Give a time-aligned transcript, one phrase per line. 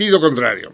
[0.00, 0.72] Sentido contrario.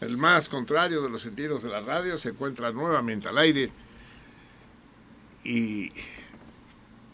[0.00, 3.70] El más contrario de los sentidos de la radio se encuentra nuevamente al aire
[5.44, 5.92] y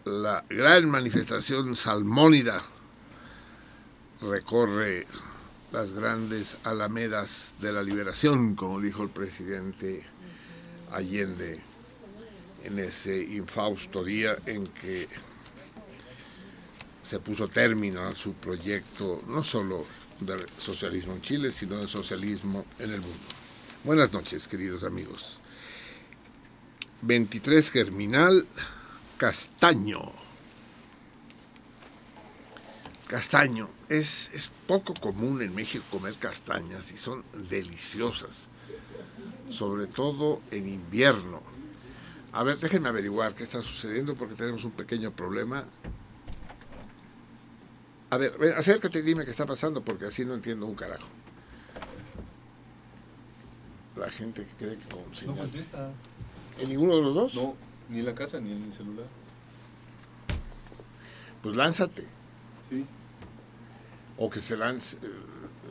[0.05, 2.63] la gran manifestación salmónida
[4.21, 5.09] recorre
[5.73, 10.05] las grandes alamedas de la liberación, como dijo el presidente
[10.93, 11.61] Allende
[12.63, 15.09] en ese infausto día en que
[17.03, 19.85] se puso término a su proyecto, no solo
[20.27, 23.19] del socialismo en Chile, sino del socialismo en el mundo.
[23.85, 25.41] Buenas noches, queridos amigos.
[27.03, 28.47] 23 Germinal
[29.17, 30.13] Castaño.
[33.09, 33.69] Castaño.
[33.89, 38.49] Es, es poco común en México comer castañas y son deliciosas,
[39.51, 41.43] sobre todo en invierno.
[42.33, 45.65] A ver, déjenme averiguar qué está sucediendo porque tenemos un pequeño problema
[48.13, 51.09] a ver, ven, acércate y dime qué está pasando, porque así no entiendo un carajo.
[53.97, 55.37] La gente que cree que con No señal.
[55.39, 55.91] contesta.
[56.59, 57.35] ¿En ninguno de los dos?
[57.35, 57.57] No,
[57.89, 59.07] ni en la casa ni en el celular.
[61.43, 62.07] Pues lánzate.
[62.69, 62.85] Sí.
[64.19, 65.11] O que se lance eh,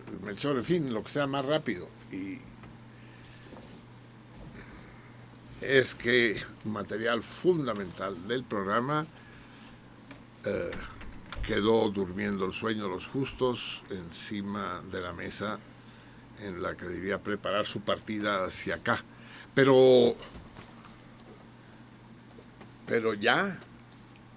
[0.07, 1.89] el Melchor, en fin, lo que sea más rápido.
[2.11, 2.39] Y
[5.61, 9.05] es que material fundamental del programa
[10.43, 10.71] eh,
[11.45, 15.59] quedó durmiendo el sueño de los justos encima de la mesa
[16.41, 19.03] en la que debía preparar su partida hacia acá.
[19.53, 20.15] Pero,
[22.85, 23.59] pero ya,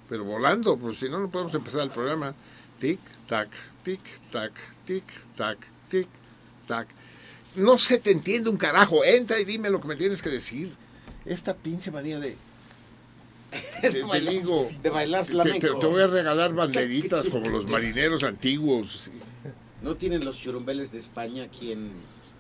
[0.08, 2.34] pero volando, pues si no, no podemos empezar el programa.
[2.80, 3.48] Tic, tac,
[3.82, 4.00] tic,
[4.30, 4.52] tac,
[4.84, 5.04] tic,
[5.36, 6.08] tac, tic,
[6.66, 6.88] tac.
[7.56, 9.04] No se te entiende un carajo.
[9.04, 10.74] Entra y dime lo que me tienes que decir.
[11.24, 12.36] Esta pinche manía de.
[13.80, 14.70] Te, te bailar- digo.
[14.82, 15.60] de bailar te- flamenco.
[15.60, 19.10] Te, te voy a regalar banderitas como los marineros antiguos.
[19.82, 21.90] ¿No tienen los churumbeles de España aquí en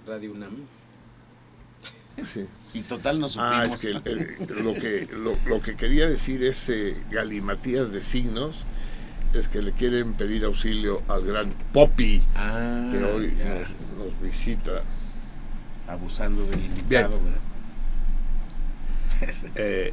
[0.06, 0.56] Radio UNAM?
[2.24, 2.46] Sí.
[2.72, 3.52] Y total no supimos.
[3.54, 8.64] Ah, es que el- lo que lo, lo que quería decir ese galimatías de signos
[9.34, 14.82] es que le quieren pedir auxilio al gran Poppy Ah, que hoy nos, nos visita.
[15.88, 17.20] Abusando del invitado.
[19.56, 19.92] Eh,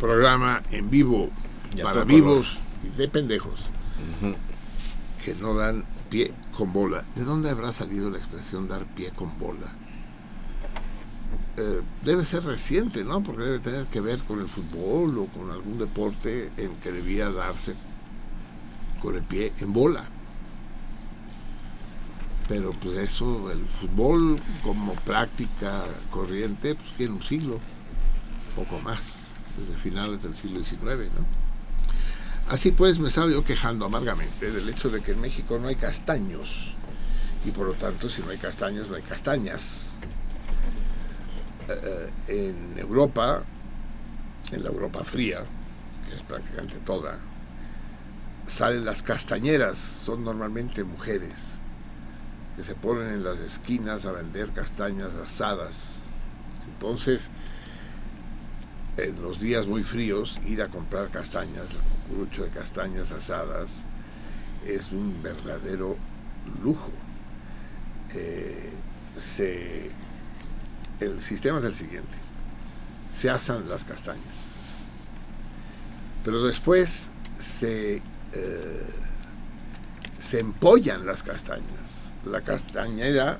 [0.00, 1.30] programa en vivo
[1.76, 3.68] Ya para vivos y de pendejos
[5.24, 7.04] que no dan pie con bola.
[7.14, 9.72] ¿De dónde habrá salido la expresión dar pie con bola?
[11.56, 13.22] Eh, debe ser reciente, ¿no?
[13.22, 17.30] Porque debe tener que ver con el fútbol o con algún deporte en que debía
[17.30, 17.74] darse
[19.00, 20.04] con el pie en bola.
[22.48, 27.60] Pero pues eso, el fútbol como práctica corriente, pues tiene un siglo,
[28.56, 29.19] poco más,
[29.60, 31.12] desde finales del siglo XIX.
[32.48, 35.76] Así pues, me estaba yo quejando amargamente del hecho de que en México no hay
[35.76, 36.74] castaños.
[37.44, 39.96] Y por lo tanto, si no hay castaños, no hay castañas.
[41.68, 43.44] Eh, eh, en Europa,
[44.50, 45.42] en la Europa fría,
[46.08, 47.18] que es prácticamente toda,
[48.46, 51.60] salen las castañeras, son normalmente mujeres
[52.56, 56.00] que se ponen en las esquinas a vender castañas asadas
[56.64, 57.30] en Entonces,
[59.04, 63.86] en los días muy fríos, ir a comprar castañas, el cucurucho de castañas asadas,
[64.66, 65.96] es un verdadero
[66.62, 66.92] lujo.
[68.14, 68.70] Eh,
[69.16, 69.90] se,
[71.00, 72.14] el sistema es el siguiente.
[73.12, 74.56] Se asan las castañas.
[76.24, 77.96] Pero después se,
[78.32, 78.86] eh,
[80.20, 82.12] se empollan las castañas.
[82.24, 83.38] La castañera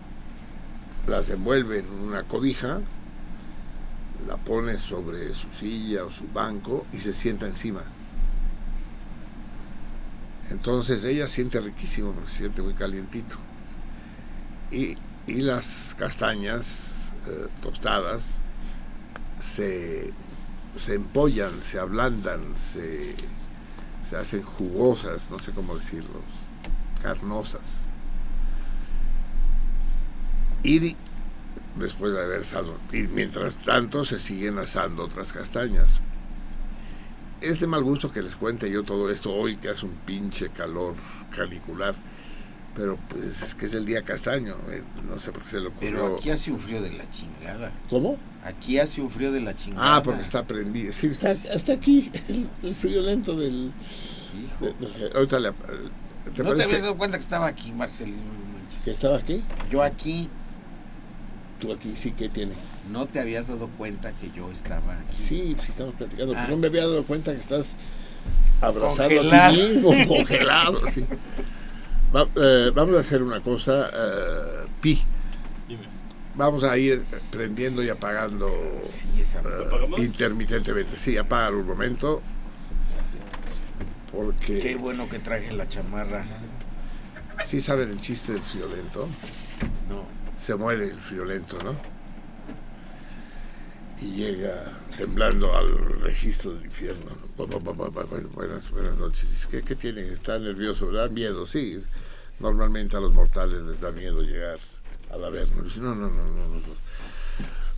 [1.07, 2.81] las envuelve en una cobija,
[4.27, 7.83] la pone sobre su silla o su banco y se sienta encima.
[10.51, 13.37] Entonces ella siente riquísimo porque se siente muy calientito.
[14.71, 14.97] Y,
[15.27, 18.39] y las castañas eh, tostadas
[19.39, 20.13] se,
[20.77, 23.15] se empollan, se ablandan, se,
[24.03, 26.21] se hacen jugosas, no sé cómo decirlo,
[27.03, 27.85] carnosas.
[30.63, 30.97] Y
[31.81, 36.01] después de haber estado, y mientras tanto se siguen asando otras castañas.
[37.41, 40.51] Es de mal gusto que les cuente yo todo esto hoy que hace un pinche
[40.51, 40.95] calor
[41.35, 41.95] canicular,
[42.75, 45.71] pero pues es que es el día castaño, eh, no sé por qué se lo
[45.71, 45.91] ocurrió.
[45.91, 47.73] Pero aquí hace un frío de la chingada.
[47.89, 48.19] ¿Cómo?
[48.45, 49.97] Aquí hace un frío de la chingada.
[49.97, 50.93] Ah, porque está prendido.
[50.93, 53.73] Sí, está, está aquí el, el frío lento del...
[54.39, 54.67] Hijo.
[54.79, 55.53] de- de- ahorita le-
[56.35, 58.19] ¿te ¿No te habías dado cuenta que estaba aquí, Marcelino?
[58.85, 59.43] Que estaba aquí?
[59.71, 60.29] Yo aquí,
[61.61, 62.53] Tú aquí sí que tiene.
[62.91, 65.17] no te habías dado cuenta que yo estaba aquí.
[65.17, 66.33] Sí, pues estamos platicando.
[66.35, 66.41] Ah.
[66.45, 67.75] pero no me había dado cuenta que estás
[68.63, 69.53] abrazado Congelado.
[69.53, 70.81] a ti mismo, congelado.
[70.91, 71.05] sí.
[72.17, 75.03] Va- eh, vamos a hacer una cosa, eh, Pi.
[75.69, 75.83] Dime.
[76.35, 78.49] Vamos a ir prendiendo y apagando
[78.85, 79.41] Sí, esa.
[79.41, 79.45] eh,
[79.99, 80.99] intermitentemente.
[80.99, 82.23] Sí, apágalo un momento.
[84.13, 86.25] Porque Qué bueno que traje la chamarra.
[87.45, 89.09] sí saben el chiste del friolento.
[89.89, 90.05] No.
[90.41, 91.77] Se muere el friolento, ¿no?
[94.01, 94.65] Y llega
[94.97, 97.11] temblando al registro del infierno.
[97.11, 97.45] ¿no?
[97.47, 99.47] Bu- bu- bu- bu- bu- Buenas, noches.
[99.51, 100.09] ¿Qué, ¿Qué tiene?
[100.09, 100.91] ¿Está nervioso?
[100.91, 101.47] ¿Da miedo?
[101.47, 101.83] Sí.
[102.39, 104.59] Normalmente a los mortales les da miedo llegar
[105.13, 105.63] al averno.
[105.63, 106.61] Dice, no, no, no, no, no.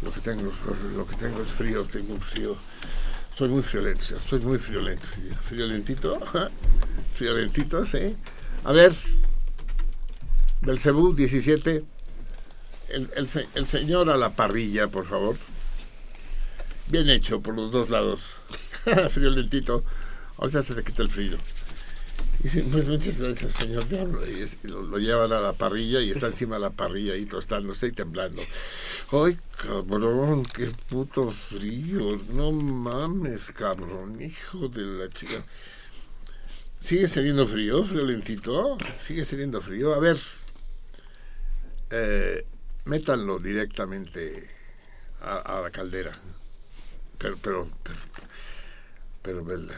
[0.02, 0.52] Lo que tengo,
[0.96, 2.56] lo que tengo es frío, tengo un frío.
[3.36, 5.06] Soy muy friolento, soy muy friolento.
[5.48, 6.20] Friolentito,
[7.14, 8.14] friolentito, sí.
[8.64, 8.92] A ver,
[10.60, 11.84] Belcebú 17.
[12.88, 15.36] El, el se- el señor a la parrilla, por favor.
[16.88, 18.32] Bien hecho por los dos lados.
[19.10, 19.84] Friolentito.
[20.38, 21.36] Ahorita se te quita el frío.
[22.42, 24.26] Dice, pues muchas gracias, señor diablo.
[24.28, 27.86] Y, y lo, llevan a la parrilla y está encima de la parrilla ahí tostándose
[27.88, 28.42] y temblando.
[29.12, 32.18] Ay, cabrón, qué puto frío.
[32.32, 35.44] No mames, cabrón, hijo de la chica.
[36.80, 38.76] ¿Sigues teniendo frío, friolentito?
[38.98, 39.94] ¿Sigues teniendo frío?
[39.94, 40.16] A ver,
[41.90, 42.44] eh,
[42.84, 44.48] métanlo directamente
[45.20, 46.12] a, la caldera.
[47.18, 47.98] Pero, pero, pero,
[49.22, 49.70] pero Bel,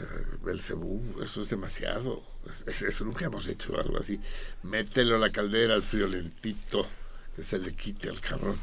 [0.43, 2.23] Belcebú, eso es demasiado.
[2.65, 4.19] Es- Eso nunca hemos hecho algo así.
[4.63, 6.87] Mételo a la caldera al friolentito,
[7.35, 8.59] que se le quite al cabrón.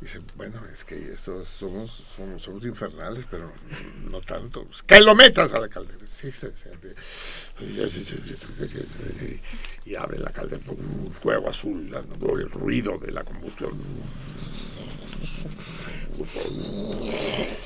[0.00, 3.52] Dice, bueno, es que eso somos, somos, somos infernales, pero
[4.08, 4.64] no tanto.
[4.64, 6.06] Pues, ¡Que lo metas a la caldera!
[6.08, 6.68] Sí, sí, sí.
[9.84, 13.72] Y abre la caldera, un fuego azul, el ruido de la combustión.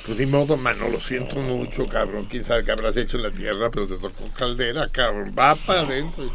[0.07, 2.27] Pues ni modo, mano, lo siento mucho, cabrón.
[2.31, 5.35] Quién sabe qué habrás hecho en la tierra, pero te tocó caldera, cabrón.
[5.39, 6.33] Va para adentro.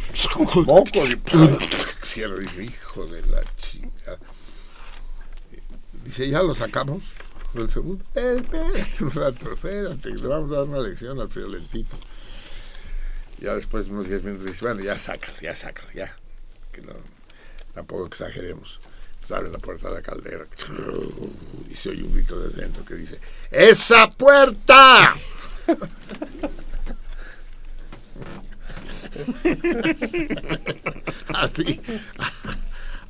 [0.66, 1.20] Moco y
[2.04, 3.97] cierra, dice, hijo de la chica.
[6.08, 7.00] Dice, ya lo sacamos.
[7.54, 8.42] El segundo, eh,
[8.78, 11.98] espérate espérate, le vamos a dar una lección al friolentito.
[13.42, 16.16] Ya después de unos 10 minutos dice, bueno, ya sácalo, ya sácalo, ya.
[16.72, 16.94] Que no,
[17.74, 18.80] tampoco exageremos.
[19.20, 20.46] Pues abre la puerta de la caldera
[21.70, 23.20] y se oye un grito desde dentro que dice,
[23.52, 25.14] ¡Esa puerta!
[31.34, 31.82] así,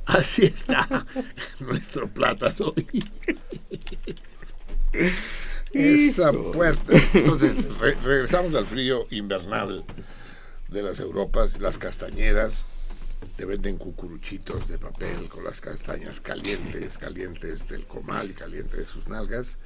[0.08, 1.06] así está
[1.60, 2.86] nuestro platas hoy.
[5.72, 6.92] Esa puerta.
[7.14, 9.84] Entonces, re- regresamos al frío invernal
[10.68, 12.64] de las Europas, las castañeras.
[13.36, 18.86] Te venden cucuruchitos de papel con las castañas calientes, calientes del comal y calientes de
[18.86, 19.58] sus nalgas.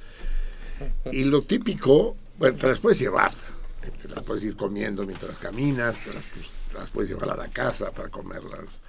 [1.11, 3.31] Y lo típico, bueno, te las puedes llevar.
[3.79, 7.29] Te, te las puedes ir comiendo mientras caminas, te las, pues, te las puedes llevar
[7.29, 8.81] a la casa para comerlas.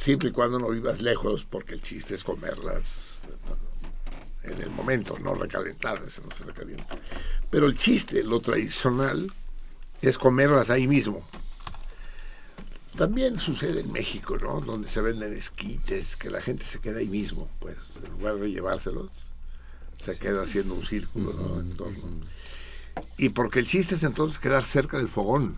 [0.00, 3.26] Siempre y cuando no vivas lejos, porque el chiste es comerlas
[4.42, 6.96] en el momento, no recalentadas, no se recalienta.
[7.50, 9.30] Pero el chiste, lo tradicional,
[10.00, 11.22] es comerlas ahí mismo.
[12.96, 14.60] También sucede en México, ¿no?
[14.60, 18.50] Donde se venden esquites, que la gente se queda ahí mismo, pues, en lugar de
[18.50, 19.30] llevárselos.
[19.98, 21.60] Se queda haciendo un círculo ¿no?
[21.60, 22.02] en torno.
[23.18, 25.56] Y porque el chiste es entonces quedar cerca del fogón.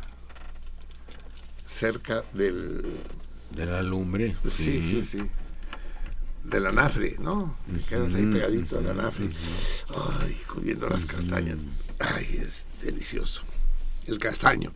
[1.64, 2.98] Cerca del.
[3.54, 4.36] De la lumbre.
[4.48, 5.18] Sí, sí, sí.
[6.44, 7.56] Del anafre, ¿no?
[7.72, 9.28] Te quedas ahí pegadito al anafre.
[10.20, 11.58] Ay, comiendo las castañas.
[11.98, 13.42] Ay, es delicioso.
[14.06, 14.72] El castaño.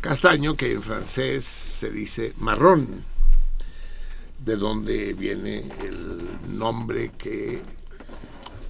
[0.00, 2.88] Castaño que en francés se dice marrón,
[4.44, 7.62] de donde viene el nombre que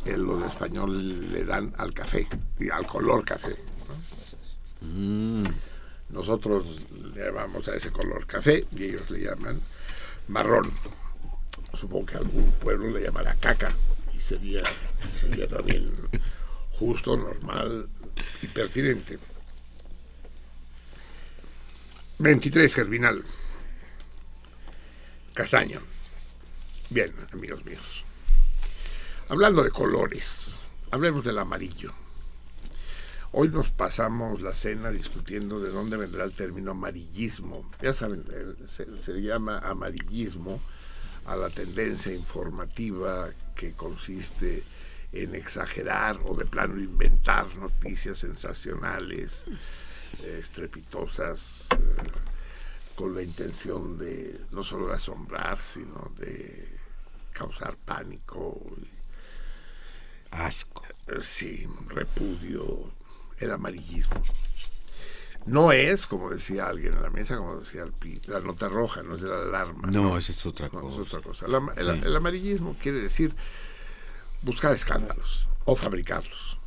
[0.04, 2.26] en los españoles le dan al café,
[2.58, 3.54] y al color café.
[4.82, 4.88] ¿no?
[4.88, 5.69] Mm.
[6.12, 6.82] Nosotros
[7.14, 9.60] le llamamos a ese color café y ellos le llaman
[10.28, 10.72] marrón.
[11.74, 13.74] Supongo que algún pueblo le llamará caca
[14.12, 14.62] y sería,
[15.12, 15.92] sería también
[16.72, 17.88] justo, normal
[18.42, 19.18] y pertinente.
[22.18, 23.24] 23, Germinal.
[25.32, 25.80] Castaño.
[26.90, 28.04] Bien, amigos míos.
[29.28, 30.56] Hablando de colores,
[30.90, 31.92] hablemos del amarillo.
[33.32, 37.70] Hoy nos pasamos la cena discutiendo de dónde vendrá el término amarillismo.
[37.80, 40.60] Ya saben, el- se, se llama amarillismo
[41.26, 44.64] a la tendencia informativa que consiste
[45.12, 49.44] en exagerar o de plano inventar noticias sensacionales,
[50.24, 51.76] eh, estrepitosas, eh,
[52.96, 56.68] con la intención de no solo de asombrar, sino de
[57.32, 58.88] causar pánico y
[60.32, 60.82] Asco.
[61.08, 62.92] eh, sí, repudio,
[63.40, 64.22] el amarillismo.
[65.46, 69.02] No es, como decía alguien en la mesa, como decía el pi- la nota roja,
[69.02, 69.88] no es la alarma.
[69.90, 71.00] No, esa es otra No, es cosa.
[71.16, 71.46] otra cosa.
[71.46, 72.06] El, ama- el- Sí.
[72.06, 73.34] el amarillismo quiere decir
[74.42, 76.58] buscar escándalos o fabricarlos.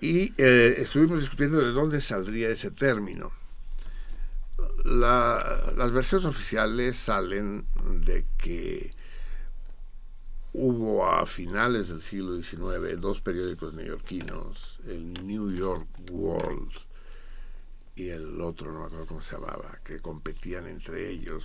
[0.00, 3.32] Y eh, estuvimos discutiendo de dónde saldría ese término.
[4.84, 8.90] La- las versiones oficiales salen de que
[10.52, 16.72] hubo a finales del siglo XIX dos periódicos neoyorquinos, el New York World
[17.96, 21.44] y el otro, no me acuerdo cómo se llamaba, que competían entre ellos.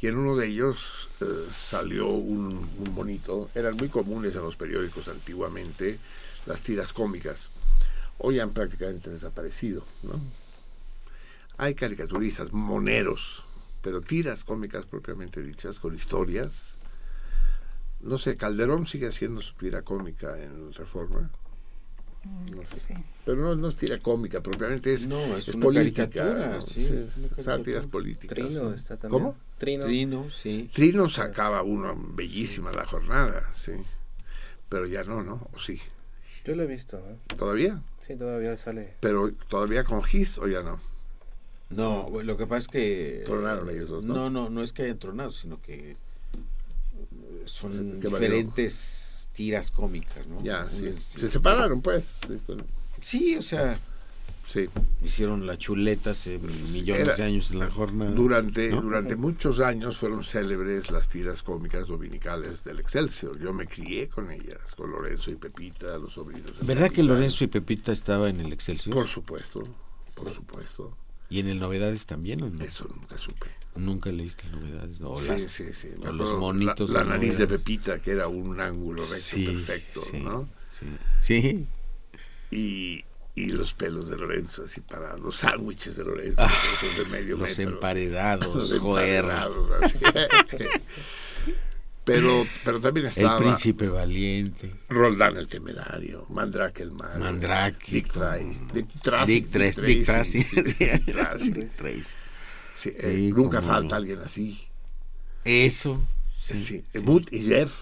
[0.00, 1.24] Y en uno de ellos eh,
[1.54, 5.98] salió un, un bonito, eran muy comunes en los periódicos antiguamente,
[6.44, 7.48] las tiras cómicas.
[8.18, 10.20] Hoy han prácticamente desaparecido, ¿no?
[11.58, 13.42] Hay caricaturistas, moneros,
[13.80, 16.75] pero tiras cómicas propiamente dichas, con historias.
[18.06, 21.30] No sé, Calderón sigue haciendo su tira cómica en Reforma.
[22.52, 22.80] No sé.
[22.80, 22.94] Sí.
[23.24, 26.60] Pero no, no es tira cómica, propiamente es, No, es una política, caricatura, ¿no?
[26.60, 27.42] sí, Sí, es una es caricatura.
[27.58, 28.34] sátiras políticas.
[28.38, 29.22] Trino está también.
[29.22, 29.36] ¿Cómo?
[29.58, 29.84] Trino.
[29.84, 30.68] Trino, sí.
[30.72, 33.72] Trino sacaba uno bellísima la jornada, sí.
[34.68, 35.48] Pero ya no, ¿no?
[35.52, 35.80] ¿O sí?
[36.44, 36.98] Yo lo he visto.
[36.98, 37.16] ¿eh?
[37.36, 37.80] ¿Todavía?
[38.00, 38.94] Sí, todavía sale.
[39.00, 40.80] ¿Pero todavía con Gis o ya no?
[41.70, 43.22] No, bueno, lo que pasa es que...
[43.26, 44.14] Tronaron ellos dos, ¿no?
[44.14, 45.96] No, no, no es que hayan tronado, sino que
[47.46, 48.18] son ¿Qué valió?
[48.28, 50.42] diferentes tiras cómicas, ¿no?
[50.42, 50.94] Ya, sí.
[50.98, 52.18] Se separaron, pues.
[53.00, 53.78] Sí, o sea,
[54.46, 54.68] sí.
[55.04, 58.10] hicieron la chuleta hace millones Era- de años en la jornada.
[58.12, 58.80] Durante, ¿no?
[58.82, 63.38] durante muchos años fueron célebres las tiras cómicas dominicales del Excelsior.
[63.38, 66.52] Yo me crié con ellas, con Lorenzo y Pepita, los sobrinos.
[66.62, 67.02] ¿Verdad que.
[67.02, 68.94] Lorenzo y Pepita estaba en el Excelsior?
[68.94, 69.62] Por supuesto,
[70.14, 70.96] por supuesto.
[71.28, 72.62] ¿Y en el Novedades también o no?
[72.64, 73.48] Eso nunca supe.
[73.76, 75.10] Nunca leíste Novedades, ¿no?
[75.12, 75.88] O Sí, las- sí, sí.
[76.06, 76.90] O los monitos.
[76.90, 77.46] La, la de nariz de.
[77.46, 80.48] Pepita, que era un ángulo recto Sí, perfecto, sí, ¿no?
[80.70, 80.86] Sí,
[81.20, 81.66] sí.
[82.50, 83.04] Y,
[83.34, 86.52] y los pelos de Lorenzo, así para los sándwiches de Lorenzo, Ah,
[86.96, 87.74] de medio Los metro.
[87.74, 89.98] emparedados, Los emparedados, así.
[92.04, 94.72] pero, pero también El estaba príncipe valiente.
[94.88, 99.32] Roldán el temerario, Mandrake el malo, Mandrake, Dick Tracy, Dick Tracy,
[99.82, 100.38] Dick Tracy.
[100.44, 102.02] Dick Tracy.
[102.76, 103.96] sí, eh, Sí, nunca falta no.
[103.96, 104.68] alguien así.
[105.44, 106.00] Eso.
[106.34, 106.60] Sí,
[106.92, 107.00] sí.
[107.02, 107.72] Mood y Jeff.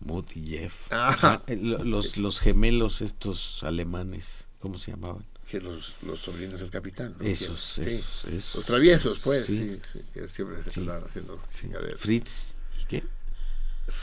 [0.00, 0.74] Mut y Jeff.
[0.92, 5.24] Ah, eh, lo- los, los gemelos estos alemanes, ¿cómo se llamaban?
[5.48, 7.16] que los, los sobrinos del capitán.
[7.18, 7.24] ¿no?
[7.24, 7.80] Esos, Sí.
[7.86, 8.54] esos, esos.
[8.56, 9.80] Los traviesos, pues, sí, Sí.
[9.94, 11.42] sí, que siempre se andaban haciendo.
[11.96, 12.52] Fritz.
[12.82, 13.02] ¿y ¿Qué?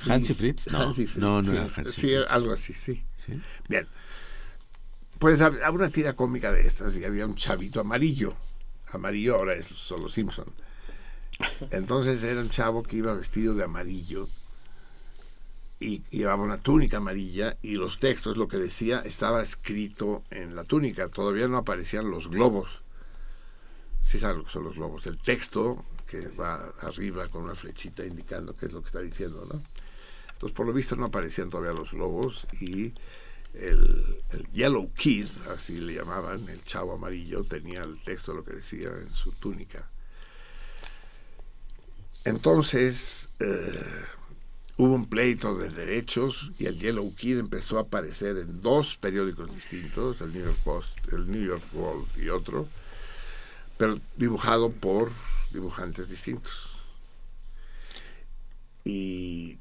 [0.10, 0.68] Hansi Fritz?
[0.72, 1.56] No, Hansi Fritz, no, no sí.
[1.58, 2.32] era Hansi Sí, Fritz.
[2.32, 3.04] algo así, sí.
[3.70, 3.88] Bien.
[5.20, 8.36] Pues hab- había una tira cómica de estas y había un chavito amarillo.
[8.96, 10.46] Amarillo ahora es solo Simpson.
[11.72, 14.30] Entonces era un chavo que iba vestido de amarillo
[15.80, 20.64] y llevaba una túnica amarilla y los textos, lo que decía, estaba escrito en la
[20.64, 21.10] túnica.
[21.10, 22.84] Todavía no aparecían los globos.
[24.02, 25.06] Sí saben lo que son los globos.
[25.08, 29.46] El texto que va arriba con una flechita indicando qué es lo que está diciendo,
[29.52, 29.62] ¿no?
[30.34, 32.94] Entonces, por lo visto, no aparecían todavía los globos y
[33.60, 38.44] el, el Yellow Kid, así le llamaban, el chavo amarillo, tenía el texto de lo
[38.44, 39.90] que decía en su túnica.
[42.24, 43.84] Entonces, eh,
[44.78, 49.54] hubo un pleito de derechos y el Yellow Kid empezó a aparecer en dos periódicos
[49.54, 52.68] distintos, el New York Post, el New York World y otro,
[53.78, 55.12] pero dibujado por
[55.52, 56.72] dibujantes distintos.
[58.84, 59.58] Y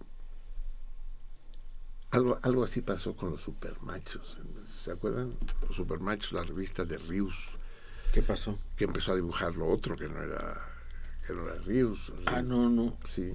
[2.15, 4.39] algo, algo así pasó con los supermachos.
[4.69, 5.35] ¿Se acuerdan?
[5.67, 7.49] Los supermachos, la revista de Rius,
[8.13, 8.59] ¿Qué pasó?
[8.77, 10.61] que empezó a dibujar lo otro, que no era,
[11.27, 12.13] que no era Rius.
[12.27, 12.97] Ah, no, no.
[13.09, 13.35] Sí.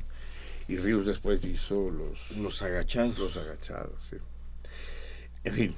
[0.67, 3.17] Y Rius después hizo los, Los agachados.
[3.17, 4.17] los agachados, sí.
[5.43, 5.75] En fin,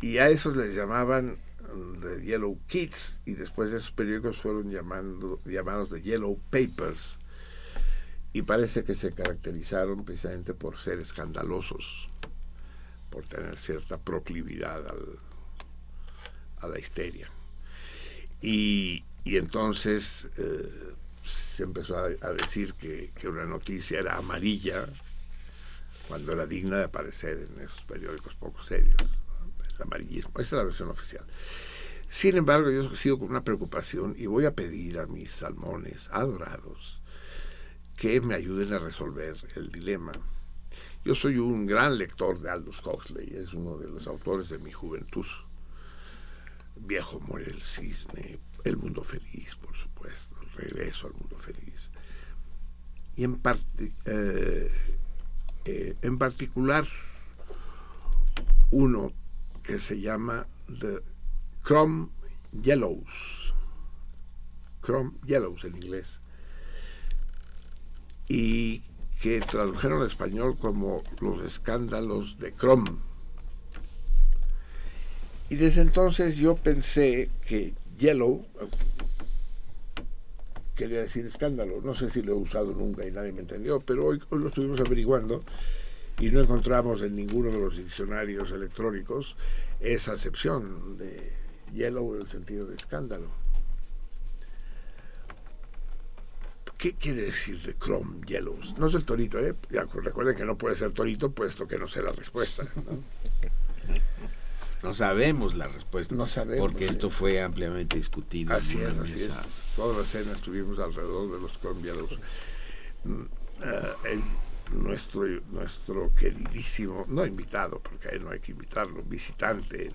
[0.00, 1.36] y a esos les llamaban
[1.74, 7.16] mm, The Yellow Kids, y después esos periódicos fueron llamando, llamados The Yellow Papers,
[8.32, 12.08] y parece que se caracterizaron precisamente por ser escandalosos,
[13.10, 15.18] por tener cierta proclividad al-
[16.60, 17.28] a la histeria.
[18.40, 24.86] Y, y entonces eh, se empezó a, decir que, que una noticia era amarilla
[26.08, 28.96] cuando era digna de aparecer en esos periódicos poco serios.
[29.76, 30.32] El amarillismo.
[30.34, 31.24] Esa es la versión oficial.
[32.08, 37.00] Sin embargo, yo sigo con una preocupación y voy a pedir a mis salmones adorados
[37.96, 40.12] que me ayuden a resolver el dilema.
[41.02, 44.70] Yo soy un gran lector de Aldous Huxley, es uno de los autores de mi
[44.70, 45.26] juventud.
[46.80, 51.90] Viejo muere el cisne, El mundo feliz, por supuesto, regreso al mundo feliz.
[53.16, 53.40] Y en,
[54.04, 54.70] eh,
[55.64, 56.84] eh, en particular
[58.70, 59.12] uno
[59.62, 60.46] que se llama
[60.80, 61.02] The
[61.62, 62.10] Chrome
[62.52, 63.54] Yellows.
[64.82, 66.20] Chrome Yellows en inglés.
[68.28, 68.82] Y
[69.20, 72.90] que tradujeron al español como los escándalos de Chrome.
[75.50, 78.46] Y desde entonces yo pensé que Yellow
[80.74, 81.80] quería decir escándalo.
[81.82, 84.48] No sé si lo he usado nunca y nadie me entendió, pero hoy, hoy lo
[84.48, 85.44] estuvimos averiguando
[86.18, 89.36] y no encontramos en ninguno de los diccionarios electrónicos
[89.80, 91.32] esa acepción de
[91.74, 93.28] yellow en el sentido de escándalo.
[96.80, 98.78] ¿Qué quiere decir de Chrome Yellows?
[98.78, 99.54] No es el torito, ¿eh?
[99.70, 102.64] Ya, recuerden que no puede ser torito, puesto que no sé la respuesta.
[102.76, 103.02] ¿no?
[104.82, 106.14] No sabemos la respuesta.
[106.14, 108.54] No sabemos, Porque esto fue ampliamente discutido.
[108.54, 109.40] Así es, así mesa.
[109.42, 109.62] es.
[109.76, 112.18] Toda la cena estuvimos alrededor de los colombianos.
[113.04, 113.22] Mm,
[113.62, 114.22] eh, el-
[114.82, 119.92] nuestro, nuestro queridísimo, no invitado, porque a él no hay que invitarlo, visitante,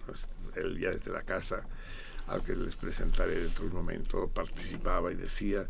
[0.56, 1.66] él ya desde la casa,
[2.28, 5.66] al que les presentaré dentro de un momento, participaba y decía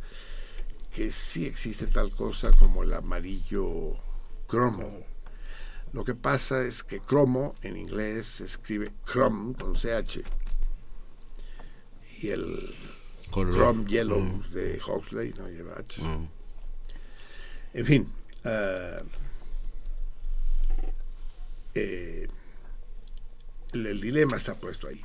[0.96, 3.98] que sí existe tal cosa como el amarillo
[4.48, 5.06] cromo.
[5.92, 10.22] Lo que pasa es que cromo en inglés se escribe chrome con CH.
[12.22, 12.74] Y el.
[13.30, 16.02] Chrome Yellow de Huxley no lleva H.
[16.02, 16.30] Mm.
[17.74, 18.14] En fin.
[18.46, 19.00] ah,
[21.74, 22.30] eh,
[23.74, 25.02] el, el dilema está puesto ahí.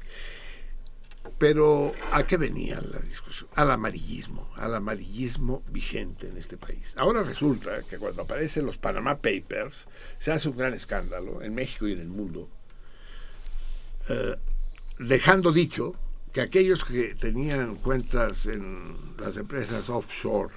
[1.39, 3.49] Pero ¿a qué venía la discusión?
[3.55, 6.95] Al amarillismo, al amarillismo vigente en este país.
[6.97, 9.87] Ahora resulta que cuando aparecen los Panama Papers
[10.19, 12.49] se hace un gran escándalo en México y en el mundo,
[14.09, 14.37] eh,
[14.99, 15.95] dejando dicho
[16.33, 20.55] que aquellos que tenían cuentas en las empresas offshore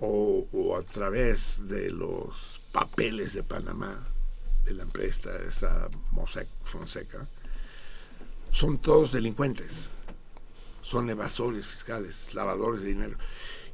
[0.00, 4.04] o, a través de los papeles de Panamá,
[4.64, 7.28] de la empresa esa Mossack Fonseca,
[8.52, 9.88] son todos delincuentes,
[10.82, 13.16] son evasores fiscales, lavadores de dinero.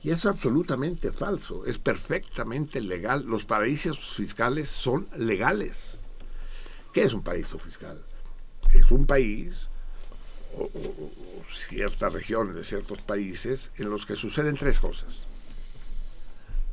[0.02, 3.24] Y es absolutamente falso, es perfectamente legal.
[3.26, 5.98] Los paraísos fiscales son legales.
[6.92, 8.00] ¿Qué es un paraíso fiscal?
[8.72, 9.68] Es un país
[10.56, 10.70] o
[11.68, 15.26] ciertas regiones de ciertos países en los que suceden tres cosas.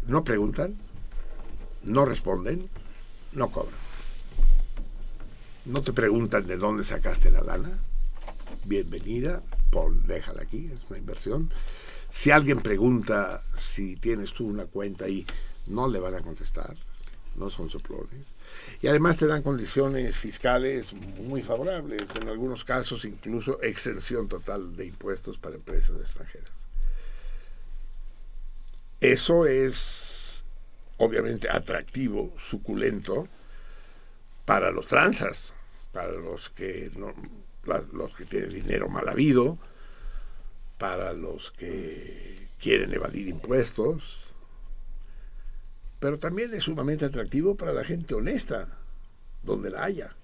[0.07, 0.75] No preguntan,
[1.83, 2.69] no responden,
[3.31, 3.73] no cobran.
[5.65, 7.79] No te preguntan de dónde sacaste la lana.
[8.65, 11.51] Bienvenida, pon, déjala aquí, es una inversión.
[12.11, 15.25] Si alguien pregunta si tienes tú una cuenta ahí,
[15.67, 16.75] no le van a contestar,
[17.35, 18.25] no son soplones.
[18.81, 24.85] Y además te dan condiciones fiscales muy favorables, en algunos casos incluso exención total de
[24.85, 26.51] impuestos para empresas extranjeras.
[29.01, 30.43] Eso es
[30.97, 33.27] obviamente atractivo, suculento
[34.45, 35.53] para los transas,
[35.91, 37.13] para los que no,
[37.67, 39.57] las- los que tienen dinero mal habido,
[40.77, 44.03] para los que quieren evadir impuestos,
[45.99, 48.67] pero también es sumamente atractivo para la gente honesta,
[49.43, 50.15] donde la haya.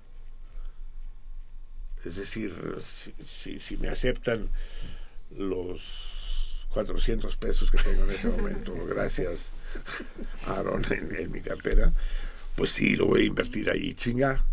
[2.05, 4.49] Es decir, si, si- si me aceptan
[5.37, 9.49] los 400 pesos que tengo en este momento, gracias
[10.47, 11.93] Aaron en, en mi cartera,
[12.55, 14.43] pues sí, lo voy a invertir ahí, chinga.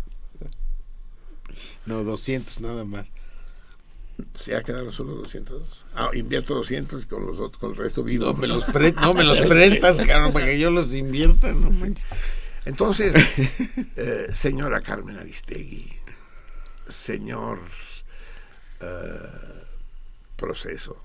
[1.85, 3.11] No, 200 nada más.
[4.45, 5.85] Ya quedaron solo 200.
[5.95, 8.25] Ah, invierto 200 y con, los otros, con el resto vivo.
[8.25, 11.71] No me los, pre- no me los prestas, cabrón, para que yo los invierta, no
[11.71, 12.05] manches.
[12.65, 13.15] Entonces,
[13.95, 15.87] eh, señora Carmen Aristegui,
[16.89, 17.59] señor
[18.81, 19.65] eh,
[20.35, 21.01] Proceso,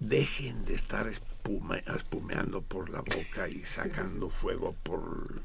[0.00, 5.42] dejen de estar espuma- espumeando por la boca y sacando fuego por,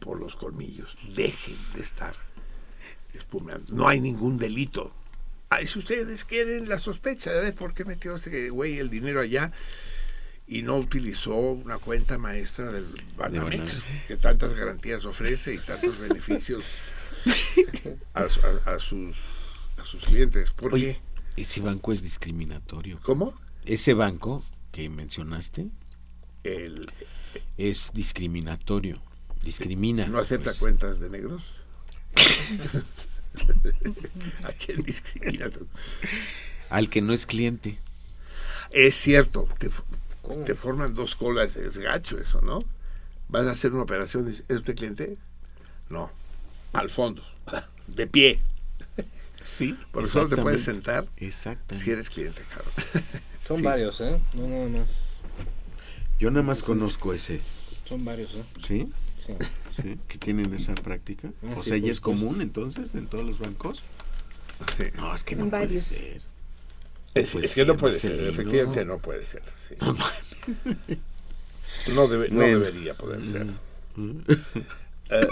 [0.00, 0.96] por los colmillos.
[1.14, 2.14] Dejen de estar
[3.14, 3.74] espumeando.
[3.74, 4.92] No hay ningún delito.
[5.50, 9.52] Ay, si ustedes quieren la sospecha de por qué metió este güey el dinero allá
[10.46, 16.64] y no utilizó una cuenta maestra del Banamex, que tantas garantías ofrece y tantos beneficios
[18.14, 19.16] a, su- a- a sus,
[19.78, 20.50] a sus clientes.
[20.52, 20.98] ¿Por Oye,
[21.34, 21.42] qué?
[21.42, 22.98] ese banco es discriminatorio.
[23.02, 23.34] ¿Cómo?
[23.64, 25.68] Ese banco que mencionaste
[26.44, 26.90] El,
[27.58, 29.00] es discriminatorio.
[29.42, 30.06] Discrimina.
[30.06, 30.58] ¿No acepta pues.
[30.58, 31.42] cuentas de negros?
[34.44, 35.50] ¿A quién discrimina?
[36.70, 37.78] Al que no es cliente.
[38.70, 42.60] Es cierto, te, forman dos colas, es gacho eso, ¿no?
[43.28, 45.16] Vas a hacer una operación, dices, ¿es usted cliente?
[45.90, 46.10] No,
[46.72, 47.22] al fondo,
[47.86, 48.40] de pie.
[49.42, 49.76] Sí.
[49.92, 51.74] Por eso te puedes sentar Exacto.
[51.74, 52.72] si eres cliente, cabrón.
[53.46, 53.62] Son Sí.
[53.62, 54.18] varios, ¿eh?
[54.34, 55.22] No nada más.
[56.18, 57.40] Yo nada más conozco ese.
[57.86, 58.44] Son varios, ¿eh?
[58.64, 58.88] ¿Sí?
[59.24, 59.34] Sí.
[59.80, 59.98] ¿Sí?
[60.08, 61.30] Que tienen esa práctica.
[61.44, 62.40] Ah, o sí, sea, ¿ya pues, es común pues.
[62.40, 63.82] entonces en todos los bancos?
[64.76, 64.84] Sí.
[64.96, 65.84] No, es que En no puede varios.
[65.84, 66.20] ser.
[67.14, 68.32] Es, Pues es que no sí, puede ser, Marcelino.
[68.32, 69.42] efectivamente no puede ser.
[69.56, 69.76] sí.
[71.94, 73.46] No, debe- no debería poder ser.
[75.10, 75.28] Eh,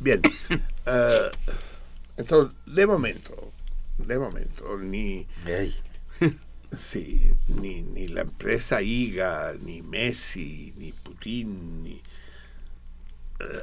[0.00, 0.22] bien.
[0.86, 1.30] eh,
[2.16, 3.52] entonces, de momento,
[3.98, 5.26] de momento, ni,
[6.76, 12.00] sí, ni, ni la empresa IGA, ni Messi, ni Putin, ni,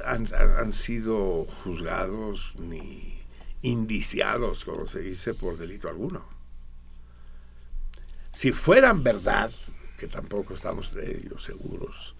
[0.04, 3.20] han, han- sido juzgados ni
[3.62, 6.24] indiciados, como se dice, por delito alguno.
[8.32, 9.50] Si fueran verdad,
[9.98, 12.14] que tampoco estamos de ello seguros,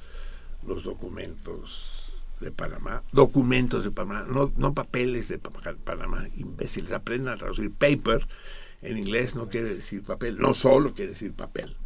[0.66, 7.34] los documentos de Panamá, documentos de Panamá, no, no papeles de Pa- Panamá, imbéciles, aprendan
[7.34, 8.26] a traducir paper,
[8.82, 11.76] en inglés no quiere decir papel, no solo quiere decir papel.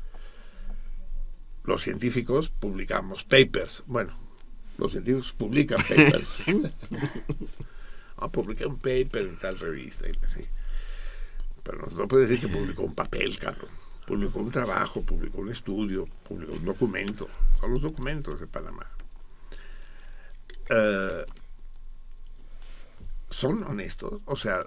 [1.64, 4.16] Los científicos publicamos papers, bueno,
[4.78, 6.42] los científicos publican papers.
[8.18, 10.44] ah, publiqué un paper en tal revista, y así.
[11.62, 13.70] Pero no, no puede decir que publicó un papel, cabrón.
[14.06, 17.28] Publicó un trabajo, publicó un estudio, publicó un documento.
[17.60, 18.86] Son los documentos de Panamá.
[20.68, 21.24] Eh,
[23.30, 24.64] son honestos, o sea,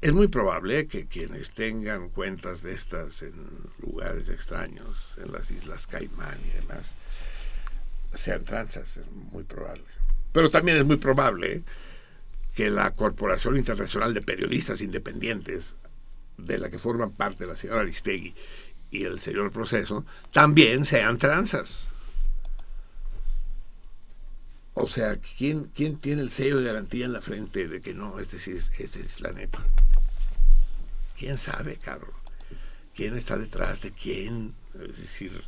[0.00, 3.34] es muy probable que quienes tengan cuentas de estas en
[3.78, 6.94] lugares extraños, en las Islas Caimán y demás,
[8.12, 9.84] sean tranzas, es muy probable.
[10.32, 11.62] Pero también es muy probable
[12.54, 15.74] que la Corporación Internacional de Periodistas Independientes,
[16.36, 18.34] de la que forman parte la señora Aristegui
[18.90, 21.86] y el señor Proceso, también sean tranzas.
[24.74, 28.18] O sea, ¿quién, ¿quién tiene el sello de garantía en la frente de que no,
[28.18, 29.64] este sí es, este es la neta?
[31.16, 32.14] ¿Quién sabe, cabrón?
[32.94, 34.54] ¿Quién está detrás de quién?
[34.74, 35.42] Es decir,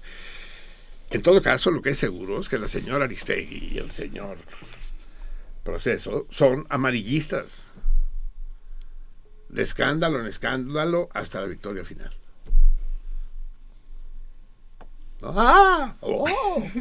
[1.12, 4.38] en todo caso, lo que es seguro es que la señora Aristegui y el señor
[5.64, 7.64] Proceso son amarillistas.
[9.48, 12.10] De escándalo en escándalo hasta la victoria final.
[15.22, 15.94] ¡Ah!
[16.00, 16.26] ¡Oh!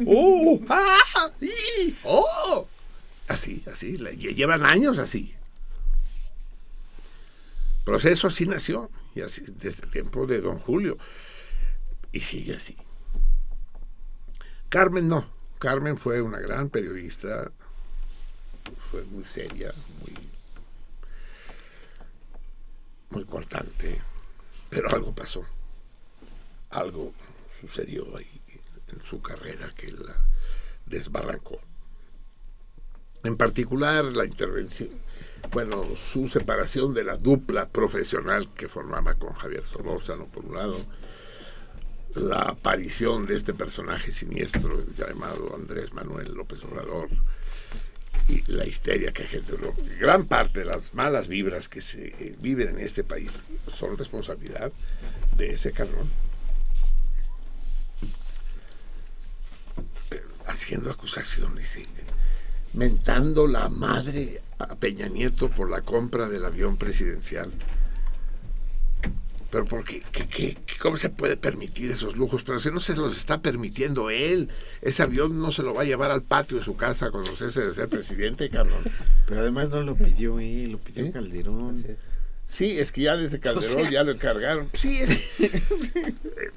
[0.06, 0.60] ¡Oh!
[0.68, 1.30] ¡Ah!
[1.40, 1.94] ¡Y!
[2.02, 2.66] ¡Oh!
[3.28, 3.98] Así, así.
[3.98, 5.32] le- lle- Llevan años así.
[7.84, 8.90] Proceso así nació.
[9.14, 10.98] Y así, desde el tiempo de Don Julio.
[12.10, 12.76] Y sigue así.
[14.72, 15.26] Carmen no.
[15.58, 17.52] Carmen fue una gran periodista.
[18.90, 20.14] Fue muy seria, muy,
[23.10, 24.00] muy cortante.
[24.70, 25.44] Pero algo pasó.
[26.70, 27.12] Algo
[27.60, 28.40] sucedió ahí
[28.88, 30.16] en su carrera que la
[30.86, 31.60] desbarrancó.
[33.24, 34.88] En particular la intervención,
[35.50, 40.78] bueno, su separación de la dupla profesional que formaba con Javier Solórzano por un lado,
[42.14, 47.08] la aparición de este personaje siniestro llamado Andrés Manuel López Obrador
[48.28, 49.74] y la histeria que generó.
[49.98, 53.30] Gran parte de las malas vibras que se eh, viven en este país
[53.66, 54.72] son responsabilidad
[55.36, 56.08] de ese cabrón.
[60.46, 61.86] Haciendo acusaciones, eh,
[62.74, 67.52] mentando la madre a Peña Nieto por la compra del avión presidencial.
[69.52, 72.42] Pero ¿por qué, qué- qué- qué- ¿Cómo se puede permitir esos lujos?
[72.42, 74.48] Pero si no se los está permitiendo él,
[74.80, 77.60] ese avión no se lo va a llevar al patio de su casa cuando cese
[77.60, 78.82] de ser presidente, cabrón.
[79.26, 81.12] Pero además no lo pidió él, lo pidió ¿Eh?
[81.12, 81.74] Calderón.
[81.74, 81.98] Así es.
[82.46, 84.68] Sí, es que ya desde Calderón O sea- ya lo encargaron.
[84.72, 85.30] Sí, es-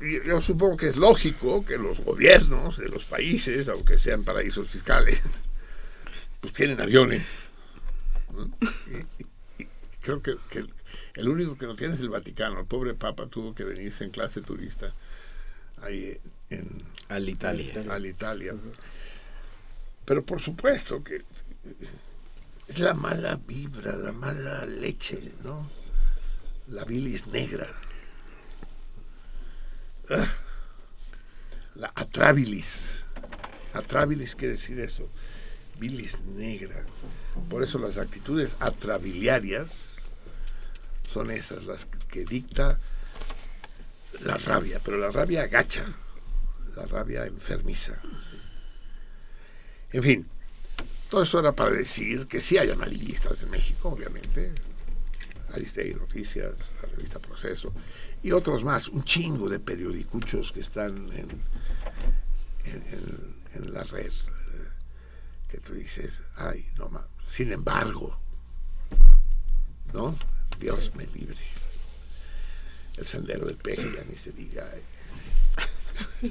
[0.01, 4.69] yo- yo supongo que es lógico que los gobiernos de los países, aunque sean paraísos
[4.69, 5.21] fiscales,
[6.39, 7.23] pues tienen aviones.
[8.34, 8.49] ¿no?
[8.88, 9.23] Y-
[9.62, 9.67] y- y
[10.01, 10.63] creo que, que
[11.15, 12.60] el, único que no tiene es el Vaticano.
[12.60, 14.93] El pobre Papa tuvo que venirse en clase turista
[15.82, 16.67] ahí en,
[17.10, 17.84] Al Italia.
[17.89, 18.54] al Italia.
[20.06, 21.23] Pero por supuesto que
[22.67, 25.69] es la mala vibra, la mala leche, ¿no?
[26.67, 27.67] La bilis negra.
[30.10, 30.28] Ah.
[31.75, 33.04] La atrabilis.
[33.73, 35.10] Atrabilis quiere decir eso.
[35.80, 36.84] Bilis negra.
[37.49, 39.94] Por eso las actitudes atrabiliarias
[41.15, 42.78] son esas, las que dicta
[44.25, 45.86] la rabia, pero la rabia agacha,
[46.75, 47.93] la rabia enfermiza.
[49.93, 50.28] En fin,
[51.10, 54.54] todo eso era para decir que sí hay amarillistas en México, obviamente.
[55.54, 56.51] Aristegui Noticias,
[56.82, 57.71] la revista Proceso,
[58.21, 61.30] y otros más, un chingo de periodicuchos que están en,
[62.65, 64.69] en, la red, eh,
[65.47, 67.06] que tú dices, ay, no más.
[67.30, 68.19] Sin embargo,
[69.93, 70.13] ¿no?
[70.59, 71.37] Dios me libre.
[72.97, 74.65] El sendero del peje, ya ni se diga.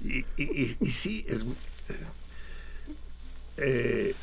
[0.00, 1.40] y, y, y- y sí, es,
[3.58, 4.14] eh,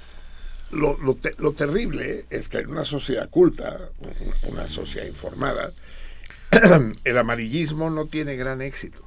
[0.72, 3.90] lo, lo te- lo terrible es que en una sociedad culta,
[4.44, 5.72] una, sociedad informada,
[7.04, 9.04] el amarillismo no tiene gran éxito.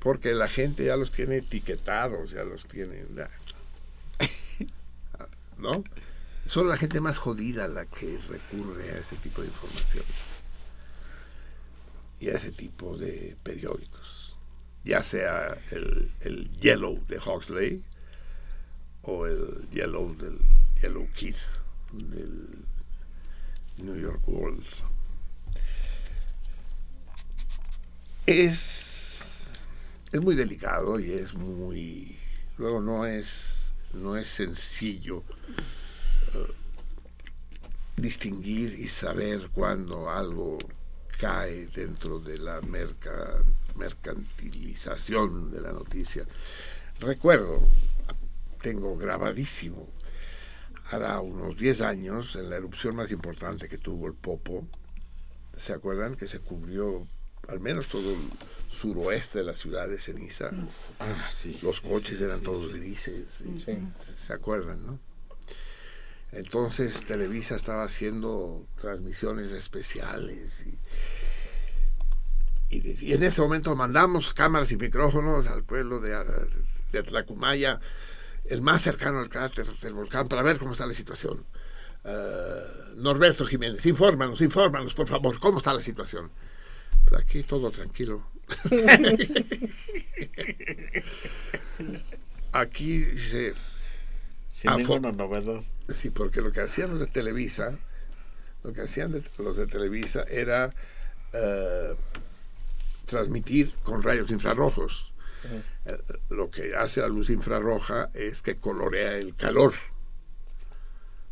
[0.00, 3.04] Porque la gente ya los tiene etiquetados, ya los tiene.
[5.58, 5.84] ¿No?
[6.46, 10.04] Solo la gente más jodida la que recurre a ese tipo de información.
[12.20, 14.36] Y a ese tipo de periódicos.
[14.84, 17.82] Ya sea el, el Yellow de Huxley
[19.02, 20.38] o el Yellow del
[20.80, 21.36] Yellow Kid
[21.92, 22.64] del
[23.78, 24.64] New York World.
[28.26, 29.46] Es,
[30.10, 32.16] es muy delicado y es muy...
[32.58, 35.24] Luego no es, no es sencillo
[37.96, 40.58] distinguir y saber cuándo algo
[41.18, 43.42] cae dentro de la merca-
[43.76, 46.24] mercantilización de la noticia.
[47.00, 47.62] Recuerdo,
[48.60, 49.88] tengo grabadísimo,
[50.90, 54.66] hará unos 10 años, en la erupción más importante que tuvo el Popo,
[55.58, 56.16] ¿se acuerdan?
[56.16, 57.06] Que se cubrió
[57.48, 58.18] al menos todo el
[58.76, 60.50] suroeste de la ciudad de ceniza.
[60.98, 61.58] Ah, sí.
[61.62, 63.26] Los coches Sí, eran sí, todos grises.
[64.16, 64.98] ¿Se acuerdan, no?
[66.32, 70.78] Entonces Televisa estaba haciendo transmisiones especiales y,
[72.76, 76.10] y, de- y en ese momento mandamos cámaras y micrófonos al pueblo de,
[76.90, 77.80] de Atlacumaya,
[78.46, 81.44] el más cercano al cráter del volcán, para ver cómo está la situación.
[82.04, 82.62] Eh,
[82.96, 86.30] Norberto Jiménez, infórmanos, infórmanos, por favor, ¿cómo está la situación?
[87.08, 88.26] Pues aquí todo tranquilo.
[92.52, 93.54] Aquí dice,
[94.52, 95.60] Sin Ah, fue- novedad.
[95.92, 97.76] Sí, porque lo que hacían los de Televisa,
[98.62, 100.72] lo que hacían de- los de Televisa era
[101.34, 101.96] eh,
[103.06, 105.12] transmitir con rayos infrarrojos.
[105.86, 105.96] Eh,
[106.28, 109.72] lo que hace la luz infrarroja es que colorea el calor.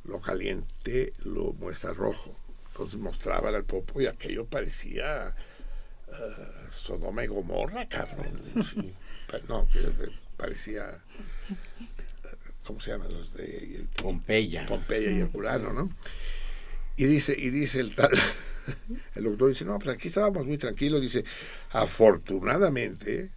[0.04, 2.35] Lo caliente lo muestra rojo.
[2.68, 6.12] Entonces mostraban al popo y aquello parecía eh,
[6.74, 8.40] Sodoma y Gomorra, cabrón.
[9.30, 9.80] Pero no, que
[10.37, 11.02] parecía.
[12.70, 14.66] Eh, ¿Cómo se llaman los de Pompeya.
[14.66, 15.90] Pompeya y Herculano, ¿no?
[16.96, 18.11] Y dice, y dice el tal,
[19.14, 21.24] el doctor dice, no, pues aquí estábamos muy tranquilos, dice,
[21.70, 23.30] afortunadamente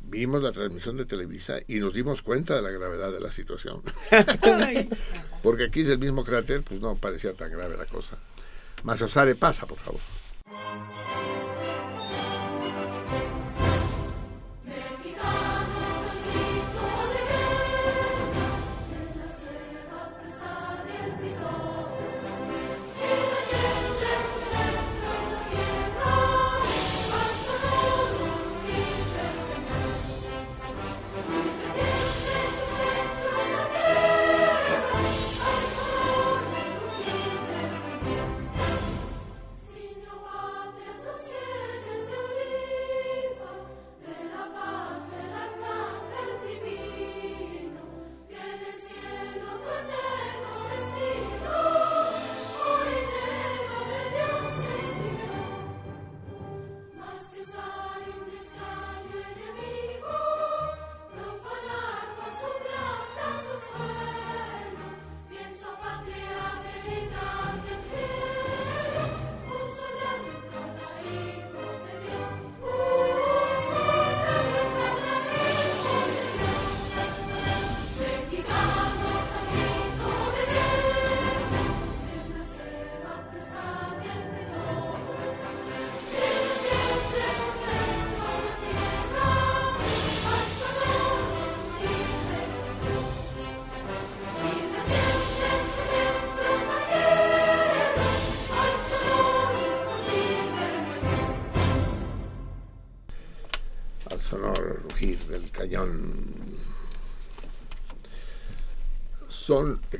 [0.00, 3.82] vimos la transmisión de Televisa y nos dimos cuenta de la gravedad de la situación.
[5.42, 8.18] Porque aquí es el mismo cráter, pues no parecía tan grave la cosa.
[8.82, 10.00] Masosare, pasa, por favor.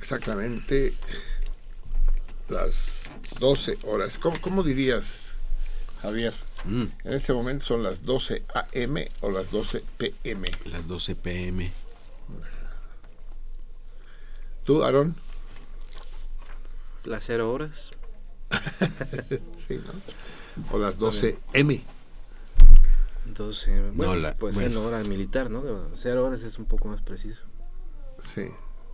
[0.08, 0.92] Exactamente
[2.50, 4.18] las 12 horas.
[4.18, 5.30] ¿Cómo, cómo dirías,
[6.02, 6.34] Javier?
[6.64, 10.50] Mm, En este momento son las 12 AM o las 12 PM.
[10.66, 11.72] las 12 pm.
[14.64, 15.16] ¿Tú, Aarón?
[17.04, 17.90] Las cero horas.
[19.56, 19.92] Sí, ¿no?
[20.70, 21.82] O las 12 M.
[23.24, 23.90] 12.
[23.94, 24.70] Bueno, la- pues bueno.
[24.70, 25.62] en hora militar, ¿no?
[25.94, 27.44] Cero horas es un poco más preciso.
[28.22, 28.48] Sí,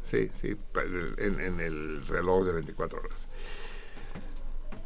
[0.05, 3.29] sí, sí, pa- en, en el reloj de 24 horas.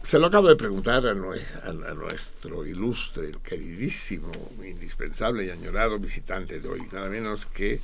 [0.03, 4.31] Se lo acabo de preguntar a, nue- a- a nuestro ilustre, queridísimo,
[4.64, 7.81] indispensable y añorado visitante de hoy, nada menos que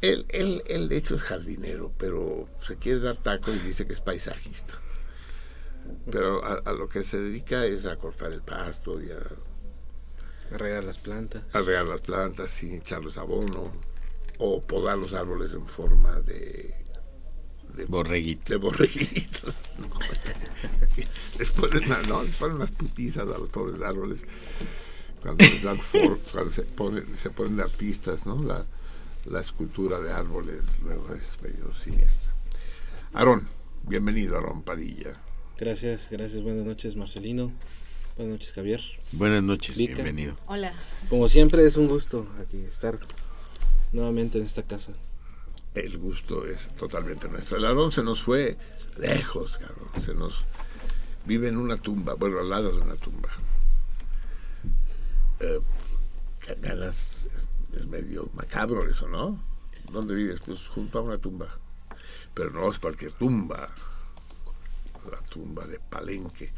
[0.00, 3.92] él, él, él de hecho es jardinero, pero se quiere dar taco y dice que
[3.92, 4.74] es paisajista.
[6.10, 9.18] Pero a, a lo que se dedica es a cortar el pasto y a,
[10.56, 11.42] Regar las plantas.
[11.52, 13.72] a regar las plantas y echarles abono
[14.38, 16.74] o podar los árboles en forma de,
[17.76, 18.52] de Borreguito.
[18.52, 19.54] de borreguitos.
[21.38, 24.24] les, ponen, una- no, les ponen unas putizas a los pobres árboles
[25.22, 28.42] cuando les dan for- cuando se ponen, se ponen de artistas, ¿no?
[28.42, 28.64] La,
[29.26, 32.30] la escultura de árboles luego es medio siniestra.
[33.12, 33.46] Aarón,
[33.82, 35.10] bienvenido Aarón Padilla.
[35.58, 36.42] Gracias, gracias.
[36.42, 37.50] Buenas noches, Marcelino.
[38.16, 38.80] Buenas noches, Javier.
[39.12, 39.94] Buenas noches, Vika.
[39.94, 40.36] bienvenido.
[40.46, 40.72] Hola.
[41.08, 42.98] Como siempre, es un gusto aquí estar
[43.96, 44.92] nuevamente en esta casa.
[45.74, 47.56] El gusto es totalmente nuestro.
[47.56, 48.56] El Aarón se nos fue
[48.98, 49.88] lejos, cabrón.
[50.00, 50.44] Se nos
[51.24, 53.28] vive en una tumba, bueno, al lado de una tumba.
[55.40, 55.60] Eh,
[56.88, 57.26] es,
[57.76, 59.42] es medio macabro eso, ¿no?
[59.90, 60.40] ¿Dónde vives?
[60.44, 61.48] Pues junto a una tumba.
[62.32, 63.68] Pero no es cualquier tumba.
[65.10, 66.52] La tumba de Palenque.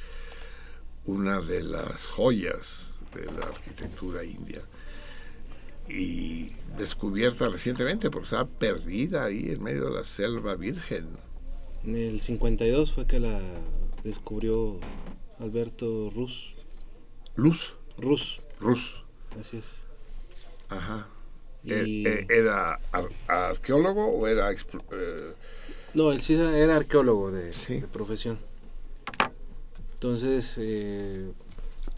[1.06, 4.62] Una de las joyas de la arquitectura india
[5.88, 11.08] y descubierta recientemente porque estaba perdida ahí en medio de la selva virgen.
[11.84, 13.40] En el 52 fue que la
[14.04, 14.78] descubrió
[15.40, 16.52] Alberto Rus.
[17.36, 19.04] Luz, Rus, Rus.
[19.40, 19.82] así es.
[20.68, 21.06] Ajá.
[21.64, 24.50] Y- Eh, eh, ¿Era ar- arqueólogo o era...
[24.52, 24.56] eh,
[25.94, 27.80] No, él sí era arqueólogo de, Sí.
[27.80, 28.38] de profesión.
[29.94, 31.30] Entonces, eh,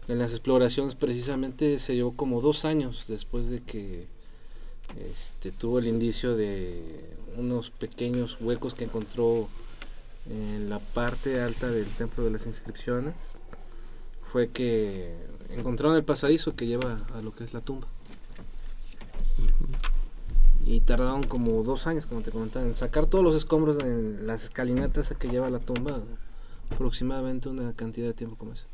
[0.07, 4.07] en las exploraciones precisamente se llevó como dos años después de que
[5.09, 9.47] este, tuvo el indicio de unos pequeños huecos que encontró
[10.29, 13.15] en la parte alta del templo de las inscripciones.
[14.21, 15.13] Fue que
[15.49, 17.87] encontraron el pasadizo que lleva a lo que es la tumba.
[20.63, 24.43] Y tardaron como dos años, como te comentaba, en sacar todos los escombros en las
[24.43, 26.01] escalinatas que lleva la tumba.
[26.69, 28.65] Aproximadamente una cantidad de tiempo como esa.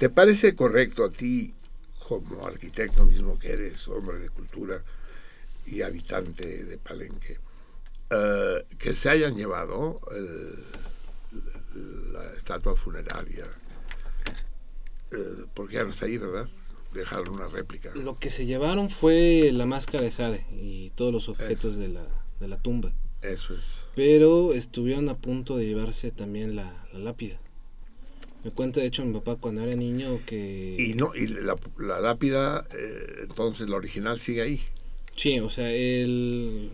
[0.00, 1.52] ¿Te parece correcto a ti,
[2.08, 4.82] como arquitecto mismo que eres, hombre de cultura
[5.66, 7.38] y habitante de Palenque,
[8.08, 10.64] eh, que se hayan llevado el-
[12.14, 13.44] la estatua funeraria?
[15.12, 16.48] Eh, porque ya no está ahí, ¿verdad?
[16.94, 17.90] Dejaron una réplica.
[17.94, 22.06] Lo que se llevaron fue la máscara de Jade y todos los objetos de la,
[22.40, 22.90] de la tumba.
[23.20, 23.84] Eso es.
[23.94, 27.38] Pero estuvieron a punto de llevarse también la, la lápida.
[28.44, 30.76] Me cuenta de hecho mi papá cuando era niño que...
[30.78, 34.60] Y no y la, la lápida, eh, entonces la original sigue ahí.
[35.14, 36.70] Sí, o sea, el,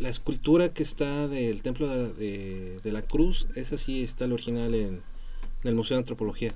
[0.00, 4.32] la escultura que está del templo de, de- de la cruz, esa sí está el
[4.32, 5.02] original en,
[5.62, 6.54] en el Museo de Antropología.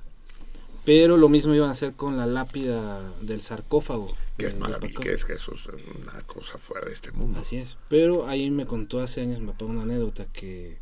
[0.86, 4.14] Pero lo mismo iban a hacer con la lápida del sarcófago.
[4.38, 7.40] Que de es maravilloso, que es que eso es una cosa fuera de este mundo.
[7.40, 7.76] Así es.
[7.88, 10.78] Pero ahí me contó hace años mi papá una anécdota que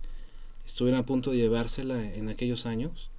[0.66, 3.11] estuvieron a punto de llevársela en aquellos años.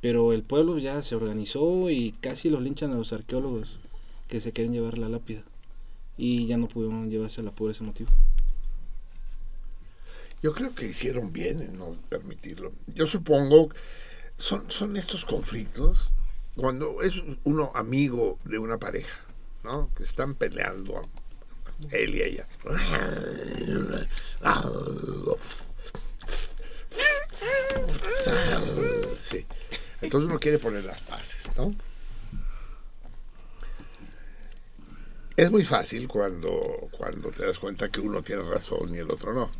[0.00, 3.80] Pero el pueblo ya se organizó y casi los linchan a los arqueólogos
[4.28, 5.42] que se quieren llevar la lápida.
[6.16, 8.10] Y ya no pudieron llevársela por ese motivo.
[10.42, 12.72] Yo creo que hicieron bien en no permitirlo.
[12.86, 13.68] Yo supongo,
[14.36, 16.12] son, son estos conflictos
[16.56, 19.20] cuando es uno amigo de una pareja,
[19.64, 19.90] ¿no?
[19.94, 21.02] Que están peleando,
[21.90, 22.48] él y ella.
[29.24, 29.46] Sí.
[30.00, 31.74] Entonces uno quiere poner las bases, ¿no?
[35.36, 39.32] Es muy fácil cuando, cuando te das cuenta que uno tiene razón y el otro
[39.32, 39.50] no.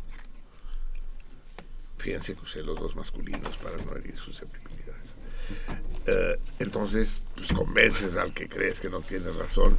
[1.97, 5.01] Fíjense que usé los dos masculinos para no herir susceptibilidades.
[6.05, 9.77] Eh, entonces, pues convences al que crees que no tiene razón.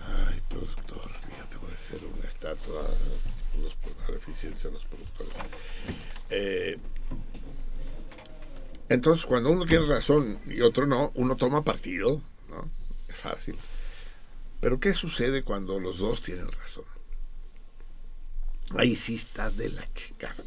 [0.00, 3.72] Ay, productor, mira, te voy a hacer una estatua a, los,
[4.06, 5.32] a la eficiencia de los productores.
[6.30, 6.78] Eh,
[8.94, 12.70] entonces, cuando uno tiene razón y otro no, uno toma partido, ¿no?
[13.08, 13.56] Es fácil.
[14.60, 16.84] Pero ¿qué sucede cuando los dos tienen razón?
[18.76, 20.42] ahí sí está de la chingada.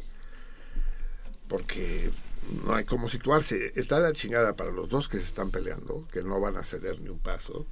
[1.48, 2.10] Porque
[2.64, 3.72] no hay cómo situarse.
[3.76, 7.00] Está la chingada para los dos que se están peleando, que no van a ceder
[7.00, 7.66] ni un paso,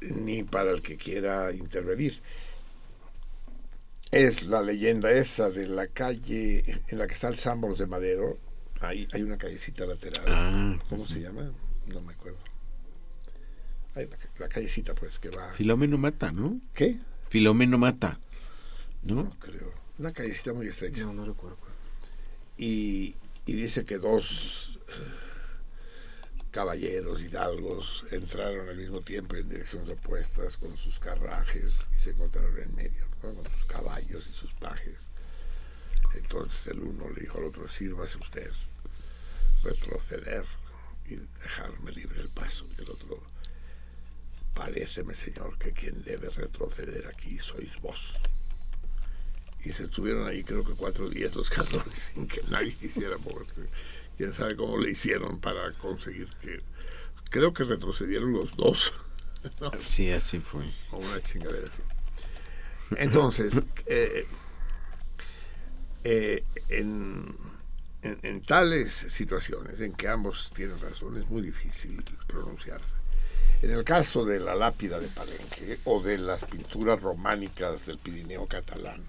[0.00, 2.22] ni para el que quiera intervenir.
[4.10, 8.38] Es la leyenda esa de la calle en la que está el Sambors de Madero.
[8.80, 10.24] Ahí hay una callecita lateral.
[10.28, 11.50] Ah, ¿Cómo se llama?
[11.86, 12.38] No me acuerdo.
[13.94, 15.52] Hay la, la callecita, pues, que va.
[15.54, 16.60] Filomeno Mata, ¿no?
[16.74, 16.98] ¿Qué?
[17.28, 18.18] Filomeno Mata,
[19.08, 19.30] No ¿no?
[19.38, 19.72] creo.
[19.98, 21.04] Una callecita muy estrecha.
[21.04, 21.58] No, no recuerdo.
[22.58, 23.14] y,
[23.46, 24.92] y dice que dos eh,
[26.50, 32.58] caballeros hidalgos entraron al mismo tiempo en direcciones opuestas con sus carrajes y se encontraron
[32.60, 33.34] en medio, ¿no?
[33.34, 35.10] con sus caballos y sus pajes.
[36.14, 38.50] Entonces el uno le dijo al otro, sírvase usted
[39.62, 40.44] retroceder
[41.06, 42.66] y dejarme libre el paso.
[42.76, 43.22] Y el otro,
[44.54, 48.20] paréceme señor que quien debe retroceder aquí sois vos
[49.64, 53.62] y se estuvieron ahí creo que cuatro días los cabrones sin que nadie quisiera moverse.
[54.16, 56.60] Quién sabe cómo le hicieron para conseguir que...
[57.30, 58.92] Creo que retrocedieron los dos.
[59.60, 59.72] ¿no?
[59.82, 60.64] Sí, así fue.
[60.92, 61.82] O una chingadera así.
[62.96, 64.26] Entonces, eh,
[66.04, 67.34] eh, en,
[68.02, 72.94] en- en tales situaciones en que ambos tienen razón, es muy difícil pronunciarse.
[73.62, 78.46] En el caso de la lápida de Palenque o de las pinturas románicas del Pirineo
[78.46, 79.02] catalán,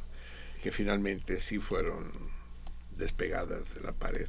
[0.64, 2.12] que finalmente sí fueron
[2.98, 4.28] despegadas de la pared,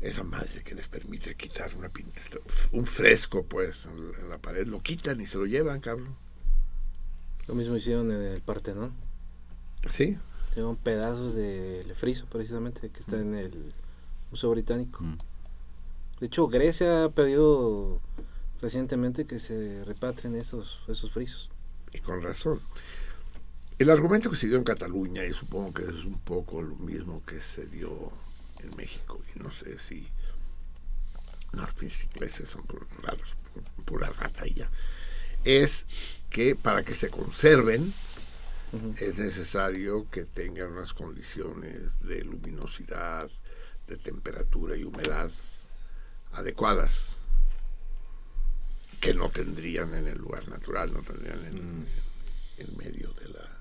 [0.00, 2.40] esa madre que les permite quitar una pintura,
[2.72, 6.14] un fresco pues en la pared, lo quitan y se lo llevan, cabrón.
[7.48, 8.92] Lo mismo hicieron en el Partenón.
[9.90, 10.18] ¿Sí?
[10.56, 13.72] Llevan pedazos del friso, precisamente, que está en el
[14.30, 15.04] Museo Británico.
[15.04, 15.18] Mm.
[16.18, 18.00] De hecho, Grecia ha pedido
[18.62, 21.50] recientemente que se repatrien esos, esos frisos.
[21.92, 22.60] y con razón.
[23.78, 27.22] El argumento que se dio en Cataluña, y supongo que es un poco lo mismo
[27.26, 28.10] que se dio
[28.62, 30.08] en México, y no sé si
[31.52, 31.68] los
[32.04, 34.10] ingleses son pura, pu- pura
[34.54, 34.70] ya,
[35.44, 35.84] es
[36.30, 37.92] que para que se conserven
[39.00, 43.28] Es necesario que tengan unas condiciones de luminosidad,
[43.86, 45.30] de temperatura y humedad
[46.32, 47.18] adecuadas
[49.00, 51.86] que no tendrían en el lugar natural, no tendrían en,
[52.58, 53.52] en medio de la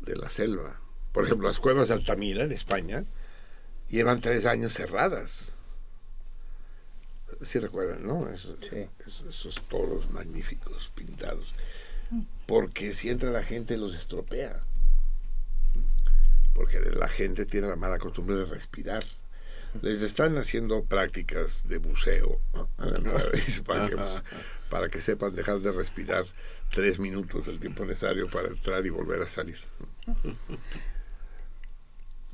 [0.00, 0.80] de la selva.
[1.12, 3.04] Por ejemplo, las cuevas de Altamira en España
[3.88, 5.54] llevan tres años cerradas.
[7.42, 8.28] Sí recuerdan, ¿no?
[8.28, 8.88] Eso- Sí.
[9.06, 11.52] eso- esos toros magníficos pintados.
[12.48, 14.58] Porque si entra la gente los estropea.
[16.54, 19.04] Porque la gente tiene la mala costumbre de respirar.
[19.82, 22.40] Les están haciendo prácticas de buceo
[23.66, 24.24] para que, pues,
[24.70, 26.24] para que sepan dejar de respirar
[26.72, 29.58] tres minutos del tiempo necesario para entrar y volver a salir.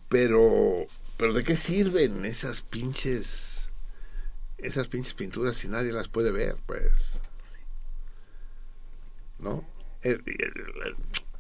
[0.09, 0.87] Pero,
[1.17, 3.69] pero ¿de qué sirven esas pinches,
[4.59, 7.19] esas pinches pinturas si nadie las puede ver, pues?
[9.41, 9.74] ¿No?
[10.05, 10.22] El-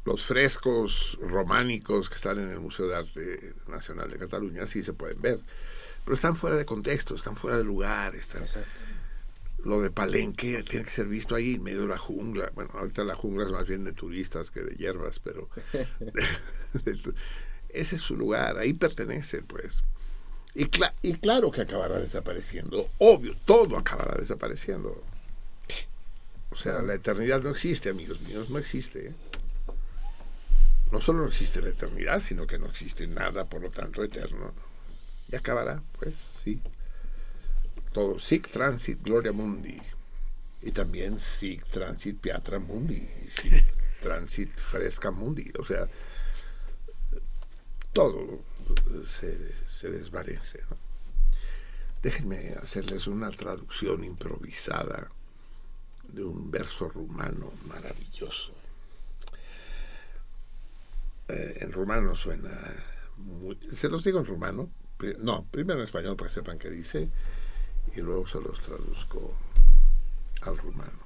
[0.04, 4.92] los frescos románicos que están en el Museo de Arte Nacional de Cataluña sí se
[4.92, 5.38] pueden ver,
[6.04, 8.80] pero están fuera de contexto, están fuera de lugar, están, Exacto.
[9.64, 12.50] lo de Palenque tiene que ser visto ahí en medio de la jungla.
[12.54, 15.48] Bueno, ahorita la jungla es más bien de turistas que de hierbas, pero
[17.70, 19.82] ese es su lugar, ahí pertenece, pues.
[20.54, 25.02] Y, cla- y claro que acabará desapareciendo, obvio, todo acabará desapareciendo.
[26.54, 29.08] O sea, la eternidad no existe, amigos míos, no existe.
[29.08, 29.14] ¿eh?
[30.90, 34.54] No solo no existe la eternidad, sino que no existe nada, por lo tanto, eterno.
[35.30, 36.62] Y acabará, pues, sí
[37.94, 39.80] todo sic transit gloria mundi
[40.62, 43.64] y también sic transit piatra mundi sic
[44.02, 45.88] transit fresca mundi o sea
[47.92, 48.42] todo
[49.06, 49.30] se,
[49.68, 50.76] se desvanece ¿no?
[52.02, 55.08] déjenme hacerles una traducción improvisada
[56.14, 58.52] de un verso rumano maravilloso
[61.26, 62.50] Eh, en rumano suena
[63.16, 64.70] muy, se los digo en rumano
[65.20, 67.08] no, primero en español para que sepan qué dice
[67.96, 69.34] y luego se los traduzco
[70.42, 71.02] al rumano.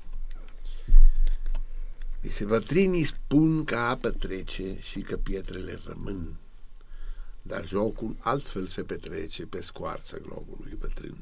[2.23, 6.37] Dice, Vatrinis pun ca apa trece și că pietrele rămân,
[7.43, 11.17] dar jocul altfel se petrece pe scoarța globului bătrân.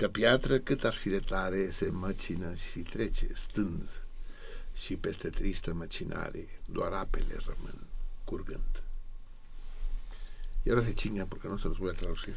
[0.00, 4.02] Că piatră cât ar fi de tare se măcină și trece stând
[4.74, 7.86] și peste tristă măcinare doar apele rămân
[8.24, 8.82] curgând.
[10.62, 12.36] Y ahora se chingan porque no se los voy a traducir.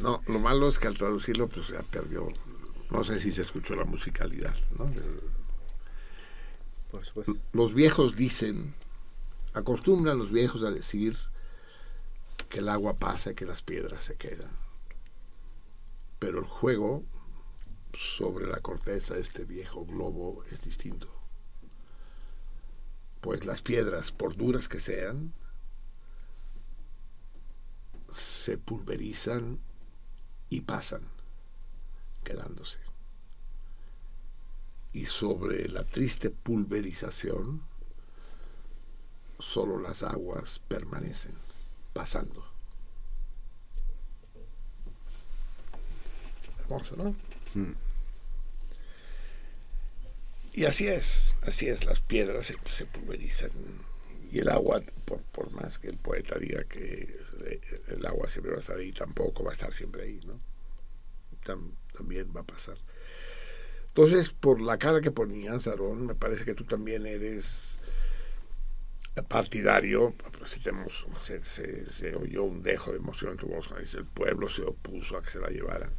[0.00, 2.32] No, lo malo es que al traducirlo pues ya perdió,
[2.90, 4.84] no sé si se escuchó la musicalidad, ¿no?
[6.90, 7.36] Por supuesto.
[7.52, 8.74] Los viejos dicen,
[9.52, 11.16] acostumbran los viejos a decir
[12.48, 14.65] que el agua pasa y que las piedras se quedan.
[16.18, 17.04] Pero el juego
[17.96, 21.08] sobre la corteza de este viejo globo es distinto.
[23.20, 25.32] Pues las piedras, por duras que sean,
[28.08, 29.58] se pulverizan
[30.48, 31.02] y pasan,
[32.24, 32.78] quedándose.
[34.92, 37.62] Y sobre la triste pulverización,
[39.38, 41.34] solo las aguas permanecen,
[41.92, 42.45] pasando.
[46.96, 47.14] ¿No?
[50.52, 53.50] Y así es, así es, las piedras se, se pulverizan
[54.30, 57.18] y el agua, por, por, más que el poeta diga que
[57.88, 60.40] el agua siempre va a estar ahí, tampoco va a estar siempre ahí, ¿no?
[61.44, 62.76] Tam, también va a pasar.
[63.88, 67.78] Entonces, por la cara que ponías, Aarón, me parece que tú también eres
[69.22, 70.14] partidario,
[70.44, 74.04] si tenemos, se, se, se, oyó un dejo de emoción en tu voz, dice, el
[74.04, 75.90] pueblo se opuso a que se la llevaran.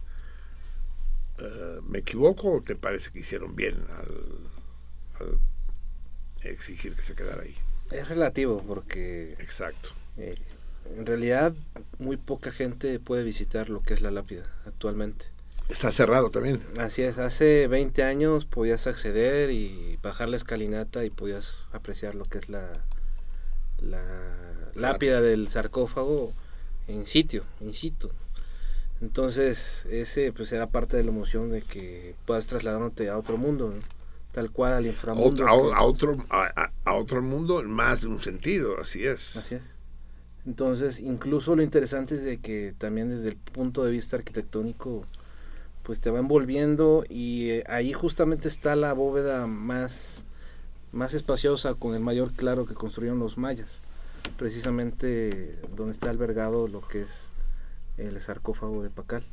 [1.40, 5.40] Uh, ¿Me equivoco o te parece que hicieron bien al, al
[6.42, 7.56] exigir que se quedara ahí?
[7.92, 9.36] Es relativo porque...
[9.40, 9.90] Exacto.
[10.18, 10.36] Eh,
[10.96, 11.54] en realidad
[12.00, 15.26] muy poca gente puede visitar lo que es la lápida actualmente.
[15.70, 16.62] Está cerrado también.
[16.80, 22.24] Así es, hace 20 años podías acceder y bajar la escalinata y podías apreciar lo
[22.26, 22.72] que es la,
[23.80, 24.02] la
[24.76, 26.32] lápida del sarcófago
[26.88, 28.10] en sitio, in situ.
[29.02, 33.72] Entonces, ese pues era parte de la emoción de que puedas trasladarte a otro mundo,
[33.76, 33.98] ¿no?
[34.32, 35.48] tal cual al inframundo.
[35.48, 39.36] A, a, a otro, a, a, otro mundo en más de un sentido, así es.
[39.36, 39.64] Así es.
[40.46, 45.06] Entonces, incluso lo interesante es de que también desde el punto de vista arquitectónico,
[45.84, 50.24] pues te va envolviendo y eh, ahí justamente está la bóveda más,
[50.92, 53.82] más espaciosa con el mayor claro que construyeron los mayas,
[54.38, 57.34] precisamente donde está albergado lo que es
[57.98, 59.24] el sarcófago de Pacal.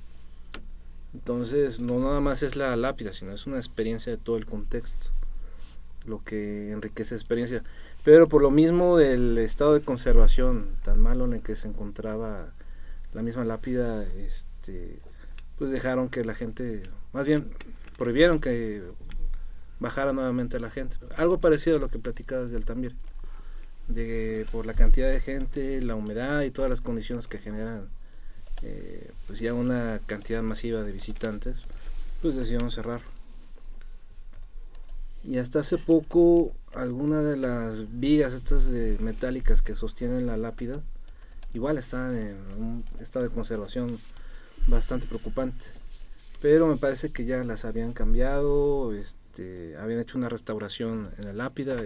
[1.15, 5.11] Entonces, no nada más es la lápida, sino es una experiencia de todo el contexto,
[6.07, 7.63] lo que enriquece la experiencia.
[8.03, 12.49] Pero por lo mismo del estado de conservación tan malo en el que se encontraba
[13.13, 14.99] la misma lápida, este,
[15.57, 17.49] pues dejaron que la gente, más bien
[17.97, 18.83] prohibieron que
[19.79, 20.97] bajara nuevamente la gente.
[21.17, 22.97] Algo parecido a lo que platicabas del También,
[23.87, 27.89] de por la cantidad de gente, la humedad y todas las condiciones que generan
[28.65, 31.59] eh, pues ya una cantidad masiva de visitantes,
[32.23, 33.01] pues decidieron cerrar.
[35.23, 40.81] Y hasta hace poco, alguna de las vigas estas de metálicas que sostienen la lápida,
[41.53, 43.99] igual están en un estado de conservación
[44.67, 45.67] bastante preocupante.
[46.41, 51.33] Pero me parece que ya las habían cambiado, este, habían hecho una restauración en la
[51.35, 51.77] lápida,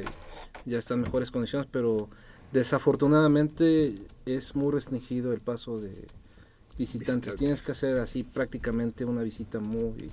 [0.64, 2.08] y ya están en mejores condiciones, pero
[2.52, 3.94] desafortunadamente
[4.26, 6.06] es muy restringido el paso de,
[6.78, 7.36] visitantes.
[7.36, 10.10] Tienes que hacer así prácticamente una visita muy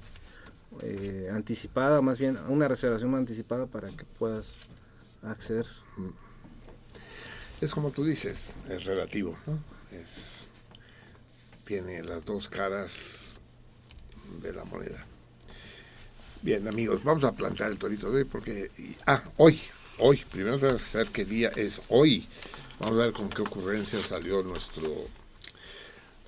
[0.82, 4.60] eh, anticipada, más bien una reservación anticipada para que puedas
[5.22, 5.68] acceder.
[7.62, 9.60] Es como tú dices, es relativo, ¿no?
[9.98, 10.46] Es,
[11.64, 13.38] tiene las dos caras
[14.42, 15.06] de la moneda.
[16.42, 18.70] Bien, amigos, vamos a plantar el torito de hoy porque...
[19.08, 19.60] Ah, hoy,
[20.00, 22.28] hoy, primero tenemos que saber qué día es hoy.
[22.80, 25.08] Vamos a ver con qué ocurrencia salió nuestro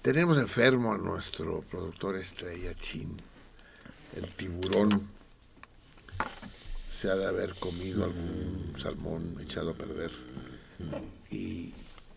[0.07, 3.17] tenemos enfermo a nuestro productor estrella Chin.
[4.15, 5.05] El tiburón
[6.89, 10.11] se ha de haber comido algún salmón echado a perder.
[11.29, 11.73] Y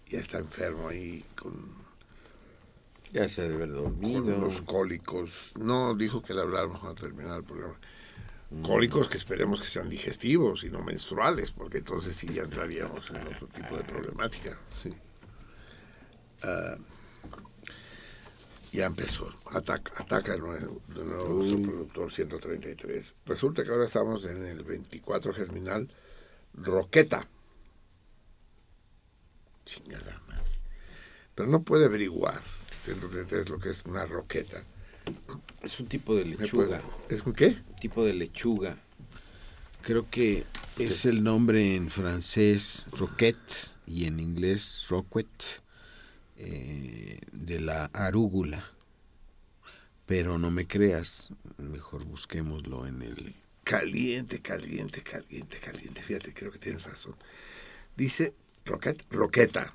[0.09, 1.53] ya está enfermo ahí con.
[3.13, 4.23] Ya se debe haber dormido.
[4.23, 5.51] Con los cólicos.
[5.59, 7.77] No, dijo que le habláramos al terminar el programa.
[8.63, 13.27] Cólicos que esperemos que sean digestivos y no menstruales, porque entonces sí ya entraríamos en
[13.27, 14.57] otro tipo de problemática.
[14.81, 14.95] Sí.
[16.45, 17.00] Uh,
[18.73, 19.33] ya empezó.
[19.47, 23.17] Ataca, ataca de nuevo, de nuevo nuestro productor 133.
[23.27, 25.89] Resulta que ahora estamos en el 24 germinal
[26.55, 27.29] Roqueta.
[29.65, 30.45] Chingada madre.
[31.35, 32.43] Pero no puede averiguar
[32.83, 34.65] 133 lo que es una roqueta.
[35.63, 36.81] Es un tipo de lechuga.
[37.09, 37.59] ¿Es un qué?
[37.69, 38.77] Un tipo de lechuga.
[39.83, 40.45] Creo que
[40.79, 45.63] es el nombre en francés roquette y en inglés roquette
[46.43, 48.65] eh, de la arúgula.
[50.07, 51.29] Pero no me creas,
[51.59, 53.35] mejor busquémoslo en el...
[53.63, 56.03] Caliente, caliente, caliente, caliente.
[56.03, 57.15] Fíjate, creo que tienes razón.
[57.95, 58.33] Dice
[58.65, 59.75] roquet, roqueta.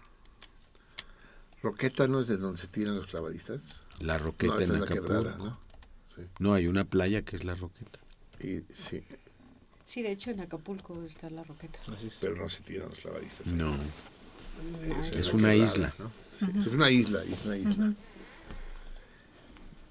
[1.61, 3.83] ¿Roqueta no es de donde se tiran los clavadistas?
[3.99, 5.05] La roqueta no, en la Acapulco.
[5.05, 5.59] quebrada, ¿no?
[6.15, 6.23] Sí.
[6.39, 7.99] no, hay una playa que es la roqueta.
[8.39, 9.03] Y, sí.
[9.85, 11.79] Sí, de hecho en Acapulco está la roqueta.
[12.19, 13.47] Pero no se tiran los clavadistas.
[13.47, 13.83] No, No,
[15.13, 15.93] es lo una isla.
[15.97, 16.11] ¿no?
[16.39, 17.93] Sí, Es una isla, es una isla.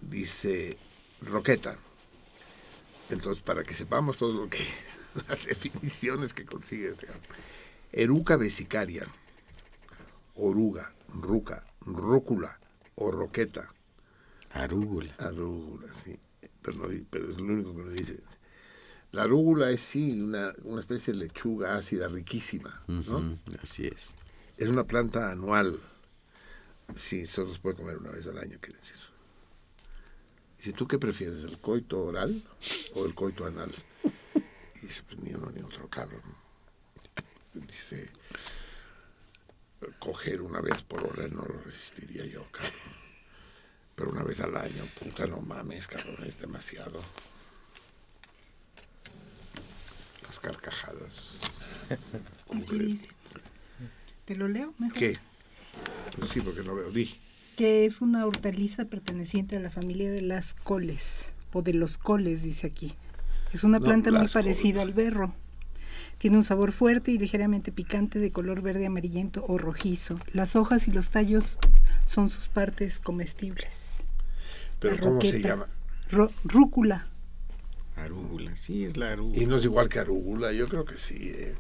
[0.01, 0.77] Dice
[1.23, 1.77] Roqueta.
[3.11, 4.59] Entonces, para que sepamos todo lo que
[5.29, 7.09] las definiciones que consigue este.
[7.93, 9.07] Eruca vesicaria,
[10.35, 12.59] oruga, ruca, rúcula
[12.97, 13.73] o roqueta.
[14.53, 15.15] Arúgula.
[15.19, 16.19] Arúgula, sí.
[16.63, 18.21] Pero, no pero es lo único que no dice.
[19.13, 22.83] La arúgula es, sí, una, una especie de lechuga ácida riquísima,
[23.63, 24.15] Así es.
[24.57, 25.81] Es una planta anual.
[26.95, 28.97] Sí, solo se puede comer una vez al año, quiere decir.
[30.59, 32.43] Dice, ¿tú qué prefieres, el coito oral
[32.95, 33.73] o el coito anal?
[34.77, 36.21] Y dice, pues ni uno ni otro, cabrón.
[37.55, 38.11] Dice,
[39.99, 42.73] coger una vez por hora no lo resistiría yo, cabrón.
[43.95, 47.01] Pero una vez al año, puta, no mames, cabrón, es demasiado.
[50.23, 51.41] Las carcajadas.
[52.53, 53.14] ¿Y qué dice?
[54.25, 54.99] ¿Te lo leo mejor?
[54.99, 55.19] ¿Qué?
[56.19, 56.91] No, sí, porque no veo.
[56.91, 57.15] Di.
[57.57, 62.43] Que es una hortaliza perteneciente a la familia de las coles, o de los coles,
[62.43, 62.95] dice aquí.
[63.53, 64.89] Es una No, planta muy parecida coles.
[64.89, 65.35] al berro.
[66.19, 70.19] Tiene un sabor fuerte y ligeramente picante de color verde amarillento o rojizo.
[70.33, 71.59] Las hojas y los tallos
[72.09, 73.71] son sus partes comestibles.
[74.81, 75.67] Pero La ¿cómo se llama?
[76.11, 77.09] Ro- rúcula.
[77.97, 79.41] Arúgula, sí, es la arúgula.
[79.43, 81.17] Y no es igual que arúgula, yo creo que sí.
[81.21, 81.55] eh.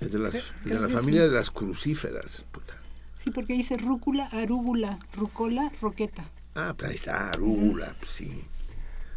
[0.00, 1.28] Es de, las, de la familia sí.
[1.28, 2.44] de las crucíferas.
[2.52, 2.80] Puta.
[3.22, 6.30] Sí, porque dice rúcula, arúgula, rucola, roqueta.
[6.54, 8.44] Ah, pues ahí está, arúgula, pues sí.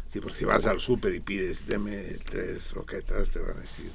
[0.08, 3.90] Sí, porque si vas al súper y pides, deme tres roquetas, te van a decir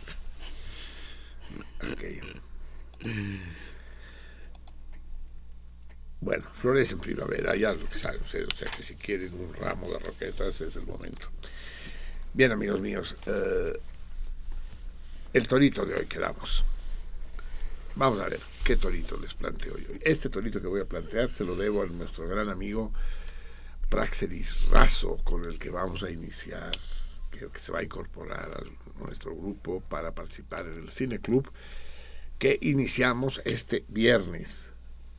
[1.80, 2.24] aquello.
[6.20, 9.32] Bueno, flores en primavera, ya es lo que saben ustedes, o sea que si quieren
[9.36, 11.28] un ramo de roquetas es el momento.
[12.34, 13.74] Bien, amigos míos, eh,
[15.34, 16.66] el torito de hoy quedamos.
[17.98, 19.88] Vamos a ver qué torito les planteo yo.
[20.02, 22.94] Este torito que voy a plantear se lo debo a nuestro gran amigo
[23.90, 26.70] Praxedis Razo, con el que vamos a iniciar,
[27.32, 31.52] que, que se va a incorporar a nuestro grupo para participar en el Cine Club,
[32.38, 34.74] que iniciamos este viernes.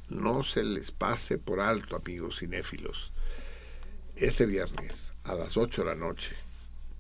[0.09, 3.13] No se les pase por alto, amigos cinéfilos.
[4.15, 6.37] Este viernes a las 8 de la noche,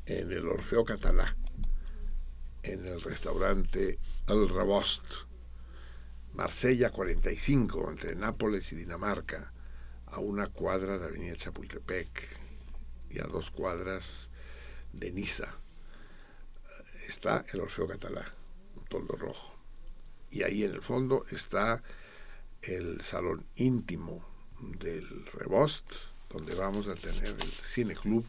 [0.06, 1.36] en el Orfeo Catalá,
[2.64, 5.04] en el restaurante El Rebost,
[6.38, 9.52] Marsella 45, entre Nápoles y Dinamarca,
[10.06, 12.28] a una cuadra de Avenida Chapultepec
[13.10, 14.30] y a dos cuadras
[14.92, 15.48] de Niza.
[17.08, 18.32] Está el Orfeo Catalá,
[18.76, 19.52] un toldo rojo.
[20.30, 21.82] Y ahí en el fondo está
[22.62, 24.24] el salón íntimo
[24.60, 25.92] del Rebost,
[26.30, 28.24] donde vamos a tener el cine club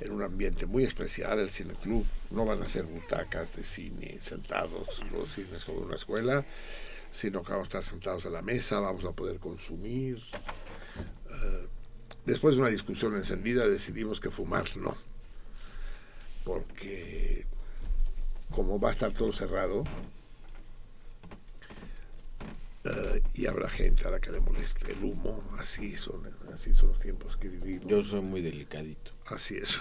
[0.00, 1.38] en un ambiente muy especial.
[1.38, 5.96] El cine club no van a ser butacas de cine sentados, los cines como una
[5.96, 6.44] escuela,
[7.12, 10.20] sino que vamos a estar sentados a la mesa, vamos a poder consumir.
[11.30, 11.66] Eh,
[12.24, 14.96] después de una discusión encendida decidimos que fumar no,
[16.44, 17.46] porque
[18.50, 19.84] como va a estar todo cerrado,
[22.84, 26.88] eh, y habrá gente a la que le moleste el humo, así son, así son
[26.88, 27.86] los tiempos que vivimos.
[27.86, 29.12] Yo soy muy delicadito.
[29.26, 29.78] Así es.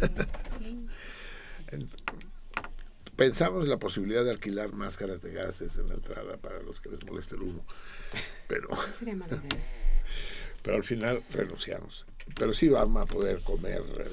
[3.14, 6.80] En- Pensamos en la posibilidad de alquilar máscaras de gases en la entrada para los
[6.80, 7.64] que les moleste el humo,
[8.48, 8.68] pero,
[10.62, 12.06] pero al final renunciamos.
[12.36, 14.08] Pero sí vamos a poder comer eh,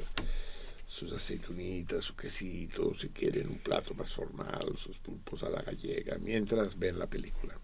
[0.86, 6.18] sus aceitunitas, su quesito, si quieren un plato más formal, sus pulpos a la gallega,
[6.20, 7.58] mientras ven la película.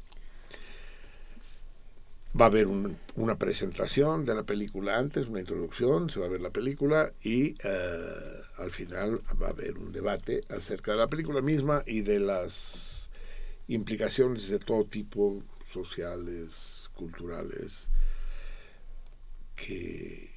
[2.40, 6.30] Va a haber un- una presentación de la película antes, una introducción, se va a
[6.30, 11.08] ver la película y eh, al final va a haber un debate acerca de la
[11.08, 13.10] película misma y de las
[13.68, 17.90] implicaciones de todo tipo, sociales, culturales,
[19.56, 20.30] que,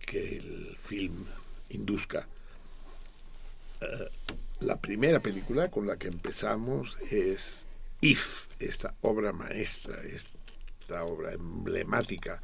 [0.00, 1.24] que el film
[1.70, 2.26] induzca.
[3.80, 4.08] Eh,
[4.60, 7.64] la primera película con la que empezamos es
[8.00, 10.02] If, esta obra maestra,
[10.86, 12.40] esta obra emblemática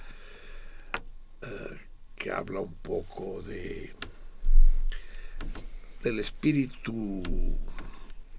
[1.42, 1.78] eh,
[2.16, 3.94] que habla un poco de
[6.02, 7.22] del espíritu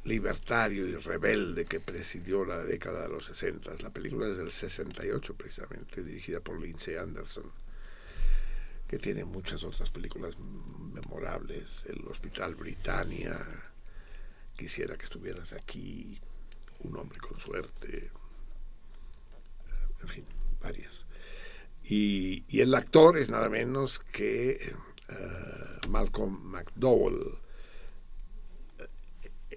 [0.04, 3.76] libertario y rebelde que presidió la década de los 60.
[3.82, 7.50] La película es del 68 precisamente, dirigida por Lindsay Anderson,
[8.86, 13.40] que tiene muchas otras películas memorables, El Hospital Britannia,
[14.58, 16.20] Quisiera que estuvieras aquí,
[16.80, 18.12] Un hombre con suerte,
[20.04, 20.26] en fin,
[20.62, 21.08] varias.
[21.84, 24.52] Y, el actor es nada menos que
[25.10, 27.40] eh, Malcolm McDowell.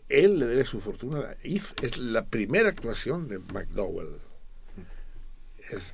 [0.09, 1.72] Él le debe su fortuna a If.
[1.82, 4.20] Es la primera actuación de McDowell.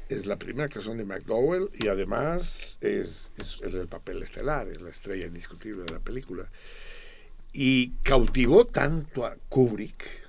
[0.09, 3.33] Es, la primera actuación de McDowell y además es
[3.63, 6.51] el papel estelar, es la estrella indiscutible de la película.
[7.55, 10.22] Y cautivó tanto a Kubrick,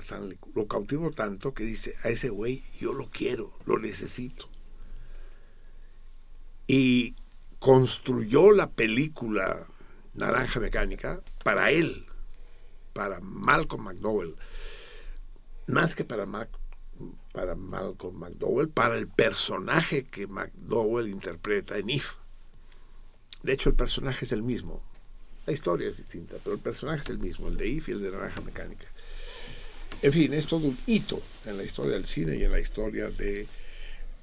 [0.00, 4.48] Stanley, lo cautivó tanto que dice, a ese güey yo lo quiero, lo necesito.
[6.66, 7.14] Y
[7.58, 9.66] construyó la película
[10.14, 12.06] Naranja Mecánica para él,
[12.92, 14.36] para Malcolm McDowell,
[15.66, 16.48] más que para, Mac,
[17.32, 22.12] para Malcolm McDowell, para el personaje que McDowell interpreta en If.
[23.42, 24.82] De hecho, el personaje es el mismo.
[25.46, 28.02] La historia es distinta, pero el personaje es el mismo, el de If y el
[28.02, 28.86] de Naranja Mecánica.
[30.04, 33.08] En fin, es todo un hito en la historia del cine y en la historia
[33.08, 33.46] de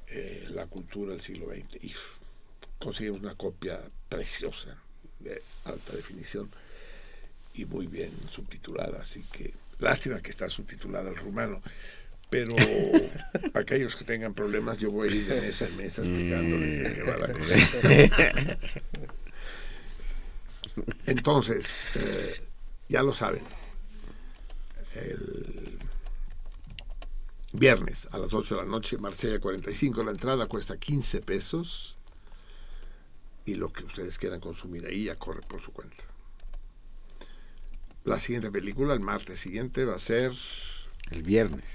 [0.10, 1.84] eh, la cultura del siglo XX.
[1.84, 1.98] If.
[2.78, 4.78] Conseguimos una copia preciosa,
[5.18, 6.52] de alta definición
[7.56, 11.64] y muy bien subtitulada, así que lástima que está subtitulada en rumano.
[12.30, 12.56] Pero
[13.56, 17.02] aquellos que tengan problemas, yo voy a ir de mesa en mesa explicándoles de qué
[17.02, 18.58] va la cosa.
[21.08, 22.36] Entonces, eh,
[22.88, 23.42] ya lo saben,
[24.96, 25.80] el
[27.54, 31.98] viernes a las 8 de la noche, Marsella 45, la entrada cuesta 15 pesos
[33.46, 36.04] y lo que ustedes quieran consumir ahí ya corre por su cuenta.
[38.04, 40.32] La siguiente película, el martes siguiente, va a ser...
[41.12, 41.66] El viernes.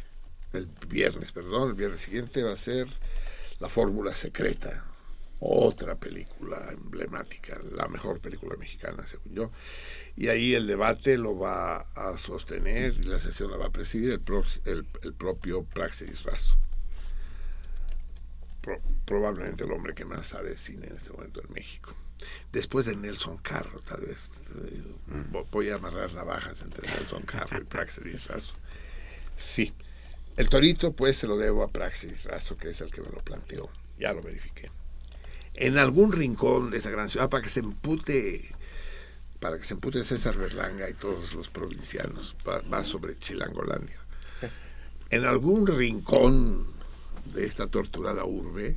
[0.53, 2.89] El viernes, perdón, el viernes siguiente va a ser
[3.61, 4.91] La Fórmula Secreta,
[5.41, 9.53] otra película emblemática, la mejor película mexicana, según yo.
[10.17, 14.13] Y ahí el debate lo va a sostener y la sesión la va a presidir
[14.13, 16.57] el, pro, el, propio Praxis Razo.
[18.63, 21.95] Pro, probablemente el hombre que más sabe de cine en este momento en México.
[22.51, 24.43] Después de Nelson Carro, tal vez.
[24.71, 24.83] Eh,
[25.51, 28.55] voy a amarrar navajas entre Nelson Carro y Praxis Razo.
[29.37, 29.75] Sí.
[30.39, 33.19] El torito, pues, se lo debo a Praxis Razo, que es el que me lo
[33.19, 33.69] planteó.
[33.99, 34.71] Ya lo verifiqué
[35.57, 38.55] en algún rincón de esa gran ciudad para que se empute
[39.41, 44.01] para que se empute César Berlanga y todos los provincianos va sobre Chilangolandia.
[45.11, 46.67] En algún rincón
[47.33, 48.77] de esta torturada urbe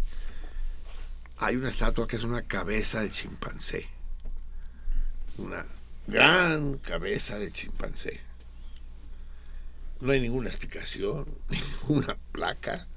[1.38, 3.88] hay una estatua que es una cabeza de chimpancé.
[5.38, 5.66] Una
[6.06, 8.20] gran cabeza de chimpancé.
[10.02, 12.88] No hay ninguna explicación ninguna placa.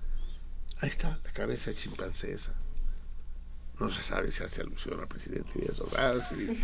[0.79, 2.33] Ahí está la cabeza de chimpancé
[3.83, 6.57] no se sabe si hace alusión al presidente Díaz Ordaz, y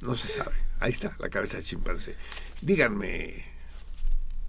[0.00, 0.56] no se sabe.
[0.80, 2.14] Ahí está, la cabeza de chimpancé.
[2.62, 3.44] Díganme,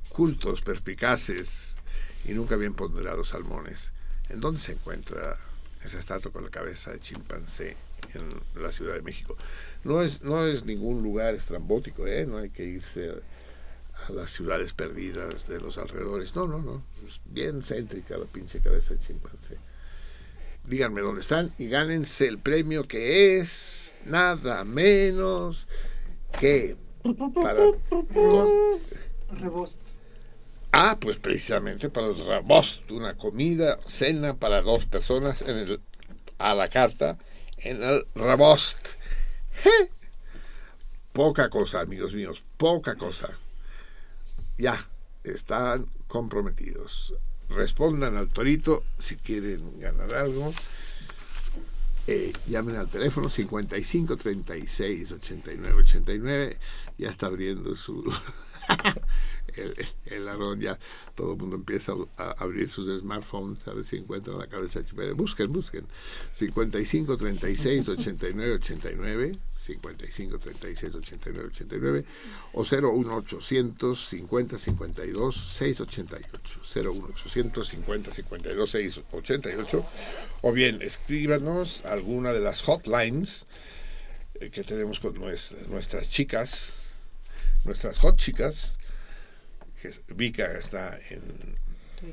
[0.08, 1.78] cultos, perspicaces
[2.26, 3.92] y nunca bien ponderados salmones,
[4.30, 5.38] ¿en dónde se encuentra
[5.84, 7.76] esa estatua con la cabeza de chimpancé
[8.14, 9.38] en la Ciudad de México?
[9.84, 12.26] No es, no es ningún lugar estrambótico, ¿eh?
[12.26, 13.12] no hay que irse
[14.08, 16.34] a las ciudades perdidas de los alrededores.
[16.34, 16.82] No, no, no.
[17.06, 19.58] Es bien céntrica la pinche cabeza de chimpancé
[20.70, 25.68] díganme dónde están y gánense el premio que es nada menos
[26.40, 26.78] que
[27.34, 27.72] para.
[29.32, 29.82] Rebost.
[30.72, 35.82] Ah, pues precisamente para el rebost, una comida, cena para dos personas en el
[36.38, 37.18] a la carta
[37.58, 38.78] en el rebost.
[41.14, 43.30] Poca cosa, amigos míos, poca cosa.
[44.58, 44.78] Ya,
[45.24, 47.16] están comprometidos
[47.50, 50.54] respondan al torito si quieren ganar algo.
[52.08, 56.58] Eh, llamen al teléfono 55 36 89 89.
[56.98, 58.04] Ya está abriendo su.
[59.56, 59.74] el,
[60.06, 60.78] el ya
[61.16, 65.14] todo el mundo empieza a, abrir sus smartphones a ver si encuentran la cabeza de
[65.14, 65.86] Busquen, busquen.
[66.36, 69.32] 55 36 89 89.
[69.60, 72.06] 55 36 89 89
[72.54, 79.86] o 01800 50 52 688 01800 50 52 688
[80.42, 83.48] o bien escríbanos alguna de las hotlines
[84.36, 86.74] eh, que tenemos con nuestras, nuestras chicas
[87.66, 88.78] nuestras hot chicas
[89.82, 91.22] que Vika está en,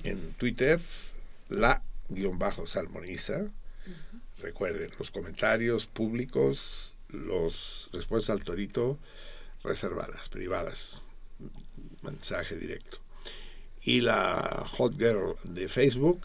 [0.03, 0.80] en Twitter
[1.49, 4.42] la guion bajo salmoniza uh -huh.
[4.42, 8.98] recuerden los comentarios públicos los respuestas al torito
[9.62, 11.02] reservadas, privadas,
[12.02, 12.98] mensaje directo.
[13.82, 16.20] Y la Hot Girl de Facebook,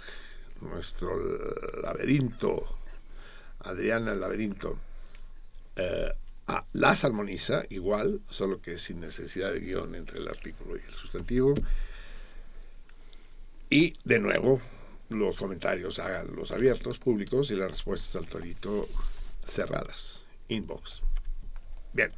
[0.61, 1.17] nuestro
[1.81, 2.77] laberinto,
[3.59, 4.77] Adriana el laberinto,
[5.75, 6.11] eh,
[6.47, 10.93] a la salmoniza, igual, solo que sin necesidad de guion entre el artículo y el
[10.95, 11.53] sustantivo.
[13.69, 14.59] Y de nuevo,
[15.09, 18.87] los comentarios hagan los abiertos, públicos, y las respuestas al torito
[19.45, 20.20] cerradas.
[20.51, 21.01] Inbox.
[21.93, 22.11] Bien.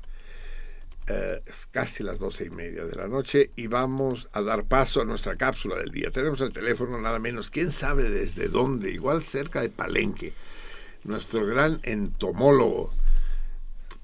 [1.08, 5.02] Eh, es casi las doce y media de la noche y vamos a dar paso
[5.02, 6.12] a nuestra cápsula del día.
[6.12, 10.34] Tenemos el teléfono nada menos, quién sabe desde dónde, igual cerca de Palenque,
[11.04, 12.90] nuestro gran entomólogo,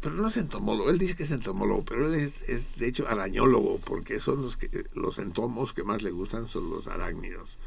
[0.01, 3.80] pero no es entomólogo, él dice que es entomólogo, pero él es, de hecho arañólogo,
[3.80, 7.57] porque son los, que, los entomos que más le gustan son los arácnidos.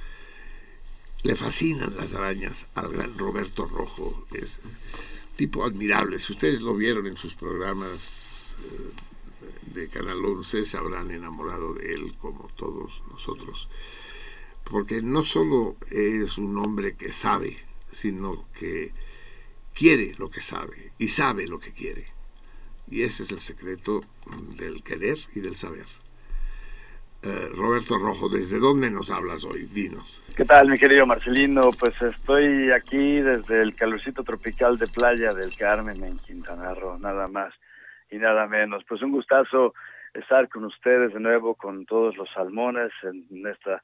[1.22, 4.60] Le fascinan las arañas al gran Roberto Rojo, es
[5.36, 6.18] tipo admirable.
[6.18, 11.92] Si ustedes lo vieron en sus programas eh, de Canal 11, se habrán enamorado de
[11.92, 13.68] él como todos nosotros.
[14.64, 17.58] Porque no solo es un hombre que sabe,
[17.90, 18.92] sino que
[19.74, 22.04] quiere lo que sabe y sabe lo que quiere.
[22.90, 24.04] Y ese es el secreto
[24.56, 25.86] del querer y del saber.
[27.24, 29.66] Eh, Roberto Rojo, ¿desde dónde nos hablas hoy?
[29.66, 30.20] Dinos.
[30.36, 31.70] ¿Qué tal, mi querido Marcelino?
[31.78, 37.28] Pues estoy aquí desde el calorcito tropical de Playa del Carmen en Quintana Roo, nada
[37.28, 37.54] más
[38.10, 38.82] y nada menos.
[38.88, 39.72] Pues un gustazo
[40.14, 43.80] estar con ustedes de nuevo, con todos los salmones en esta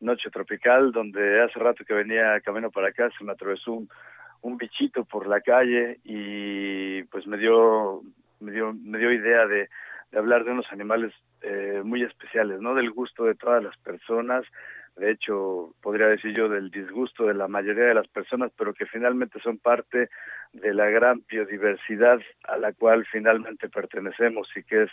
[0.00, 3.88] noche tropical, donde hace rato que venía camino para acá, se me atravesó un,
[4.42, 8.02] un bichito por la calle y pues me dio
[8.42, 9.68] me dio, me dio idea de,
[10.12, 12.74] de hablar de unos animales eh, muy especiales, ¿no?
[12.74, 14.44] Del gusto de todas las personas,
[14.96, 18.84] de hecho, podría decir yo del disgusto de la mayoría de las personas, pero que
[18.84, 20.10] finalmente son parte
[20.52, 24.90] de la gran biodiversidad a la cual finalmente pertenecemos y que es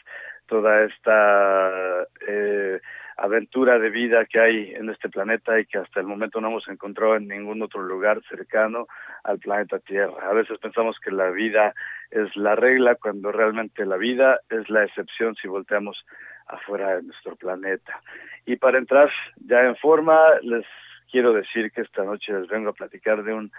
[0.47, 2.79] toda esta eh,
[3.21, 6.67] aventura de vida que hay en este planeta y que hasta el momento no hemos
[6.67, 8.87] encontrado en ningún otro lugar cercano
[9.23, 10.29] al planeta Tierra.
[10.29, 11.73] A veces pensamos que la vida
[12.11, 16.05] es la regla cuando realmente la vida es la excepción si volteamos
[16.47, 18.01] afuera de nuestro planeta.
[18.45, 20.65] Y para entrar ya en forma, les
[21.11, 23.51] quiero decir que esta noche les vengo a platicar de un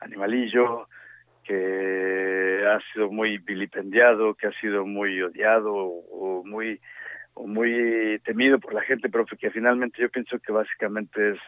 [0.00, 0.88] animalillo
[1.44, 6.80] que ha sido muy vilipendiado, que ha sido muy odiado o muy
[7.46, 11.38] muy temido por la gente, pero que finalmente yo pienso que básicamente es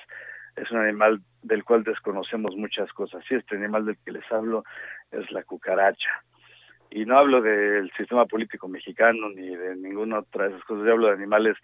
[0.57, 3.25] es un animal del cual desconocemos muchas cosas.
[3.31, 4.65] Y este animal del que les hablo
[5.13, 6.11] es la cucaracha
[6.91, 10.93] y no hablo del sistema político mexicano ni de ninguna otra de esas cosas, yo
[10.93, 11.57] hablo de animales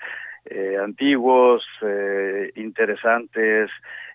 [0.45, 3.71] eh, antiguos, eh, interesantes,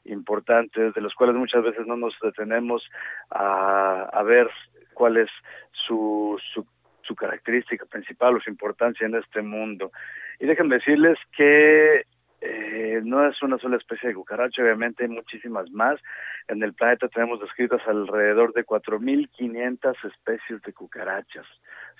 [0.06, 2.90] importantes, de los cuales muchas veces no nos detenemos
[3.30, 4.50] a, a ver
[4.94, 5.30] cuál es
[5.72, 6.66] su, su,
[7.12, 9.92] su característica principal o su importancia en este mundo.
[10.40, 12.06] Y déjenme decirles que
[12.40, 16.00] eh, no es una sola especie de cucaracha, obviamente hay muchísimas más.
[16.48, 21.46] En el planeta tenemos descritas alrededor de 4.500 especies de cucarachas.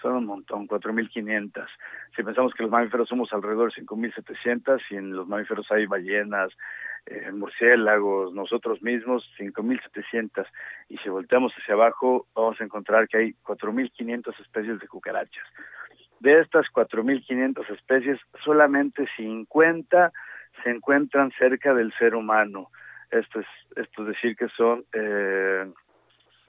[0.02, 1.68] Son un montón, 4.500.
[2.16, 6.52] Si pensamos que los mamíferos somos alrededor de 5.700 y en los mamíferos hay ballenas,
[7.06, 10.48] eh, murciélagos, nosotros mismos, 5.700.
[10.90, 15.46] Y si volteamos hacia abajo, vamos a encontrar que hay 4.500 especies de cucarachas.
[16.20, 20.12] De estas 4.500 especies, solamente 50
[20.64, 22.70] se encuentran cerca del ser humano.
[23.10, 25.72] Esto es, esto es decir, que son, eh,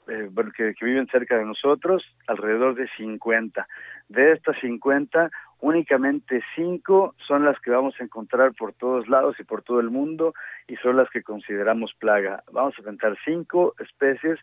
[0.09, 3.67] eh, que, que, viven cerca de nosotros, alrededor de 50.
[4.09, 5.31] De estas 50,
[5.61, 9.91] únicamente 5 son las que vamos a encontrar por todos lados y por todo el
[9.91, 10.35] mundo
[10.67, 12.43] y son las que consideramos plaga.
[12.53, 14.39] Vamos a contar 5 especies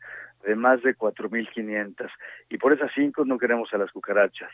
[0.46, 2.10] de más de 4.500
[2.50, 4.52] y por esas 5 no queremos a las cucarachas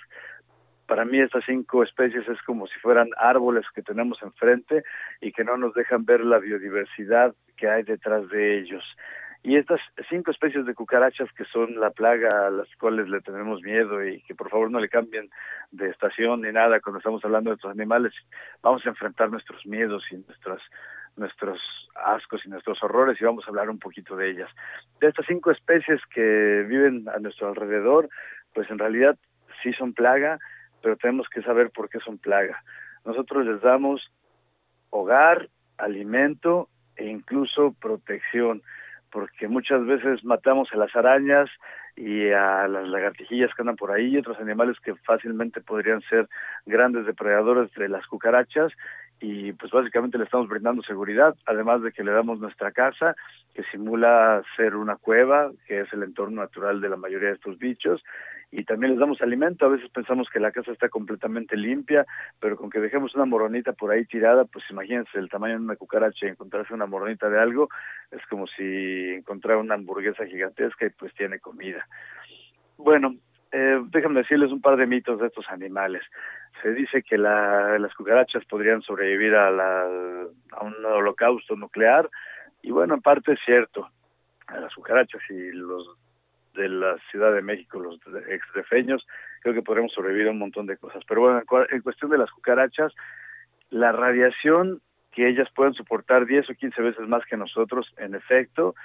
[0.88, 4.84] para mí estas cinco especies es como si fueran árboles que tenemos enfrente
[5.22, 8.84] y que no nos dejan ver la biodiversidad que hay detrás de ellos.
[9.46, 9.80] Y estas
[10.10, 14.20] cinco especies de cucarachas que son la plaga a las cuales le tenemos miedo y
[14.22, 15.30] que por favor no le cambien
[15.70, 18.12] de estación ni nada cuando estamos hablando de estos animales,
[18.64, 20.64] vamos a enfrentar nuestros miedos y nuestros
[21.16, 21.62] nuestros
[21.94, 24.50] ascos y nuestros horrores y vamos a hablar un poquito de ellas.
[25.00, 28.10] De estas cinco especies que viven a nuestro alrededor,
[28.52, 29.16] pues en realidad
[29.62, 30.40] sí son plaga,
[30.82, 32.64] pero tenemos que saber por qué son plaga.
[33.06, 34.12] Nosotros les damos
[34.90, 38.64] hogar, alimento e incluso protección,
[39.12, 41.50] porque muchas veces matamos a las arañas
[41.96, 46.28] y a las lagartijillas que andan por ahí y otros animales que fácilmente podrían ser
[46.66, 48.74] grandes depredadores de las cucarachas.
[49.22, 53.16] Y pues básicamente le estamos brindando seguridad, además de que le damos nuestra casa,
[53.54, 57.58] que simula ser una cueva, que es el entorno natural de la mayoría de estos
[57.58, 58.04] bichos,
[58.52, 59.66] y también les damos alimento.
[59.66, 62.06] A veces pensamos que la casa está completamente limpia,
[62.40, 65.76] pero con que dejemos una moronita por ahí tirada, pues imagínense el tamaño de una
[65.76, 67.70] cucaracha y encontrarse una moronita de algo,
[68.12, 71.88] es como si encontrara una hamburguesa gigantesca y pues tiene comida.
[72.78, 73.16] Bueno,
[73.52, 76.04] eh, déjenme decirles un par de mitos de estos animales.
[76.62, 79.82] Se dice que la, las cucarachas podrían sobrevivir a, la,
[80.52, 82.10] a un holocausto nuclear,
[82.62, 83.90] y bueno, en parte es cierto.
[84.48, 85.98] Las cucarachas y los
[86.56, 88.00] de la Ciudad de México, los
[88.30, 89.06] extrefeños,
[89.42, 91.04] creo que podremos sobrevivir a un montón de cosas.
[91.08, 92.94] Pero bueno, en cuestión de las cucarachas,
[93.70, 94.82] la radiación
[95.12, 98.76] que ellas pueden soportar 10 o 15 veces más que nosotros, en efecto,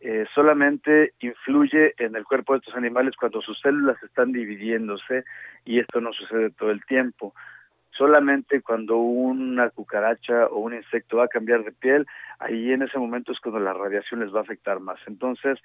[0.00, 5.24] eh, solamente influye en el cuerpo de estos animales cuando sus células están dividiéndose
[5.64, 7.34] y esto no sucede todo el tiempo.
[7.90, 12.06] Solamente cuando una cucaracha o un insecto va a cambiar de piel,
[12.38, 14.98] ahí en ese momento es cuando la radiación les va a afectar más.
[15.06, 15.58] Entonces,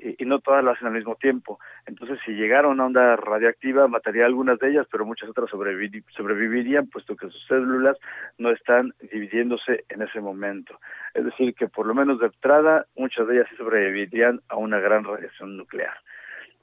[0.00, 1.58] y, no todas lo hacen al mismo tiempo.
[1.86, 7.16] Entonces, si llegara una onda radioactiva, mataría algunas de ellas, pero muchas otras sobrevivirían, puesto
[7.16, 7.96] que sus células
[8.38, 10.78] no están dividiéndose en ese momento.
[11.14, 14.80] Es decir, que por lo menos de entrada, muchas de ellas sí sobrevivirían a una
[14.80, 15.96] gran radiación nuclear.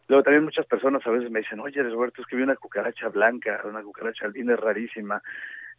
[0.08, 3.10] Luego también muchas personas a veces me dicen, oye, Roberto, es que vi una cucaracha
[3.10, 5.22] blanca, una cucaracha albina rarísima.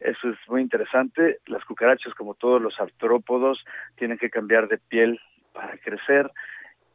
[0.00, 1.38] Eso es muy interesante.
[1.46, 3.64] Las cucarachas, como todos los artrópodos,
[3.96, 5.18] tienen que cambiar de piel
[5.52, 6.30] para crecer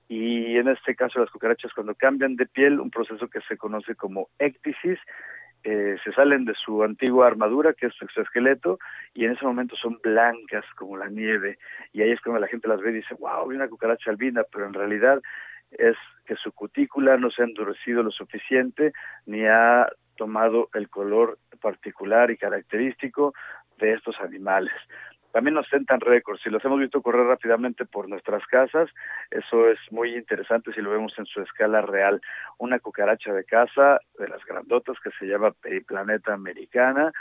[0.07, 3.95] y en este caso las cucarachas cuando cambian de piel, un proceso que se conoce
[3.95, 4.99] como ectisis,
[5.63, 8.79] eh, se salen de su antigua armadura, que es su exoesqueleto,
[9.13, 11.57] y en ese momento son blancas como la nieve,
[11.93, 14.43] y ahí es cuando la gente las ve y dice, wow, vi una cucaracha albina,
[14.51, 15.21] pero en realidad
[15.71, 15.95] es
[16.25, 18.91] que su cutícula no se ha endurecido lo suficiente,
[19.25, 19.87] ni ha
[20.17, 23.33] tomado el color particular y característico
[23.77, 24.73] de estos animales.
[25.33, 26.43] También nos sentan récords.
[26.43, 28.87] Si los hemos visto correr rápidamente por nuestras casas,
[29.31, 32.21] eso es muy interesante si lo vemos en su escala real.
[32.59, 37.11] Una cucaracha de casa, de las grandotas, que se llama Periplaneta Americana,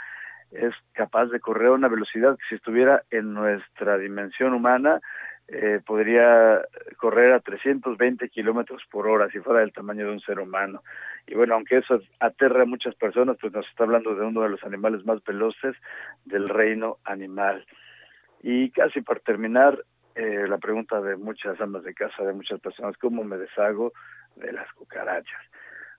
[0.51, 5.01] es capaz de correr a una velocidad que si estuviera en nuestra dimensión humana,
[5.47, 6.61] eh, podría
[6.97, 10.83] correr a 320 kilómetros por hora si fuera del tamaño de un ser humano.
[11.25, 14.49] Y bueno, aunque eso aterra a muchas personas, pues nos está hablando de uno de
[14.49, 15.75] los animales más veloces
[16.25, 17.65] del reino animal.
[18.43, 19.83] Y casi para terminar,
[20.15, 23.93] eh, la pregunta de muchas amas de casa, de muchas personas, ¿cómo me deshago
[24.35, 25.41] de las cucarachas?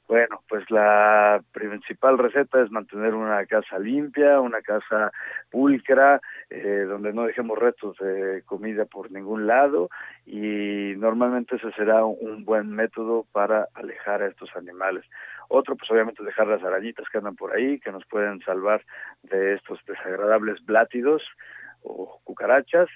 [0.06, 5.10] Bueno, pues la principal receta es mantener una casa limpia, una casa
[5.50, 6.20] pulcra,
[6.50, 9.88] eh, donde no dejemos restos de comida por ningún lado
[10.26, 15.06] y normalmente ese será un buen método para alejar a estos animales.
[15.48, 18.84] Otro, pues obviamente dejar las arañitas que andan por ahí, que nos pueden salvar
[19.22, 21.22] de estos desagradables blátidos
[21.84, 22.88] o cucarachas.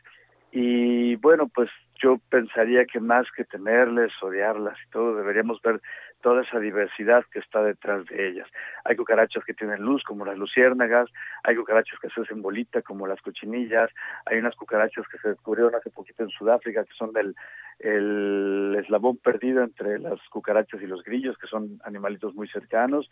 [0.50, 1.68] Y bueno, pues
[2.02, 5.80] yo pensaría que más que temerles, odiarlas y todo, deberíamos ver
[6.22, 8.48] toda esa diversidad que está detrás de ellas.
[8.84, 11.08] Hay cucarachas que tienen luz, como las luciérnagas,
[11.44, 13.90] hay cucarachas que se hacen bolita, como las cochinillas,
[14.26, 17.34] hay unas cucarachas que se descubrieron hace poquito en Sudáfrica, que son del
[17.78, 23.08] el eslabón perdido entre las cucarachas y los grillos, que son animalitos muy cercanos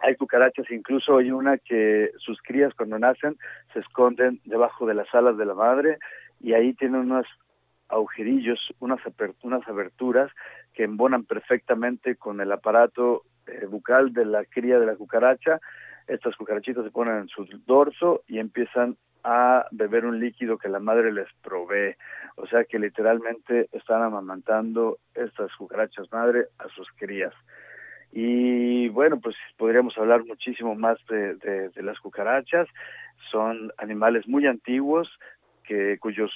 [0.00, 3.36] hay cucarachas, incluso hay una que sus crías cuando nacen
[3.72, 5.98] se esconden debajo de las alas de la madre
[6.40, 7.26] y ahí tienen unos
[7.88, 9.00] agujerillos, unas,
[9.42, 10.30] unas aberturas
[10.74, 15.58] que embonan perfectamente con el aparato eh, bucal de la cría de la cucaracha.
[16.06, 20.78] Estas cucarachitas se ponen en su dorso y empiezan a beber un líquido que la
[20.78, 21.96] madre les provee.
[22.36, 27.34] O sea que literalmente están amamantando estas cucarachas madre a sus crías.
[28.12, 32.66] Y bueno, pues podríamos hablar muchísimo más de, de, las cucarachas.
[33.30, 35.08] Son animales muy antiguos
[35.64, 36.30] que cuyos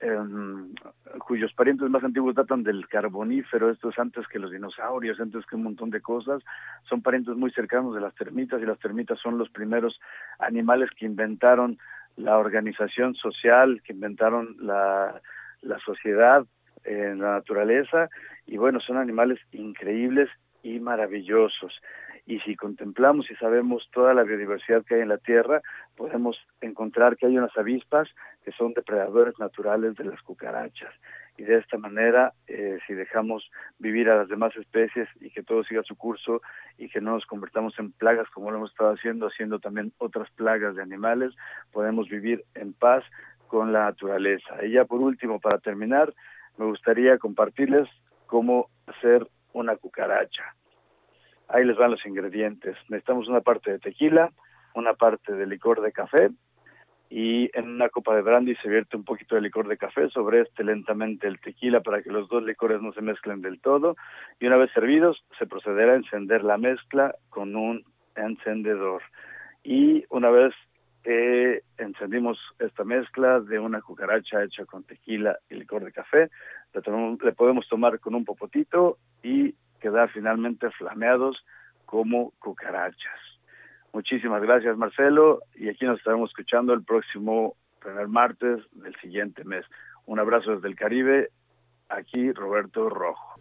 [0.00, 0.74] em,
[1.18, 5.56] cuyos parientes más antiguos datan del carbonífero, esto es antes que los dinosaurios, antes que
[5.56, 6.42] un montón de cosas,
[6.88, 10.00] son parientes muy cercanos de las termitas y las termitas son los primeros
[10.38, 11.78] animales que inventaron
[12.16, 15.20] la organización social, que inventaron la,
[15.62, 16.44] la sociedad
[16.84, 18.08] en la naturaleza
[18.46, 20.28] y bueno, son animales increíbles
[20.62, 21.80] y maravillosos.
[22.26, 25.62] Y si contemplamos y sabemos toda la biodiversidad que hay en la Tierra,
[25.96, 28.08] podemos encontrar que hay unas avispas
[28.44, 30.92] que son depredadores naturales de las cucarachas.
[31.38, 35.64] Y de esta manera, eh, si dejamos vivir a las demás especies y que todo
[35.64, 36.42] siga su curso
[36.76, 40.28] y que no nos convertamos en plagas como lo hemos estado haciendo, haciendo también otras
[40.32, 41.32] plagas de animales,
[41.72, 43.04] podemos vivir en paz
[43.46, 44.64] con la naturaleza.
[44.64, 46.12] Y ya por último, para terminar,
[46.58, 47.88] me gustaría compartirles
[48.26, 50.54] cómo hacer una cucaracha.
[51.48, 52.76] Ahí les van los ingredientes.
[52.88, 54.30] Necesitamos una parte de tequila,
[54.74, 56.30] una parte de licor de café
[57.10, 60.42] y en una copa de brandy se vierte un poquito de licor de café, sobre
[60.42, 63.96] este lentamente el tequila para que los dos licores no se mezclen del todo
[64.38, 67.84] y una vez servidos se procederá a encender la mezcla con un
[68.14, 69.02] encendedor.
[69.64, 70.54] Y una vez
[71.02, 76.30] que encendimos esta mezcla de una cucaracha hecha con tequila y licor de café,
[76.74, 81.44] le, podemos tomar con un popotito y quedar finalmente flameados
[81.86, 83.20] como cucarachas.
[83.92, 89.64] Muchísimas gracias Marcelo y aquí nos estaremos escuchando el próximo primer martes del siguiente mes.
[90.04, 91.30] Un abrazo desde el Caribe,
[91.88, 93.34] aquí Roberto Rojo.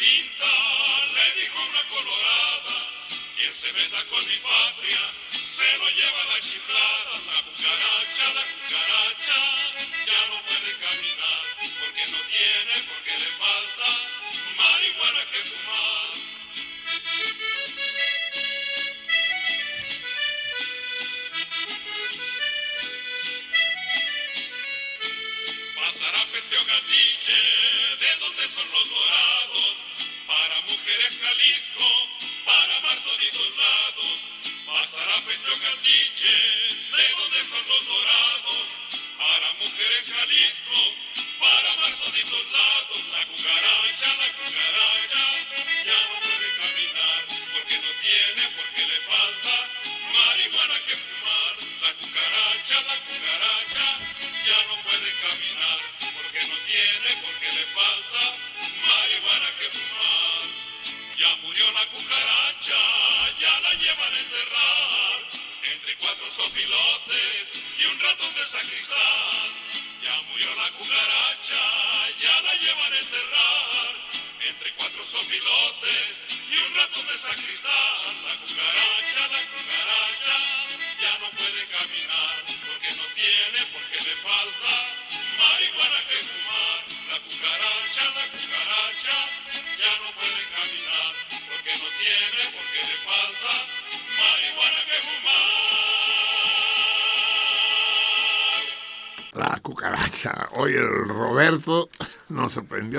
[0.00, 0.46] pinta,
[1.14, 2.88] le dijo una colorada,
[3.36, 8.89] quien se meta con mi patria, se lo lleva la chiflada, la cucaracha, la cucaracha.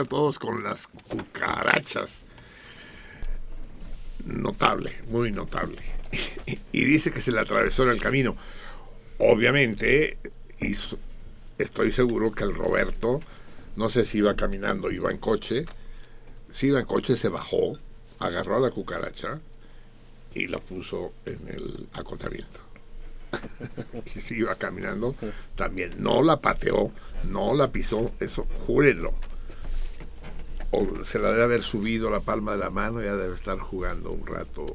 [0.04, 2.26] Todos con las cucarachas.
[4.26, 5.82] Notable, muy notable.
[6.74, 8.36] Y dice que se le atravesó en el camino.
[9.20, 10.18] Obviamente,
[10.60, 10.98] hizo-
[11.58, 13.20] estoy seguro que el Roberto,
[13.76, 15.66] no sé si iba caminando, iba en coche.
[16.52, 17.78] Si iba en coche, se bajó,
[18.20, 19.40] agarró a la cucaracha
[20.34, 22.60] y la puso en el acotamiento.
[24.16, 25.16] y si iba caminando,
[25.56, 26.92] también no la pateó,
[27.30, 29.14] no la pisó, eso júrenlo.
[30.72, 33.60] O se la debe haber subido la palma de la mano y ya debe estar
[33.60, 34.66] jugando un rato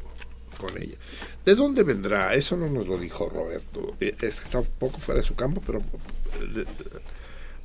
[0.58, 0.96] con ella.
[1.44, 2.34] ¿De dónde vendrá?
[2.34, 3.96] Eso no nos lo dijo Roberto.
[4.00, 5.84] Eh, Es que está un poco fuera de su campo, pero eh,
[6.54, 6.66] de-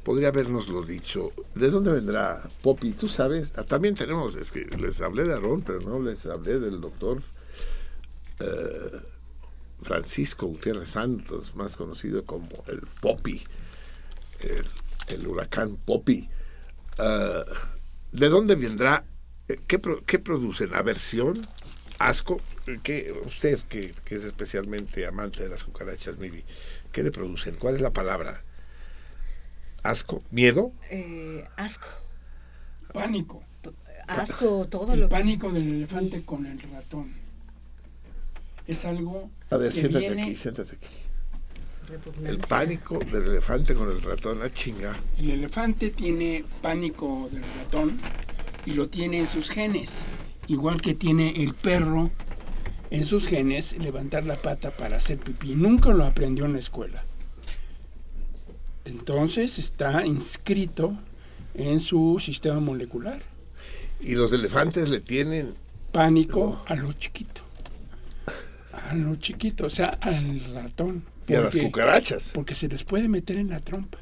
[0.04, 1.32] podría habernoslo dicho.
[1.56, 2.92] ¿De dónde vendrá Poppy?
[2.94, 3.54] ¿Tú sabes?
[3.58, 7.22] Ah, También tenemos, es que les hablé de Aarón, pero no les hablé del doctor
[8.40, 9.00] eh,
[9.82, 13.42] Francisco Gutiérrez Santos, más conocido como el Poppy,
[14.40, 14.66] el,
[15.16, 16.30] el huracán Poppy.
[16.98, 17.44] Ah,
[18.12, 19.04] ¿De dónde vendrá?
[19.48, 20.74] Eh, ¿Qué, pro- qué producen?
[20.74, 21.40] ¿Aversión?
[22.00, 22.42] ¿Asco?
[22.84, 26.44] ¿Qué, usted, que, que es especialmente amante de las cucarachas, Mivi,
[26.92, 27.56] ¿qué le producen?
[27.56, 28.44] ¿Cuál es la palabra?
[29.84, 30.24] ¿Asco?
[30.32, 30.72] ¿Miedo?
[30.90, 31.88] Eh, asco.
[32.94, 33.44] Pánico.
[34.08, 37.14] Asco, todo el lo que- pánico del elefante con el ratón.
[38.68, 40.88] Es algo A ver, que siéntate viene- aquí, siéntate aquí.
[42.24, 44.98] El pánico del elefante con el ratón, la chinga.
[45.18, 48.00] El elefante tiene pánico del ratón
[48.66, 50.04] y lo tiene en sus genes,
[50.48, 52.10] igual que tiene el perro
[52.92, 55.56] en sus genes levantar la pata para hacer pipí.
[55.56, 57.04] Nunca lo aprendió en la escuela.
[58.86, 60.98] Entonces está inscrito
[61.54, 63.22] en su sistema molecular.
[64.00, 65.56] Y los elefantes le tienen
[65.92, 67.42] pánico a lo chiquito.
[68.90, 71.04] A lo chiquito, o sea, al ratón.
[71.32, 72.32] Y a las cucarachas.
[72.34, 74.00] Porque se les puede meter en la trompa.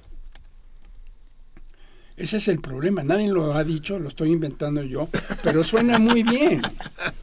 [2.20, 3.02] Ese es el problema.
[3.02, 5.08] Nadie lo ha dicho, lo estoy inventando yo,
[5.42, 6.62] pero suena muy bien.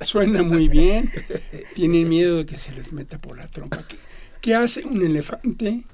[0.00, 1.12] Suena muy bien.
[1.74, 3.82] Tienen miedo de que se les meta por la trompa.
[3.86, 3.96] ¿Qué,
[4.40, 5.84] qué hace un elefante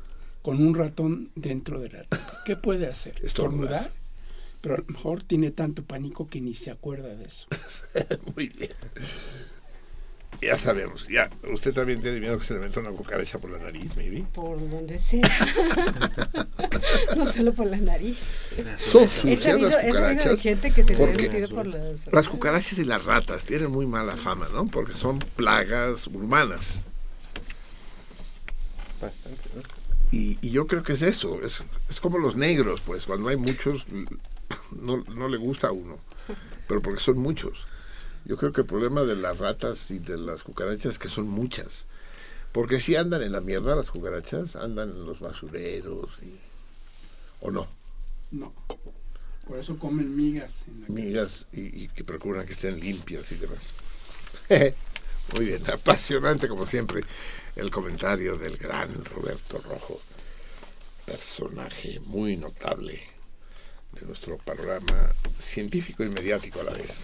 [0.41, 2.43] con un ratón dentro de la trompa?
[2.45, 3.15] ¿Qué puede hacer?
[3.25, 3.91] ¿Estornudar?
[4.61, 7.49] Pero a lo mejor tiene tanto pánico que ni se acuerda de eso.
[8.37, 8.71] Muy bien.
[10.41, 11.31] Ya sabemos, ya.
[11.53, 14.25] Usted también tiene miedo que se le meta una cucaracha por la nariz, maybe.
[14.35, 15.23] Por donde sea.
[17.17, 18.19] no solo por la nariz.
[18.77, 20.41] Son sucias las cucarachas.
[20.41, 23.71] gente que se le ha porque metido por las las cucarachas y las ratas tienen
[23.71, 24.67] muy mala fama, ¿no?
[24.67, 26.81] Porque son plagas urbanas.
[29.01, 29.63] Bastante, ¿no?
[30.11, 33.37] Y, y yo creo que es eso, es, es como los negros, pues cuando hay
[33.37, 33.87] muchos
[34.81, 35.99] no, no le gusta a uno,
[36.69, 37.67] pero porque son muchos.
[38.25, 41.87] Yo creo que el problema de las ratas y de las cucarachas que son muchas.
[42.53, 46.39] Porque si andan en la mierda las cucarachas, andan en los basureros y,
[47.41, 47.67] o no,
[48.31, 48.53] No.
[49.47, 50.65] Por eso comen migas.
[50.69, 53.73] En la migas y, y que procuran que estén limpias y demás.
[55.37, 57.05] Muy bien, apasionante como siempre
[57.57, 60.01] el comentario del gran Roberto Rojo,
[61.07, 63.01] personaje muy notable
[63.93, 67.01] de nuestro panorama científico y mediático a la vez.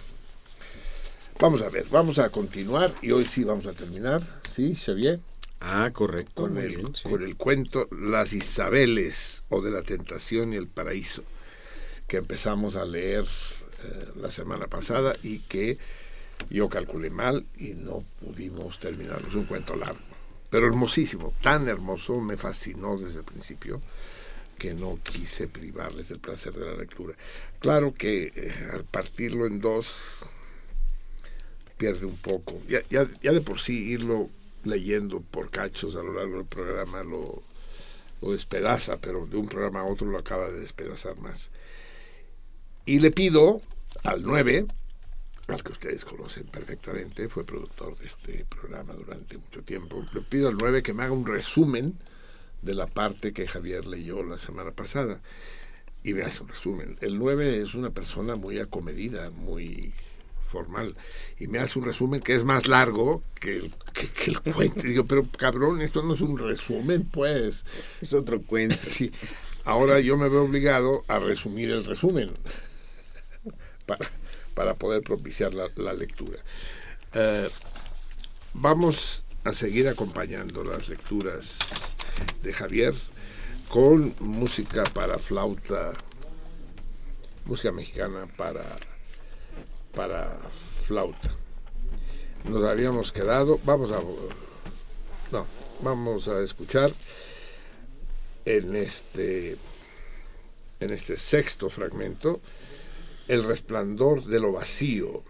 [1.41, 5.21] Vamos a ver, vamos a continuar y hoy sí vamos a terminar, ¿sí, Xavier?
[5.61, 6.41] Ah, correcto.
[6.41, 7.07] Con, el, bien, sí.
[7.07, 11.23] con el cuento Las Isabeles o de la Tentación y el Paraíso,
[12.09, 15.77] que empezamos a leer eh, la semana pasada y que
[16.49, 19.29] yo calculé mal y no pudimos terminarlo.
[19.29, 20.01] Es un cuento largo,
[20.49, 23.79] pero hermosísimo, tan hermoso, me fascinó desde el principio
[24.57, 27.15] que no quise privarles del placer de la lectura.
[27.59, 30.25] Claro que eh, al partirlo en dos
[31.79, 32.61] pierde un poco.
[32.67, 34.29] Ya, ya, ya de por sí irlo
[34.65, 37.41] leyendo por cachos a lo largo del programa lo,
[38.21, 41.49] lo despedaza, pero de un programa a otro lo acaba de despedazar más.
[42.85, 43.61] Y le pido
[44.03, 44.65] al 9,
[45.47, 50.49] al que ustedes conocen perfectamente, fue productor de este programa durante mucho tiempo, le pido
[50.49, 51.97] al 9 que me haga un resumen
[52.61, 55.21] de la parte que Javier leyó la semana pasada.
[56.03, 56.97] Y me hace un resumen.
[57.01, 59.93] El 9 es una persona muy acomedida, muy
[60.49, 60.95] formal.
[61.39, 64.85] Y me hace un resumen que es más largo que el, que, que el cuento.
[64.85, 67.63] Y digo, pero cabrón, esto no es un resumen, pues.
[68.01, 68.77] Es otro cuento.
[68.89, 69.11] Sí.
[69.65, 72.31] Ahora yo me veo obligado a resumir el resumen
[73.85, 74.09] para,
[74.55, 76.39] para poder propiciar la, la lectura.
[77.13, 77.49] Uh,
[78.53, 81.93] vamos a seguir acompañando las lecturas
[82.41, 82.93] de Javier
[83.69, 85.93] con música para flauta,
[87.45, 88.65] música mexicana para,
[89.93, 90.37] para
[90.85, 91.35] flauta.
[92.45, 94.01] Nos habíamos quedado, vamos a,
[95.31, 95.45] no,
[95.81, 96.91] vamos a escuchar
[98.45, 99.57] en este,
[100.79, 102.41] en este sexto fragmento
[103.27, 105.23] El resplandor de lo vacío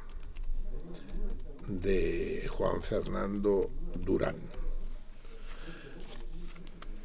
[1.68, 4.38] de Juan Fernando Durán.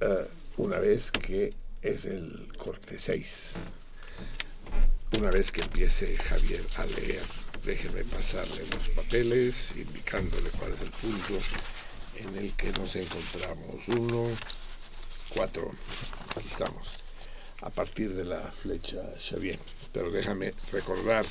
[0.00, 3.54] Uh, una vez que es el corte 6.
[5.18, 7.22] Una vez que empiece Javier a leer,
[7.64, 11.38] déjenme pasarle los papeles, indicándole cuál es el punto
[12.16, 13.88] en el que nos encontramos.
[13.88, 14.28] Uno,
[15.30, 15.70] cuatro,
[16.36, 16.98] aquí estamos,
[17.62, 19.58] a partir de la flecha Xavier.
[19.92, 21.26] Pero déjame recordar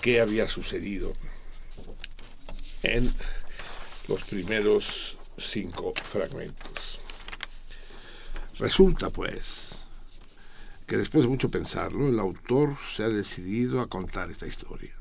[0.00, 1.12] qué había sucedido
[2.82, 3.12] en
[4.08, 7.00] los primeros cinco fragmentos.
[8.58, 9.86] Resulta, pues,
[10.86, 14.99] que después de mucho pensarlo, el autor se ha decidido a contar esta historia.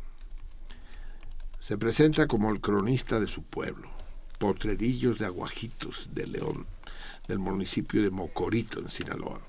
[1.60, 3.90] Se presenta como el cronista de su pueblo,
[4.38, 6.66] Potrerillos de Aguajitos de León,
[7.28, 9.42] del municipio de Mocorito, en Sinaloa.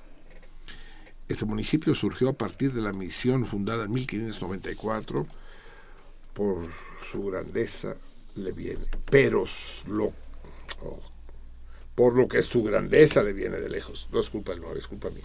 [1.28, 5.26] Este municipio surgió a partir de la misión fundada en 1594
[6.34, 6.66] por
[7.12, 7.96] su grandeza
[8.34, 9.44] le viene, pero
[9.86, 10.12] lo,
[10.82, 10.98] oh,
[11.94, 14.08] por lo que su grandeza le viene de lejos.
[14.12, 15.24] No es culpa del no, es culpa mía.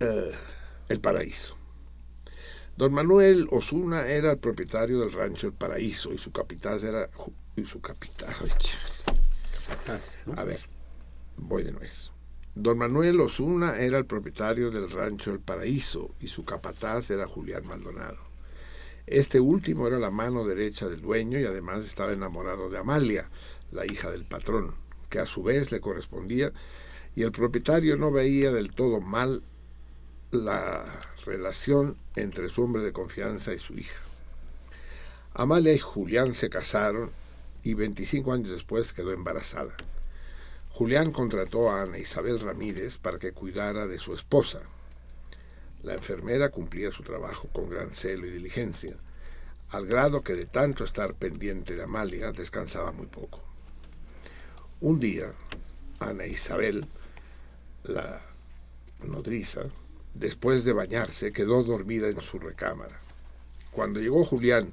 [0.00, 0.32] Uh,
[0.88, 1.61] el paraíso.
[2.76, 7.10] Don Manuel Osuna era el propietario del rancho El Paraíso y su capitán era
[7.54, 8.34] y su capitán.
[10.36, 10.60] A ver,
[11.36, 12.10] voy de nuez.
[12.54, 17.66] Don Manuel Osuna era el propietario del rancho El Paraíso y su capataz era Julián
[17.66, 18.18] Maldonado.
[19.06, 23.28] Este último era la mano derecha del dueño y además estaba enamorado de Amalia,
[23.70, 24.74] la hija del patrón,
[25.10, 26.52] que a su vez le correspondía,
[27.14, 29.42] y el propietario no veía del todo mal
[30.32, 30.82] la
[31.26, 34.00] relación entre su hombre de confianza y su hija.
[35.34, 37.10] Amalia y Julián se casaron
[37.62, 39.74] y 25 años después quedó embarazada.
[40.70, 44.60] Julián contrató a Ana Isabel Ramírez para que cuidara de su esposa.
[45.82, 48.96] La enfermera cumplía su trabajo con gran celo y diligencia,
[49.68, 53.42] al grado que de tanto estar pendiente de Amalia descansaba muy poco.
[54.80, 55.30] Un día,
[56.00, 56.86] Ana Isabel,
[57.84, 58.20] la
[59.04, 59.64] nodriza,
[60.14, 62.98] después de bañarse, quedó dormida en su recámara.
[63.72, 64.72] Cuando llegó Julián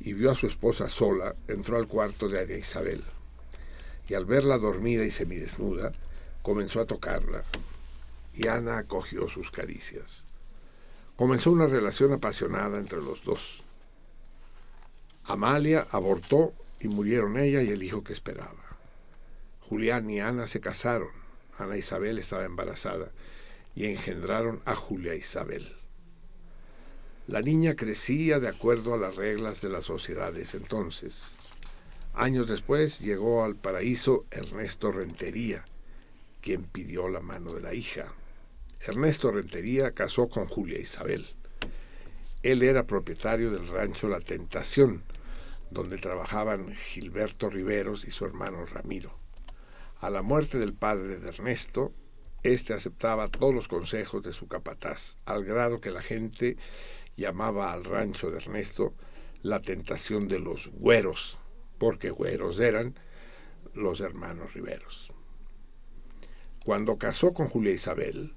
[0.00, 3.02] y vio a su esposa sola, entró al cuarto de Ana Isabel
[4.08, 5.92] y al verla dormida y semidesnuda,
[6.42, 7.42] comenzó a tocarla,
[8.34, 10.24] y Ana acogió sus caricias.
[11.16, 13.62] Comenzó una relación apasionada entre los dos.
[15.24, 18.76] Amalia abortó y murieron ella y el hijo que esperaba.
[19.68, 21.08] Julián y Ana se casaron.
[21.58, 23.10] Ana Isabel estaba embarazada
[23.76, 25.76] y engendraron a Julia Isabel.
[27.28, 31.32] La niña crecía de acuerdo a las reglas de las sociedades entonces.
[32.14, 35.66] Años después llegó al paraíso Ernesto Rentería,
[36.40, 38.14] quien pidió la mano de la hija.
[38.80, 41.26] Ernesto Rentería casó con Julia Isabel.
[42.42, 45.02] Él era propietario del rancho La Tentación,
[45.70, 49.12] donde trabajaban Gilberto Riveros y su hermano Ramiro.
[50.00, 51.92] A la muerte del padre de Ernesto,
[52.52, 56.56] éste aceptaba todos los consejos de su capataz, al grado que la gente
[57.16, 58.94] llamaba al rancho de Ernesto
[59.42, 61.38] la tentación de los güeros,
[61.78, 62.94] porque güeros eran
[63.74, 65.12] los hermanos Riveros.
[66.64, 68.34] Cuando casó con Julia Isabel,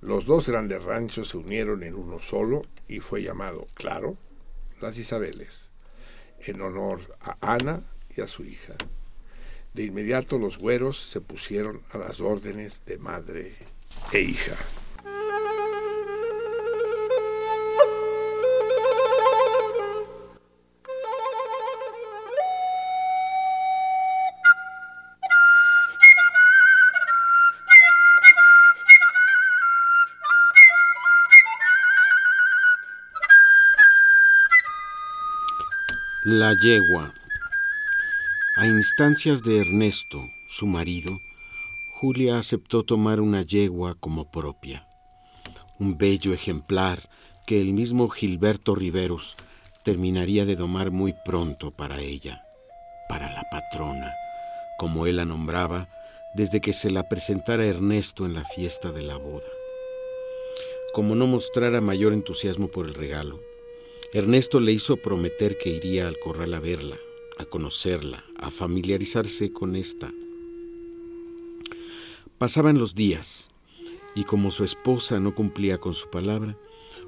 [0.00, 4.18] los dos grandes ranchos se unieron en uno solo y fue llamado, claro,
[4.80, 5.70] las Isabeles,
[6.40, 7.82] en honor a Ana
[8.14, 8.74] y a su hija.
[9.74, 13.56] De inmediato los güeros se pusieron a las órdenes de madre
[14.12, 14.54] e hija.
[36.24, 37.21] La yegua.
[38.54, 41.10] A instancias de Ernesto, su marido,
[41.94, 44.86] Julia aceptó tomar una yegua como propia.
[45.78, 47.08] Un bello ejemplar
[47.46, 49.38] que el mismo Gilberto Riveros
[49.84, 52.42] terminaría de domar muy pronto para ella,
[53.08, 54.12] para la patrona,
[54.76, 55.88] como él la nombraba
[56.34, 59.48] desde que se la presentara Ernesto en la fiesta de la boda.
[60.92, 63.40] Como no mostrara mayor entusiasmo por el regalo,
[64.12, 66.98] Ernesto le hizo prometer que iría al corral a verla,
[67.38, 70.12] a conocerla, a familiarizarse con esta.
[72.38, 73.50] Pasaban los días,
[74.14, 76.56] y como su esposa no cumplía con su palabra,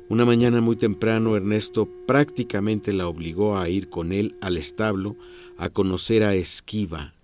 [0.09, 5.17] una mañana muy temprano Ernesto prácticamente la obligó a ir con él al establo
[5.57, 7.15] a conocer a Esquiva,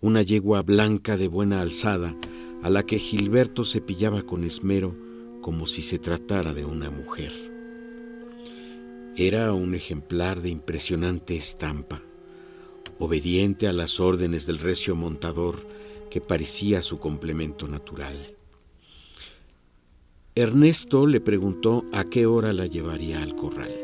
[0.00, 2.16] una yegua blanca de buena alzada,
[2.62, 4.96] a la que Gilberto cepillaba con esmero
[5.40, 7.32] como si se tratara de una mujer.
[9.16, 12.02] Era un ejemplar de impresionante estampa,
[13.00, 15.66] obediente a las órdenes del recio montador
[16.10, 18.36] que parecía su complemento natural.
[20.36, 23.74] Ernesto le preguntó a qué hora la llevaría al corral.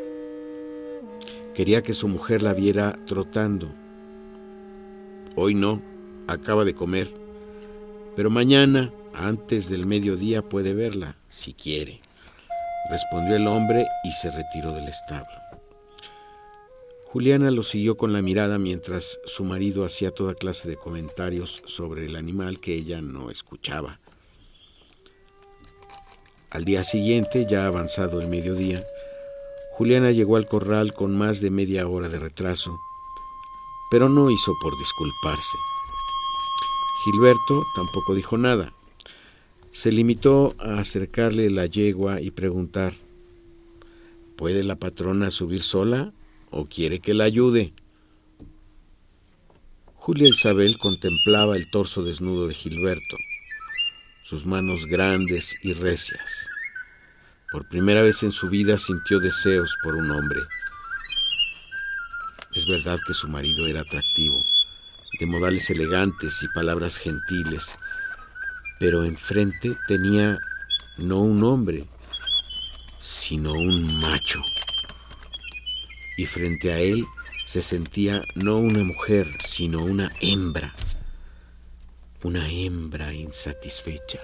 [1.55, 3.69] Quería que su mujer la viera trotando.
[5.35, 5.83] Hoy no,
[6.29, 7.09] acaba de comer,
[8.15, 12.07] pero mañana, antes del mediodía, puede verla, si quiere
[12.89, 15.45] respondió el hombre y se retiró del establo.
[17.17, 22.05] Juliana lo siguió con la mirada mientras su marido hacía toda clase de comentarios sobre
[22.05, 24.01] el animal que ella no escuchaba.
[26.51, 28.85] Al día siguiente, ya avanzado el mediodía,
[29.71, 32.79] Juliana llegó al corral con más de media hora de retraso,
[33.91, 35.57] pero no hizo por disculparse.
[37.03, 38.75] Gilberto tampoco dijo nada.
[39.71, 42.93] Se limitó a acercarle la yegua y preguntar,
[44.37, 46.13] ¿puede la patrona subir sola
[46.51, 47.73] o quiere que la ayude?
[49.94, 53.16] Julia Isabel contemplaba el torso desnudo de Gilberto,
[54.23, 56.47] sus manos grandes y recias.
[57.51, 60.40] Por primera vez en su vida sintió deseos por un hombre.
[62.55, 64.36] Es verdad que su marido era atractivo,
[65.18, 67.77] de modales elegantes y palabras gentiles,
[68.78, 70.39] pero enfrente tenía
[70.98, 71.86] no un hombre,
[72.98, 74.40] sino un macho.
[76.17, 77.05] Y frente a él
[77.45, 80.75] se sentía no una mujer, sino una hembra,
[82.23, 84.21] una hembra insatisfecha,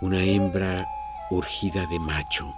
[0.00, 0.86] una hembra
[1.30, 2.52] urgida de macho.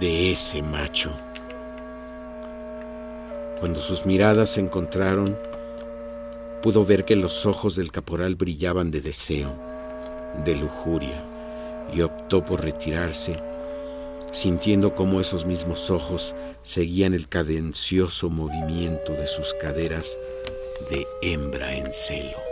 [0.00, 1.14] De ese macho.
[3.60, 5.38] Cuando sus miradas se encontraron,
[6.62, 9.52] pudo ver que los ojos del caporal brillaban de deseo,
[10.42, 11.22] de lujuria,
[11.92, 13.34] y optó por retirarse,
[14.32, 20.18] sintiendo cómo esos mismos ojos seguían el cadencioso movimiento de sus caderas
[20.88, 22.49] de hembra en celo.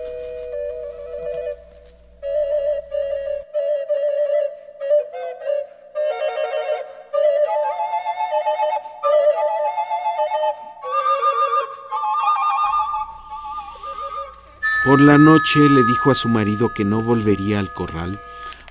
[14.89, 18.19] Por la noche le dijo a su marido que no volvería al corral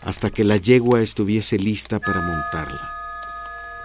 [0.01, 2.89] hasta que la yegua estuviese lista para montarla.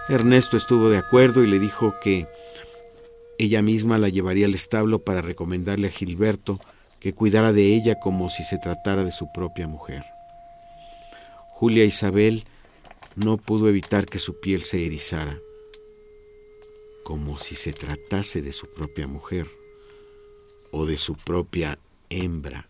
[0.09, 2.27] Ernesto estuvo de acuerdo y le dijo que
[3.37, 6.59] ella misma la llevaría al establo para recomendarle a Gilberto
[6.99, 10.03] que cuidara de ella como si se tratara de su propia mujer.
[11.49, 12.45] Julia Isabel
[13.15, 15.37] no pudo evitar que su piel se erizara,
[17.03, 19.45] como si se tratase de su propia mujer
[20.71, 21.77] o de su propia
[22.21, 22.67] hembra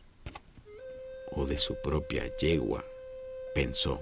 [1.31, 2.83] o de su propia yegua,
[3.53, 4.01] pensó.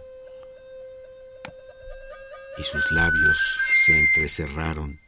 [2.57, 3.37] Y sus labios
[3.85, 4.99] se entrecerraron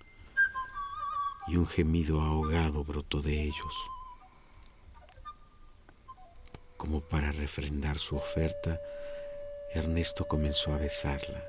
[1.48, 3.76] y un gemido ahogado brotó de ellos.
[6.78, 8.80] Como para refrendar su oferta,
[9.74, 11.44] Ernesto comenzó a besarla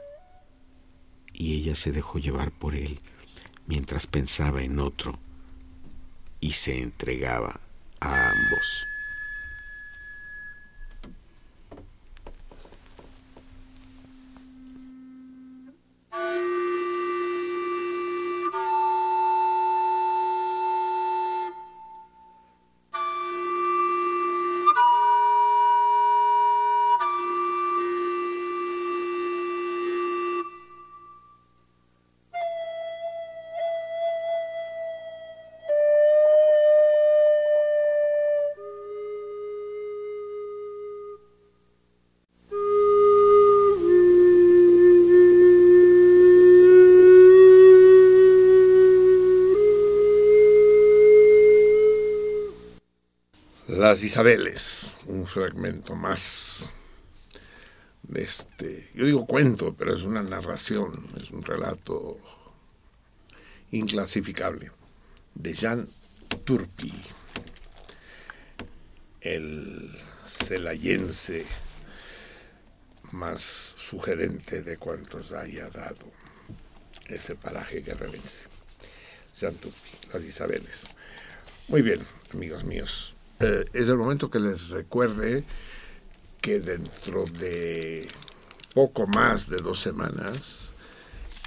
[1.32, 3.00] y ella se dejó llevar por él
[3.66, 5.18] mientras pensaba en otro
[6.40, 7.60] y se entregaba
[8.04, 8.86] a ambos.
[54.14, 56.70] Isabeles, un fragmento más
[58.04, 62.20] de este, yo digo cuento, pero es una narración, es un relato
[63.72, 64.70] inclasificable
[65.34, 65.88] de Jean
[66.44, 66.92] Turpi,
[69.20, 69.90] el
[70.24, 71.44] celayense
[73.10, 76.06] más sugerente de cuantos haya dado
[77.08, 78.46] ese paraje guerrerense.
[79.36, 80.82] Jean Turpi, las Isabeles.
[81.66, 81.98] Muy bien,
[82.32, 83.13] amigos míos.
[83.40, 85.44] Eh, es el momento que les recuerde
[86.40, 88.06] que dentro de
[88.74, 90.72] poco más de dos semanas,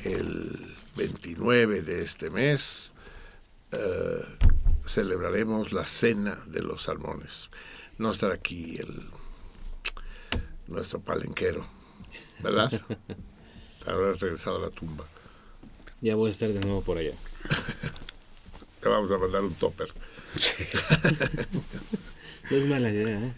[0.03, 2.93] el 29 de este mes,
[3.71, 4.25] eh,
[4.85, 7.49] celebraremos la cena de los salmones.
[7.97, 9.09] No estará aquí el
[10.67, 11.65] nuestro palenquero,
[12.39, 12.71] ¿verdad?
[13.85, 15.05] Habrá regresado a la tumba.
[16.01, 17.13] Ya voy a estar de nuevo por allá.
[18.81, 19.89] Te vamos a mandar un topper.
[22.49, 23.33] No es mala idea, ¿eh?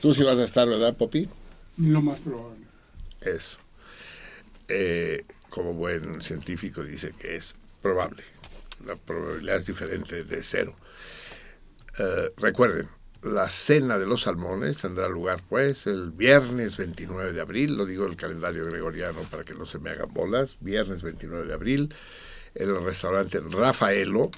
[0.00, 1.28] Tú sí vas a estar, ¿verdad, Popi?
[1.76, 2.64] Lo más probable.
[3.20, 3.58] Eso.
[4.68, 8.22] Eh, como buen científico dice que es probable.
[8.86, 10.74] La probabilidad es diferente de cero.
[11.98, 12.88] Eh, recuerden,
[13.22, 18.06] la cena de los salmones tendrá lugar pues el viernes 29 de abril, lo digo
[18.06, 21.94] el calendario gregoriano para que no se me hagan bolas, viernes 29 de abril,
[22.54, 24.30] en el restaurante Rafaelo,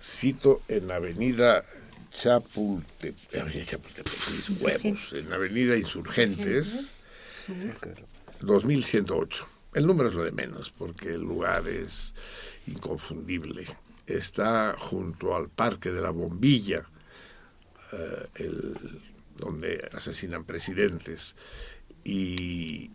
[0.00, 1.64] cito en Avenida
[2.10, 7.04] Chapultepec, Chapultepec, mis huevos, en Avenida Insurgentes,
[8.40, 9.46] 2108.
[9.74, 12.14] El número es lo de menos, porque el lugar es
[12.66, 13.66] inconfundible.
[14.06, 16.84] Está junto al Parque de la Bombilla,
[17.92, 18.74] eh, el,
[19.36, 21.36] donde asesinan presidentes,
[22.04, 22.90] y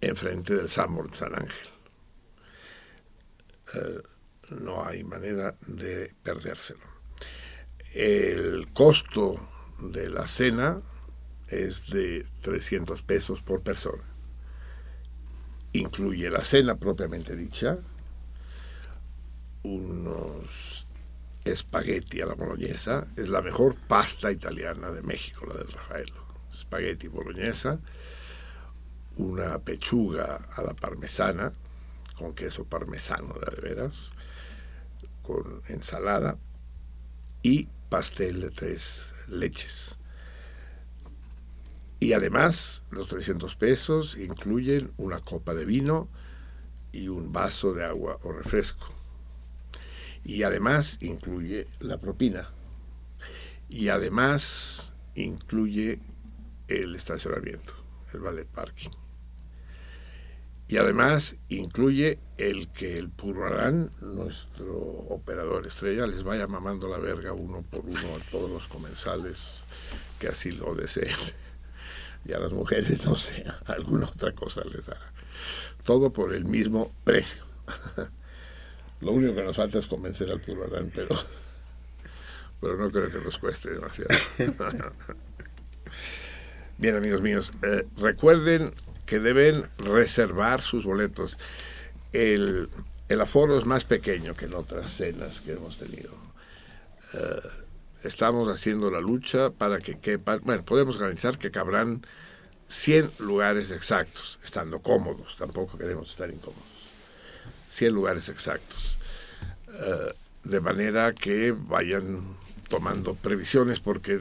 [0.00, 1.73] enfrente del Samur San Ángel.
[3.74, 4.02] Eh,
[4.50, 6.84] no hay manera de perdérselo.
[7.94, 9.48] El costo
[9.78, 10.80] de la cena
[11.48, 14.02] es de 300 pesos por persona.
[15.72, 17.78] Incluye la cena propiamente dicha,
[19.62, 20.86] unos
[21.44, 26.24] espagueti a la boloñesa, es la mejor pasta italiana de México, la del Rafaelo.
[26.50, 27.80] Espagueti boloñesa,
[29.16, 31.52] una pechuga a la parmesana,
[32.16, 34.12] con queso parmesano de veras,
[35.22, 36.38] con ensalada
[37.42, 39.96] y pastel de tres leches.
[42.00, 46.08] Y además, los 300 pesos incluyen una copa de vino
[46.92, 48.92] y un vaso de agua o refresco.
[50.24, 52.48] Y además incluye la propina.
[53.68, 56.00] Y además incluye
[56.68, 57.74] el estacionamiento,
[58.12, 59.03] el ballet parking.
[60.74, 67.32] Y además incluye el que el Purarán, nuestro operador estrella, les vaya mamando la verga
[67.32, 69.62] uno por uno a todos los comensales
[70.18, 71.14] que así lo deseen.
[72.24, 75.12] Y a las mujeres, no sé, alguna otra cosa les hará.
[75.84, 77.44] Todo por el mismo precio.
[79.00, 81.14] Lo único que nos falta es convencer al Purarán, pero,
[82.60, 84.10] pero no creo que nos cueste demasiado.
[86.78, 88.74] Bien, amigos míos, eh, recuerden
[89.06, 91.38] que deben reservar sus boletos.
[92.12, 92.68] El,
[93.08, 96.12] el, aforo es más pequeño que en otras cenas que hemos tenido.
[97.14, 102.06] Uh, estamos haciendo la lucha para que quepan, bueno, podemos garantizar que cabrán
[102.68, 106.64] 100 lugares exactos, estando cómodos, tampoco queremos estar incómodos.
[107.70, 108.98] 100 lugares exactos.
[109.68, 112.36] Uh, de manera que vayan
[112.68, 114.20] tomando previsiones porque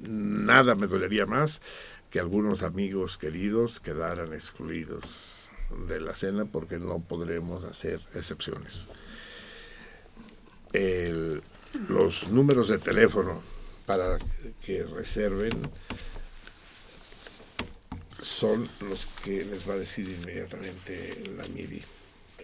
[0.00, 1.60] nada me dolería más
[2.14, 5.48] que algunos amigos queridos quedaran excluidos
[5.88, 8.86] de la cena porque no podremos hacer excepciones.
[10.72, 11.42] El-
[11.88, 13.42] los números de teléfono
[13.84, 14.20] para
[14.64, 15.68] que reserven
[18.22, 21.82] son los que les va a decir inmediatamente la MIDI.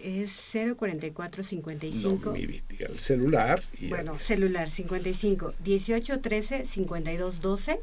[0.02, 2.26] Es 04455.
[2.26, 7.80] No, MIDI, el celular y Bueno, celular 55 18 13 52 12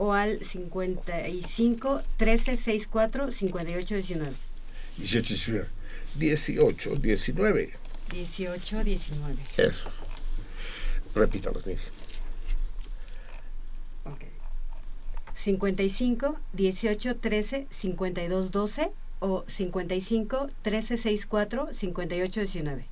[0.00, 4.36] o al 55 13 64 58 19.
[4.96, 5.66] 18,
[6.16, 7.70] 18, 19.
[8.10, 9.36] 18 19.
[9.58, 9.90] Eso.
[11.14, 11.90] Repítalo, dije.
[15.34, 18.90] 55 18 13 52 12
[19.20, 22.84] o 55 13 64 58 19.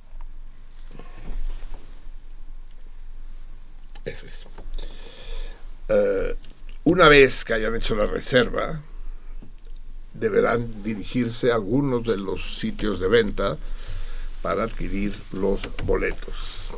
[4.05, 4.45] Eso es.
[5.89, 6.35] Eh,
[6.83, 8.81] una vez que hayan hecho la reserva,
[10.13, 13.57] deberán dirigirse a algunos de los sitios de venta
[14.41, 16.71] para adquirir los boletos.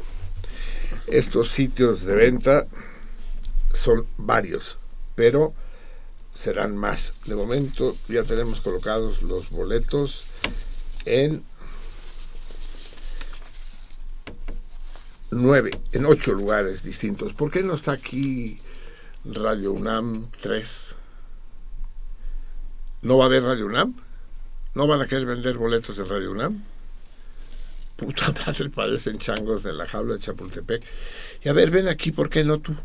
[1.08, 2.68] Estos sitios de venta
[3.74, 4.78] son varios,
[5.16, 5.54] pero
[6.34, 7.14] serán más.
[7.26, 10.26] De momento ya tenemos colocados los boletos
[11.06, 11.44] en
[15.30, 17.34] nueve, en ocho lugares distintos.
[17.34, 18.60] ¿Por qué no está aquí
[19.26, 20.96] Radio UNAM 3?
[23.04, 23.96] ¿No va a haber Radio UNAM?
[24.74, 26.64] ¿No van a querer vender boletos en Radio UNAM?
[27.98, 30.84] Puta madre, parecen changos de la jaula de Chapultepec.
[31.44, 32.76] Y a ver, ven aquí, ¿por qué no tú?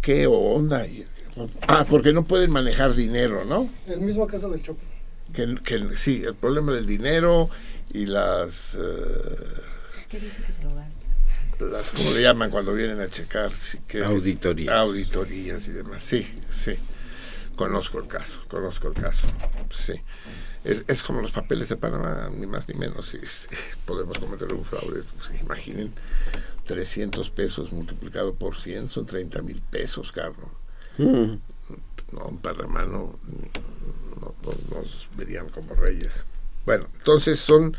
[0.00, 0.86] ¿Qué onda?
[1.66, 3.68] Ah, porque no pueden manejar dinero, ¿no?
[3.86, 4.80] El mismo caso del Chopo.
[5.32, 7.50] Que, que sí, el problema del dinero
[7.90, 8.74] y las...
[8.74, 8.80] eh,
[9.98, 10.97] Es que dice que se lo gasta.
[11.60, 13.50] Las ¿cómo le llaman cuando vienen a checar?
[13.52, 14.74] Sí, que- Auditorías.
[14.74, 16.02] Auditorías y demás.
[16.02, 16.72] Sí, sí.
[17.56, 19.26] Conozco el caso, conozco el caso.
[19.70, 19.94] Sí.
[20.64, 23.06] Es, es como los papeles de Panamá, ni más ni menos.
[23.08, 23.48] Sí, sí.
[23.84, 25.02] Podemos cometer un fraude.
[25.16, 25.92] Pues, imaginen,
[26.66, 30.50] 300 pesos multiplicado por 100 son 30 mil pesos, cabrón.
[30.98, 31.38] Mm.
[32.12, 33.18] No, en Panamá no,
[34.20, 36.24] no- no nos verían como reyes.
[36.64, 37.76] Bueno, entonces son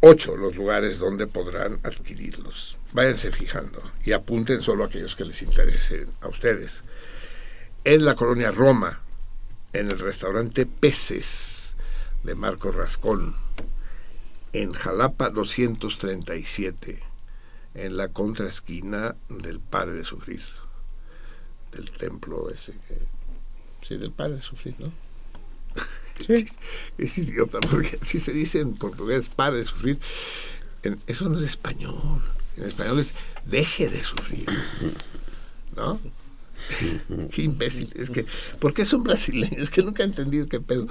[0.00, 2.78] ocho los lugares donde podrán adquirirlos.
[2.92, 6.84] Váyanse fijando y apunten solo aquellos que les interesen a ustedes.
[7.84, 9.00] En la colonia Roma,
[9.72, 11.76] en el restaurante Peces
[12.24, 13.34] de Marco Rascón,
[14.52, 17.02] en Jalapa 237,
[17.74, 20.42] en la contraesquina del Padre de Sufrir,
[21.72, 22.98] del templo ese que...
[23.86, 24.92] Sí, del Padre de Sufrir, ¿no?
[26.98, 29.98] es idiota, porque así se dice en portugués, Padre de Sufrir.
[30.82, 32.22] En- eso no es español.
[32.56, 33.14] En español es
[33.46, 34.46] deje de sufrir.
[35.76, 36.00] ¿No?
[37.30, 37.90] qué imbécil.
[37.94, 38.26] Es que,
[38.58, 39.62] ¿por qué son brasileños?
[39.62, 40.88] Es que nunca he entendido qué pedo.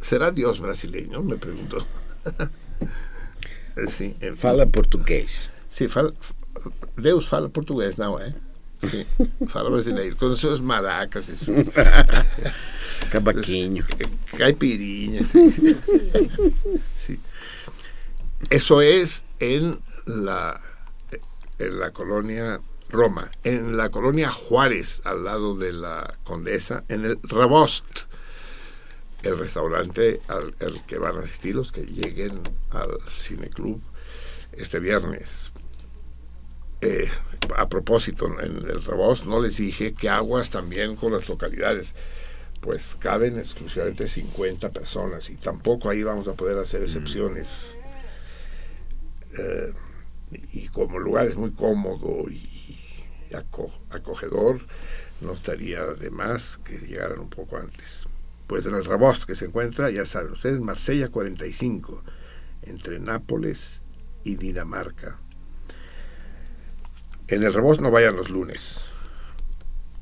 [0.00, 1.22] ¿Será Dios brasileño?
[1.22, 1.86] Me pregunto.
[3.76, 4.16] Eh, sí.
[4.34, 5.48] Fala portugués.
[5.68, 6.12] Sí, fala,
[6.96, 8.34] Deus fala português, não é?
[8.82, 9.04] Sim,
[9.46, 10.16] fala brasileiro.
[10.16, 11.52] Com seus maracas e su...
[13.10, 13.84] Cavaquinho.
[14.36, 15.22] Caipirinha.
[16.96, 17.18] Sí.
[18.48, 20.60] Eso es en la,
[21.58, 23.30] en la colonia Roma.
[23.44, 27.84] En la colonia Juárez, al lado de la Condesa, en el Rabost,
[29.22, 32.40] el restaurante al, al que van a asistir los que lleguen
[32.70, 33.80] al cineclub
[34.52, 35.52] este viernes.
[36.82, 37.08] Eh,
[37.56, 41.94] a propósito, en el Rabost no les dije que aguas también con las localidades,
[42.60, 47.76] pues caben exclusivamente 50 personas y tampoco ahí vamos a poder hacer excepciones.
[49.38, 49.72] Eh,
[50.52, 52.48] y como el lugar es muy cómodo y
[53.32, 54.60] aco- acogedor,
[55.20, 58.06] no estaría de más que llegaran un poco antes.
[58.46, 62.02] Pues en el Rabost que se encuentra, ya saben ustedes, Marsella 45,
[62.62, 63.82] entre Nápoles
[64.24, 65.18] y Dinamarca.
[67.30, 68.86] En el Rabost no vayan los lunes,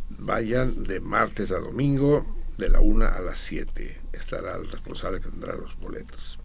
[0.08, 2.24] vayan de martes a domingo,
[2.56, 4.00] de la 1 a las 7.
[4.14, 6.38] Estará el responsable que tendrá los boletos.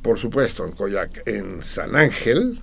[0.00, 2.62] Por supuesto, en Coyac, en San Ángel,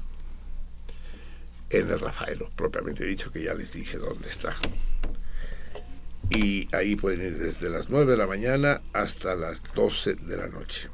[1.70, 4.56] en el Rafaelo, propiamente dicho, que ya les dije dónde está.
[6.30, 10.48] Y ahí pueden ir desde las 9 de la mañana hasta las 12 de la
[10.48, 10.88] noche.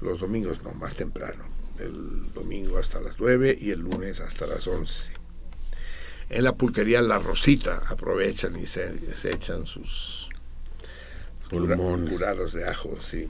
[0.00, 1.57] Los domingos no, más temprano.
[1.78, 5.12] El domingo hasta las 9 y el lunes hasta las 11.
[6.30, 10.28] En la pulquería La Rosita aprovechan y se, se echan sus
[11.48, 12.10] Pulmones.
[12.10, 13.28] curados de ajo, sí.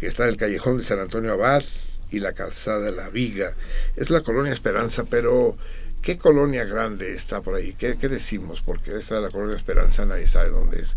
[0.00, 1.62] Está en el callejón de San Antonio Abad
[2.10, 3.54] y la calzada de La Viga.
[3.94, 5.56] Es la colonia Esperanza, pero
[6.02, 7.74] ¿Qué colonia grande está por ahí?
[7.74, 8.60] ¿Qué, qué decimos?
[8.60, 10.96] Porque esa la colonia Esperanza nadie sabe dónde es.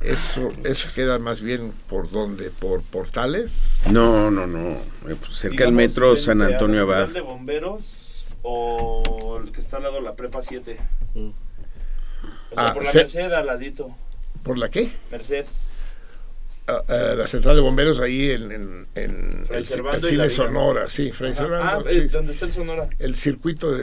[0.00, 3.84] Eso, eso queda más bien por dónde, por portales.
[3.90, 4.70] No, no, no.
[4.70, 7.08] Eh, pues, cerca del metro San Antonio Central Abad.
[7.14, 10.78] de bomberos o el que está al lado de la prepa 7?
[11.14, 11.18] O
[12.54, 13.94] sea, Ah, por la se- Merced al ladito.
[14.42, 14.90] ¿Por la qué?
[15.10, 15.44] Merced.
[16.66, 18.86] Ah, ah, la central de bomberos ahí en, en,
[19.50, 19.66] el,
[20.00, 20.28] cine.
[20.30, 21.10] Sonora, sí.
[21.12, 21.98] Servando, Ah, sí.
[21.98, 22.88] eh, donde está el Sonora.
[22.98, 23.82] El circuito de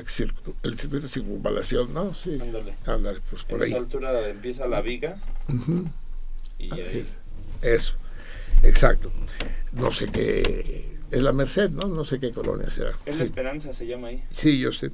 [0.63, 2.13] el circuito de circunvalación, ¿no?
[2.13, 2.39] Sí.
[2.41, 2.73] Ándale.
[2.85, 3.69] Ándale, pues por en ahí.
[3.71, 5.17] esa altura empieza la viga.
[5.49, 5.85] Ujú.
[6.59, 7.05] Y ahí.
[7.61, 7.93] Eso,
[8.63, 9.11] exacto.
[9.73, 11.87] No sé qué, es la Merced, ¿no?
[11.87, 12.91] No sé qué colonia será.
[13.05, 13.19] Es Sí.
[13.19, 14.23] la esperanza, se llama ahí.
[14.31, 14.91] Sí, yo sé.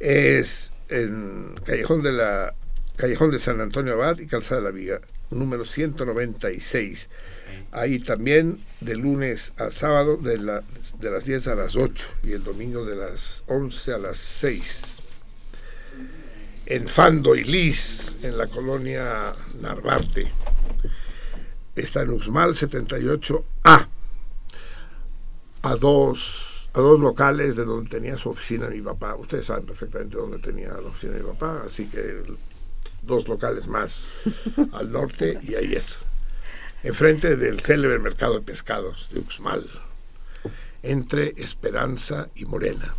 [0.00, 2.54] Es en Callejón de la
[2.96, 7.08] Callejón de San Antonio Abad y Calzada de la Viga, número 196.
[7.70, 10.62] Ahí también de lunes a sábado de, la,
[11.00, 14.98] de las 10 a las 8 y el domingo de las 11 a las 6.
[16.66, 20.30] En Fando y Lis, en la colonia Narvarte.
[21.74, 23.88] Está en Uxmal 78A
[25.62, 29.14] a dos, a dos locales de donde tenía su oficina mi papá.
[29.14, 32.22] Ustedes saben perfectamente dónde tenía la oficina mi papá, así que
[33.02, 34.22] dos locales más
[34.72, 35.98] al norte y ahí es.
[36.82, 39.68] Enfrente del célebre mercado de pescados de Uxmal,
[40.82, 42.94] entre Esperanza y Morena.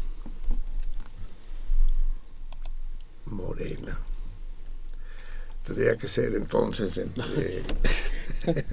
[3.25, 3.97] Morena.
[5.65, 7.63] Tendría que ser entonces entre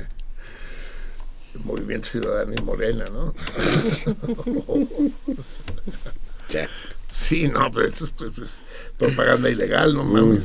[1.64, 3.34] Movimiento Ciudadano y Morena, ¿no?
[7.12, 8.62] sí, no, pero esto es pues, pues,
[8.98, 10.42] propaganda ilegal, no mames.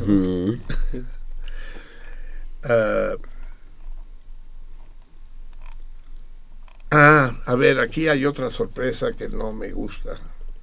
[6.91, 10.17] Ah, a ver, aquí hay otra sorpresa que no me gusta.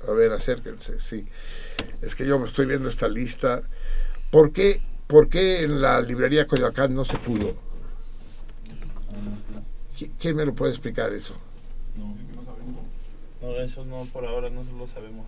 [0.09, 1.27] A ver, acérquense, sí.
[2.01, 3.63] Es que yo me estoy viendo esta lista.
[4.31, 7.55] ¿Por qué, por qué en la librería Coyoacán no se pudo?
[9.97, 11.35] ¿Qui- ¿Quién me lo puede explicar eso?
[13.41, 15.27] No, eso no, por ahora no lo sabemos.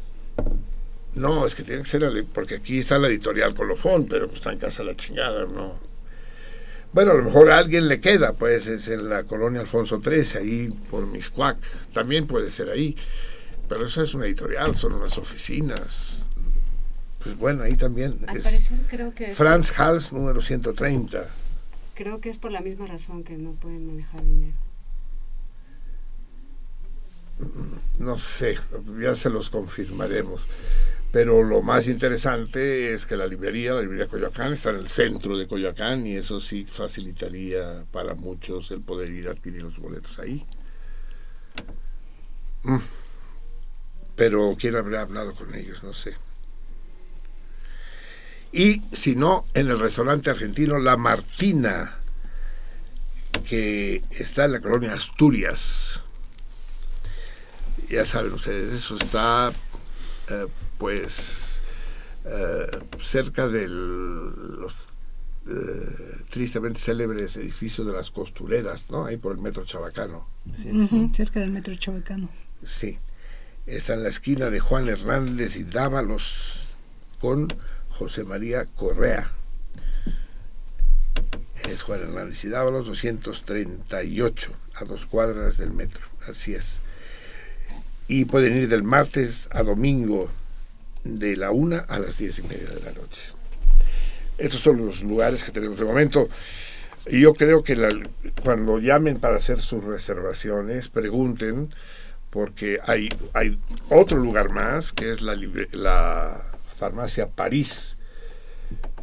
[1.15, 4.53] No, es que tiene que ser, porque aquí está la editorial Colofón, pero pues está
[4.53, 5.75] en casa la chingada, ¿no?
[6.93, 10.39] Bueno, a lo mejor a alguien le queda, pues es en la colonia Alfonso XIII,
[10.39, 11.57] ahí por Miscuac,
[11.93, 12.97] también puede ser ahí,
[13.69, 16.27] pero eso es una editorial, son unas oficinas.
[17.23, 18.19] Pues bueno, ahí también.
[18.27, 21.27] Al es parecer creo que Franz Hals, número 130.
[21.95, 24.55] creo que es por la misma razón que no pueden manejar dinero.
[27.99, 28.59] No sé,
[29.01, 30.43] ya se los confirmaremos.
[31.11, 35.39] Pero lo más interesante es que la librería, la librería Coyoacán, está en el centro
[35.39, 40.19] de Coyoacán y eso sí facilitaría para muchos el poder ir a adquirir los boletos
[40.19, 40.45] ahí.
[42.65, 42.79] Mm.
[44.17, 45.83] Pero ¿quién habrá hablado con ellos?
[45.83, 46.15] No sé.
[48.53, 51.97] Y si no, en el restaurante argentino La Martina,
[53.49, 56.05] que está en la colonia Asturias
[57.89, 59.53] ya saben ustedes, eso está
[60.31, 60.47] eh,
[60.79, 61.61] pues
[62.25, 64.75] eh, cerca de los
[65.47, 69.05] eh, tristemente célebres edificios de las costureras, ¿no?
[69.05, 70.27] Ahí por el metro Chabacano.
[71.13, 72.29] Cerca del metro Chabacano.
[72.63, 72.99] Sí.
[73.67, 76.69] Está en la esquina de Juan Hernández y Dávalos
[77.19, 77.49] con
[77.89, 79.31] José María Correa.
[81.65, 86.03] Es Juan Hernández y Dávalos, 238, a dos cuadras del metro.
[86.29, 86.81] Así es.
[88.07, 90.31] Y pueden ir del martes a domingo
[91.05, 93.33] de la una a las diez y media de la noche.
[94.37, 96.29] Estos son los lugares que tenemos de momento.
[97.07, 97.77] Y yo creo que
[98.43, 101.73] cuando llamen para hacer sus reservaciones, pregunten,
[102.35, 103.57] porque hay, hay
[103.91, 105.37] otro lugar más, que es la,
[105.71, 107.97] la farmacia París,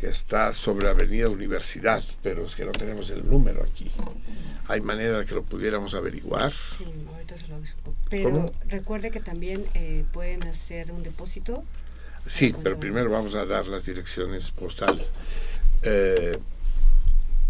[0.01, 3.89] que está sobre Avenida Universidad, pero es que no tenemos el número aquí.
[4.67, 6.51] ¿Hay manera de que lo pudiéramos averiguar?
[6.77, 7.95] Sí, ahorita se lo busco.
[8.09, 8.53] Pero ¿Cómo?
[8.67, 11.63] recuerde que también eh, pueden hacer un depósito.
[12.25, 15.13] Sí, pero primero vamos a dar las direcciones postales.
[15.83, 16.37] Eh,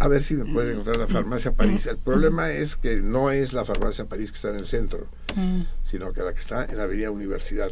[0.02, 1.86] a ver si me pueden encontrar la farmacia París.
[1.86, 5.06] El problema es que no es la farmacia París que está en el centro,
[5.36, 5.62] Mm.
[5.84, 7.70] sino que la que está en la Avenida Universidad.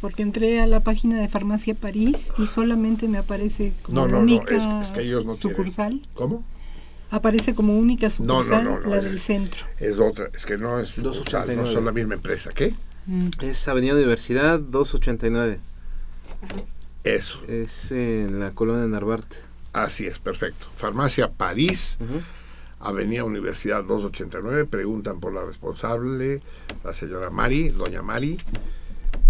[0.00, 4.12] Porque entré a la página de Farmacia París y solamente me aparece como No, no,
[4.16, 5.50] no, única es, es que ellos no quieren.
[5.56, 6.08] sucursal.
[6.14, 6.44] ¿Cómo?
[7.10, 9.66] Aparece como única No, no, sucursal no, no, la es- del centro.
[9.78, 11.72] Es otra, es que no es sucursal, no 289.
[11.74, 12.50] son la misma empresa.
[12.54, 12.74] ¿Qué?
[13.06, 13.28] Mm.
[13.42, 15.58] Es Avenida Universidad 289.
[17.04, 17.42] Eso.
[17.46, 19.36] Es en la colonia de Narvarte.
[19.72, 20.66] Así es, perfecto.
[20.76, 21.96] Farmacia París,
[22.80, 26.42] Avenida Universidad 289, preguntan por la responsable,
[26.84, 28.38] la señora Mari, doña Mari,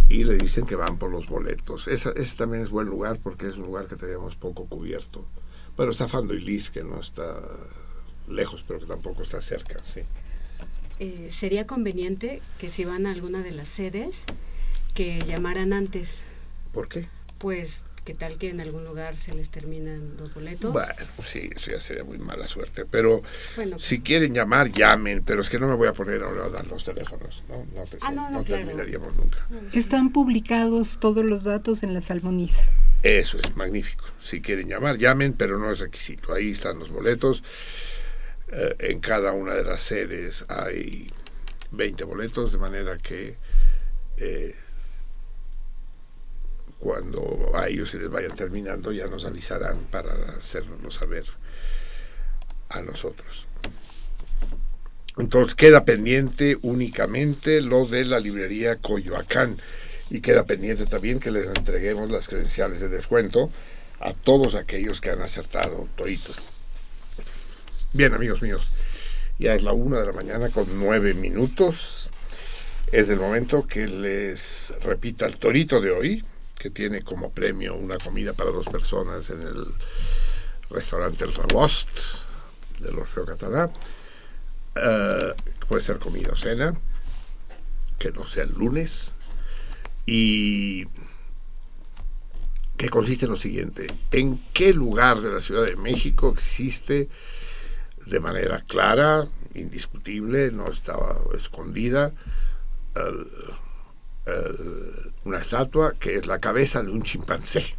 [0.09, 1.87] y le dicen que van por los boletos.
[1.89, 5.25] Esa- ese también es buen lugar porque es un lugar que tenemos poco cubierto.
[5.77, 7.39] Bueno, está Fando y Liz, que no está
[8.29, 10.01] lejos, pero que tampoco está cerca, sí.
[10.99, 14.17] Eh, sería conveniente que si van a alguna de las sedes,
[14.95, 16.23] que llamaran antes.
[16.73, 17.09] ¿Por qué?
[17.41, 20.73] Pues, ¿qué tal que en algún lugar se les terminan los boletos?
[20.73, 20.95] Bueno,
[21.27, 22.85] sí, eso ya sería muy mala suerte.
[22.85, 23.23] Pero
[23.57, 25.23] Bueno, si quieren llamar, llamen.
[25.25, 27.43] Pero es que no me voy a poner ahora a dar los teléfonos.
[27.49, 28.65] No, no, pues, Ah, no, no, claro.
[28.67, 29.39] terminaríamos nunca.
[29.73, 32.63] Están publicados todos los datos en la Salmoniza.
[33.03, 34.05] Eso es magnífico.
[34.21, 36.35] Si quieren llamar, llamen, pero no es requisito.
[36.35, 37.43] Ahí están los boletos.
[38.53, 41.11] Eh, en cada una de las sedes hay
[41.71, 43.39] 20 boletos, de manera que
[44.19, 44.55] eh,
[46.81, 51.25] cuando a ellos se les vayan terminando ya nos avisarán para hacernoslo saber
[52.71, 53.47] a nosotros.
[55.19, 59.59] Entonces queda pendiente únicamente lo de la librería Coyoacán
[60.09, 63.51] y queda pendiente también que les entreguemos las credenciales de descuento
[64.01, 66.37] a todos aquellos que han acertado toritos.
[67.93, 68.63] Bien, amigos míos,
[69.39, 72.11] ya es la una de la mañana con nueve minutos.
[72.91, 76.25] Es el momento que les repita el torito de hoy,
[76.61, 79.65] que tiene como premio una comida para dos personas en el
[80.69, 81.89] restaurante El Rabost
[82.81, 83.73] del Orfeo Catalá.
[84.75, 85.35] Eh,
[85.67, 86.75] puede ser comida o cena,
[87.99, 89.15] que no sea el lunes.
[90.05, 90.85] Y
[92.77, 97.09] que consiste en lo siguiente, ¿en qué lugar de la Ciudad de México existe
[98.05, 102.13] de manera clara, indiscutible, no estaba escondida,
[102.97, 103.29] el-
[104.31, 107.77] el- una estatua que es la cabeza de un chimpancé?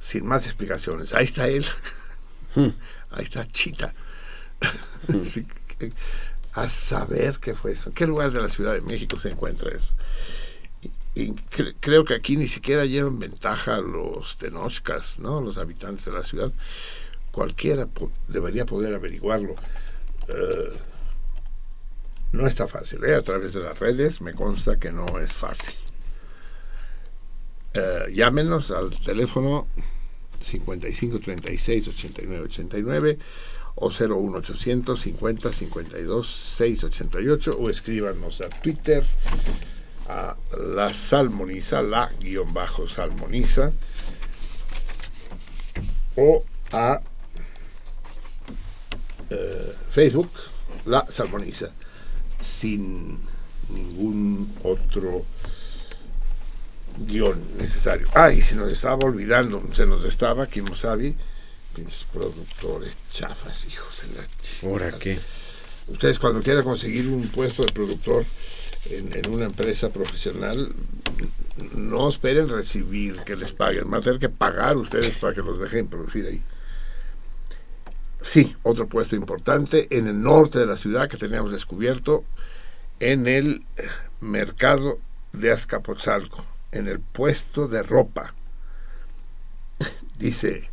[0.00, 1.12] Sin más explicaciones.
[1.14, 1.64] Ahí está él.
[3.10, 3.94] Ahí está Chita.
[5.78, 5.90] Que-
[6.52, 7.88] a saber qué fue eso.
[7.88, 9.92] ¿En qué lugar de la Ciudad de México se encuentra eso?
[11.16, 15.40] Y cre- creo que aquí ni siquiera llevan ventaja los tenochcas, ¿no?
[15.40, 16.52] Los habitantes de la ciudad.
[17.32, 19.54] Cualquiera po- debería poder averiguarlo.
[20.28, 20.78] Eh,
[22.34, 23.14] no está fácil, ¿eh?
[23.14, 25.74] A través de las redes me consta que no es fácil.
[27.72, 29.68] Eh, llámenos al teléfono
[30.42, 33.18] 55 36 89 89
[33.76, 39.02] o 01800 50 52 688 o escríbanos a Twitter
[40.08, 43.72] a la salmoniza, la guion bajo salmoniza,
[46.16, 47.00] o a
[49.30, 50.30] eh, Facebook,
[50.84, 51.72] la salmoniza,
[52.44, 53.18] sin
[53.70, 55.24] ningún otro
[56.98, 58.08] guion necesario.
[58.14, 61.14] Ay, se nos estaba olvidando, se nos estaba Kimosabi,
[61.74, 64.70] pinches productores chafas, hijos de la.
[64.70, 65.18] ¿Ahora qué?
[65.88, 68.24] Ustedes cuando quieran conseguir un puesto de productor
[68.90, 70.72] en, en una empresa profesional,
[71.74, 75.58] no esperen recibir que les paguen, van a tener que pagar ustedes para que los
[75.58, 76.42] dejen producir ahí.
[78.20, 82.24] Sí, otro puesto importante en el norte de la ciudad que teníamos descubierto,
[83.00, 83.64] en el
[84.20, 84.98] mercado
[85.32, 88.34] de Azcapotzalco, en el puesto de ropa.
[90.18, 90.70] Dice,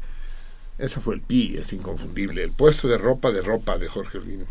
[0.77, 4.45] ese fue el pi, es inconfundible, el puesto de ropa de ropa de Jorge Olvino.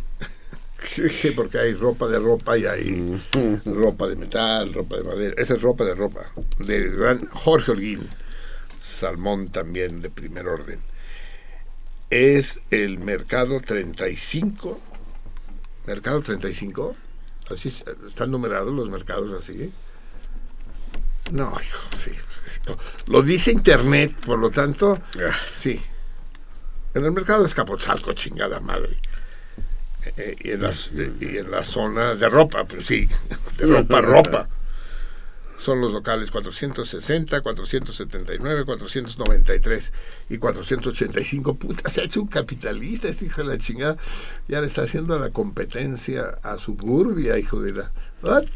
[1.37, 3.21] Porque hay ropa de ropa y hay
[3.65, 5.35] ropa de metal, ropa de madera.
[5.39, 6.31] Esa es ropa de ropa.
[6.59, 8.09] De gran Jorge Holguín.
[8.81, 10.81] Salmón también de primer orden.
[12.09, 14.81] Es el mercado 35.
[15.87, 16.97] Mercado 35.
[17.51, 19.73] Así es, están numerados los mercados así.
[21.33, 22.13] No, hijo, sí.
[22.67, 22.77] no.
[23.07, 25.01] Lo dice internet, por lo tanto,
[25.55, 25.81] sí.
[26.95, 28.99] En el mercado de Escapotzalco, chingada madre.
[30.17, 30.73] Eh, y, en la,
[31.21, 33.09] y en la zona de ropa, pues sí,
[33.59, 34.49] de ropa, ropa.
[35.61, 39.93] Son los locales 460, 479, 493
[40.31, 41.55] y 485.
[41.57, 43.99] Puta, se ha hecho un capitalista este hijo de la chingada.
[44.49, 47.93] Ya le está haciendo la competencia a Suburbia, hijo de la...
[48.23, 48.47] ¿What?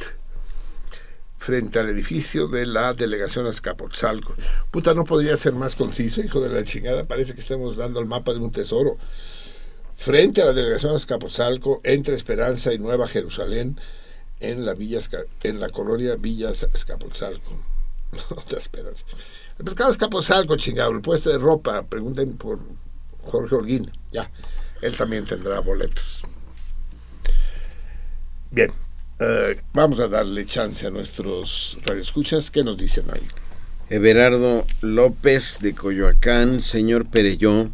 [1.36, 4.35] Frente al edificio de la delegación Azcapotzalco.
[4.70, 7.05] Puta, no podría ser más conciso, hijo de la chingada.
[7.05, 8.97] Parece que estamos dando el mapa de un tesoro
[9.94, 13.78] frente a la delegación Azcapotzalco, entre Esperanza y Nueva Jerusalén,
[14.40, 15.01] en la villa
[15.43, 17.59] en la colonia Villa Escapotzalco.
[18.31, 19.05] Otra esperanza.
[19.59, 22.59] El mercado Escapotzalco, chingado, el puesto de ropa, pregunten por
[23.23, 24.31] Jorge Holguín, ya,
[24.82, 26.23] él también tendrá boletos.
[28.51, 28.70] Bien,
[29.20, 33.27] eh, vamos a darle chance a nuestros radioescuchas, ¿qué nos dicen ahí?
[33.90, 37.70] Everardo López de Coyoacán, señor Perelló,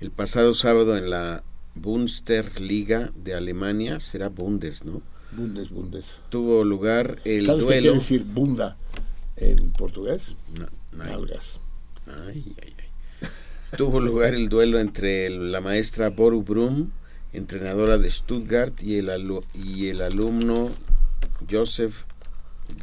[0.00, 1.42] el pasado sábado en la
[1.74, 5.02] Bundesliga de Alemania, será Bundes, ¿no?
[5.32, 6.20] Bundes, Bundes.
[6.28, 7.82] Tuvo lugar el ¿Sabes qué duelo.
[7.82, 8.76] quiere decir bunda
[9.36, 10.34] en portugués?
[10.54, 11.10] No, no hay.
[11.10, 11.60] Nalgas.
[12.06, 13.28] Ay, ay, ay.
[13.76, 16.90] Tuvo lugar el duelo entre el- la maestra Boru Brum,
[17.32, 20.70] entrenadora de Stuttgart, y el, alu- y el alumno
[21.48, 21.94] Joseph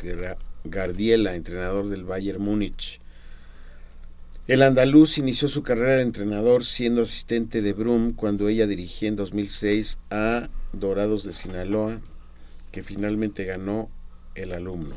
[0.01, 3.01] Gra- Gardiela, entrenador del Bayern Múnich.
[4.47, 9.17] El andaluz inició su carrera de entrenador siendo asistente de Brum cuando ella dirigía en
[9.17, 11.99] 2006 a Dorados de Sinaloa,
[12.77, 13.89] que finalmente ganó
[14.35, 14.93] el alumno.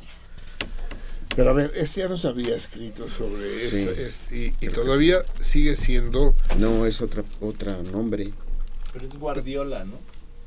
[1.34, 3.78] Pero a ver, este ya nos había escrito sobre Sí.
[3.78, 8.34] esto, este, y, todavía sigue siendo No, es otra, otra nombre,
[8.92, 9.98] Pero es Guardiola, ¿no?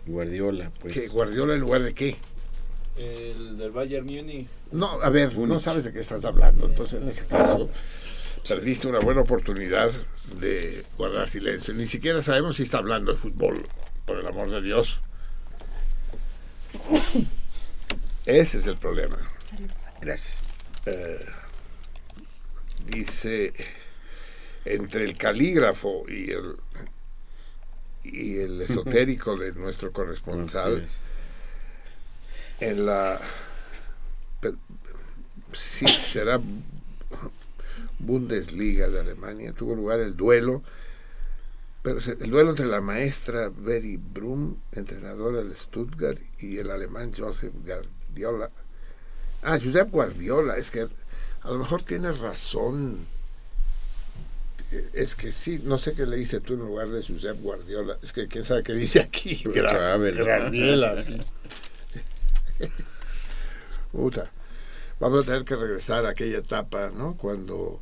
[0.06, 1.12] Guardiola, pues.
[1.12, 2.18] Guardiola en lugar de qué.
[2.98, 4.48] El del Bayern Múnich.
[4.72, 6.68] No, a ver, no sabes de qué estás hablando.
[6.68, 7.68] Entonces, en ese caso,
[8.48, 9.92] perdiste una buena oportunidad
[10.40, 11.74] de guardar silencio.
[11.74, 13.64] Ni siquiera sabemos si está hablando de fútbol,
[14.06, 15.00] por el amor de Dios.
[18.26, 19.18] Ese es el problema.
[20.02, 20.38] Gracias.
[20.86, 21.26] Eh,
[22.88, 23.54] dice,
[24.66, 26.56] entre el calígrafo y el,
[28.04, 30.86] y el esotérico de nuestro corresponsal,
[32.60, 33.20] en la
[34.40, 34.54] pe-
[35.54, 36.40] sí será
[38.00, 40.62] Bundesliga de Alemania tuvo lugar el duelo
[41.84, 47.54] pero el duelo entre la maestra Veri Brum entrenadora de Stuttgart y el alemán Joseph
[47.54, 48.50] Guardiola
[49.44, 50.88] ah Josep Guardiola es que
[51.42, 53.06] a lo mejor tienes razón
[54.94, 57.98] es que sí, no sé qué le dice tú en lugar de Josep Guardiola.
[58.02, 59.36] Es que quién sabe qué dice aquí.
[59.44, 60.16] Pues Gra-.
[60.16, 61.18] Graniela, sí.
[63.92, 64.32] Puta.
[65.00, 67.16] Vamos a tener que regresar a aquella etapa, ¿no?
[67.16, 67.82] Cuando,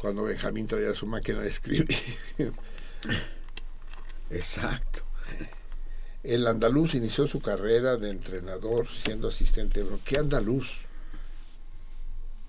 [0.00, 1.96] cuando Benjamín traía su máquina de escribir.
[4.30, 5.02] Exacto.
[6.22, 9.84] El andaluz inició su carrera de entrenador siendo asistente.
[10.04, 10.82] ¿Qué andaluz?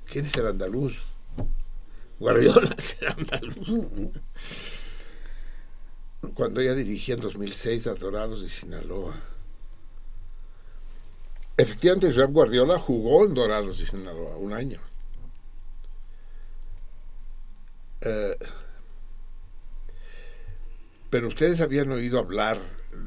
[0.05, 1.01] ¿Quién es el andaluz?
[2.19, 4.11] Guardiola es el andaluz.
[6.35, 9.15] Cuando ella dirigía en 2006 a Dorados de Sinaloa.
[11.57, 14.79] Efectivamente, Guardiola jugó en Dorados de Sinaloa un año.
[18.01, 18.37] Eh,
[21.13, 22.57] pero ustedes habían oído hablar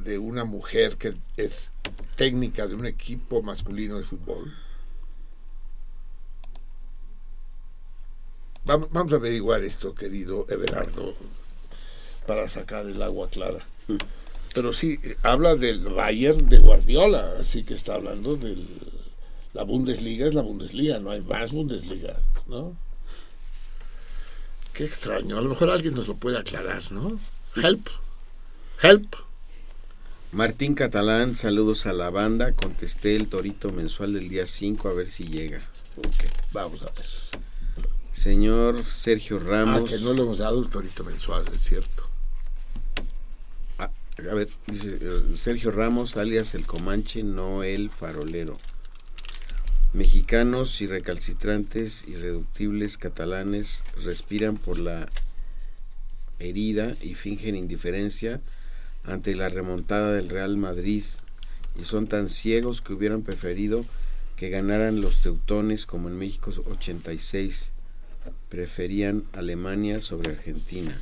[0.05, 1.73] de una mujer que es
[2.15, 4.55] técnica de un equipo masculino de fútbol.
[8.65, 11.15] Vamos, a averiguar esto, querido Everardo,
[12.29, 13.67] para sacar el agua clara.
[14.55, 18.57] Pero sí, eh, habla del Bayern de Guardiola, así que está hablando de
[19.53, 22.77] la Bundesliga, es la Bundesliga, no hay más Bundesliga, ¿no?
[24.73, 27.19] Qué extraño, a lo mejor alguien nos lo puede aclarar, ¿no?
[27.63, 27.89] Help,
[28.83, 29.17] help.
[30.31, 32.53] Martín Catalán, saludos a la banda.
[32.53, 35.63] Contesté el torito mensual del día 5 a ver si llega.
[35.97, 37.07] Ok, vamos a ver.
[38.13, 39.91] Señor Sergio Ramos.
[39.91, 42.07] Ah, que no le hemos dado el torito mensual, es cierto.
[43.79, 48.59] Ah, a ver, dice eh, Sergio Ramos, alias el Comanche, no el farolero.
[49.95, 55.09] Mexicanos y recalcitrantes irreductibles catalanes respiran por la
[56.39, 58.41] herida y fingen indiferencia
[59.05, 61.05] ante la remontada del Real Madrid
[61.81, 63.85] y son tan ciegos que hubieran preferido
[64.37, 67.73] que ganaran los teutones como en México 86.
[68.49, 70.97] Preferían Alemania sobre Argentina.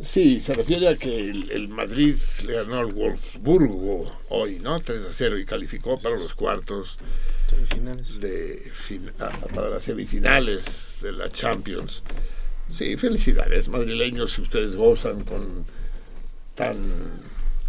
[0.00, 4.80] Sí, se refiere a que el, el Madrid le ganó al Wolfsburgo hoy, ¿no?
[4.80, 6.98] 3 a 0 y calificó para los cuartos
[7.48, 8.20] Semifinales.
[8.20, 12.02] de fin- ah, para las semifinales de la Champions.
[12.70, 15.64] Sí, felicidades, madrileños, si ustedes gozan con
[16.54, 16.76] tan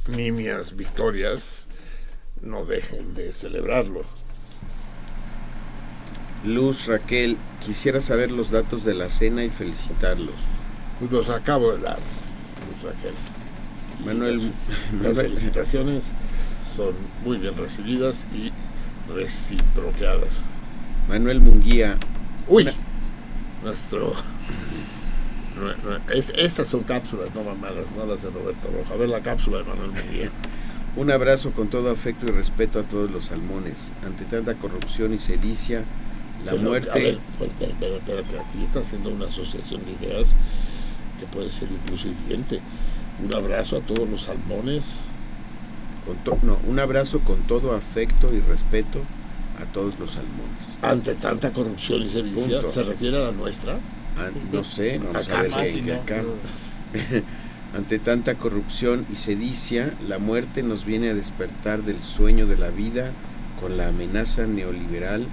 [0.08, 1.68] nimias victorias,
[2.42, 4.02] no dejen de celebrarlo.
[6.46, 10.42] Luz Raquel, quisiera saber los datos de la cena y felicitarlos.
[11.00, 13.14] Pues los acabo de dar, Luz Raquel.
[14.06, 14.52] Manuel,
[15.02, 16.14] Las felicitaciones
[16.76, 16.94] son
[17.24, 18.52] muy bien recibidas y
[19.12, 20.34] reciprocadas.
[21.10, 21.98] Manuel Munguía,
[22.48, 22.68] Uy,
[23.66, 24.14] nuestro.
[25.60, 28.94] nue- nue- es- estas son cápsulas, no mamadas, no las de Roberto Roja.
[28.94, 30.30] A ver la cápsula de Manuel Miguel.
[30.98, 33.92] un abrazo con todo afecto y respeto a todos los salmones.
[34.06, 35.84] Ante tanta corrupción y sedicia,
[36.46, 36.90] la Se lo- a muerte...
[37.00, 40.30] ver, espérate, espérate, aquí está haciendo una asociación de ideas
[41.20, 42.62] que puede ser incluso hiriente.
[43.26, 45.06] Un abrazo a todos los salmones.
[46.06, 49.00] con to- no, un abrazo con todo afecto y respeto
[49.62, 50.78] a todos los salmones.
[50.82, 52.70] Ante tanta corrupción y Punto.
[52.70, 53.80] ¿se refiere a la nuestra?
[54.18, 56.24] Ah, no sé, no Acá acá.
[57.76, 62.70] Ante tanta corrupción y sedicia, la muerte nos viene a despertar del sueño de la
[62.70, 63.12] vida
[63.60, 65.28] con la amenaza neoliberal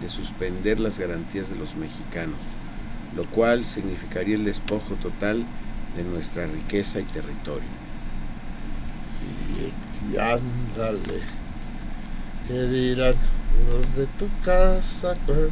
[0.00, 2.38] de suspender las garantías de los mexicanos,
[3.16, 5.44] lo cual significaría el despojo total
[5.96, 7.68] de nuestra riqueza y territorio.
[9.56, 11.20] Y, y ándale,
[12.48, 13.14] ¿qué dirán
[13.70, 15.50] los de tu casa cuando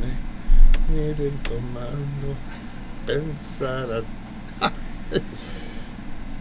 [0.00, 2.34] me miren tomando?
[3.06, 4.04] Pensarán.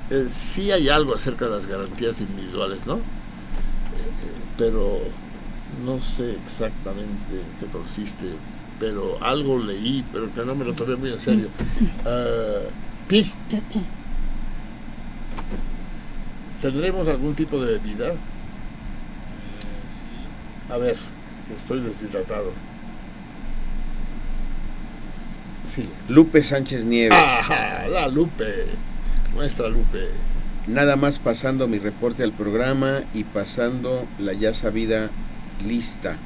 [0.10, 2.96] Eh, sí hay algo acerca de las garantías individuales, ¿no?
[2.96, 3.00] Eh,
[4.58, 5.02] pero
[5.86, 8.28] no sé exactamente en qué consiste,
[8.80, 11.50] pero algo leí, pero que no me lo tomé muy en serio.
[13.10, 13.26] Pi,
[16.62, 18.14] ¿tendremos algún tipo de bebida?
[20.70, 20.96] A ver,
[21.48, 22.52] que estoy deshidratado.
[25.66, 25.86] Sí.
[26.08, 27.18] Lupe Sánchez Nieves.
[27.18, 28.66] Ajá, la Lupe,
[29.36, 30.08] nuestra Lupe.
[30.68, 35.10] Nada más pasando mi reporte al programa y pasando la ya sabida
[35.66, 36.18] lista.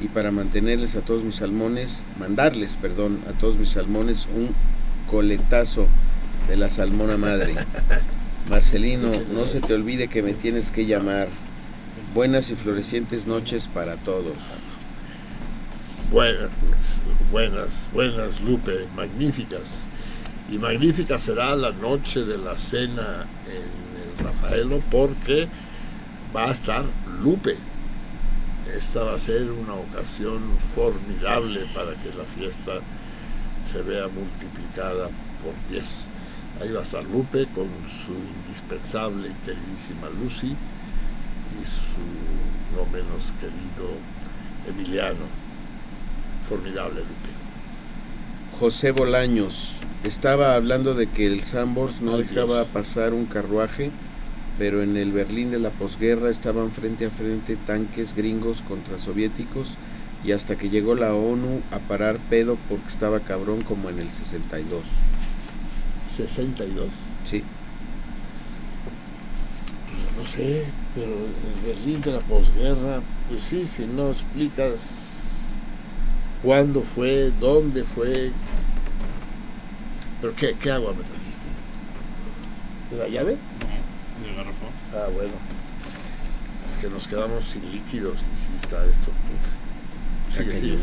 [0.00, 4.54] Y para mantenerles a todos mis salmones, mandarles, perdón, a todos mis salmones un
[5.10, 5.86] coletazo
[6.48, 7.54] de la salmona madre.
[8.50, 11.28] Marcelino, no se te olvide que me tienes que llamar.
[12.14, 14.36] Buenas y florecientes noches para todos.
[16.12, 16.48] Buenas,
[17.32, 19.88] buenas, buenas, Lupe, magníficas.
[20.48, 25.48] Y magnífica será la noche de la cena en el Rafaelo porque
[26.34, 26.84] va a estar
[27.20, 27.56] Lupe.
[28.72, 30.40] Esta va a ser una ocasión
[30.72, 32.74] formidable para que la fiesta
[33.64, 35.08] se vea multiplicada
[35.42, 36.06] por 10.
[36.62, 37.66] Ahí va a estar Lupe con
[38.06, 38.12] su
[38.46, 40.56] indispensable y queridísima Lucy
[41.60, 43.94] y su no menos querido
[44.68, 45.24] Emiliano.
[46.44, 47.34] Formidable Lupe.
[48.58, 52.68] José Bolaños, estaba hablando de que el Sambors no dejaba Dios.
[52.68, 53.90] pasar un carruaje,
[54.58, 59.76] pero en el Berlín de la posguerra estaban frente a frente tanques gringos contra soviéticos
[60.24, 64.10] y hasta que llegó la ONU a parar pedo porque estaba cabrón como en el
[64.10, 64.82] 62.
[66.08, 66.86] 62.
[67.24, 67.42] Sí.
[70.14, 70.64] Pues no sé,
[70.94, 75.48] pero el Berlín de la posguerra, pues sí, si no explicas
[76.42, 78.30] cuándo fue, dónde fue.
[80.20, 81.34] ¿Pero qué, qué agua me trajiste?
[82.90, 83.32] ¿De la llave?
[83.32, 84.68] ¿De garrafón?
[84.92, 85.32] Ah, bueno.
[86.72, 89.10] Es que nos quedamos sin líquidos y sí está esto.
[90.30, 90.36] puta.
[90.36, 90.78] Sigue, sigue.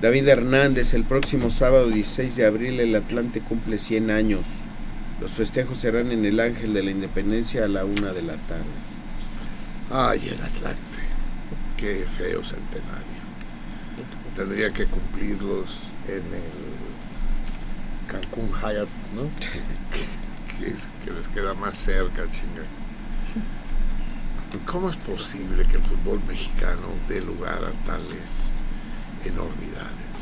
[0.00, 4.64] David Hernández, el próximo sábado 16 de abril el Atlante cumple 100 años.
[5.22, 8.64] Los festejos serán en el Ángel de la Independencia a la una de la tarde.
[9.90, 10.80] Ay, el Atlante.
[11.76, 13.22] Qué feo centenario.
[14.34, 19.30] Tendría que cumplirlos en el Cancún Hyatt, ¿no?
[20.58, 22.64] que, es- que les queda más cerca, chinga.
[24.66, 28.54] ¿Cómo es posible que el fútbol mexicano dé lugar a tales
[29.24, 30.12] enormidades?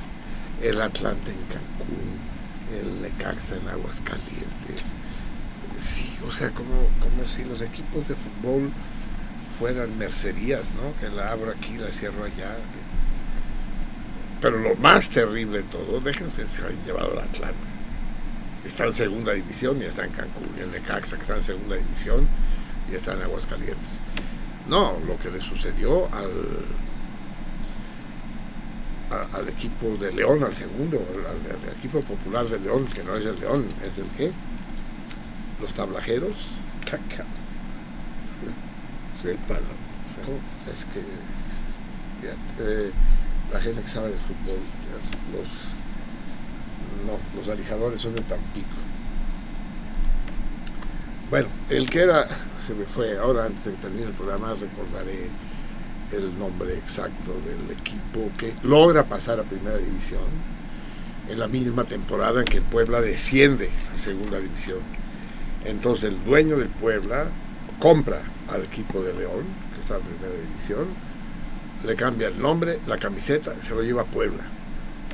[0.62, 2.18] El Atlante en Cancún,
[2.72, 4.84] el Necaxa en Aguascalientes.
[5.80, 8.70] Sí, o sea, como, como si los equipos de fútbol
[9.58, 10.98] fueran mercerías, ¿no?
[11.00, 12.56] Que la abro aquí, la cierro allá.
[14.40, 17.68] Pero lo más terrible de todo, dejen ustedes que hayan llevado al Atlante.
[18.66, 20.50] Está en segunda división y está en Cancún.
[20.58, 22.26] Y el Necaxa que está en segunda división
[22.90, 24.00] y está en Aguascalientes.
[24.68, 26.30] No, lo que le sucedió al,
[29.10, 33.16] a- al equipo de León, al segundo, al, al equipo popular de León, que no
[33.16, 34.30] es el León, es el qué?
[35.60, 36.34] Los tablajeros.
[36.84, 37.24] Caca.
[40.24, 40.38] ¿Cómo?
[40.72, 41.00] Es que
[42.20, 42.90] fíjate, eh,
[43.52, 44.58] la gente que sabe de fútbol,
[45.34, 45.80] los
[47.06, 48.66] no, los alijadores son de Tampico.
[51.30, 52.26] Bueno, el que era,
[52.58, 55.28] se me fue, ahora antes de que termine el programa recordaré
[56.12, 60.20] el nombre exacto del equipo que logra pasar a primera división
[61.28, 64.78] en la misma temporada en que el Puebla desciende a segunda división.
[65.64, 67.26] Entonces el dueño del Puebla
[67.78, 70.86] compra al equipo de León, que está en primera división,
[71.86, 74.42] le cambia el nombre, la camiseta, se lo lleva a Puebla.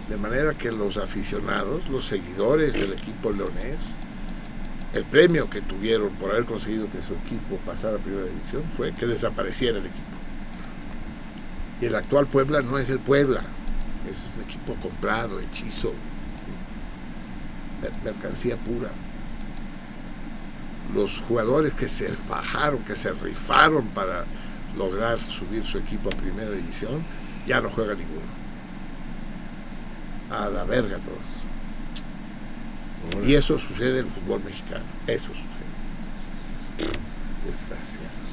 [0.08, 3.94] De manera que los aficionados, los seguidores del equipo leonés,
[4.94, 8.92] el premio que tuvieron por haber conseguido que su equipo pasara a primera división fue
[8.92, 10.15] que desapareciera el equipo.
[11.80, 13.42] Y el actual Puebla no es el Puebla,
[14.10, 15.92] es un equipo comprado, hechizo,
[17.82, 18.88] mer- mercancía pura.
[20.94, 24.24] Los jugadores que se fajaron, que se rifaron para
[24.76, 27.02] lograr subir su equipo a primera división,
[27.46, 28.36] ya no juega ninguno.
[30.30, 31.18] A la verga todos.
[33.26, 34.84] Y eso sucede en el fútbol mexicano.
[35.06, 35.44] Eso sucede.
[37.46, 38.25] Desgraciados.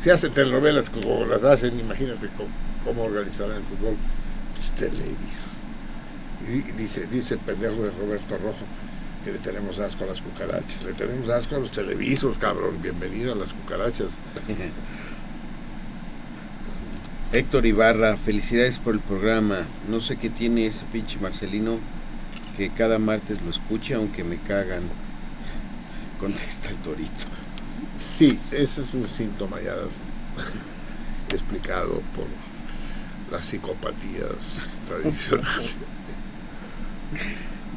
[0.00, 2.48] Se hacen telenovelas como las hacen, imagínate cómo,
[2.84, 3.96] cómo organizarán el fútbol.
[4.54, 5.50] Pues televisos.
[6.48, 8.64] Y dice, dice el pendejo de Roberto Rojo
[9.24, 10.82] que le tenemos asco a las cucarachas.
[10.84, 12.80] Le tenemos asco a los televisos, cabrón.
[12.80, 14.14] Bienvenido a las cucarachas.
[17.32, 19.66] Héctor Ibarra, felicidades por el programa.
[19.88, 21.78] No sé qué tiene ese pinche Marcelino
[22.56, 24.82] que cada martes lo escucha, aunque me cagan.
[26.20, 27.26] Contesta el torito.
[28.00, 29.74] Sí, ese es un síntoma ya
[31.28, 32.24] explicado por
[33.30, 35.76] las psicopatías tradicionales.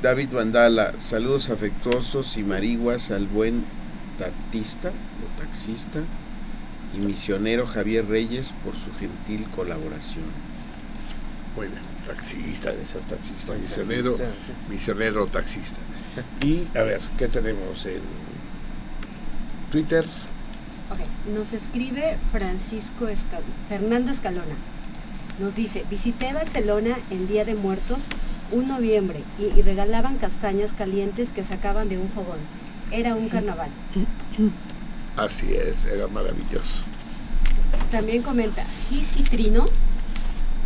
[0.02, 3.66] David Vandala, saludos afectuosos y mariguas al buen
[4.18, 6.00] tatista o taxista
[6.96, 10.24] y misionero Javier Reyes por su gentil colaboración.
[11.58, 14.18] Muy bien, taxista, debe ser taxista, misionero,
[14.70, 15.80] misionero taxista.
[16.42, 18.02] Y a ver, ¿qué tenemos en
[19.74, 20.06] Twitter?
[20.92, 21.00] Ok,
[21.36, 24.54] nos escribe Francisco Escal Fernando Escalona.
[25.40, 27.98] Nos dice, visité Barcelona en Día de Muertos
[28.52, 32.38] un noviembre y, y regalaban castañas calientes que sacaban de un fogón.
[32.92, 33.72] Era un carnaval.
[35.18, 36.84] Así es, era maravilloso.
[37.90, 39.66] También comenta Gis y Trino,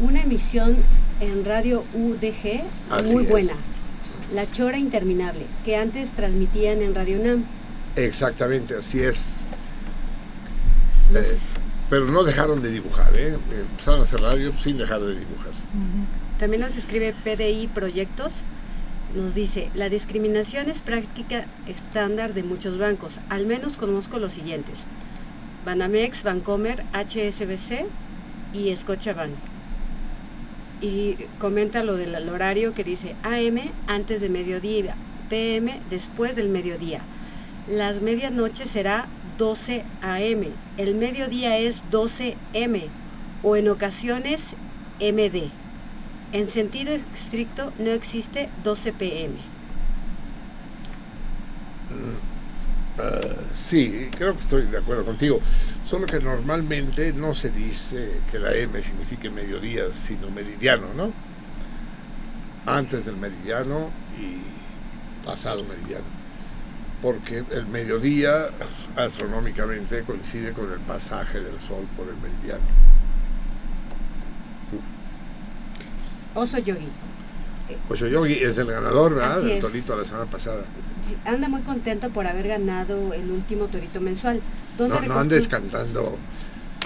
[0.01, 0.75] una emisión
[1.21, 2.61] en radio UDG
[2.91, 3.29] Así muy es.
[3.29, 3.53] buena.
[4.33, 7.45] La Chora Interminable, que antes transmitían en Radio Nam.
[7.97, 9.37] Exactamente, así es.
[11.15, 11.37] Eh,
[11.89, 13.35] pero no dejaron de dibujar, ¿eh?
[13.51, 15.51] Empezaron a hacer radio sin dejar de dibujar.
[16.39, 18.33] También nos escribe PDI Proyectos.
[19.15, 23.13] Nos dice, la discriminación es práctica estándar de muchos bancos.
[23.29, 24.75] Al menos conozco los siguientes.
[25.65, 27.85] Banamex, Bancomer, HSBC
[28.53, 29.31] y Scotiabank.
[30.81, 34.95] Y comenta lo del el horario que dice AM antes de mediodía,
[35.29, 37.01] PM después del mediodía.
[37.69, 39.07] Las medianoches será
[39.37, 40.47] 12 AM.
[40.77, 42.87] El mediodía es 12 M
[43.43, 44.41] o en ocasiones
[44.99, 45.49] MD.
[46.31, 49.35] En sentido estricto no existe 12 PM.
[52.99, 53.19] Ah,
[53.53, 55.39] sí, creo que estoy de acuerdo contigo.
[55.85, 61.11] Solo que normalmente no se dice que la M signifique mediodía, sino meridiano, ¿no?
[62.65, 66.16] Antes del meridiano y pasado meridiano.
[67.01, 68.49] Porque el mediodía
[68.95, 72.65] astronómicamente coincide con el pasaje del sol por el meridiano.
[76.33, 76.87] Oso Yogi.
[77.89, 79.41] Ocho Yogi es el ganador, ¿verdad?
[79.41, 80.63] Del torito la semana pasada.
[81.25, 84.41] Anda muy contento por haber ganado el último torito mensual.
[84.77, 86.17] ¿Dónde, No, no andes cantando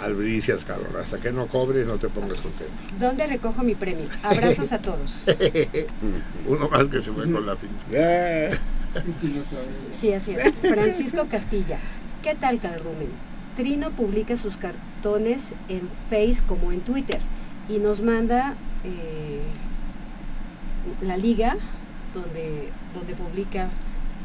[0.02, 0.96] albricias, cabrón.
[1.00, 2.74] Hasta que no cobres no te pongas contento.
[3.00, 4.06] ¿Dónde recojo mi premio?
[4.24, 5.26] Abrazos a todos.
[6.48, 7.86] Uno más que se fue con la finta.
[9.92, 10.54] Sí, así es.
[10.62, 11.80] Francisco Castilla.
[12.24, 13.10] ¿Qué tal, Cardumen?
[13.56, 17.20] Trino publica sus cartones en Face como en Twitter
[17.70, 19.42] y nos manda eh,
[21.02, 21.56] la liga
[22.14, 23.70] donde, donde publica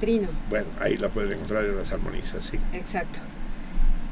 [0.00, 0.28] Trino.
[0.50, 2.58] Bueno, ahí la pueden encontrar en las armonías, sí.
[2.72, 3.20] Exacto.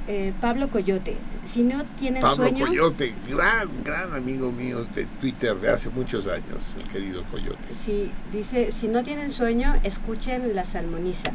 [0.07, 1.17] Eh, Pablo Coyote.
[1.47, 2.67] Si no tienen Pablo sueño...
[2.67, 7.75] Coyote, gran, gran amigo mío de Twitter de hace muchos años, el querido Coyote.
[7.85, 11.33] Sí, dice, si no tienen sueño, escuchen la salmoniza.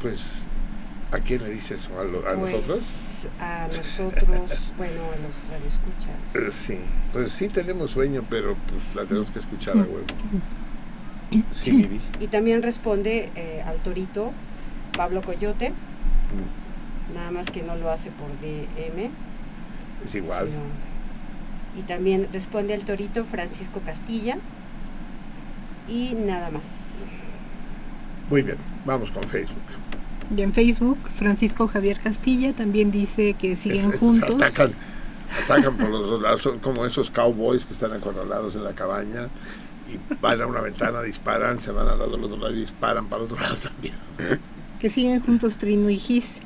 [0.00, 0.46] Pues,
[1.12, 1.90] ¿a quién le dice eso?
[1.98, 2.80] ¿A, lo- a Pues, nosotros?
[3.40, 4.26] A nosotros,
[4.76, 6.10] bueno, a los radioescuchas.
[6.34, 6.78] Eh, sí,
[7.12, 10.04] pues sí tenemos sueño, pero pues la tenemos que escuchar a huevo.
[11.50, 12.00] Sí, Miri.
[12.20, 14.32] Y también responde eh, al torito
[14.96, 15.72] Pablo Coyote,
[17.14, 19.10] nada más que no lo hace por DM.
[20.04, 20.46] Es igual.
[20.48, 20.92] sino-
[21.78, 24.36] y también responde al torito Francisco Castilla.
[25.88, 26.64] Y nada más.
[28.30, 29.62] Muy bien, vamos con Facebook.
[30.36, 34.36] Y en Facebook, Francisco Javier Castilla también dice que siguen juntos.
[34.36, 34.72] Atacan,
[35.44, 39.28] atacan por los dos lados, son como esos cowboys que están acorralados en la cabaña
[39.92, 43.06] y van a una ventana, disparan, se van al lado del otro lado y disparan
[43.06, 43.94] para el otro lado también.
[44.80, 46.40] que siguen juntos Trino y Gis.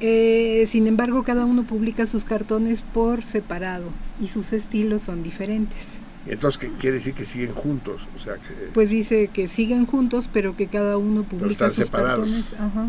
[0.00, 3.90] Eh, sin embargo, cada uno publica sus cartones por separado
[4.20, 5.98] y sus estilos son diferentes.
[6.26, 8.02] Entonces, ¿qué quiere decir que siguen juntos?
[8.16, 11.84] O sea, que Pues dice que siguen juntos, pero que cada uno publica están sus
[11.84, 12.20] separados.
[12.28, 12.88] cartones ajá,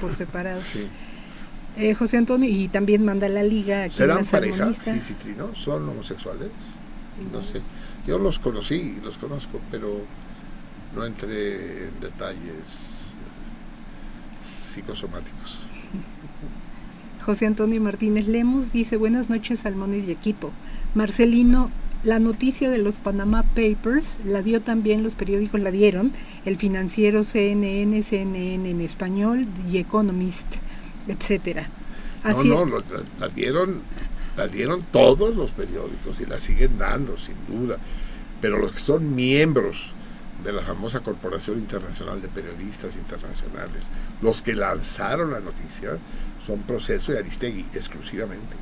[0.00, 0.60] por separado.
[0.60, 0.86] sí.
[1.78, 5.54] Eh, José Antonio, y también manda la liga aquí ¿serán pareja, y Trino?
[5.54, 6.50] ¿Son homosexuales?
[7.32, 7.62] No sé.
[8.06, 10.00] Yo los conocí, los conozco, pero
[10.94, 15.60] no entré en detalles eh, psicosomáticos.
[17.24, 20.50] José Antonio Martínez Lemus dice buenas noches Salmones y equipo.
[20.94, 21.70] Marcelino
[22.04, 26.12] La noticia de los Panama Papers la dio también, los periódicos la dieron,
[26.44, 30.56] el financiero CNN, CNN en español, The Economist,
[31.06, 31.68] etcétera.
[32.24, 32.82] no, no, la,
[33.20, 33.82] la, dieron,
[34.36, 37.76] la dieron todos los periódicos y la siguen dando, sin duda.
[38.40, 39.92] Pero los que son miembros
[40.42, 43.84] de la famosa Corporación Internacional de Periodistas Internacionales,
[44.20, 45.98] los que lanzaron la noticia
[46.40, 48.56] son Proceso y Aristegui exclusivamente.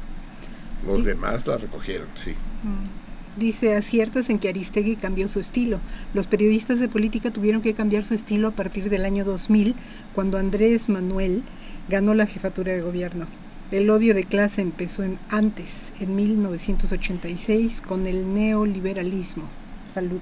[0.86, 2.30] Los demás la recogieron, sí.
[2.30, 3.10] Mm.
[3.38, 5.78] Dice, aciertas en que Aristegui cambió su estilo.
[6.14, 9.74] Los periodistas de política tuvieron que cambiar su estilo a partir del año 2000,
[10.14, 11.42] cuando Andrés Manuel
[11.88, 13.26] ganó la jefatura de gobierno.
[13.70, 19.44] El odio de clase empezó en, antes, en 1986, con el neoliberalismo.
[19.86, 20.20] Salud.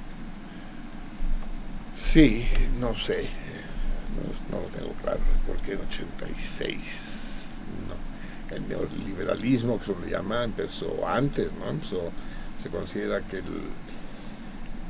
[1.99, 2.47] Sí,
[2.79, 3.29] no sé,
[4.15, 5.19] no, no, lo tengo claro,
[5.49, 7.59] porque en 86,
[7.89, 8.55] no.
[8.55, 11.69] El neoliberalismo, que se le llama, empezó antes, ¿no?
[11.69, 12.13] Empezó,
[12.57, 13.63] se considera que el,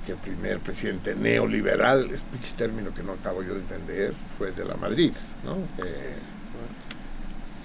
[0.05, 4.53] que el primer presidente neoliberal, es un término que no acabo yo de entender, fue
[4.53, 5.13] de la Madrid,
[5.45, 5.55] ¿no?
[5.85, 6.15] Eh,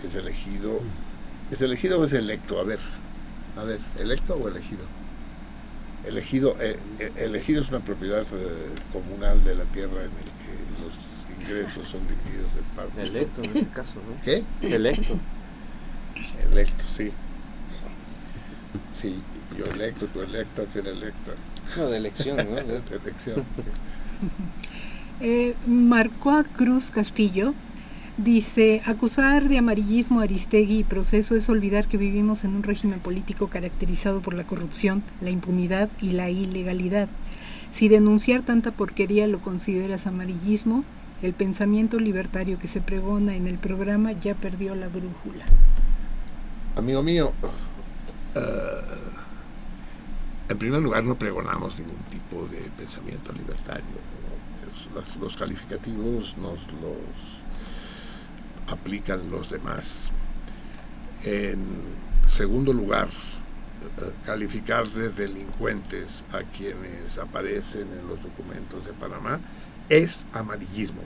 [0.08, 0.80] es elegido,
[1.52, 2.62] ¿es elegido o es electo?
[2.62, 2.80] A ver,
[3.58, 5.03] a ver, ¿electo o elegido?
[6.06, 8.50] Elegido, eh, eh, elegido es una propiedad eh,
[8.92, 10.54] comunal de la tierra en el que
[10.84, 13.10] los ingresos son divididos en partes.
[13.10, 14.22] Electo en este caso, ¿no?
[14.24, 14.44] ¿Qué?
[14.62, 15.18] Electo.
[16.52, 17.12] Electo, sí.
[18.94, 19.22] Sí,
[19.58, 21.32] yo electo, tú electa, ser electa.
[21.78, 22.44] No, de elección, ¿no?
[22.56, 23.64] de elección, sí.
[25.22, 27.54] Eh, Marcoa Cruz Castillo
[28.18, 33.00] Dice, acusar de amarillismo a Aristegui y proceso es olvidar que vivimos en un régimen
[33.00, 37.08] político caracterizado por la corrupción, la impunidad y la ilegalidad.
[37.74, 40.84] Si denunciar tanta porquería lo consideras amarillismo,
[41.24, 45.46] el pensamiento libertario que se pregona en el programa ya perdió la brújula.
[46.76, 47.34] Amigo mío,
[48.36, 48.40] uh,
[50.50, 53.84] en primer lugar no pregonamos ningún tipo de pensamiento libertario.
[54.94, 57.43] Los, los calificativos nos los
[58.68, 60.12] aplican los demás.
[61.24, 61.64] En
[62.28, 69.40] segundo lugar, eh, calificar de delincuentes a quienes aparecen en los documentos de Panamá
[69.90, 71.02] es amarillismo.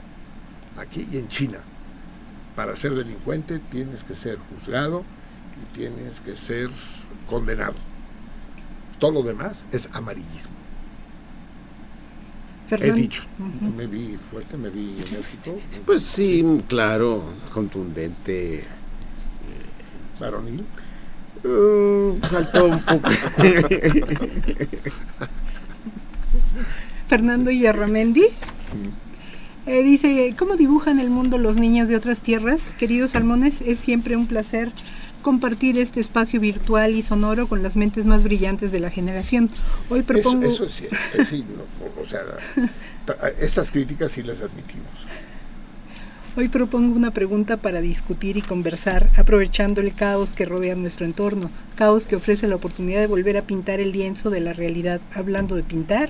[0.76, 1.58] Aquí y en China.
[2.54, 5.04] Para ser delincuente tienes que ser juzgado
[5.62, 6.70] y tienes que ser
[7.28, 7.74] condenado.
[8.98, 10.57] Todo lo demás es amarillismo.
[12.70, 13.22] He dicho.
[13.76, 15.58] Me vi fuerte, me vi enérgico.
[15.86, 17.22] Pues sí, claro,
[17.52, 18.62] contundente.
[20.20, 20.64] ¿Varonil?
[21.44, 23.08] Uh, faltó un poco.
[27.08, 28.24] Fernando Yarramendi.
[29.66, 32.74] Eh, dice, ¿cómo dibujan el mundo los niños de otras tierras?
[32.78, 34.72] Queridos salmones, es siempre un placer
[35.28, 39.50] compartir este espacio virtual y sonoro con las mentes más brillantes de la generación.
[39.90, 40.44] Hoy propongo...
[40.44, 42.22] Eso, eso es cierto, sí, no, o sea,
[43.38, 44.88] estas críticas sí las admitimos.
[46.34, 51.50] Hoy propongo una pregunta para discutir y conversar, aprovechando el caos que rodea nuestro entorno,
[51.76, 55.02] caos que ofrece la oportunidad de volver a pintar el lienzo de la realidad.
[55.14, 56.08] Hablando de pintar,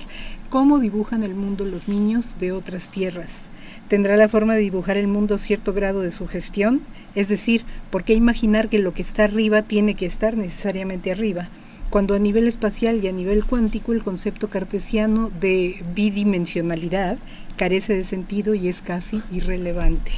[0.49, 3.48] ¿cómo dibujan el mundo los niños de otras tierras?
[3.89, 6.81] ¿Tendrá la forma de dibujar el mundo cierto grado de sugestión?
[7.15, 11.49] Es decir, ¿por qué imaginar que lo que está arriba tiene que estar necesariamente arriba?
[11.89, 17.17] Cuando a nivel espacial y a nivel cuántico el concepto cartesiano de bidimensionalidad
[17.57, 20.11] carece de sentido y es casi irrelevante.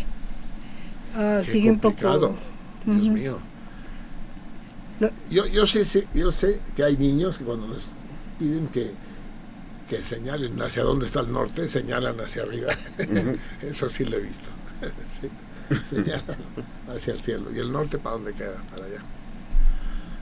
[1.16, 2.36] Ah, sigue un poco.
[2.86, 3.40] Dios mío.
[5.30, 7.92] Yo, yo, sé, yo sé que hay niños que cuando les
[8.38, 8.92] piden que,
[9.92, 12.72] que señalen hacia dónde está el norte, señalan hacia arriba.
[13.62, 14.48] Eso sí lo he visto.
[15.20, 15.30] sí
[15.90, 16.38] señalan
[16.88, 17.52] hacia el cielo.
[17.54, 18.64] ¿Y el norte para dónde queda?
[18.72, 19.02] Para allá.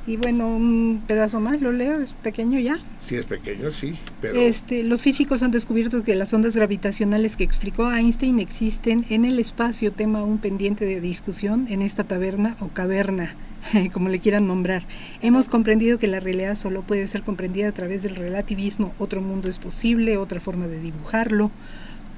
[0.07, 2.79] Y bueno, un pedazo más, lo leo, es pequeño ya.
[2.99, 4.41] Sí, es pequeño, sí, pero...
[4.41, 9.37] Este, los físicos han descubierto que las ondas gravitacionales que explicó Einstein existen en el
[9.37, 13.35] espacio, tema un pendiente de discusión en esta taberna o caverna,
[13.93, 14.83] como le quieran nombrar.
[15.21, 19.49] Hemos comprendido que la realidad solo puede ser comprendida a través del relativismo, otro mundo
[19.49, 21.51] es posible, otra forma de dibujarlo.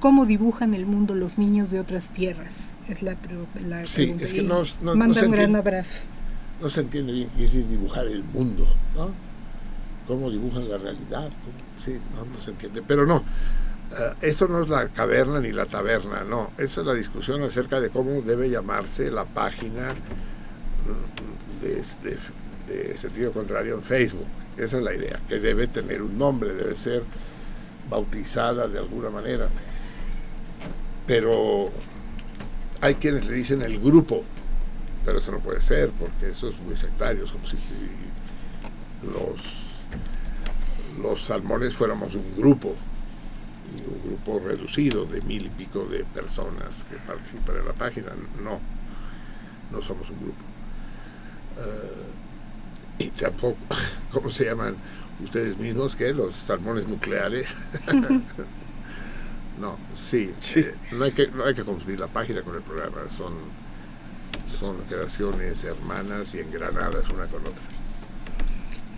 [0.00, 2.72] ¿Cómo dibujan el mundo los niños de otras tierras?
[2.88, 3.16] Es la,
[3.68, 6.00] la sí, es que no, no, Manda un gran abrazo.
[6.60, 8.66] No se entiende bien qué es dibujar el mundo,
[8.96, 9.10] ¿no?
[10.08, 11.30] Cómo dibujan la realidad.
[11.78, 12.82] Sí, no, se entiende.
[12.82, 16.50] Pero no, uh, esto no es la caverna ni la taberna, no.
[16.58, 19.88] Esa es la discusión acerca de cómo debe llamarse la página
[21.62, 24.26] de, sentido contrario en Facebook.
[24.56, 27.02] Esa es la idea, que debe tener un nombre, debe ser
[27.88, 29.48] bautizada de alguna manera
[31.06, 31.70] pero
[32.80, 34.24] hay quienes le dicen el grupo,
[35.04, 37.56] pero eso no puede ser, porque eso es muy sectario, como si
[39.02, 39.82] los,
[41.00, 46.96] los salmones fuéramos un grupo, un grupo reducido de mil y pico de personas que
[46.96, 48.12] participan en la página.
[48.42, 48.60] No,
[49.70, 50.51] no somos un grupo.
[51.58, 53.58] Eh, y tampoco,
[54.12, 54.76] ¿cómo se llaman
[55.22, 55.96] ustedes mismos?
[55.96, 57.54] que Los salmones nucleares.
[59.60, 63.08] no, sí, eh, no, hay que, no hay que confundir la página con el programa,
[63.10, 63.34] son,
[64.46, 67.81] son creaciones hermanas y engranadas una con otra.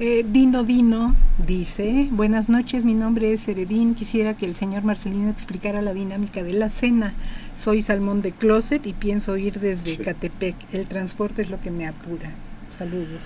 [0.01, 1.15] Eh, Dino Dino
[1.47, 6.43] dice, buenas noches, mi nombre es Heredín, quisiera que el señor Marcelino explicara la dinámica
[6.43, 7.15] de la cena.
[7.61, 10.57] Soy salmón de closet y pienso ir desde Catepec.
[10.73, 12.33] El transporte es lo que me apura.
[12.77, 13.23] Saludos.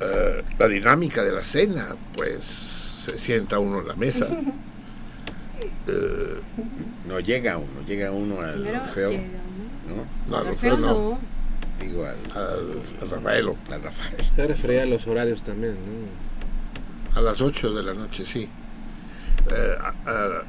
[0.00, 4.28] Eh, la dinámica de la cena, pues se sienta uno en la mesa.
[5.86, 6.40] Eh,
[7.06, 8.82] no llega uno, llega uno al llega
[9.88, 10.06] ¿no?
[10.28, 11.18] no, al Orfeo no.
[11.80, 13.56] Digo al, al, al Rafaelo.
[13.70, 14.16] al Rafael.
[14.36, 17.18] Se refería a los horarios también, ¿no?
[17.18, 18.48] A las 8 de la noche, sí.
[19.50, 20.42] Eh, a- a-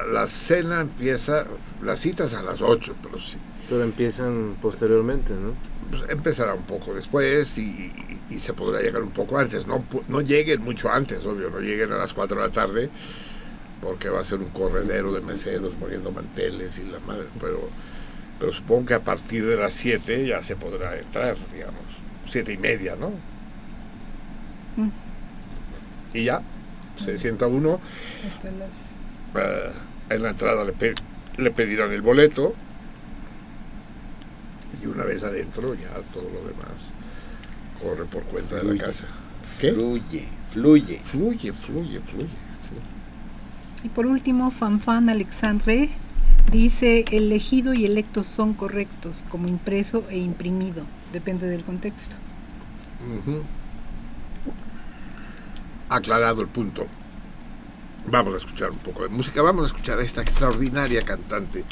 [0.00, 1.44] a la cena empieza,
[1.82, 3.36] las citas a las 8, pero sí.
[3.68, 5.52] Pero empiezan posteriormente, ¿no?
[5.90, 7.92] pues, empezará un poco después y,
[8.30, 9.66] y se podrá llegar un poco antes.
[9.66, 12.88] No, no lleguen mucho antes, obvio, no lleguen a las 4 de la tarde,
[13.82, 17.68] porque va a ser un corredero de meseros poniendo manteles y la madre, pero,
[18.42, 21.84] pero supongo que a partir de las 7 ya se podrá entrar, digamos,
[22.26, 23.10] siete y media, ¿no?
[24.76, 24.88] Mm.
[26.12, 26.42] Y ya,
[26.98, 27.78] se sienta uno,
[28.26, 28.94] Hasta las...
[29.36, 29.70] eh,
[30.10, 30.94] en la entrada le, pe-
[31.36, 32.52] le pedirán el boleto
[34.82, 36.94] y una vez adentro ya todo lo demás
[37.80, 39.04] corre por cuenta de la casa.
[39.60, 39.70] ¿Qué?
[39.72, 40.98] Fluye, fluye.
[41.04, 42.26] Fluye, fluye, fluye.
[42.26, 43.84] sí.
[43.84, 45.90] Y por último, Fanfan Alexandre
[46.50, 50.84] dice, elegido y electo son correctos, como impreso e imprimido.
[51.12, 52.16] Depende del contexto.
[55.88, 56.86] Aclarado el punto.
[58.06, 61.64] Vamos a escuchar un poco de música, vamos a escuchar a esta extraordinaria cantante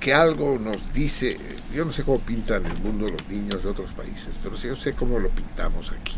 [0.00, 1.36] que algo nos dice,
[1.74, 4.74] yo no sé cómo pintan el mundo los niños de otros países, pero sí yo
[4.74, 6.16] sé cómo lo pintamos aquí.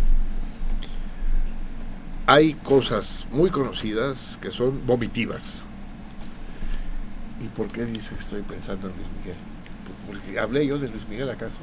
[2.27, 5.65] Hay cosas muy conocidas que son vomitivas.
[7.43, 9.37] ¿Y por qué dice que estoy pensando en Luis Miguel?
[10.07, 11.57] Porque hablé yo de Luis Miguel acaso.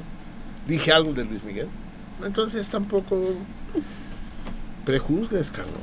[0.68, 1.68] ¿Dije algo de Luis Miguel?
[2.24, 3.18] Entonces tampoco
[4.84, 5.80] prejuzgues, Carlos.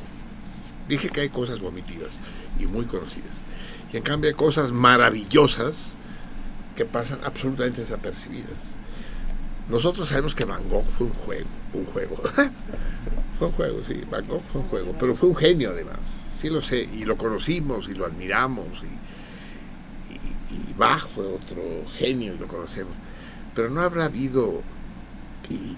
[0.87, 2.11] Dije que hay cosas vomitivas
[2.59, 3.33] y muy conocidas.
[3.91, 5.95] Y en cambio hay cosas maravillosas
[6.75, 8.75] que pasan absolutamente desapercibidas.
[9.69, 12.15] Nosotros sabemos que Van Gogh fue un juego, un juego.
[13.39, 15.97] fue un juego, sí, Van Gogh fue un juego, pero fue un genio además.
[16.33, 18.67] Sí lo sé, y lo conocimos y lo admiramos.
[20.51, 21.61] Y, Bach fue otro
[21.95, 22.93] genio y lo conocemos.
[23.55, 24.61] Pero no habrá habido,
[25.49, 25.75] y,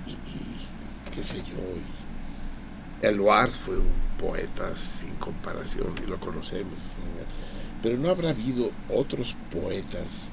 [1.13, 6.73] qué sé yo, Eluard fue un poeta sin comparación y lo conocemos.
[7.81, 10.29] Pero no habrá habido otros poetas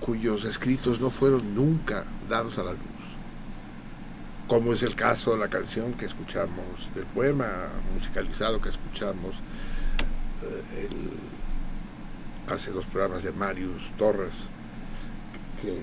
[0.00, 2.80] cuyos escritos no fueron nunca dados a la luz.
[4.48, 9.34] Como es el caso de la canción que escuchamos, del poema musicalizado que escuchamos
[10.42, 11.39] eh, el-
[12.50, 14.48] hace los programas de Marius Torres,
[15.62, 15.78] que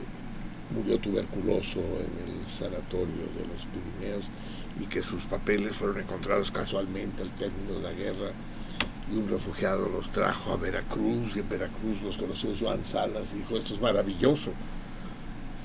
[0.75, 4.25] murió tuberculoso en el sanatorio de los Pirineos
[4.79, 8.31] y que sus papeles fueron encontrados casualmente al término de la guerra
[9.11, 13.37] y un refugiado los trajo a Veracruz y en Veracruz los conoció Joan Salas y
[13.37, 14.51] dijo esto es maravilloso.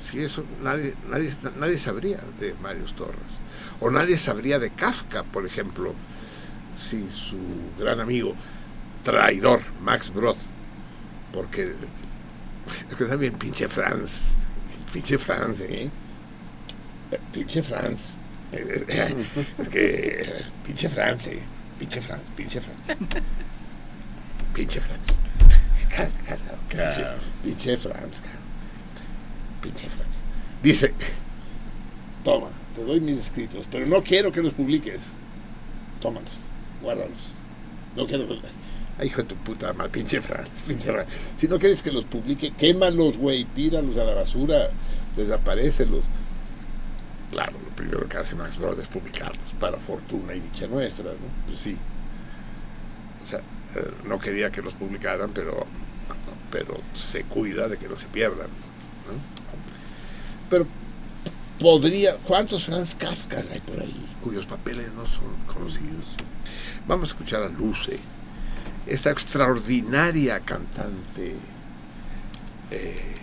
[0.00, 3.18] Si eso nadie, nadie, nadie sabría de Marius Torres.
[3.80, 5.94] O nadie sabría de Kafka, por ejemplo,
[6.76, 7.38] si su
[7.78, 8.34] gran amigo
[9.04, 10.36] traidor, Max Brod,
[11.32, 11.72] porque
[12.90, 14.34] es que también pinche Franz,
[14.92, 15.90] pinche Franz, ¿eh?
[17.32, 18.12] Pinche Franz.
[19.58, 20.34] Es que
[20.64, 21.40] pinche Franz, ¿eh?
[21.78, 22.80] Pinche Franz, pinche Franz.
[24.54, 25.00] Pinche Franz.
[25.88, 26.36] Ca- ca-
[26.68, 27.04] Pinche,
[27.42, 28.22] pinche Franz.
[29.62, 30.14] Pinche Franz.
[30.62, 30.94] Dice,
[32.24, 35.00] toma, te doy mis escritos, pero no quiero que los publiques.
[36.00, 36.30] Tómalos,
[36.80, 37.18] guárdalos.
[37.96, 38.40] No quiero que...
[38.98, 41.08] Ay, hijo de tu puta madre, pinche Franz, pinche Franz.
[41.36, 44.70] Si no quieres que los publique, quémalos, güey, tíralos a la basura,
[45.16, 46.04] desaparécelos.
[47.30, 51.46] Claro, lo primero que hace Max Brod es publicarlos, para fortuna y dicha nuestra, ¿no?
[51.46, 51.76] Pues sí.
[53.24, 55.66] O sea, eh, no quería que los publicaran, pero,
[56.50, 58.48] pero se cuida de que no se pierdan.
[60.50, 60.66] Pero
[61.58, 66.16] podría, ¿cuántos Franz Kafkas hay por ahí cuyos papeles no son conocidos?
[66.86, 67.98] Vamos a escuchar a Luce,
[68.86, 71.36] esta extraordinaria cantante
[72.70, 73.14] eh,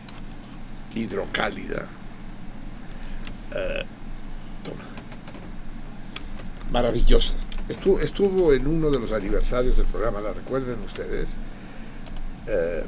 [0.96, 1.86] hidrocálida.
[3.56, 3.86] Eh,
[4.64, 4.84] toma.
[6.72, 7.34] Maravillosa,
[7.70, 11.30] Estuvo, estuvo en uno de los aniversarios del programa, ¿la recuerden ustedes?
[12.48, 12.84] Eh,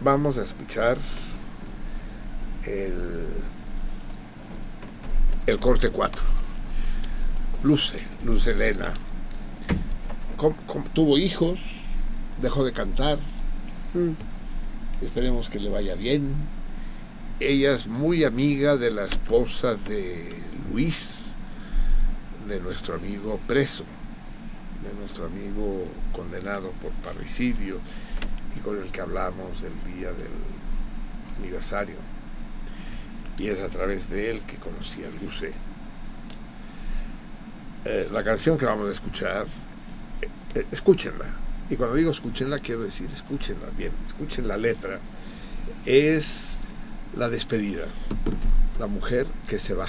[0.00, 0.96] vamos a escuchar
[2.64, 3.26] el,
[5.46, 6.22] el corte 4.
[7.64, 8.94] Luce, Luce Elena.
[10.36, 11.58] Com- com- tuvo hijos,
[12.42, 13.18] dejó de cantar.
[15.02, 16.34] Esperemos que le vaya bien.
[17.40, 20.28] Ella es muy amiga de la esposa de
[20.72, 21.26] Luis,
[22.48, 23.84] de nuestro amigo preso,
[24.82, 27.78] de nuestro amigo condenado por parricidio
[28.56, 30.30] y con el que hablamos el día del
[31.38, 31.96] aniversario.
[33.38, 35.52] Y es a través de él que conocí a Luce.
[37.84, 39.46] Eh, la canción que vamos a escuchar,
[40.56, 41.26] eh, escúchenla.
[41.68, 45.00] Y cuando digo escúchenla, quiero decir escúchenla bien, escuchen la letra.
[45.84, 46.56] Es
[47.16, 47.86] la despedida,
[48.78, 49.86] la mujer que se va,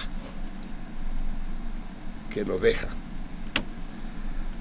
[2.34, 2.88] que lo deja.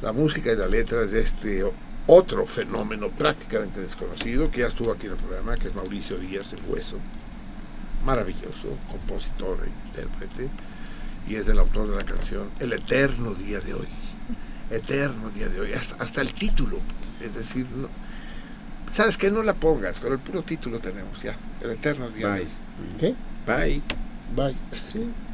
[0.03, 1.65] La música y la letra es de este
[2.07, 6.53] otro fenómeno prácticamente desconocido que ya estuvo aquí en el programa, que es Mauricio Díaz,
[6.53, 6.99] el Hueso.
[8.05, 10.49] Maravilloso, compositor e intérprete,
[11.27, 14.06] y es el autor de la canción El Eterno Día de Hoy.
[14.71, 16.79] Eterno Día de Hoy, hasta, hasta el título.
[17.21, 17.89] Es decir, no,
[18.93, 19.31] ¿sabes qué?
[19.31, 21.37] No la pongas, con el puro título tenemos ya.
[21.61, 22.41] El Eterno Día de.
[22.41, 22.49] Hoy.
[22.99, 23.15] ¿Qué?
[23.47, 23.83] Bye.
[24.35, 24.57] Bye.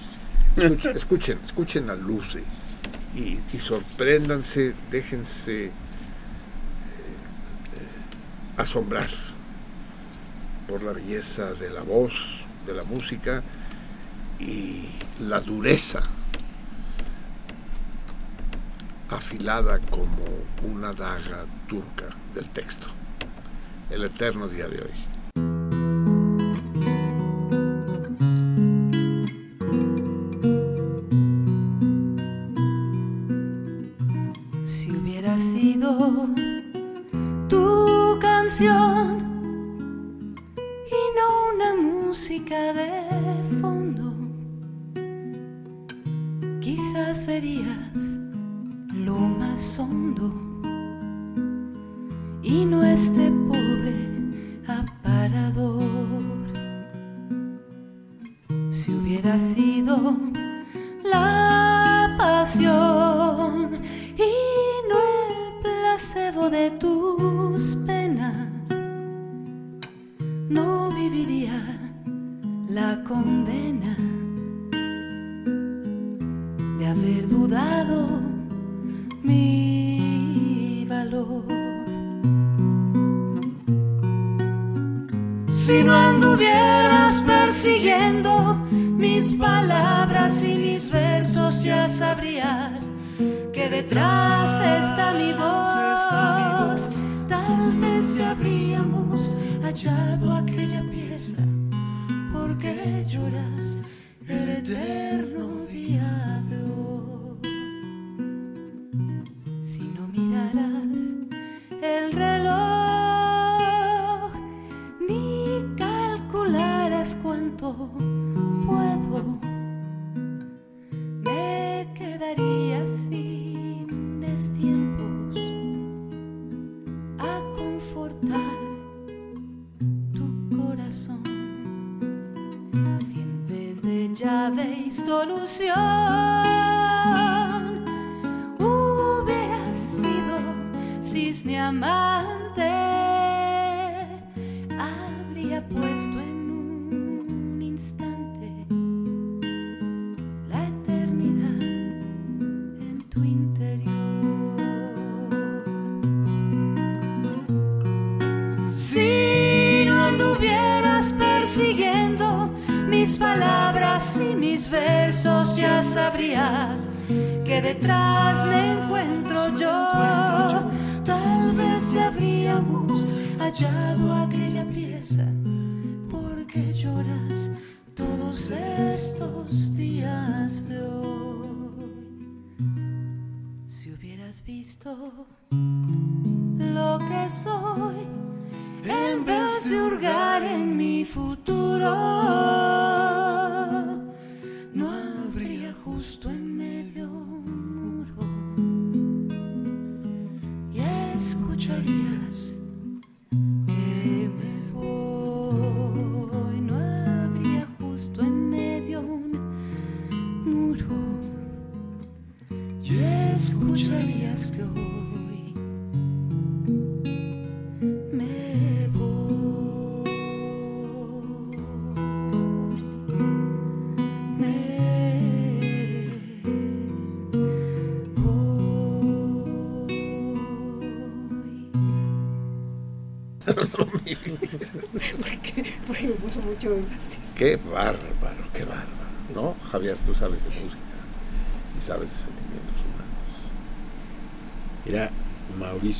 [0.54, 2.42] Escuchen, escuchen, escuchen a Luce
[3.16, 5.70] y, y sorpréndanse, déjense eh, eh,
[8.58, 9.08] asombrar
[10.68, 12.12] por la belleza de la voz,
[12.66, 13.42] de la música
[14.38, 14.88] y
[15.20, 16.02] la dureza
[19.16, 20.24] afilada como
[20.62, 22.88] una daga turca del texto.
[23.90, 25.11] El eterno día de hoy.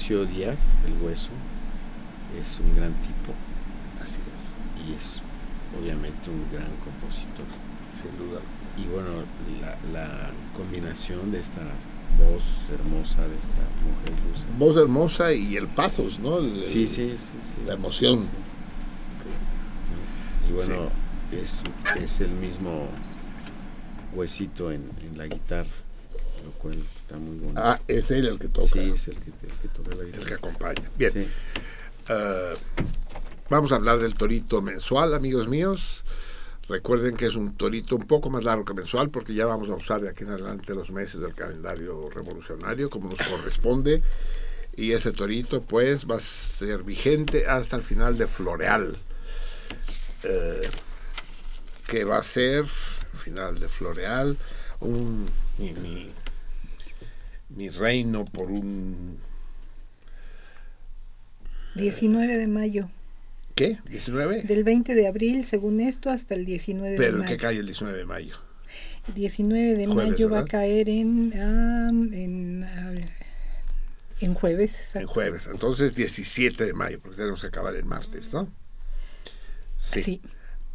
[0.03, 1.29] Mauricio Díaz, el hueso,
[2.41, 3.33] es un gran tipo.
[4.03, 4.51] Así es.
[4.85, 5.23] Y es
[5.81, 7.45] obviamente un gran compositor.
[7.95, 8.41] Sin duda.
[8.77, 9.23] Y bueno,
[9.61, 11.61] la, la combinación de esta
[12.19, 12.43] voz
[12.73, 14.47] hermosa de esta mujer dulce.
[14.59, 16.39] Voz hermosa y el pathos, ¿no?
[16.39, 17.65] El- Sí, sí, sí, sí.
[17.67, 18.27] La emoción.
[20.49, 20.89] Y bueno,
[21.31, 21.63] es,
[22.03, 22.89] es el mismo
[24.15, 25.71] huesito en, en la guitarra,
[26.45, 26.79] lo cual
[27.13, 27.61] está muy bonito.
[27.63, 28.69] Ah, es él el que toca.
[28.73, 30.23] Sí, es el que, el que toca la guitarra.
[30.23, 30.91] El que acompaña.
[30.97, 31.13] Bien.
[31.13, 31.29] Sí.
[32.09, 32.55] Eh,
[33.51, 36.05] vamos a hablar del torito mensual, amigos míos.
[36.69, 39.75] Recuerden que es un torito un poco más largo que mensual porque ya vamos a
[39.75, 44.03] usar de aquí en adelante los meses del calendario revolucionario como nos corresponde.
[44.75, 48.97] Y ese torito pues va a ser vigente hasta el final de Floreal.
[50.23, 50.63] Eh,
[51.87, 52.65] que va a ser,
[53.19, 54.39] final de Floreal,
[54.81, 55.29] un,
[55.59, 56.11] mi, mi-
[57.57, 59.19] mi reino por un
[61.75, 62.91] 19 de mayo.
[63.55, 63.79] ¿Qué?
[63.87, 64.43] ¿19?
[64.45, 67.31] Del 20 de abril, según esto, hasta el 19 de Pero ¿en mayo.
[67.31, 68.37] qué cae el 19 de mayo?
[69.15, 70.51] 19 de Jueves, mayo va a ¿verdad?
[70.51, 72.95] caer en, ah, en, ah,
[74.21, 74.79] en jueves.
[74.79, 75.01] exacto.
[75.01, 75.49] En jueves.
[75.51, 78.49] Entonces 17 de mayo, porque tenemos que acabar el martes, ¿no?
[79.77, 80.03] Sí.
[80.03, 80.23] Sí.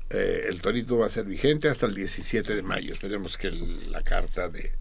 [0.10, 2.94] Eh, el torito va a ser vigente hasta el 17 de mayo.
[2.94, 4.72] Esperemos que el- la carta de,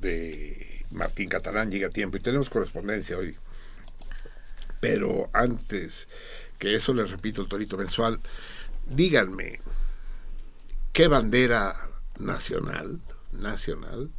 [0.00, 2.16] de Martín Catalán llegue a tiempo.
[2.16, 3.36] Y tenemos correspondencia hoy.
[4.80, 6.08] Pero antes
[6.58, 8.20] que eso, les repito, el torito mensual,
[8.86, 9.60] díganme,
[10.92, 11.76] ¿qué bandera
[12.18, 13.00] nacional,
[13.32, 14.10] nacional,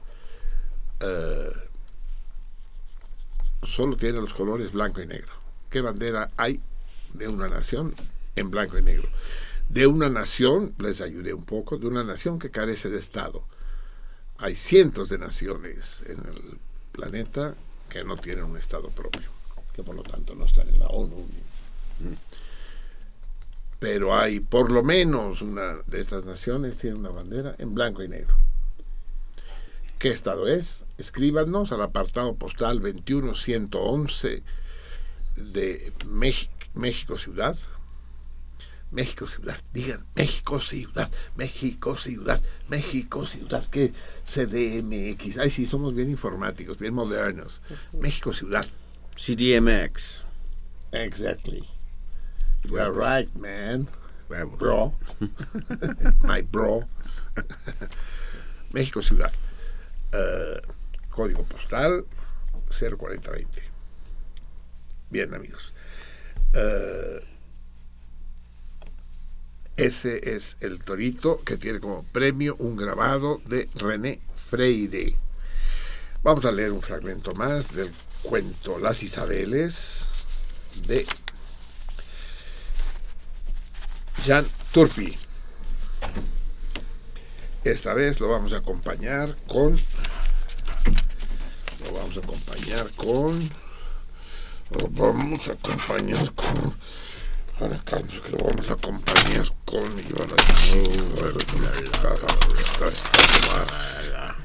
[0.99, 1.51] eh,
[3.63, 5.33] solo tiene los colores blanco y negro?
[5.69, 6.61] ¿Qué bandera hay
[7.13, 7.95] de una nación
[8.35, 9.09] en blanco y negro?
[9.69, 13.43] De una nación, les ayudé un poco, de una nación que carece de Estado.
[14.39, 16.57] Hay cientos de naciones en el
[16.91, 17.55] planeta
[17.89, 19.29] que no tienen un Estado propio,
[19.73, 21.15] que por lo tanto no están en la ONU.
[21.15, 22.13] Mm.
[23.79, 28.07] Pero hay por lo menos una de estas naciones tiene una bandera en blanco y
[28.07, 28.35] negro.
[29.99, 30.85] ¿Qué estado es?
[30.99, 34.43] Escríbanos al apartado postal 21111
[35.35, 37.57] de México, México Ciudad.
[38.91, 43.91] México Ciudad, digan México Ciudad, México Ciudad, México Ciudad, que
[44.25, 45.37] CDMX.
[45.39, 47.61] Ay, sí, somos bien informáticos, bien modernos.
[47.93, 48.65] México Ciudad.
[49.15, 50.23] CDMX.
[50.91, 51.67] Exactly.
[52.63, 53.89] You are right, man.
[54.29, 54.93] Bro.
[56.21, 56.87] My bro.
[58.73, 59.31] México Ciudad.
[60.11, 60.61] Eh,
[61.09, 62.05] código postal
[62.69, 63.61] 04020.
[65.09, 65.73] Bien, amigos.
[66.53, 67.21] Eh,
[69.77, 75.15] ese es el torito que tiene como premio un grabado de René Freire.
[76.23, 77.91] Vamos a leer un fragmento más del
[78.23, 80.07] cuento Las Isabeles
[80.87, 81.05] de
[84.25, 85.15] Jan Turpi.
[87.63, 89.77] Esta vez lo vamos a acompañar con.
[91.83, 93.49] Lo vamos a acompañar con.
[94.71, 96.75] Lo vamos a acompañar con.
[97.85, 99.83] Canso que lo vamos a acompañar con.
[103.43, 104.35] a-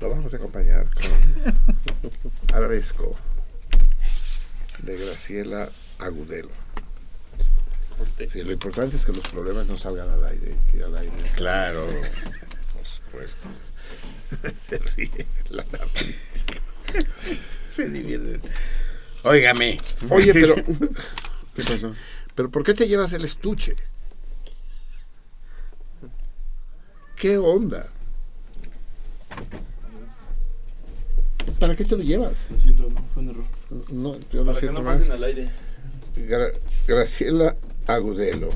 [0.00, 2.54] Lo vamos a acompañar con.
[2.54, 3.16] Arabesco.
[4.82, 6.50] De Graciela Agudelo.
[8.30, 10.56] Sí, lo importante es que los problemas no salgan al aire.
[10.72, 11.86] Que al aire Claro,
[12.74, 13.48] por supuesto.
[14.68, 15.64] Se ríe la.
[17.66, 18.42] Se divierten.
[19.22, 19.78] Óigame.
[20.10, 20.54] Oye, pero.
[21.54, 21.94] ¿Qué pasó?
[22.34, 23.74] ¿Pero por qué te llevas el estuche?
[27.16, 27.88] ¿Qué onda?
[31.60, 32.50] ¿Para qué te lo llevas?
[32.50, 33.44] Lo siento, no, fue un error.
[33.90, 34.98] No, yo lo Para que no más.
[34.98, 35.50] pasen al aire.
[36.16, 36.52] Gra-
[36.86, 37.56] Graciela
[37.86, 38.50] Agudelo,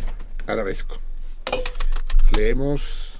[0.46, 0.96] arabesco.
[2.36, 3.18] Leemos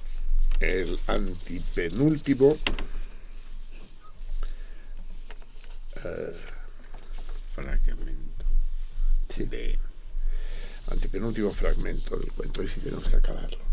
[0.59, 2.57] el antipenúltimo.
[6.03, 6.33] eh,
[7.55, 7.98] Fragmento.
[9.47, 9.79] Sí,
[10.91, 13.69] antepenúltimo fragmento del cuento, y si tenemos que acabarlo.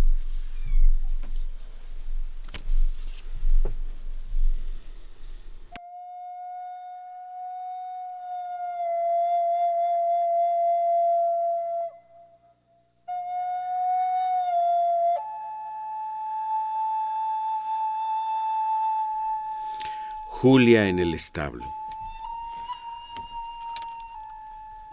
[20.28, 21.75] Julia en el establo.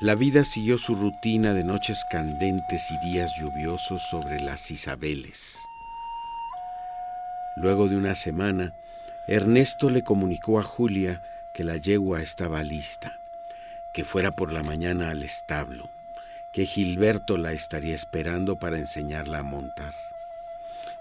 [0.03, 5.57] La vida siguió su rutina de noches candentes y días lluviosos sobre las Isabeles.
[7.55, 8.73] Luego de una semana,
[9.29, 11.23] Ernesto le comunicó a Julia
[11.53, 13.21] que la yegua estaba lista,
[13.93, 15.89] que fuera por la mañana al establo,
[16.51, 19.95] que Gilberto la estaría esperando para enseñarla a montar,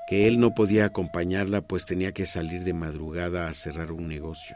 [0.06, 4.54] que él no podía acompañarla pues tenía que salir de madrugada a cerrar un negocio,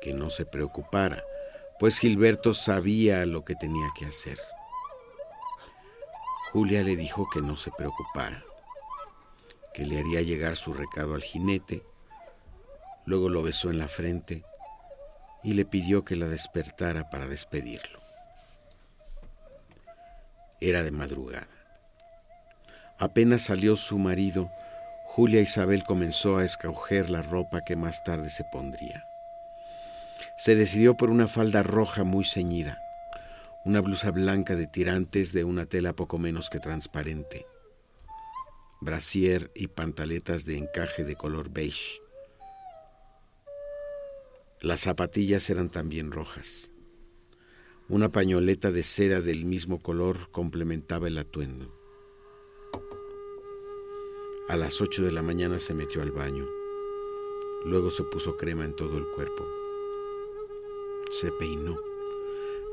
[0.00, 1.24] que no se preocupara,
[1.78, 4.38] pues Gilberto sabía lo que tenía que hacer.
[6.52, 8.42] Julia le dijo que no se preocupara,
[9.74, 11.82] que le haría llegar su recado al jinete,
[13.04, 14.42] luego lo besó en la frente
[15.42, 18.00] y le pidió que la despertara para despedirlo.
[20.60, 21.48] Era de madrugada.
[22.98, 24.50] Apenas salió su marido,
[25.04, 29.05] Julia Isabel comenzó a escoger la ropa que más tarde se pondría.
[30.38, 32.78] Se decidió por una falda roja muy ceñida,
[33.64, 37.46] una blusa blanca de tirantes de una tela poco menos que transparente,
[38.80, 42.00] brasier y pantaletas de encaje de color beige.
[44.60, 46.70] Las zapatillas eran también rojas.
[47.88, 51.72] Una pañoleta de seda del mismo color complementaba el atuendo.
[54.48, 56.46] A las ocho de la mañana se metió al baño.
[57.64, 59.55] Luego se puso crema en todo el cuerpo.
[61.10, 61.76] Se peinó,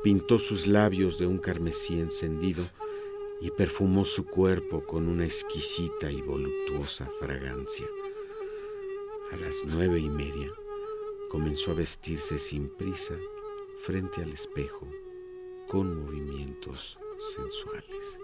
[0.02, 2.64] pintó sus labios de un carmesí encendido
[3.40, 7.86] y perfumó su cuerpo con una exquisita y voluptuosa fragancia.
[9.30, 10.48] A las nueve y media
[11.28, 13.18] comenzó a vestirse sin prisa
[13.78, 14.88] frente al espejo
[15.68, 18.18] con movimientos sensuales.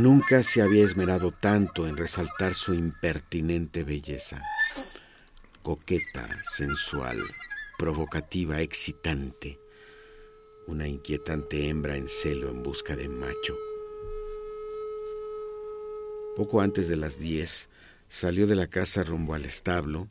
[0.00, 4.40] Nunca se había esmerado tanto en resaltar su impertinente belleza.
[5.62, 7.22] Coqueta, sensual,
[7.76, 9.60] provocativa, excitante.
[10.66, 13.58] Una inquietante hembra en celo en busca de macho.
[16.34, 17.68] Poco antes de las diez,
[18.08, 20.08] salió de la casa rumbo al establo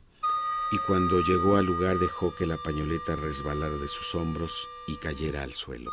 [0.70, 5.42] y cuando llegó al lugar dejó que la pañoleta resbalara de sus hombros y cayera
[5.42, 5.90] al suelo.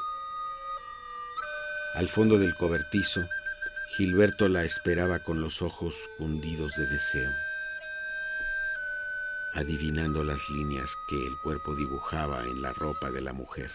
[1.95, 3.21] Al fondo del cobertizo,
[3.97, 7.31] Gilberto la esperaba con los ojos hundidos de deseo,
[9.55, 13.71] adivinando las líneas que el cuerpo dibujaba en la ropa de la mujer.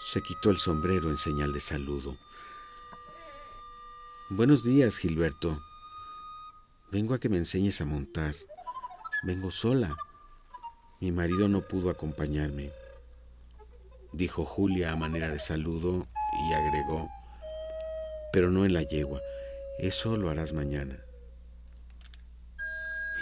[0.00, 2.16] Se quitó el sombrero en señal de saludo.
[4.28, 5.62] Buenos días, Gilberto.
[6.90, 8.34] Vengo a que me enseñes a montar.
[9.22, 9.96] Vengo sola.
[11.00, 12.72] Mi marido no pudo acompañarme,
[14.12, 16.08] dijo Julia a manera de saludo
[16.50, 17.08] y agregó,
[18.36, 19.22] pero no en la yegua.
[19.78, 21.02] Eso lo harás mañana.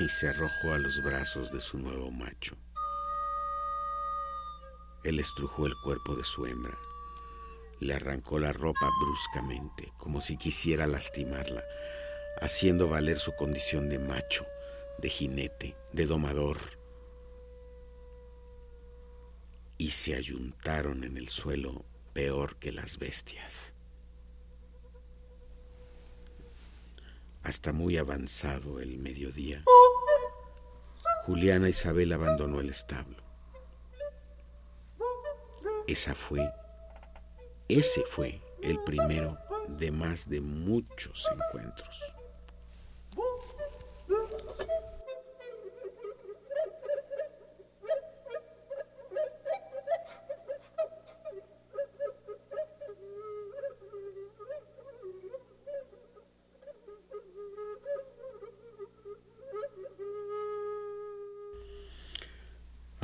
[0.01, 2.57] Y se arrojó a los brazos de su nuevo macho.
[5.05, 6.76] Él estrujó el cuerpo de su hembra.
[7.78, 11.62] Le arrancó la ropa bruscamente, como si quisiera lastimarla,
[12.41, 14.44] haciendo valer su condición de macho,
[14.99, 16.59] de jinete, de domador.
[19.78, 23.74] Y se ayuntaron en el suelo peor que las bestias.
[27.44, 29.62] Hasta muy avanzado el mediodía,
[31.26, 33.23] Juliana Isabel abandonó el establo.
[35.86, 36.50] Esa fue,
[37.68, 42.14] ese fue el primero de más de muchos encuentros.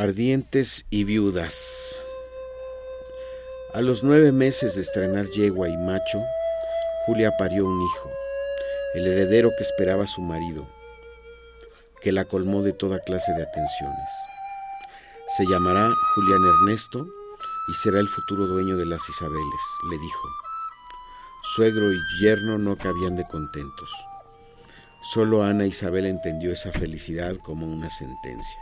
[0.00, 2.02] Ardientes y viudas.
[3.74, 6.22] A los nueve meses de estrenar yegua y macho,
[7.04, 8.10] Julia parió un hijo,
[8.94, 10.66] el heredero que esperaba su marido,
[12.00, 14.08] que la colmó de toda clase de atenciones.
[15.36, 17.06] Se llamará Julián Ernesto
[17.68, 20.28] y será el futuro dueño de las Isabeles, le dijo.
[21.42, 23.90] Suegro y yerno no cabían de contentos.
[25.02, 28.60] Solo Ana Isabel entendió esa felicidad como una sentencia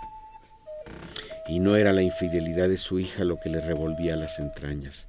[1.49, 5.07] y no era la infidelidad de su hija lo que le revolvía las entrañas.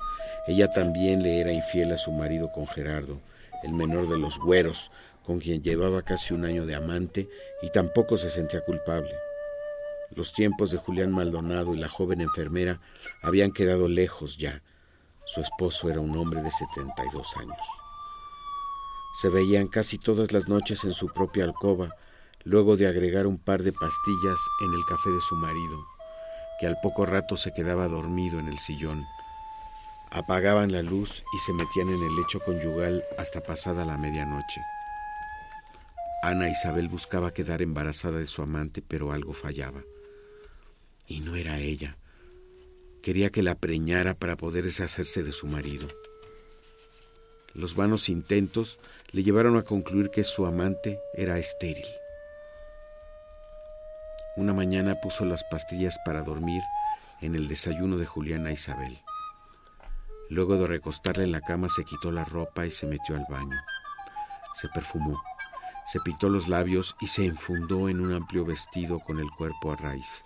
[0.48, 3.19] Ella también le era infiel a su marido con Gerardo,
[3.64, 4.90] el menor de los güeros,
[5.24, 7.30] con quien llevaba casi un año de amante
[7.61, 9.14] y tampoco se sentía culpable.
[10.16, 12.80] Los tiempos de Julián Maldonado y la joven enfermera
[13.22, 14.64] habían quedado lejos ya.
[15.25, 17.67] Su esposo era un hombre de 72 años.
[19.22, 21.95] Se veían casi todas las noches en su propia alcoba,
[22.43, 25.85] luego de agregar un par de pastillas en el café de su marido,
[26.59, 29.06] que al poco rato se quedaba dormido en el sillón.
[30.11, 34.61] Apagaban la luz y se metían en el lecho conyugal hasta pasada la medianoche.
[36.22, 39.84] Ana Isabel buscaba quedar embarazada de su amante, pero algo fallaba.
[41.08, 41.98] Y no era ella.
[43.01, 45.88] Quería que la preñara para poder deshacerse de su marido.
[47.53, 48.80] Los vanos intentos
[49.11, 51.85] le llevaron a concluir que su amante era estéril.
[54.40, 56.64] Una mañana puso las pastillas para dormir
[57.19, 58.98] en el desayuno de Juliana Isabel.
[60.30, 63.58] Luego de recostarla en la cama se quitó la ropa y se metió al baño.
[64.53, 65.22] Se perfumó,
[65.88, 69.76] se pintó los labios y se enfundó en un amplio vestido con el cuerpo a
[69.76, 70.24] raíz.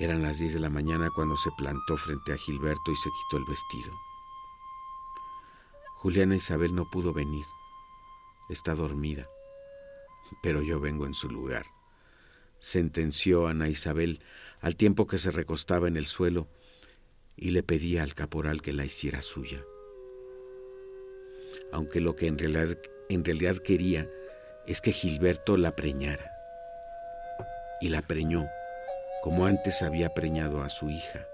[0.00, 3.36] Eran las diez de la mañana cuando se plantó frente a Gilberto y se quitó
[3.36, 3.92] el vestido.
[5.98, 7.46] Juliana Isabel no pudo venir.
[8.48, 9.24] Está dormida.
[10.42, 11.64] Pero yo vengo en su lugar.
[12.60, 14.20] Sentenció Ana Isabel
[14.60, 16.46] al tiempo que se recostaba en el suelo
[17.36, 19.64] y le pedía al caporal que la hiciera suya.
[21.72, 24.08] Aunque lo que en realidad, quería
[24.66, 26.30] es que Gilberto la preñara.
[27.80, 28.46] Y la preñó,
[29.22, 31.26] como antes había preñado a su hija.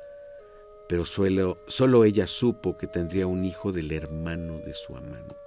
[0.88, 5.45] Pero solo ella supo que tendría un hijo del hermano de su amante.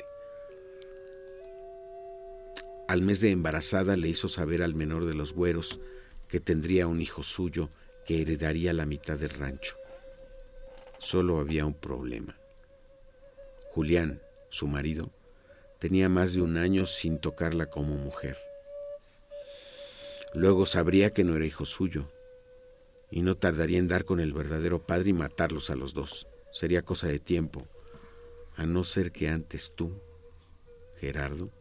[2.90, 5.80] Al mes de embarazada le hizo saber al menor de los güeros
[6.28, 7.70] que tendría un hijo suyo
[8.04, 9.76] que heredaría la mitad del rancho.
[10.98, 12.36] Solo había un problema.
[13.74, 15.12] Julián, su marido,
[15.78, 18.38] tenía más de un año sin tocarla como mujer.
[20.34, 22.12] Luego sabría que no era hijo suyo,
[23.12, 26.26] y no tardaría en dar con el verdadero padre y matarlos a los dos.
[26.52, 27.68] Sería cosa de tiempo,
[28.56, 30.02] a no ser que antes tú,
[31.00, 31.52] Gerardo,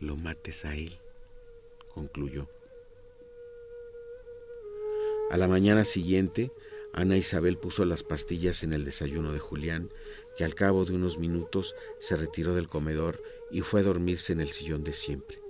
[0.00, 0.98] lo mates a él,
[1.94, 2.48] concluyó.
[5.30, 6.52] A la mañana siguiente,
[6.92, 9.90] Ana Isabel puso las pastillas en el desayuno de Julián,
[10.36, 14.40] que al cabo de unos minutos se retiró del comedor y fue a dormirse en
[14.40, 15.40] el sillón de siempre.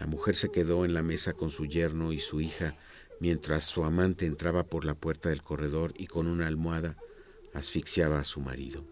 [0.00, 2.78] La mujer se quedó en la mesa con su yerno y su hija
[3.20, 6.96] mientras su amante entraba por la puerta del corredor y con una almohada
[7.52, 8.84] asfixiaba a su marido.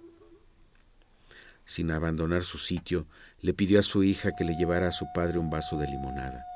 [1.64, 3.06] Sin abandonar su sitio,
[3.42, 6.46] le pidió a su hija que le llevara a su padre un vaso de limonada.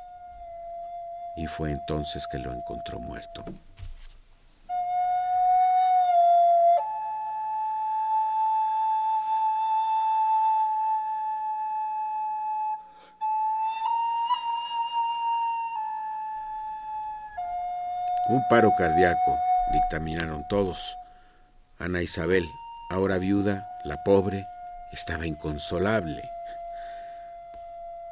[1.37, 3.45] Y fue entonces que lo encontró muerto.
[18.29, 19.39] Un paro cardíaco,
[19.73, 20.97] dictaminaron todos.
[21.79, 22.45] Ana Isabel,
[22.89, 24.47] ahora viuda, la pobre,
[24.93, 26.23] estaba inconsolable.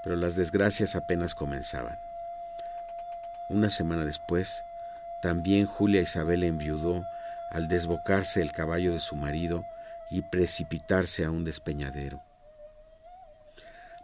[0.02, 1.99] Pero las desgracias apenas comenzaban.
[3.49, 4.62] Una semana después,
[5.23, 7.05] también Julia Isabel enviudó
[7.51, 9.65] al desbocarse el caballo de su marido
[10.10, 12.23] y precipitarse a un despeñadero.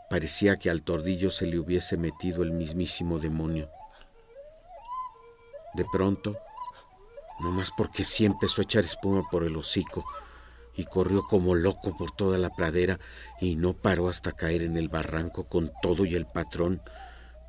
[0.08, 3.70] Parecía que al tordillo se le hubiese metido el mismísimo demonio.
[5.74, 6.36] De pronto,
[7.40, 10.04] no más porque sí empezó a echar espuma por el hocico
[10.76, 12.98] y corrió como loco por toda la pradera
[13.40, 16.82] y no paró hasta caer en el barranco con todo y el patrón,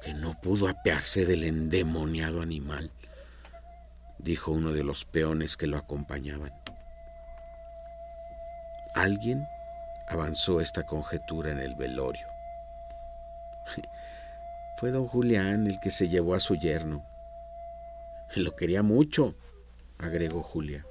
[0.01, 2.91] que no pudo apearse del endemoniado animal,
[4.19, 6.53] dijo uno de los peones que lo acompañaban.
[8.93, 9.47] Alguien
[10.07, 12.27] avanzó esta conjetura en el velorio.
[14.77, 17.03] Fue don Julián el que se llevó a su yerno.
[18.35, 19.35] Lo quería mucho,
[19.97, 20.85] agregó Julia.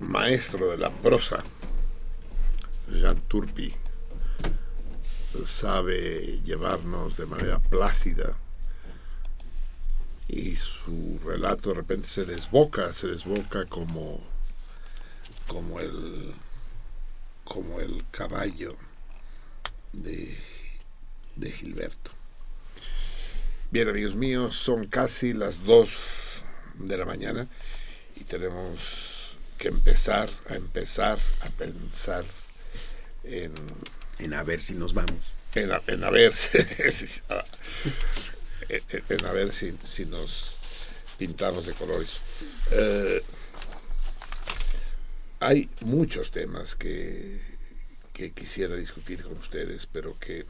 [0.00, 1.42] Maestro de la prosa,
[2.92, 3.74] Jean Turpi,
[5.44, 8.36] sabe llevarnos de manera plácida
[10.28, 14.20] y su relato de repente se desboca, se desboca como,
[15.46, 16.34] como el
[17.46, 18.76] como el caballo
[19.92, 20.36] de,
[21.36, 22.05] de Gilberto.
[23.76, 25.90] Bien, amigos míos, son casi las 2
[26.78, 27.46] de la mañana
[28.18, 32.24] y tenemos que empezar a empezar a pensar
[33.24, 33.52] en,
[34.18, 35.34] En a ver si nos vamos.
[35.54, 36.32] en, a, en a ver
[36.90, 37.44] si- ah,
[38.70, 40.56] en, en a ver si, si nos
[41.18, 42.20] pintamos de colores.
[42.70, 43.22] Eh,
[45.38, 47.42] hay muchos temas que,
[48.14, 50.46] que quisiera discutir con ustedes, pero que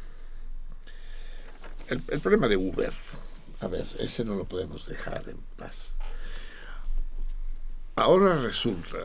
[1.88, 2.92] el, problema de Uber,
[3.60, 5.92] a ver, ese no lo podemos dejar en paz.
[7.94, 8.98] Ahora resulta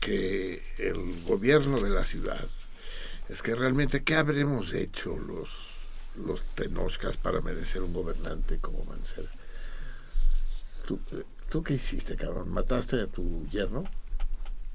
[0.00, 2.46] que el gobierno de la ciudad
[3.28, 5.76] es que realmente qué habremos hecho los
[6.24, 9.28] los tenoscas para merecer un gobernante como Mancera.
[10.86, 10.98] ¿Tú,
[11.50, 12.48] ¿Tú qué hiciste, cabrón?
[12.50, 13.84] ¿Mataste a tu yerno?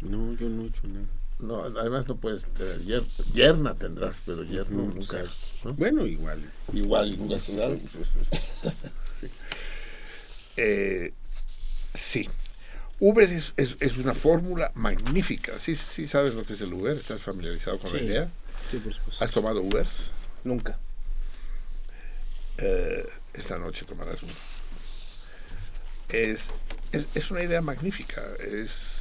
[0.01, 1.07] No, yo no he hecho nada.
[1.41, 3.03] No, además no puedes tener yer-
[3.33, 5.19] yerna tendrás, pero yerno Ujú, nunca.
[5.19, 5.35] exacto.
[5.63, 5.73] ¿no?
[5.73, 6.41] Bueno, igual.
[6.73, 7.75] Igual, nunca has dado.
[7.77, 9.27] Sí.
[10.57, 11.13] Eh,
[11.93, 12.29] sí.
[12.99, 15.59] Uber es, es- es una fórmula magnífica.
[15.59, 16.97] ¿Sí, ¿Sí sabes lo que es el Uber?
[16.97, 18.29] ¿Estás familiarizado con la idea?
[18.69, 19.23] Sí, por supuesto.
[19.23, 20.11] ¿Has tomado Ubers?
[20.43, 20.77] Nunca.
[22.57, 24.33] Eh, esta noche tomarás uno.
[26.09, 26.51] Es,
[26.91, 28.21] es, es una idea magnífica.
[28.39, 29.00] Es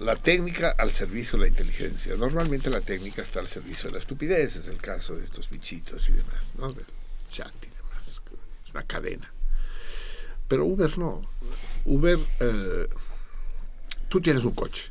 [0.00, 2.16] la técnica al servicio de la inteligencia.
[2.16, 4.56] Normalmente la técnica está al servicio de la estupidez.
[4.56, 6.68] Es el caso de estos bichitos y demás, ¿no?
[6.72, 6.86] Del
[7.28, 8.20] chat y demás.
[8.64, 9.32] Es una cadena.
[10.48, 11.22] Pero Uber no.
[11.84, 12.88] Uber, eh,
[14.08, 14.90] tú tienes un coche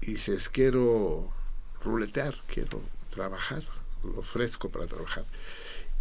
[0.00, 1.30] y dices, quiero
[1.82, 3.62] ruletear, quiero trabajar,
[4.02, 5.24] lo ofrezco para trabajar.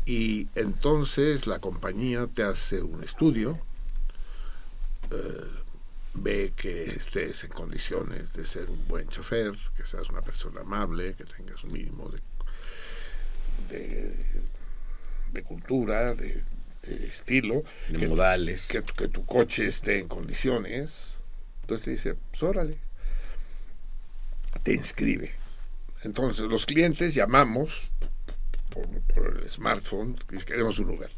[0.06, 3.60] Y entonces la compañía te hace un estudio,
[5.12, 5.65] eh,
[6.16, 11.16] ve que estés en condiciones de ser un buen chofer, que seas una persona amable,
[11.16, 12.22] que tengas un mínimo de,
[13.70, 14.16] de,
[15.34, 16.44] de cultura, de,
[16.84, 18.68] de estilo, De que, modales.
[18.68, 21.18] que, que tu coche esté en condiciones.
[21.62, 22.78] Entonces te dice, pues órale,
[24.64, 25.32] te inscribe.
[26.04, 27.92] Entonces los clientes llamamos
[28.70, 31.12] por, por el smartphone y queremos un Uber.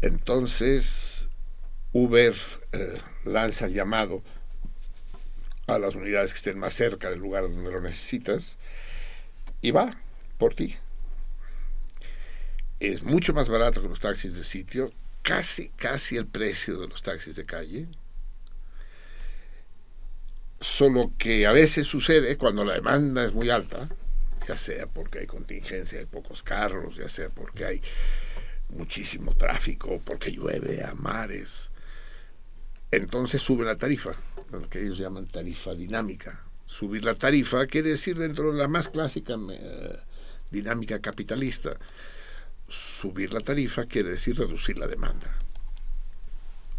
[0.00, 1.28] Entonces
[1.96, 2.34] Uber
[2.72, 4.22] eh, lanza el llamado
[5.66, 8.58] a las unidades que estén más cerca del lugar donde lo necesitas
[9.62, 9.98] y va
[10.36, 10.76] por ti.
[12.80, 14.92] Es mucho más barato que los taxis de sitio,
[15.22, 17.88] casi, casi el precio de los taxis de calle.
[20.60, 23.88] Solo que a veces sucede cuando la demanda es muy alta,
[24.46, 27.82] ya sea porque hay contingencia, hay pocos carros, ya sea porque hay
[28.68, 31.70] muchísimo tráfico, porque llueve a mares.
[32.90, 34.12] Entonces sube la tarifa,
[34.52, 36.42] lo que ellos llaman tarifa dinámica.
[36.66, 39.96] Subir la tarifa quiere decir dentro de la más clásica eh,
[40.50, 41.76] dinámica capitalista.
[42.68, 45.36] Subir la tarifa quiere decir reducir la demanda.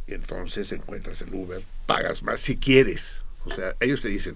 [0.05, 3.23] Y entonces encuentras el Uber, pagas más si quieres.
[3.45, 4.35] O sea, ellos te dicen,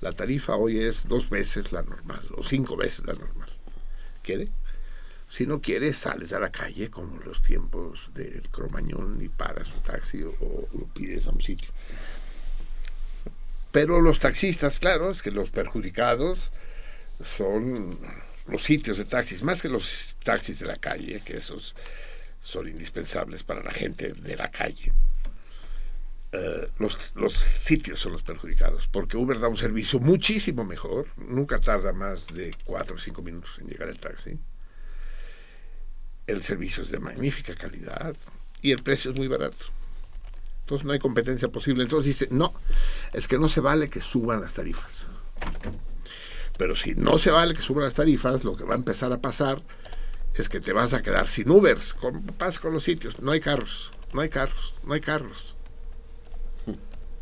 [0.00, 3.48] la tarifa hoy es dos veces la normal o cinco veces la normal.
[4.22, 4.48] ¿Quiere?
[5.34, 9.82] Si no quiere, sales a la calle como los tiempos del cromañón y paras un
[9.82, 11.70] taxi o, lo pides a un sitio.
[13.72, 16.52] Pero los taxistas, claro, es que los perjudicados
[17.20, 17.98] son
[18.46, 21.74] los sitios de taxis, más que los taxis de la calle, que esos
[22.40, 24.92] son indispensables para la gente de la calle.
[26.30, 31.58] Eh, los, los sitios son los perjudicados, porque Uber da un servicio muchísimo mejor, nunca
[31.58, 34.38] tarda más de cuatro o cinco minutos en llegar el taxi.
[36.26, 38.16] El servicio es de magnífica calidad
[38.62, 39.66] y el precio es muy barato.
[40.60, 41.82] Entonces no hay competencia posible.
[41.82, 42.54] Entonces dice, no,
[43.12, 45.06] es que no se vale que suban las tarifas.
[46.56, 49.20] Pero si no se vale que suban las tarifas, lo que va a empezar a
[49.20, 49.62] pasar
[50.34, 51.96] es que te vas a quedar sin Ubers,
[52.38, 53.20] pasa con los sitios.
[53.20, 55.54] No hay carros, no hay carros, no hay carros.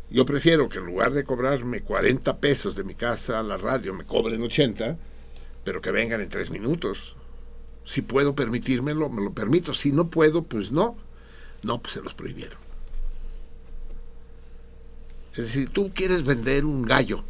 [0.09, 3.93] Yo prefiero que en lugar de cobrarme 40 pesos de mi casa a la radio,
[3.93, 4.95] me cobren 80,
[5.63, 7.15] pero que vengan en tres minutos.
[7.85, 9.73] Si puedo permitírmelo, me lo permito.
[9.73, 10.95] Si no puedo, pues no.
[11.63, 12.57] No, pues se los prohibieron.
[15.31, 17.23] Es decir, tú quieres vender un gallo,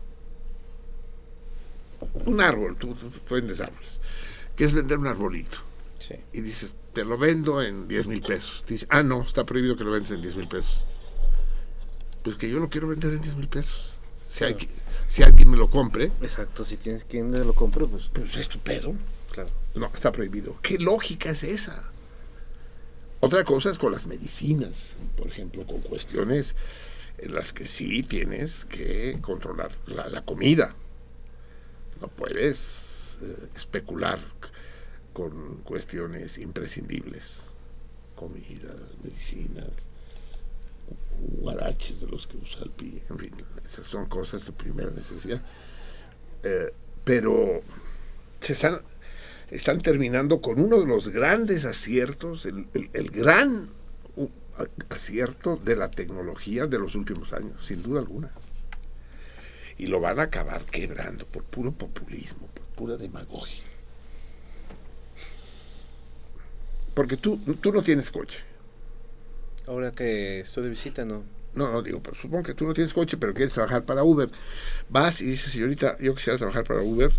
[2.25, 3.99] un árbol, tú, tú- tú vendes árboles.
[4.55, 5.57] Quieres vender un arbolito.
[6.33, 8.63] Y dices, te lo vendo en 10 mil pesos.
[8.65, 10.81] Te dice, ah, no, está prohibido que lo vendas en 10 mil pesos.
[12.23, 13.93] Pues que yo lo quiero vender en 10 mil pesos.
[14.29, 14.67] Si, hay, que-
[15.13, 18.09] si alguien me lo compre, Exacto, si tienes quien te lo compre, pues.
[18.11, 18.95] Pues es tu pedo.
[19.31, 19.47] Claro.
[19.75, 20.57] No, está prohibido.
[20.63, 21.83] ¿Qué lógica es esa?
[23.19, 26.55] Otra cosa es con las medicinas, por ejemplo, con cuestiones
[27.19, 30.73] en las que sí tienes que controlar la, la comida.
[32.01, 34.17] No puedes eh, especular
[35.13, 37.41] con cuestiones imprescindibles.
[38.15, 39.69] Comida, medicinas,
[41.41, 43.31] guaraches de los que usa el pie, en fin,
[43.65, 45.41] esas son cosas de primera necesidad.
[46.43, 47.61] Eh, pero
[48.41, 48.81] se están,
[49.49, 53.69] están terminando con uno de los grandes aciertos, el, el- el gran
[54.17, 54.27] uh,
[54.89, 58.31] acierto de la tecnología de los últimos años, sin duda alguna.
[59.77, 63.63] Y lo van a acabar quebrando por puro populismo, por pura demagogia.
[66.93, 68.43] Porque tú, tú no tienes coche.
[69.67, 71.23] Ahora que estoy de visita, no.
[71.55, 74.29] No, no digo, pero supongo que tú no tienes coche, pero quieres trabajar para Uber.
[74.89, 77.11] Vas y dices, señorita, yo quisiera trabajar para Uber,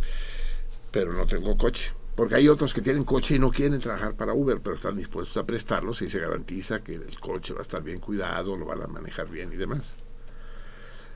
[0.90, 1.92] pero no tengo coche.
[2.16, 5.36] Porque hay otros que tienen coche y no quieren trabajar para Uber, pero están dispuestos
[5.36, 8.82] a prestarlos y se garantiza que el coche va a estar bien cuidado, lo van
[8.82, 9.94] a manejar bien y demás.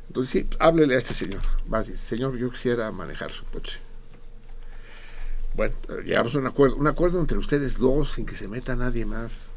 [0.09, 1.43] Entonces, sí, háblele a este señor.
[1.67, 3.79] Vas y dices, señor, yo quisiera manejar su coche.
[5.55, 8.75] Bueno, eh, llegamos a un acuerdo, un acuerdo entre ustedes dos, sin que se meta
[8.75, 9.53] nadie más.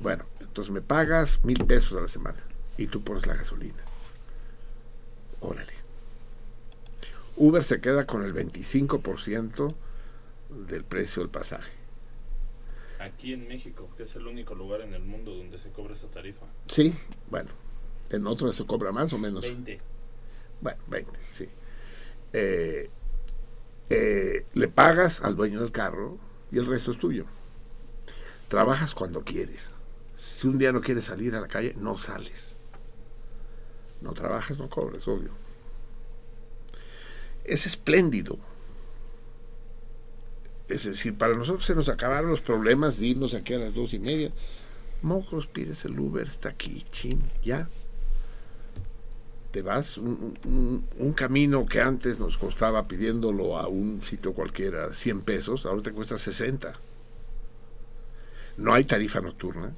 [0.00, 2.38] Bueno, entonces me pagas mil pesos a la semana
[2.76, 3.82] y tú pones la gasolina.
[5.40, 5.72] Órale.
[7.36, 9.74] Uber se queda con el 25%
[10.68, 11.72] del precio del pasaje.
[12.98, 16.08] Aquí en México, que es el único lugar en el mundo donde se cobra esa
[16.08, 16.46] tarifa.
[16.66, 16.94] Sí,
[17.30, 17.50] bueno.
[18.10, 19.42] En otros se cobra más o menos.
[19.42, 19.78] 20.
[20.60, 21.48] Bueno, 20, sí.
[22.32, 22.90] Eh,
[23.90, 26.18] eh, le pagas al dueño del carro
[26.50, 27.26] y el resto es tuyo.
[28.48, 29.70] Trabajas cuando quieres.
[30.18, 32.56] Si un día no quieres salir a la calle, no sales.
[34.00, 35.30] No trabajas, no cobres, obvio.
[37.44, 38.36] Es espléndido.
[40.68, 43.94] Es decir, para nosotros se nos acabaron los problemas de irnos aquí a las dos
[43.94, 44.32] y media.
[45.02, 47.68] Mocos, pides el Uber, está aquí, chin, ya.
[49.52, 50.36] Te vas un,
[50.98, 55.92] un- camino que antes nos costaba pidiéndolo a un sitio cualquiera 100 pesos, ahora te
[55.92, 56.74] cuesta 60.
[58.58, 59.72] No hay tarifa nocturna.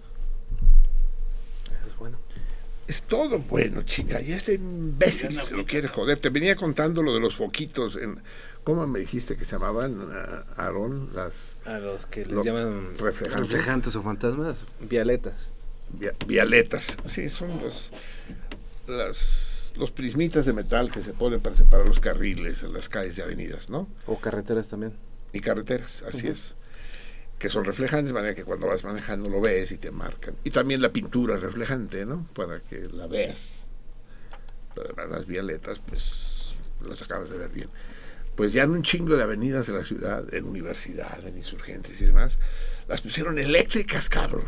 [2.90, 4.20] Es todo bueno, chinga.
[4.20, 6.18] Y este imbécil se lo quiere joder.
[6.18, 7.94] Te venía contando lo de los foquitos.
[7.94, 8.18] En,
[8.64, 9.96] ¿Cómo me dijiste que se llamaban,
[10.56, 11.10] Aarón?
[11.14, 13.48] Las A los que les Lo- llaman reflejantes.
[13.48, 15.52] reflejantes o fantasmas, vialetas.
[15.92, 16.96] via- vialetas.
[17.04, 17.92] Sí, son los,
[18.88, 23.14] las, los prismitas de metal que se ponen para separar los carriles en las calles
[23.16, 23.88] de avenidas, ¿no?
[24.06, 24.94] O carreteras también.
[25.32, 26.54] Y carreteras, así es.
[27.40, 30.36] Que son reflejantes, de manera que cuando vas manejando lo ves y te marcan.
[30.44, 32.28] Y también la pintura reflejante, ¿no?
[32.34, 33.64] Para que la veas.
[34.74, 36.54] Pero las violetas, pues
[36.86, 37.68] las acabas de ver bien.
[38.36, 42.04] Pues ya en un chingo de avenidas de la ciudad, en universidad, en insurgentes y
[42.04, 42.38] demás,
[42.86, 44.44] las pusieron eléctricas, cabrón.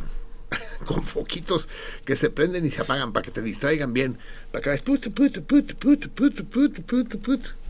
[0.87, 1.67] Con foquitos
[2.05, 4.19] que se prenden y se apagan para que te distraigan bien.
[4.53, 7.62] Para que veas, puto, puto, puto, puto, puto, puto, puto, puto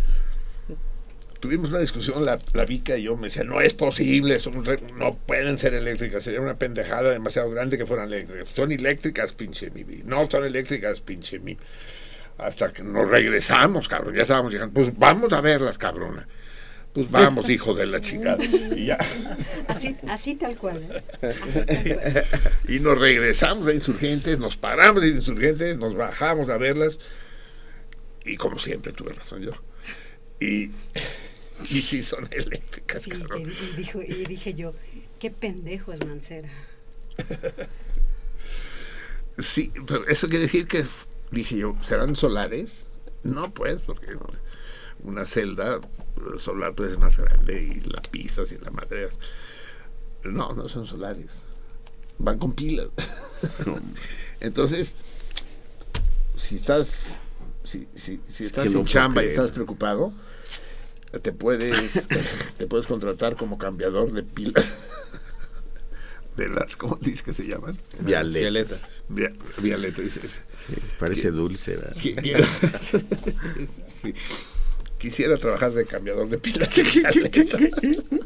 [1.42, 4.78] tuvimos una discusión, la, la Vica y yo, me decía, no es posible, son re-
[4.96, 8.48] no pueden ser eléctricas, sería una pendejada demasiado grande que fueran eléctricas.
[8.48, 9.82] Son eléctricas, pinche mi.
[9.82, 10.02] vi.
[10.04, 11.56] No son eléctricas, pinche mi.
[12.38, 14.72] Hasta que nos regresamos, cabrón, ya estábamos llegando.
[14.72, 16.28] Pues vamos a verlas, cabrona.
[16.92, 18.38] Pues vamos, hijo de la chingada.
[18.44, 18.98] Y ya.
[19.66, 21.02] Así, así tal cual.
[21.22, 22.24] ¿eh?
[22.68, 27.00] y nos regresamos a Insurgentes, nos paramos de Insurgentes, nos bajamos a verlas.
[28.24, 29.52] Y como siempre, tuve razón yo.
[30.40, 30.70] Y,
[31.62, 33.42] y sí, son eléctricas, Sí, cabrón.
[33.50, 34.74] y, dijo, y dije yo,
[35.18, 36.50] qué pendejo es Mancera.
[39.38, 40.84] Sí, pero eso quiere decir que,
[41.30, 42.84] dije yo, ¿serán solares?
[43.22, 44.10] No, pues, porque
[45.02, 45.80] una celda
[46.36, 49.14] solar pues, es más grande y la pisas y la madreas.
[50.24, 51.32] No, no son solares.
[52.18, 52.88] Van con pilas.
[54.40, 54.92] Entonces,
[56.36, 57.16] si estás,
[57.64, 60.12] si, si, si estás que no sin puedo chamba y estás preocupado,
[61.20, 62.08] te puedes,
[62.58, 64.66] te puedes contratar como cambiador de pilas.
[66.36, 67.76] De las, ¿cómo dices que se llaman?
[68.00, 68.80] Violetas.
[69.08, 70.40] Via- Violeta, dices.
[70.98, 71.94] parece dulce, ¿verdad?
[73.86, 74.14] Sí.
[74.98, 78.00] Quisiera trabajar de cambiador de pilas de.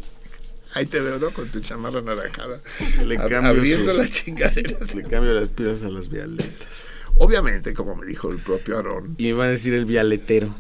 [0.75, 1.31] Ahí te veo, ¿no?
[1.31, 2.61] Con tu chamarra naranjada.
[3.05, 4.95] Le cambio abriendo sus- las chingaderas.
[4.95, 6.85] Le cambio las pilas a las violetas.
[7.17, 9.15] Obviamente, como me dijo el propio Aarón.
[9.17, 10.55] Y me van a decir el violetero.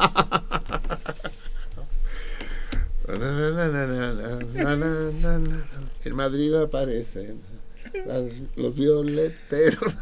[6.04, 7.40] En Madrid aparecen
[8.06, 9.94] las- los violeteros.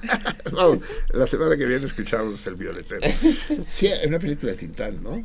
[1.12, 3.06] La semana que viene escuchamos el violetero.
[3.70, 5.22] Sí, hay una película de Tintán, ¿no?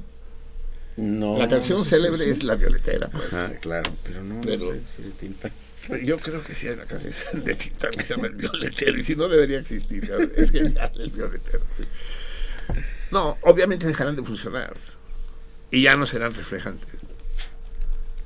[0.95, 3.25] No, la canción no sé célebre es La Violetera, pues.
[3.33, 5.51] Ajá, claro, pero no, no Pero- sé si de Tintán.
[6.03, 9.03] Yo creo que sí hay una canción de Tintán que se llama El Violetero, y
[9.03, 10.09] si no debería existir.
[10.35, 11.61] Es genial el Violetero.
[13.13, 14.73] No, obviamente dejarán de funcionar.
[15.71, 16.95] Y ya no serán reflejantes.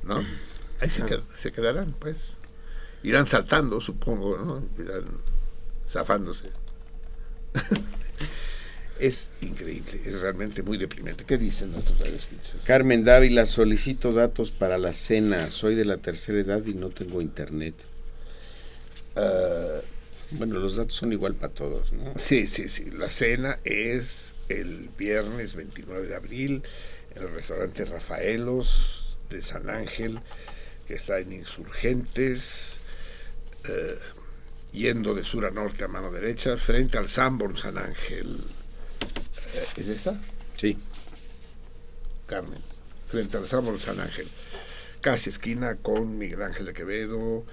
[0.02, 0.24] ¿No?
[0.80, 2.36] Ahí se, qued- se quedarán, pues.
[3.02, 4.82] Irán saltando, supongo, ¿no?
[4.82, 5.04] Irán
[5.88, 6.46] zafándose.
[8.98, 11.24] es increíble, es realmente muy deprimente.
[11.24, 12.62] ¿Qué dicen nuestros radioescuchas?
[12.64, 15.50] Carmen Dávila, solicito datos para la cena.
[15.50, 17.74] Soy de la tercera edad y no tengo internet.
[19.16, 19.80] Ah,
[20.32, 22.12] bueno, los datos son igual para todos, ¿no?
[22.18, 22.90] Sí, sí, sí.
[22.90, 26.62] La cena es el viernes 29 de abril
[27.14, 30.20] en el restaurante Rafaelos de San Ángel,
[30.86, 32.78] que está en Insurgentes,
[33.68, 33.98] eh,
[34.72, 38.38] yendo de sur a norte a mano derecha, frente al Sanborn San Ángel.
[39.54, 40.20] Eh, ¿Es esta?
[40.56, 40.78] Sí.
[42.26, 42.60] Carmen,
[43.08, 44.28] frente al Sanborn San Ángel.
[45.00, 47.44] Casi esquina con Miguel Ángel de Quevedo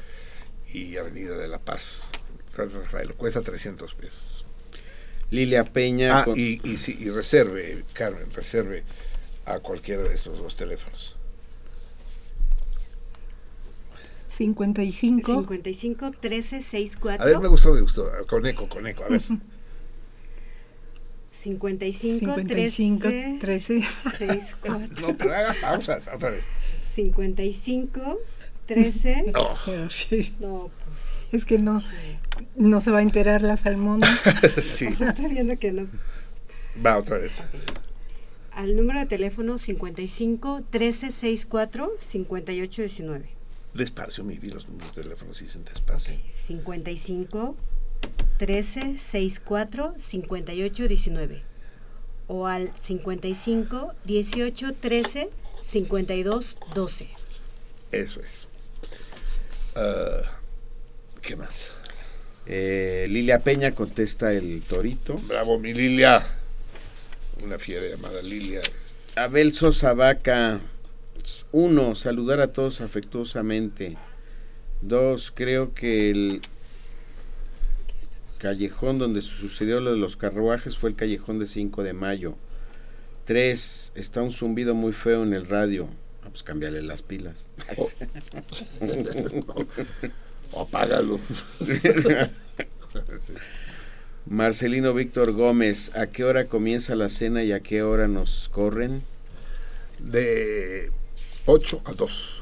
[0.74, 2.04] y Avenida de la Paz.
[2.56, 4.45] Rafael, cuesta 300 pesos.
[5.32, 6.20] Lilia Peña.
[6.20, 8.84] Ah, con- y, y, sí, y reserve, Carmen, reserve
[9.46, 11.16] a cualquiera de estos dos teléfonos.
[14.30, 15.32] 55.
[15.32, 18.12] 55 13 64 A ver, me gustó, me gustó.
[18.28, 19.22] Con eco, con eco, a ver.
[21.32, 23.82] 55 55 13 13.
[24.18, 26.44] 64 No, pero haga pausas, otra vez.
[26.94, 28.20] 55
[28.66, 29.56] 13 Oh.
[29.90, 30.36] Sí.
[30.40, 30.70] No,
[31.32, 31.82] Es que no,
[32.56, 34.08] no se va a enterar la salmona.
[34.54, 35.88] sí, pues está viendo que no.
[36.86, 37.44] va otra vez.
[38.52, 43.30] Al número de teléfono 55 13 64 58 19.
[43.74, 46.16] Despacio, mi vida, los números de teléfono sí dicen despacio.
[46.32, 47.58] 55
[48.38, 51.44] 13 64 58 19
[52.28, 55.30] o al 55 18 13
[55.64, 57.10] 52 12.
[57.92, 58.48] Eso es.
[59.76, 60.22] Ah,
[61.22, 61.70] ¿Qué más?
[62.48, 65.16] Eh, Lilia Peña contesta el torito.
[65.28, 66.24] Bravo, mi Lilia.
[67.44, 68.62] Una fiera llamada Lilia.
[69.16, 70.62] Abel Sosa Vaca.
[71.52, 73.98] Uno, saludar a todos afectuosamente.
[74.82, 76.42] Dos, creo que el
[78.38, 82.36] callejón donde sucedió lo de los carruajes fue el callejón de 5 de mayo.
[83.26, 85.88] Tres, está un zumbido muy feo en el radio.
[86.22, 87.48] Ah, pues cambiarle las pilas.
[90.52, 91.20] O apágalo.
[94.26, 99.04] Marcelino Víctor Gómez, ¿a qué hora comienza la cena y a qué hora nos corren?
[100.00, 100.92] De
[101.46, 102.42] 8 a 2.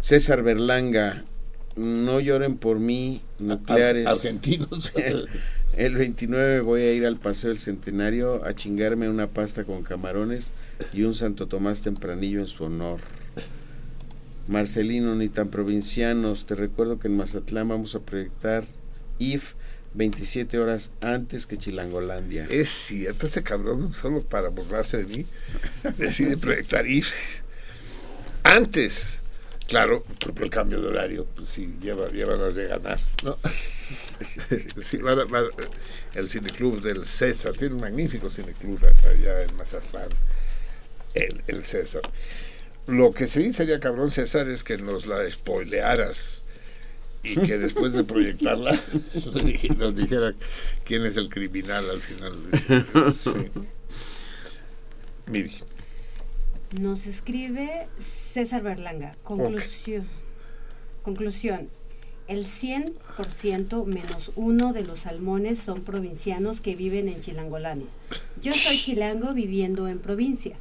[0.00, 1.24] César Berlanga,
[1.76, 4.06] no lloren por mí, nucleares.
[4.06, 4.92] Argentinos.
[5.76, 10.52] El 29 voy a ir al Paseo del Centenario a chingarme una pasta con camarones
[10.92, 13.00] y un Santo Tomás tempranillo en su honor.
[14.48, 18.64] Marcelino, ni tan provincianos, te recuerdo que en Mazatlán vamos a proyectar
[19.18, 19.54] IF
[19.94, 22.46] 27 horas antes que Chilangolandia.
[22.50, 25.26] Es cierto, este cabrón, solo para burlarse de mí,
[25.98, 27.04] decide proyectar ir
[28.42, 29.20] antes.
[29.68, 33.38] Claro, por el cambio de horario, pues sí, lleva, lleva las de ganar, ¿no?
[34.82, 34.98] Sí,
[36.14, 40.08] el cineclub del César, tiene un magnífico cineclub allá en Mazatlán,
[41.14, 42.02] el, el César.
[42.86, 46.44] Lo que sí sería cabrón, César, es que nos la spoilearas
[47.22, 48.72] y que después de proyectarla
[49.14, 50.32] nos dij- nos dijera
[50.84, 52.32] quién es el criminal al final.
[53.14, 53.30] Sí.
[55.26, 55.52] Miri.
[56.80, 59.16] Nos escribe César Berlanga.
[59.22, 60.06] Conclusión.
[61.02, 61.68] Conclusión.
[62.28, 67.88] El 100% menos uno de los salmones son provincianos que viven en Chilangolandia.
[68.40, 70.56] Yo soy chilango viviendo en provincia.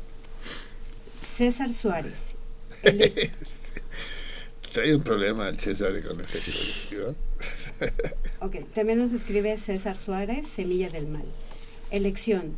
[1.35, 2.19] César Suárez.
[2.84, 3.32] El-
[4.74, 7.16] Trae un problema el César con ese ¿no?
[8.45, 11.26] ok, también nos escribe César Suárez, Semilla del Mal.
[11.92, 12.56] Elección.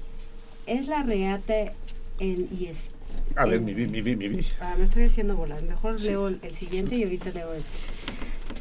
[0.67, 1.73] Es la reata
[2.19, 2.91] en y es,
[3.35, 4.45] A ver, en- mi vi, mi vi, mi vi.
[4.59, 5.63] Ah, me estoy haciendo bolas.
[5.63, 6.07] Mejor Sí.
[6.07, 7.67] leo el, el siguiente y ahorita leo este.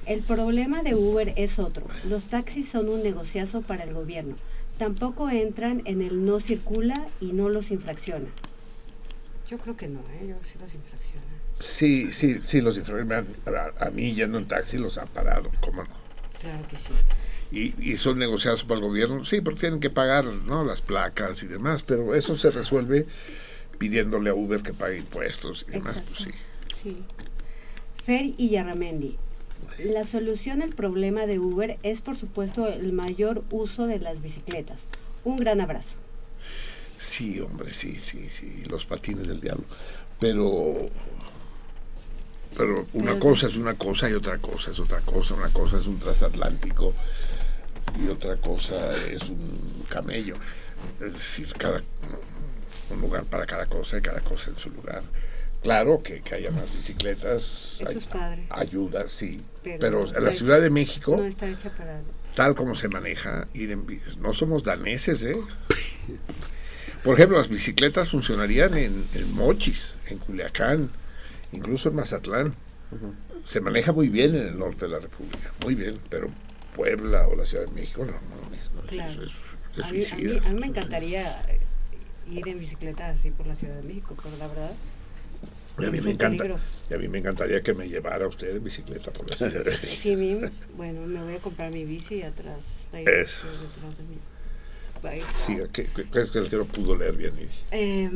[0.06, 1.84] El problema de Uber es otro.
[2.08, 4.36] Los taxis son un negociazo para el gobierno.
[4.78, 8.26] Tampoco entran en el no circula y no los infracciona.
[9.52, 10.28] Yo creo que no, ¿eh?
[10.28, 11.22] Yo sí los infracciona.
[11.60, 13.26] Sí, sí, sí, los informan.
[13.78, 15.90] A, a mí yendo en taxi los han parado, ¿cómo no?
[16.40, 17.74] Claro que sí.
[17.78, 20.64] Y, y son negociados para el gobierno, sí, porque tienen que pagar ¿no?
[20.64, 23.06] las placas y demás, pero eso se resuelve
[23.76, 26.30] pidiéndole a Uber que pague impuestos y demás, pues sí.
[26.82, 27.02] Sí.
[28.02, 29.18] Fer y Yarramendi.
[29.84, 34.80] La solución al problema de Uber es, por supuesto, el mayor uso de las bicicletas.
[35.24, 36.01] Un gran abrazo.
[37.02, 39.64] Sí, hombre, sí, sí, sí, los patines del diablo.
[40.20, 40.88] Pero,
[42.56, 45.34] pero una cosa es una cosa y otra cosa es otra cosa.
[45.34, 46.94] Una cosa es un transatlántico
[48.00, 50.34] y otra cosa es un camello.
[51.00, 51.82] Es decir, cada
[52.90, 55.02] un lugar para cada cosa y cada cosa en su lugar.
[55.62, 58.46] Claro que, que haya más bicicletas, Eso ay- es padre.
[58.50, 59.40] ayuda, sí.
[59.62, 62.00] Pero Pero, no en la hecha- Ciudad de México, No está hecha para...
[62.34, 63.86] tal como se maneja, ir en.
[64.20, 65.36] No somos daneses, ¿eh?
[67.02, 70.90] Por ejemplo, las bicicletas funcionarían en, en Mochis, en Culiacán,
[71.52, 72.54] incluso en Mazatlán.
[73.44, 76.28] Se maneja muy bien en el norte de la República, muy bien, pero
[76.76, 79.10] Puebla o la Ciudad de México no, no, es- no, Claro.
[79.10, 79.32] eso es,
[79.76, 80.46] es A mí, a, mí, suicida.
[80.48, 81.58] a mí me encantaría eh,
[82.30, 84.70] ir en bicicleta así por la Ciudad de México, pero la verdad...
[85.78, 86.44] Y a mí me encanta,
[86.90, 89.70] y a mí me encantaría que me llevara usted en bicicleta por la Ciudad de
[89.70, 89.92] México.
[90.02, 90.40] Sí,
[90.76, 92.58] bueno, me voy a comprar mi bici y atrás,
[92.92, 93.46] ahí, Eso.
[93.46, 94.18] detrás de mí.
[95.38, 97.32] Sí, que, que, que es que el que no pudo leer bien.
[97.72, 98.10] Eh,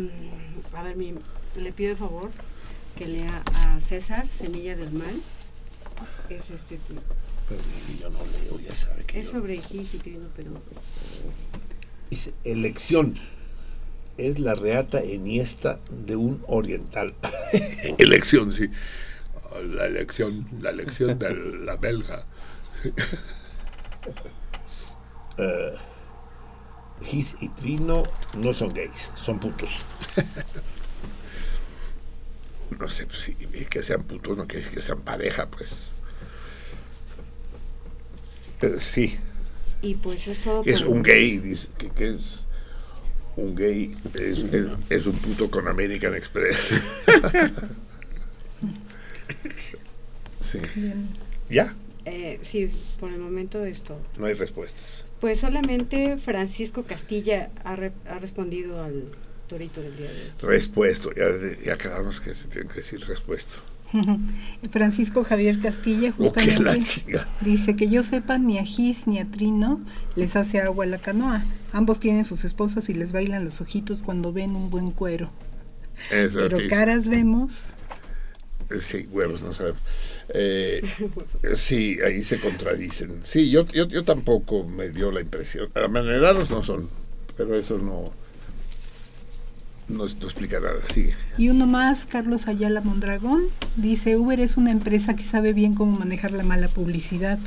[0.74, 1.14] a ver, mi,
[1.56, 2.30] le pido de favor
[2.96, 5.20] que lea a César, Semilla del Mal.
[6.30, 6.78] Es este
[7.48, 7.60] Pero
[8.00, 10.50] yo no leo, ya sabe que es yo- sobre Trino, pero
[12.10, 13.16] Dice, elección
[14.16, 17.14] es la reata eniesta de un oriental.
[17.98, 18.70] elección, sí.
[19.70, 21.34] La elección, la elección de
[21.64, 22.24] la belga.
[25.38, 25.74] Eh,
[27.02, 28.02] Gis y Trino
[28.38, 29.70] no son gays, son putos.
[32.78, 33.34] no sé, pues, sí,
[33.70, 35.88] que sean putos, no que, que sean pareja, pues.
[38.62, 39.16] Eh, sí,
[39.82, 40.62] y pues es todo.
[40.64, 42.44] es por- un gay, dice que, que es
[43.36, 46.56] un gay, es, es- es un puto con American Express.
[50.40, 50.58] sí.
[51.50, 51.74] ¿Ya?
[52.04, 54.00] Eh, sí, por el momento es todo.
[54.16, 55.04] No hay respuestas.
[55.20, 59.04] Pues solamente Francisco Castilla ha, re- ha respondido al
[59.48, 60.30] torito del día de hoy.
[60.42, 61.24] Respuesto, ya,
[61.64, 63.56] ya quedamos que se tiene que decir respuesto.
[64.70, 66.80] Francisco Javier Castilla justamente
[67.40, 69.80] dice que yo sepa ni a Gis ni a Trino
[70.16, 71.42] les hace agua la canoa.
[71.72, 75.30] Ambos tienen sus esposas y les bailan los ojitos cuando ven un buen cuero.
[76.10, 77.66] Eso Pero caras vemos.
[78.80, 79.80] Sí, huevos, no sabemos.
[80.28, 80.82] Eh,
[81.54, 83.20] sí, ahí se contradicen.
[83.22, 85.68] Sí, yo, yo, yo tampoco me dio la impresión.
[85.74, 86.88] Amanerados no son,
[87.36, 88.12] pero eso no,
[89.88, 90.80] no, explica nada.
[90.92, 91.14] Sigue.
[91.38, 93.44] Y uno más, Carlos Ayala Mondragón,
[93.76, 97.38] dice, Uber es una empresa que sabe bien cómo manejar la mala publicidad.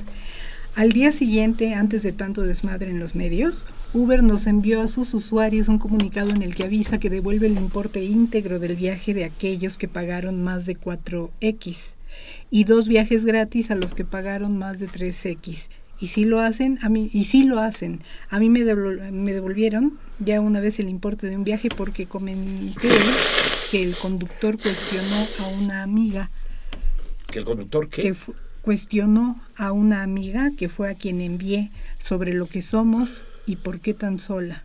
[0.75, 5.13] Al día siguiente, antes de tanto desmadre en los medios, Uber nos envió a sus
[5.15, 9.25] usuarios un comunicado en el que avisa que devuelve el importe íntegro del viaje de
[9.25, 11.95] aquellos que pagaron más de 4X
[12.51, 15.69] y dos viajes gratis a los que pagaron más de 3X.
[16.01, 18.01] Y si lo hacen, a mí, y sí lo hacen.
[18.29, 22.05] A mí me, devol- me devolvieron ya una vez el importe de un viaje porque
[22.05, 22.89] comenté
[23.71, 26.29] que el conductor cuestionó a una amiga
[27.27, 28.01] ¿Que el conductor qué?
[28.01, 28.15] que
[28.61, 31.71] cuestionó a una amiga que fue a quien envié
[32.03, 34.63] sobre lo que somos y por qué tan sola.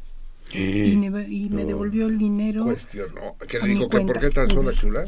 [0.53, 1.69] Y me, y me No.
[1.69, 2.65] devolvió el dinero.
[2.65, 3.37] Cuestionó.
[3.49, 3.89] ¿Qué a le mi dijo?
[3.89, 4.21] ¿Que ¿Por cuenta.
[4.21, 5.05] qué tan sola, chula?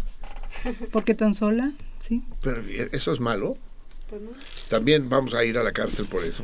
[0.90, 1.72] ¿Por qué tan sola?
[2.06, 2.22] Sí.
[2.40, 3.56] Pero ¿e- eso es malo.
[4.08, 4.30] Pues no.
[4.70, 6.42] También vamos a ir a la cárcel por eso.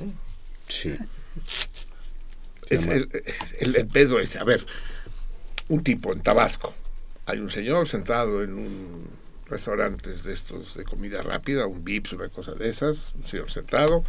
[0.68, 0.94] Sí.
[2.68, 3.08] Es el,
[3.60, 4.38] el- el pedo este.
[4.38, 4.64] A ver,
[5.68, 6.74] un tipo en Tabasco.
[7.26, 9.06] Hay un señor sentado en un
[9.48, 13.14] restaurante de estos de comida rápida, un Vips, una cosa de esas.
[13.16, 14.04] Un señor sentado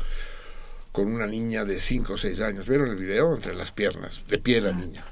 [0.93, 2.67] con una niña de 5 o 6 años.
[2.67, 3.35] ¿Vieron el video?
[3.35, 5.03] Entre las piernas, de pie la niña.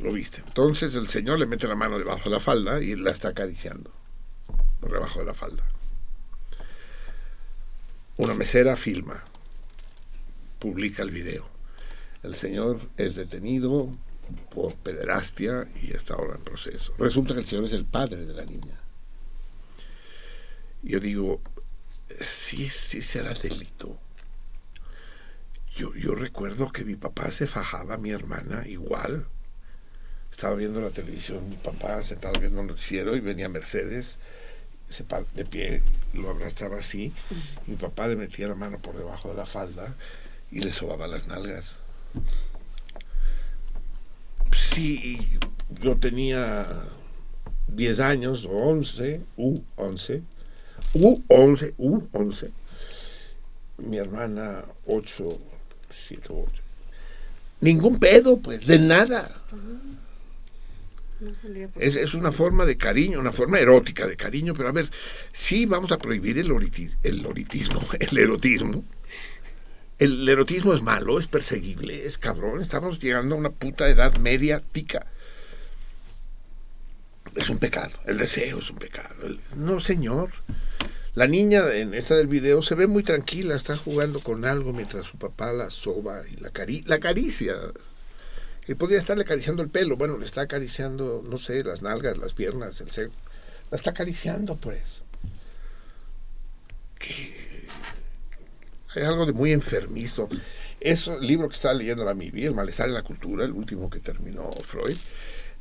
[0.00, 0.42] Lo viste.
[0.44, 3.92] Entonces el señor le mete la mano debajo de la falda y la está acariciando.
[4.80, 5.62] Por debajo de la falda.
[8.16, 9.22] Una mesera filma,
[10.58, 11.48] publica el video.
[12.24, 13.88] El señor es detenido
[14.52, 16.92] por pederastia y está ahora en proceso.
[16.98, 18.80] Resulta que el señor es el padre de la niña.
[20.82, 21.40] Yo digo,
[22.20, 23.98] sí, sí será delito.
[25.76, 29.26] Yo, yo recuerdo que mi papá se fajaba a mi hermana igual.
[30.30, 34.18] Estaba viendo la televisión, mi papá sentado viendo un noticiero y venía Mercedes,
[34.88, 35.82] se de pie,
[36.12, 37.12] lo abrazaba así.
[37.66, 39.94] Mi papá le metía la mano por debajo de la falda
[40.50, 41.76] y le sobaba las nalgas.
[44.54, 45.18] Sí,
[45.80, 46.66] yo tenía
[47.68, 50.22] 10 años o 11, u 11, u 11,
[50.94, 51.20] u
[52.12, 52.50] 11.
[53.78, 55.24] Mi hermana 8,
[55.90, 56.62] 7, 8.
[57.60, 59.42] Ningún pedo, pues, de nada.
[61.76, 64.90] Es, es una forma de cariño, una forma erótica de cariño, pero a ver,
[65.32, 68.84] sí vamos a prohibir el, oriti- el oritismo, el erotismo
[69.98, 72.60] El erotismo es malo, es perseguible, es cabrón.
[72.60, 75.06] Estamos llegando a una puta edad media tica.
[77.34, 77.92] Es un pecado.
[78.04, 79.14] El deseo es un pecado.
[79.56, 80.30] No, señor.
[81.14, 85.06] La niña en esta del video se ve muy tranquila, está jugando con algo mientras
[85.06, 87.54] su papá la soba y la, cari la acaricia.
[88.66, 89.96] Y podría estarle acariciando el pelo.
[89.96, 93.16] Bueno, le está acariciando, no sé, las nalgas, las piernas, el sexo.
[93.70, 95.02] La está acariciando, pues.
[98.94, 100.28] Hay algo de muy enfermizo.
[100.80, 103.88] Eso, el libro que estaba leyendo la Mivi, El malestar en la cultura, el último
[103.88, 104.96] que terminó Freud,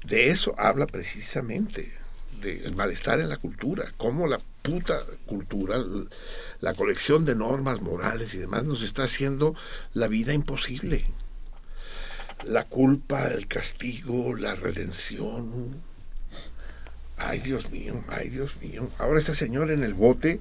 [0.03, 1.91] de eso habla precisamente,
[2.41, 5.77] del malestar en la cultura, cómo la puta cultura,
[6.59, 9.55] la colección de normas morales y demás nos está haciendo
[9.93, 11.05] la vida imposible.
[12.43, 15.75] La culpa, el castigo, la redención.
[17.17, 18.89] Ay, Dios mío, ay, Dios mío.
[18.97, 20.39] Ahora este señor en el bote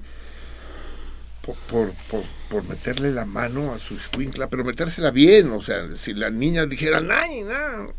[1.41, 5.95] por, por, por, por meterle la mano a su escuincla, pero metérsela bien, o sea,
[5.95, 7.93] si la niña dijera, ¡ay, no!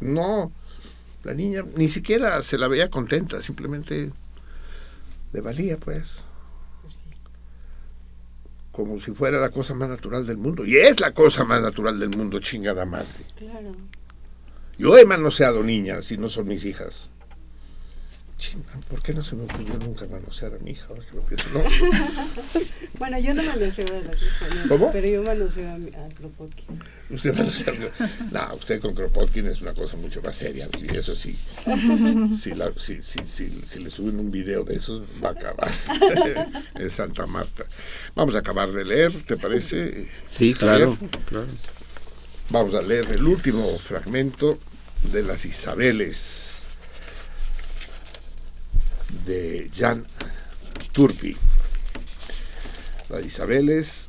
[0.00, 0.52] No,
[1.22, 4.10] la niña ni siquiera se la veía contenta, simplemente
[5.32, 6.24] le valía, pues.
[8.72, 10.64] Como si fuera la cosa más natural del mundo.
[10.64, 13.06] Y es la cosa más natural del mundo, chingada madre.
[13.36, 13.74] Claro.
[14.78, 17.10] Yo he manoseado niñas y no son mis hijas.
[18.88, 20.86] ¿Por qué no se me ocurrió nunca manosear a mi hija?
[20.88, 21.48] Ahora que lo pienso.
[21.52, 21.62] No.
[23.00, 24.92] Bueno, yo no manoseo a la hija, no, ¿Cómo?
[24.92, 26.82] pero yo manoseo a, mi- a Kropotkin.
[27.08, 27.72] Usted manosea.
[28.30, 31.34] No, usted con Kropotkin es una cosa mucho más seria, vida, eso sí.
[32.38, 35.70] Si, la- si, si, si, si le suben un video de esos, va a acabar.
[36.78, 37.64] es Santa Marta.
[38.14, 40.06] Vamos a acabar de leer, ¿te parece?
[40.26, 41.46] Sí, claro, claro.
[42.50, 44.58] Vamos a leer el último fragmento
[45.10, 46.49] de las Isabeles
[49.26, 50.06] de Jan
[50.92, 51.36] Turpi.
[53.08, 54.08] Las Isabeles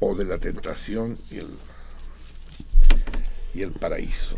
[0.00, 1.48] o de la tentación y el,
[3.54, 4.36] y el paraíso.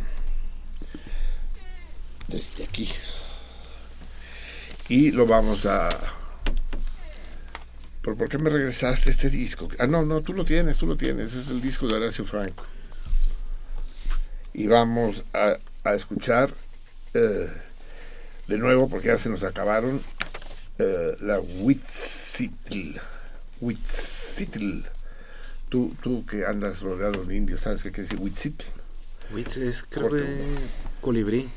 [2.29, 2.89] Desde aquí.
[4.89, 5.89] Y lo vamos a...
[8.03, 9.69] ¿Por, por qué me regresaste este disco?
[9.79, 11.35] Ah, no, no, tú lo tienes, tú lo tienes.
[11.35, 12.65] Es el disco de Horacio Franco
[14.53, 16.51] y vamos a, a escuchar
[17.15, 17.49] eh,
[18.51, 20.01] de nuevo, porque ya se nos acabaron,
[20.79, 22.99] eh, la Huitzitl.
[23.61, 24.81] Huitzitl.
[25.69, 28.65] Tú, tú que andas rodeado de indios, ¿sabes qué quiere decir Huitzitl?
[29.33, 30.25] Witz es creo Corto.
[30.27, 30.45] que
[31.01, 31.49] colibrí.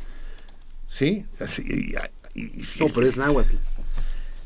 [0.87, 1.25] ¿Sí?
[1.39, 1.95] Así, y-
[2.39, 3.55] y- y- No, pero es náhuatl.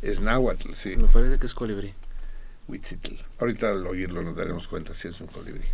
[0.01, 0.95] Es náhuatl, sí.
[0.95, 1.93] Me parece que es colibrí.
[2.69, 3.15] Huitzitl.
[3.39, 5.65] Ahorita al oírlo nos daremos cuenta si es un colibrí.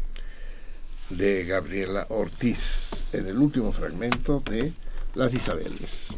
[1.12, 4.74] De Gabriela Ortiz, en el último fragmento de
[5.14, 6.16] Las Isabeles.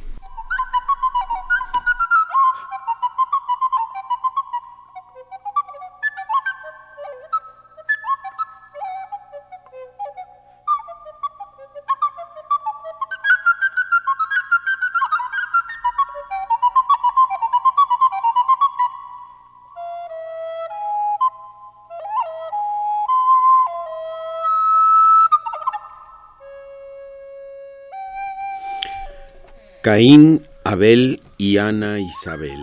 [29.86, 32.60] Caín, Abel y Ana Isabel.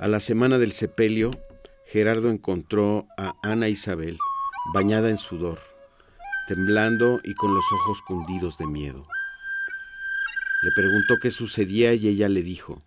[0.00, 1.30] A la semana del sepelio,
[1.86, 4.18] Gerardo encontró a Ana Isabel
[4.74, 5.60] bañada en sudor,
[6.48, 9.06] temblando y con los ojos cundidos de miedo.
[10.64, 12.82] Le preguntó qué sucedía y ella le dijo,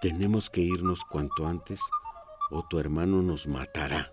[0.00, 1.80] tenemos que irnos cuanto antes
[2.50, 4.10] o tu hermano nos matará.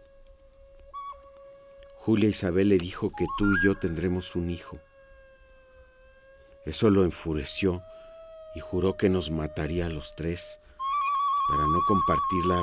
[1.95, 4.79] Julia Isabel le dijo que tú y yo tendremos un hijo.
[6.67, 7.81] Eso lo enfureció
[8.53, 10.59] y juró que nos mataría a los tres
[11.47, 12.61] para no compartir la,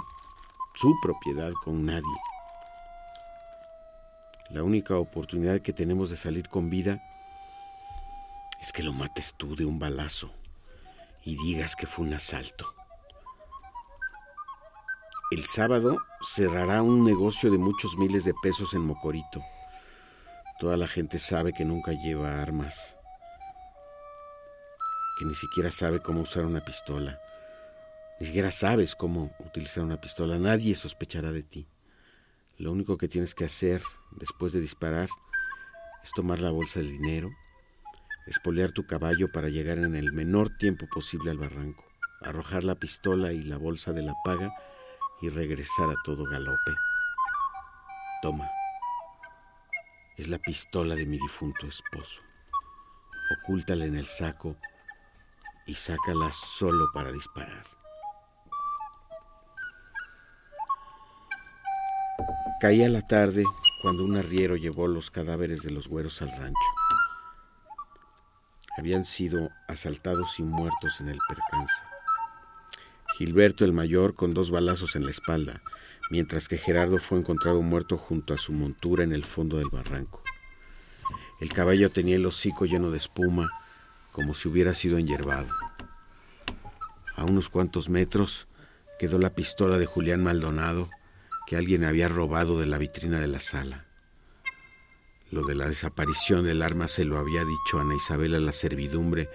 [0.74, 2.18] su propiedad con nadie.
[4.50, 7.02] La única oportunidad que tenemos de salir con vida
[8.60, 10.30] es que lo mates tú de un balazo
[11.24, 12.74] y digas que fue un asalto.
[15.30, 19.42] El sábado cerrará un negocio de muchos miles de pesos en Mocorito.
[20.60, 22.98] Toda la gente sabe que nunca lleva armas
[25.18, 27.20] que ni siquiera sabe cómo usar una pistola.
[28.20, 30.38] Ni siquiera sabes cómo utilizar una pistola.
[30.38, 31.66] Nadie sospechará de ti.
[32.58, 35.08] Lo único que tienes que hacer después de disparar
[36.02, 37.30] es tomar la bolsa del dinero,
[38.26, 41.84] espolear tu caballo para llegar en el menor tiempo posible al barranco,
[42.22, 44.54] arrojar la pistola y la bolsa de la paga
[45.20, 46.72] y regresar a todo galope.
[48.22, 48.50] Toma.
[50.16, 52.22] Es la pistola de mi difunto esposo.
[53.40, 54.56] Ocúltala en el saco
[55.66, 57.64] y sácala solo para disparar.
[62.60, 63.44] Caía la tarde
[63.82, 66.70] cuando un arriero llevó los cadáveres de los güeros al rancho.
[68.78, 71.74] Habían sido asaltados y muertos en el percance.
[73.18, 75.62] Gilberto el mayor con dos balazos en la espalda,
[76.10, 80.22] mientras que Gerardo fue encontrado muerto junto a su montura en el fondo del barranco.
[81.40, 83.50] El caballo tenía el hocico lleno de espuma,
[84.14, 85.48] como si hubiera sido enyerbado.
[87.16, 88.46] A unos cuantos metros
[88.96, 90.88] quedó la pistola de Julián Maldonado
[91.48, 93.86] que alguien había robado de la vitrina de la sala.
[95.32, 99.28] Lo de la desaparición del arma se lo había dicho Ana Isabel a la servidumbre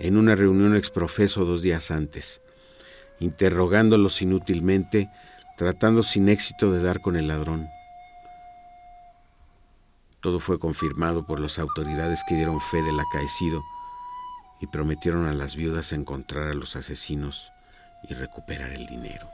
[0.00, 2.42] en una reunión exprofeso dos días antes,
[3.20, 5.08] interrogándolos inútilmente,
[5.56, 7.68] tratando sin éxito de dar con el ladrón.
[10.20, 13.62] Todo fue confirmado por las autoridades que dieron fe del acaecido
[14.60, 17.52] y prometieron a las viudas encontrar a los asesinos
[18.08, 19.28] y recuperar el dinero.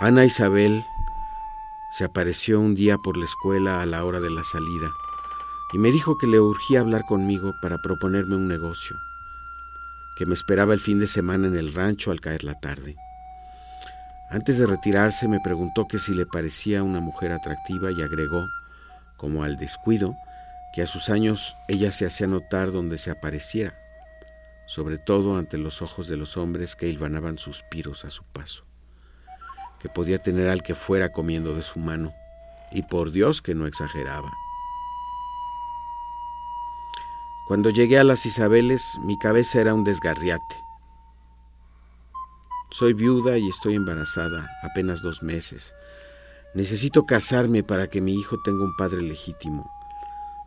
[0.00, 0.84] Ana Isabel
[1.92, 4.92] se apareció un día por la escuela a la hora de la salida
[5.74, 8.96] y me dijo que le urgía hablar conmigo para proponerme un negocio,
[10.16, 12.94] que me esperaba el fin de semana en el rancho al caer la tarde.
[14.30, 18.46] Antes de retirarse me preguntó que si le parecía una mujer atractiva y agregó,
[19.16, 20.16] como al descuido,
[20.72, 23.74] que a sus años ella se hacía notar donde se apareciera,
[24.66, 28.64] sobre todo ante los ojos de los hombres que hilvanaban suspiros a su paso
[29.84, 32.14] que podía tener al que fuera comiendo de su mano,
[32.72, 34.30] y por Dios que no exageraba.
[37.46, 40.56] Cuando llegué a las Isabeles, mi cabeza era un desgarriate.
[42.70, 45.74] Soy viuda y estoy embarazada, apenas dos meses.
[46.54, 49.70] Necesito casarme para que mi hijo tenga un padre legítimo.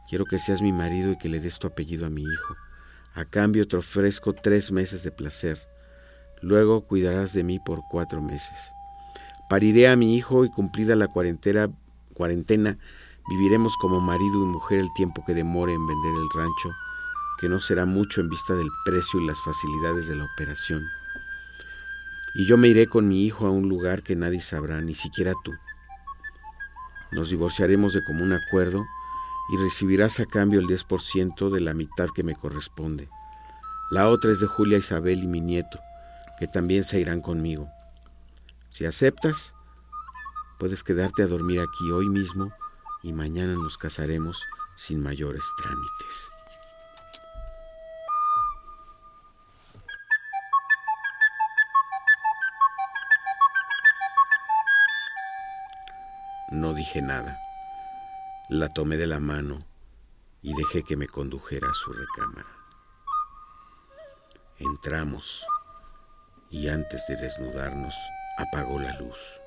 [0.10, 2.56] Quiero que seas mi marido y que le des tu apellido a mi hijo.
[3.14, 5.60] A cambio te ofrezco tres meses de placer.
[6.42, 8.74] Luego cuidarás de mí por cuatro meses.
[9.50, 11.70] Pariré a mi hijo y cumplida la cuarentena,
[12.16, 12.80] cuarentena,
[13.28, 16.72] viviremos como marido y mujer el tiempo que demore en vender el rancho,
[17.40, 20.84] que no será mucho en vista del precio y las facilidades de la operación.
[22.36, 25.34] Y yo me iré con mi hijo a un lugar que nadie sabrá, ni siquiera
[25.44, 25.54] tú.
[27.12, 28.86] Nos divorciaremos de común acuerdo
[29.50, 33.10] y recibirás a cambio el 10% de la mitad que me corresponde.
[33.90, 35.80] La otra es de Julia Isabel y mi nieto,
[36.40, 37.70] que también se irán conmigo.
[38.70, 39.56] Si aceptas,
[40.60, 42.52] puedes quedarte a dormir aquí hoy mismo
[43.04, 44.42] y mañana nos casaremos
[44.76, 46.32] sin mayores trámites.
[56.50, 57.40] No dije nada.
[58.50, 59.60] La tomé de la mano
[60.42, 62.50] y dejé que me condujera a su recámara.
[64.58, 65.46] Entramos
[66.50, 67.94] y antes de desnudarnos,
[68.38, 69.42] apagó la luz.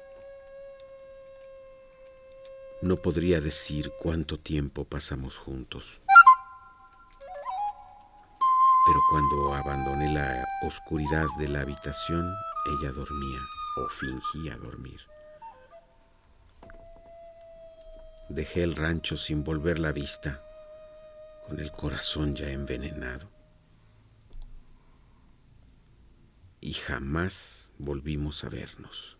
[2.83, 6.00] No podría decir cuánto tiempo pasamos juntos.
[8.86, 12.34] Pero cuando abandoné la oscuridad de la habitación,
[12.67, 13.41] ella dormía
[13.76, 14.99] o fingía dormir.
[18.31, 20.42] Dejé el rancho sin volver la vista,
[21.47, 23.31] con el corazón ya envenenado.
[26.62, 29.19] Y jamás volvimos a vernos.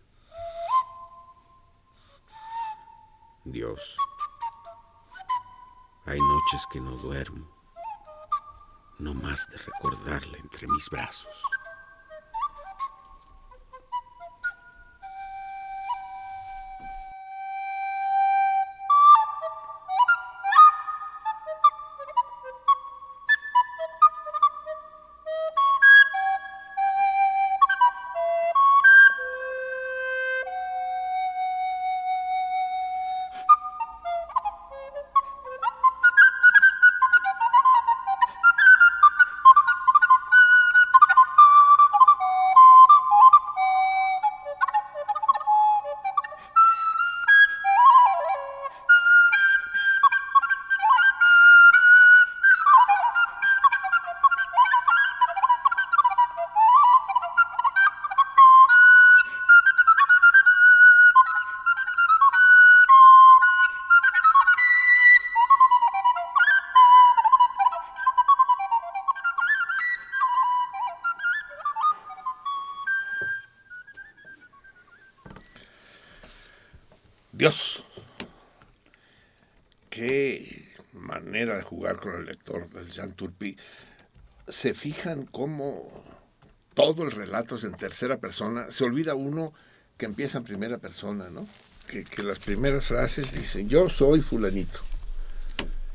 [3.43, 3.97] Dios,
[6.05, 7.49] hay noches que no duermo,
[8.99, 11.43] no más de recordarla entre mis brazos.
[77.41, 77.83] Dios.
[79.89, 83.57] Qué manera de jugar con el lector del Jean Turpi.
[84.47, 86.05] Se fijan cómo
[86.75, 88.69] todo el relato es en tercera persona.
[88.69, 89.55] Se olvida uno
[89.97, 91.47] que empieza en primera persona, ¿no?
[91.87, 94.79] Que, que las primeras frases dicen, yo soy fulanito.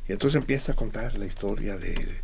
[0.09, 2.23] Y entonces empieza a contar la historia de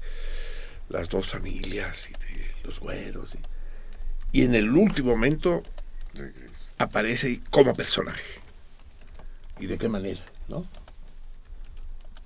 [0.88, 3.36] las dos familias y de los güeros.
[3.36, 5.62] Y, y en el último momento
[6.78, 8.41] aparece como personaje.
[9.62, 10.20] ¿Y de qué manera?
[10.48, 10.66] ¿No?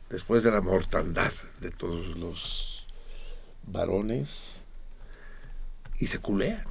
[0.09, 2.87] Después de la mortandad de todos los
[3.65, 4.55] varones
[5.99, 6.65] y se culean.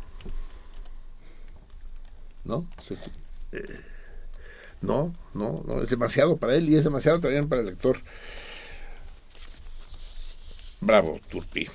[2.45, 2.65] ¿No?
[3.51, 3.79] Eh,
[4.81, 7.99] no, no, no, es demasiado para él y es demasiado también para el lector.
[10.81, 11.69] Bravo, Turpi.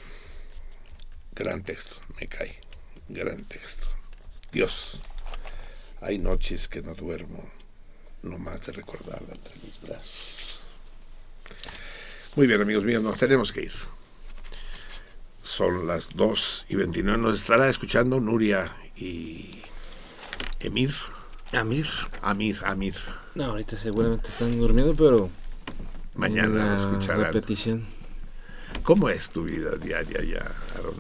[1.37, 2.59] Gran texto, me cae.
[3.09, 3.87] Gran texto.
[4.51, 5.01] Dios,
[6.01, 7.49] hay noches que no duermo,
[8.23, 10.71] no más de recordarla entre mis brazos.
[12.37, 13.73] Muy bien, amigos míos, nos tenemos que ir.
[15.43, 17.19] Son las 2 y 29.
[17.19, 19.51] Nos estará escuchando Nuria y
[20.61, 20.95] Emir.
[21.53, 21.87] Amir.
[22.23, 22.95] Amir, Amir.
[23.35, 25.29] No, ahorita seguramente están durmiendo, pero.
[26.15, 27.33] Mañana escucharán.
[27.33, 27.85] repetición.
[28.83, 30.95] ¿Cómo es tu vida diaria ya, Aaron?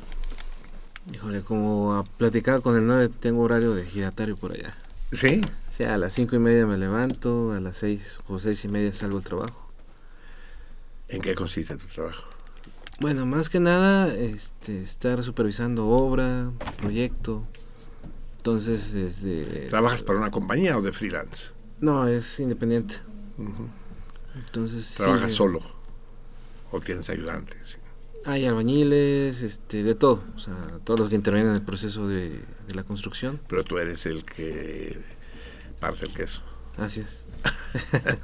[1.12, 4.74] Híjole, como a platicar con el 9, tengo horario de giratario por allá.
[5.12, 5.42] ¿Sí?
[5.70, 8.68] O sea, a las cinco y media me levanto, a las seis o seis y
[8.68, 9.70] media salgo al trabajo.
[11.08, 12.24] ¿En qué consiste tu trabajo?
[13.00, 17.46] Bueno, más que nada, este, estar supervisando obra, proyecto.
[18.38, 19.68] Entonces, desde...
[19.68, 21.52] ¿Trabajas para una compañía o de freelance?
[21.80, 22.96] No, es independiente.
[24.34, 25.60] Entonces, sí, ¿Trabajas eh, solo?
[26.72, 27.78] ¿O tienes ayudantes?
[28.26, 30.22] Hay albañiles, este, de todo.
[30.36, 33.40] O sea, todos los que intervienen en el proceso de, de la construcción.
[33.48, 34.98] Pero tú eres el que
[35.80, 36.42] parte el queso.
[36.76, 37.24] Así es.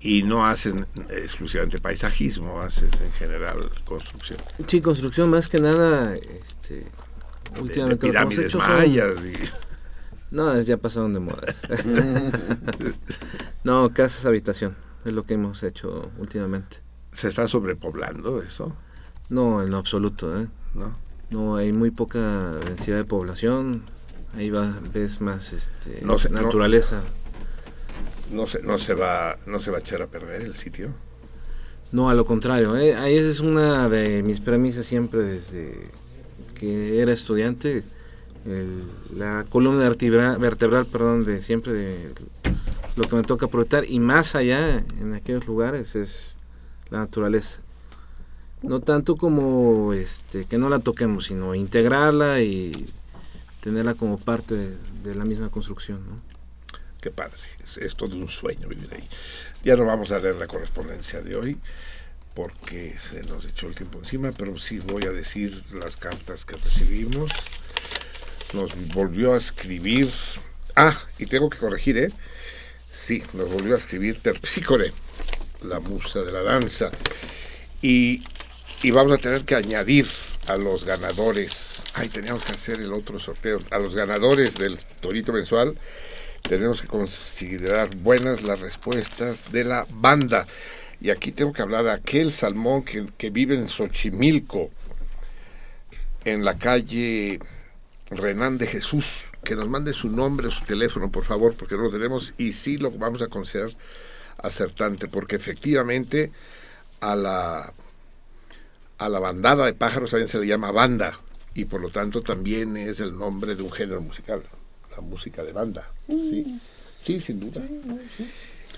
[0.00, 0.74] y no haces
[1.10, 4.38] exclusivamente paisajismo, haces en general construcción.
[4.66, 6.86] Sí, construcción más que nada, este,
[7.60, 9.32] últimamente lo que hemos pirámides son- mayas y-
[10.30, 11.42] No, ya pasaron de moda.
[13.64, 16.78] no, casas habitación, es lo que hemos hecho últimamente.
[17.12, 18.76] ¿Se está sobrepoblando eso?
[19.28, 20.46] No, en lo absoluto, ¿eh?
[20.74, 20.92] ¿No?
[21.30, 22.20] No, hay muy poca
[22.64, 23.82] densidad de población,
[24.34, 27.02] ahí va, ves más este, No no- naturaleza.
[28.32, 30.90] No se, no se va, no se va a echar a perder el sitio.
[31.92, 32.90] No, a lo contrario, ¿eh?
[32.90, 35.88] esa es una de mis premisas siempre desde
[36.54, 37.82] que era estudiante.
[38.46, 38.84] el-
[39.18, 42.08] la columna vertebral, vertebral perdón, de siempre de
[42.96, 46.38] lo que me toca aprovechar y más allá en aquellos lugares es
[46.88, 47.60] la naturaleza.
[48.62, 52.86] No tanto como este que no la toquemos, sino integrarla y
[53.60, 56.04] tenerla como parte de, la misma construcción.
[56.06, 56.20] ¿no?
[57.00, 59.08] Qué padre, es, es todo un sueño vivir ahí.
[59.62, 61.58] Ya no vamos a leer la correspondencia de hoy
[62.34, 66.56] porque se nos echó el tiempo encima, pero sí voy a decir las cartas que
[66.56, 67.30] recibimos.
[68.54, 70.10] Nos volvió a escribir.
[70.76, 72.10] Ah, y tengo que corregir, ¿eh?
[72.92, 74.92] Sí, nos volvió a escribir Terpsícore,
[75.62, 76.90] la musa de la danza.
[77.82, 78.22] Y,
[78.82, 80.06] y vamos a tener que añadir
[80.46, 81.84] a los ganadores.
[81.94, 83.60] Ay, teníamos que hacer el otro sorteo.
[83.70, 85.76] A los ganadores del Torito Mensual
[86.48, 90.46] tenemos que considerar buenas las respuestas de la banda.
[91.00, 94.70] Y aquí tengo que hablar a aquel salmón que, que vive en Xochimilco,
[96.24, 97.40] en la calle
[98.10, 101.90] Renán de Jesús, que nos mande su nombre, su teléfono, por favor, porque no lo
[101.90, 103.70] tenemos y sí lo vamos a considerar
[104.38, 106.32] acertante, porque efectivamente
[107.00, 107.72] a la,
[109.00, 111.18] a la bandada de pájaros también se le llama banda
[111.54, 114.42] y por lo tanto también es el nombre de un género musical,
[114.94, 115.90] la música de banda.
[116.06, 116.60] Sí,
[117.02, 117.66] sí, sin duda.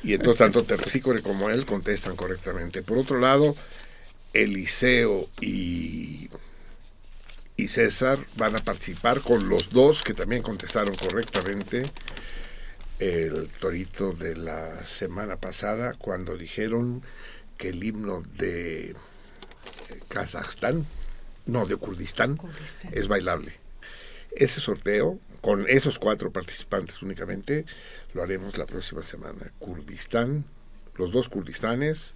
[0.05, 2.83] Y entonces tanto Terpsícore como él contestan correctamente.
[2.83, 3.57] Por otro lado,
[4.33, 6.31] Eliseo y,
[7.57, 11.83] y César van a participar con los dos que también contestaron correctamente
[13.01, 17.03] el torito de la semana pasada cuando dijeron
[17.59, 18.95] que el himno de
[20.09, 20.87] Kazajstán,
[21.47, 22.39] no, de Kurdistán,
[22.93, 23.53] es bailable.
[24.35, 27.67] Ese sorteo, con esos cuatro participantes únicamente,
[28.15, 29.53] lo haremos la próxima semana.
[29.59, 30.45] Kurdistán,
[30.97, 32.15] los dos Kurdistanes,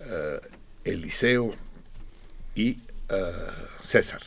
[0.00, 0.40] eh,
[0.84, 1.54] Eliseo
[2.54, 2.78] y
[3.08, 3.32] eh,
[3.82, 4.22] César.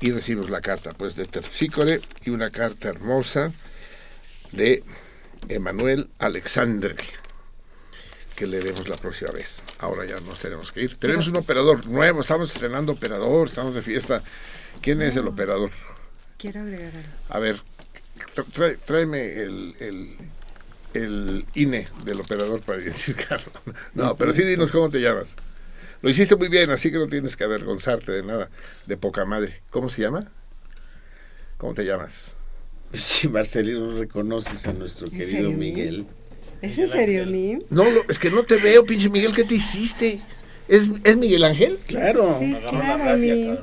[0.00, 3.52] Y recibimos la carta pues de Terpsícore y una carta hermosa
[4.52, 4.84] de
[5.48, 6.96] Emanuel Alexandre
[8.36, 9.62] que leeremos la próxima vez.
[9.78, 10.96] Ahora ya nos tenemos que ir.
[10.96, 14.22] Tenemos un operador nuevo, estamos estrenando operador, estamos de fiesta.
[14.82, 15.70] ¿Quién es el operador?
[16.38, 17.08] Quiero agregar algo.
[17.30, 17.56] A ver,
[18.34, 20.16] tra- trae- tráeme el, el,
[20.94, 23.50] el INE del operador para identificarlo.
[23.94, 25.34] No, pero sí dinos cómo te llamas.
[26.02, 28.50] Lo hiciste muy bien, así que no tienes que avergonzarte de nada.
[28.86, 29.62] De poca madre.
[29.70, 30.30] ¿Cómo se llama?
[31.58, 32.36] ¿Cómo te llamas?
[32.92, 36.06] Si Marcelino reconoces a nuestro querido Miguel.
[36.62, 37.62] ¿Es en serio, Nim?
[37.70, 40.20] No, lo- es que no te veo, pinche Miguel, ¿qué te hiciste?
[40.68, 41.78] ¿Es, es Miguel Ángel?
[41.86, 42.38] Claro.
[42.40, 43.56] Sí, claro, Nim.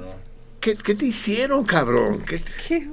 [0.60, 2.22] ¿Qué, qué te hicieron, cabrón?
[2.26, 2.88] ¿Qué- ¿Qué?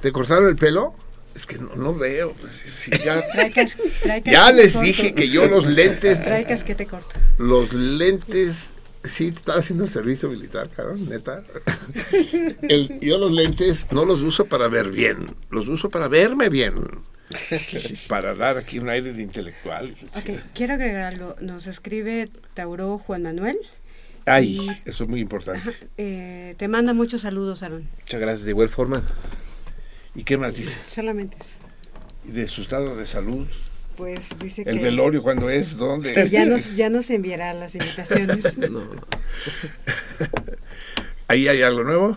[0.00, 0.94] ¿Te cortaron el pelo?
[1.34, 2.32] Es que no, no veo.
[2.40, 4.86] Pues, si ya, Trae cas- trae ya les corto.
[4.86, 7.08] dije que yo los lentes, Trae casquete corto.
[7.36, 8.72] los lentes,
[9.04, 11.42] sí, estaba haciendo el servicio militar, cabrón, neta.
[12.62, 16.74] El- yo los lentes no los uso para ver bien, los uso para verme bien.
[18.08, 19.94] Para dar aquí un aire de intelectual.
[20.14, 21.36] Ok, quiero agregar algo.
[21.40, 23.58] Nos escribe Tauro Juan Manuel.
[24.26, 25.70] Ay, Y- eso es muy importante.
[25.96, 27.88] Eh, te manda muchos saludos, Aaron.
[28.00, 29.02] Muchas gracias, de igual forma.
[30.14, 30.76] ¿Y qué más dice?
[30.86, 31.54] Solamente eso.
[32.24, 33.46] ¿Y de su estado de salud?
[33.96, 35.76] Pues dice ¿El que, velorio cuándo es?
[35.76, 36.12] ¿Dónde?
[36.12, 38.44] que ya, nos, ya nos enviará las invitaciones.
[41.28, 42.16] ¿Ahí hay algo nuevo?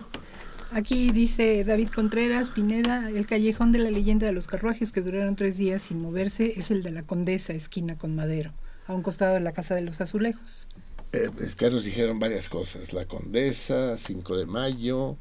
[0.72, 5.36] Aquí dice David Contreras, Pineda, el callejón de la leyenda de los carruajes que duraron
[5.36, 8.52] tres días sin moverse es el de la Condesa, esquina con Madero,
[8.86, 10.68] a un costado de la Casa de los Azulejos.
[11.12, 12.94] Eh, es que nos dijeron varias cosas.
[12.94, 15.18] La Condesa, 5 de mayo.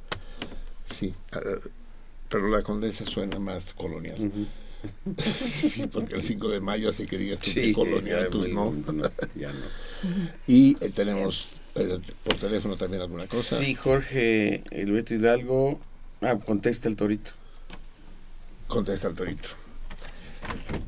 [0.94, 1.60] Sí, eh,
[2.28, 4.30] pero la Condesa suena más colonial.
[5.48, 8.46] sí, porque el 5 de mayo hace que digas tú Sí, que colonial, ya, tú
[8.48, 8.70] no.
[8.70, 9.64] no, ya no.
[10.46, 11.48] Y eh, tenemos
[12.24, 13.56] por teléfono también alguna cosa.
[13.56, 15.80] Sí, Jorge, el Beto Hidalgo.
[16.20, 17.30] Ah, contesta el torito.
[18.66, 19.48] Contesta el torito.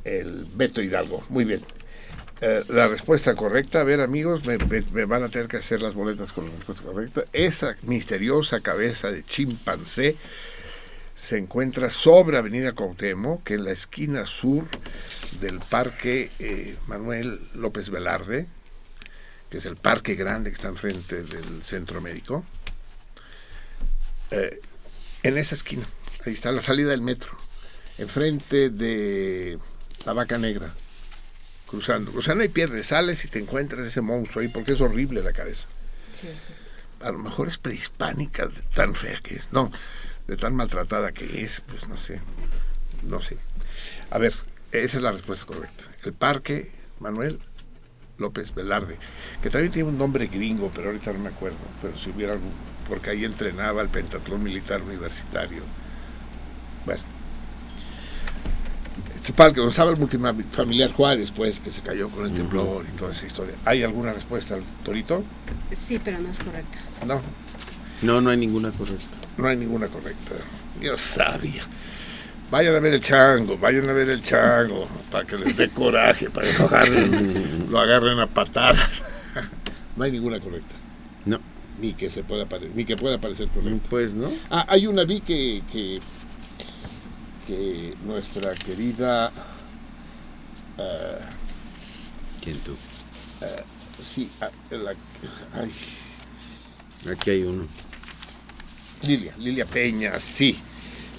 [0.04, 1.22] El Beto Hidalgo.
[1.28, 1.60] Muy bien.
[2.42, 5.82] Eh, la respuesta correcta, a ver amigos, me, me- me van a tener que hacer
[5.82, 7.24] las boletas con la respuesta correcta.
[7.32, 10.16] Esa misteriosa cabeza de chimpancé
[11.14, 14.64] se encuentra sobre Avenida Cuauhtémoc, que en la esquina sur
[15.42, 18.46] del Parque eh, Manuel López Velarde,
[19.50, 22.44] que es el parque grande que está enfrente del centro médico.
[24.30, 24.60] Eh,
[25.24, 25.84] en esa esquina,
[26.24, 27.36] ahí está la salida del metro,
[27.98, 29.58] enfrente de
[30.06, 30.72] la vaca negra,
[31.66, 32.12] cruzando.
[32.16, 35.22] O sea, no hay pierde, sales y te encuentras ese monstruo ahí porque es horrible
[35.22, 35.66] la cabeza.
[37.00, 39.52] A lo mejor es prehispánica, de tan fea que es.
[39.52, 39.72] No,
[40.28, 42.20] de tan maltratada que es, pues no sé.
[43.02, 43.36] No sé.
[44.10, 44.34] A ver,
[44.70, 45.84] esa es la respuesta correcta.
[46.04, 46.70] El parque
[47.00, 47.40] Manuel
[48.20, 48.96] López Velarde,
[49.42, 51.58] que también tiene un nombre gringo, pero ahorita no me acuerdo.
[51.82, 52.50] Pero si hubiera algún,
[52.88, 55.62] porque ahí entrenaba el pentatlón militar universitario.
[56.84, 57.02] Bueno.
[59.16, 62.96] Este parque donde estaba el multifamiliar Juárez, pues, que se cayó con el temblor y
[62.96, 63.54] toda esa historia.
[63.64, 65.22] ¿Hay alguna respuesta al Torito?
[65.76, 66.78] Sí, pero no es correcta.
[67.06, 67.20] No,
[68.02, 69.18] No, no hay ninguna correcta.
[69.36, 70.34] no hay ninguna correcta.
[70.80, 71.62] Yo sabía.
[72.50, 76.28] Vayan a ver el chango, vayan a ver el chango, para que les dé coraje,
[76.30, 79.02] para que lo agarren, lo agarren a patadas.
[79.96, 80.74] No hay ninguna correcta.
[81.26, 81.38] No.
[81.80, 83.86] Ni que se pueda ni que pueda parecer correcta.
[83.90, 84.32] Pues, ¿no?
[84.48, 86.00] Ah, hay una vi que, que,
[87.46, 89.26] que nuestra querida
[90.78, 91.18] ah,
[92.40, 92.74] ¿Quién tú?
[93.42, 93.62] ah,
[94.02, 94.94] sí, ah, la-
[95.60, 95.70] ay,
[97.12, 97.66] Aquí hay uno.
[99.02, 100.58] Lilia, Lilia Peña, sí.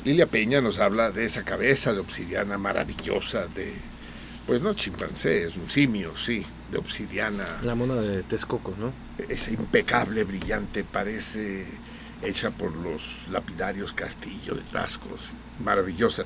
[0.03, 3.73] Lilia Peña nos habla de esa cabeza de obsidiana maravillosa de,
[4.47, 7.45] pues no chimpancé, es un simio, sí, de obsidiana.
[7.61, 8.93] La mona de Texcoco, ¿no?
[9.29, 11.65] Es impecable, brillante, parece
[12.23, 16.23] hecha por los lapidarios Castillo de Tascos, maravillosa,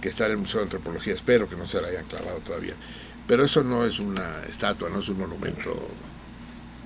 [0.00, 1.14] que está en el Museo de Antropología.
[1.14, 2.74] Espero que no se la hayan clavado todavía.
[3.28, 5.88] Pero eso no es una estatua, no es un monumento.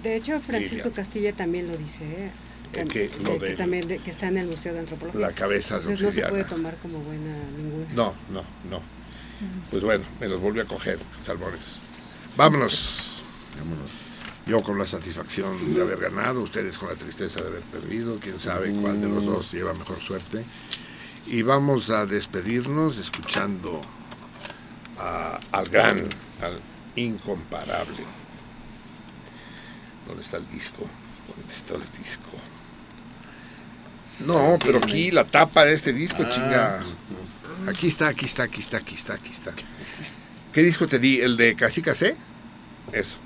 [0.02, 0.92] De hecho, Francisco Lilia.
[0.92, 2.30] Castilla también lo dice,
[2.72, 2.80] ¿eh?
[2.80, 3.08] ¿En Tam- qué?
[3.08, 5.20] de- que también de- que está en el Museo de Antropología.
[5.20, 7.86] La cabeza de Entonces no se puede tomar como buena ninguna.
[7.94, 8.80] No, no, no.
[9.70, 11.78] Pues bueno, me los volví a coger, salmones.
[12.36, 13.22] Vámonos.
[13.58, 13.90] Vámonos.
[14.46, 18.38] Yo con la satisfacción de haber ganado, ustedes con la tristeza de haber perdido, quién
[18.38, 20.44] sabe cuál de los dos lleva mejor suerte.
[21.26, 23.80] Y vamos a despedirnos escuchando
[24.98, 25.98] a- al gran,
[26.40, 26.58] al
[26.96, 28.02] incomparable.
[30.06, 30.86] ¿Dónde está el disco?
[31.36, 32.30] ¿Dónde está el disco?
[34.26, 36.30] No, pero aquí la tapa de este disco, Ah.
[36.30, 36.82] chinga.
[37.68, 39.52] Aquí está, aquí está, aquí está, aquí está, aquí está.
[40.52, 41.20] ¿Qué disco te di?
[41.20, 42.16] ¿El de Casi Casé?
[42.92, 43.16] Eso.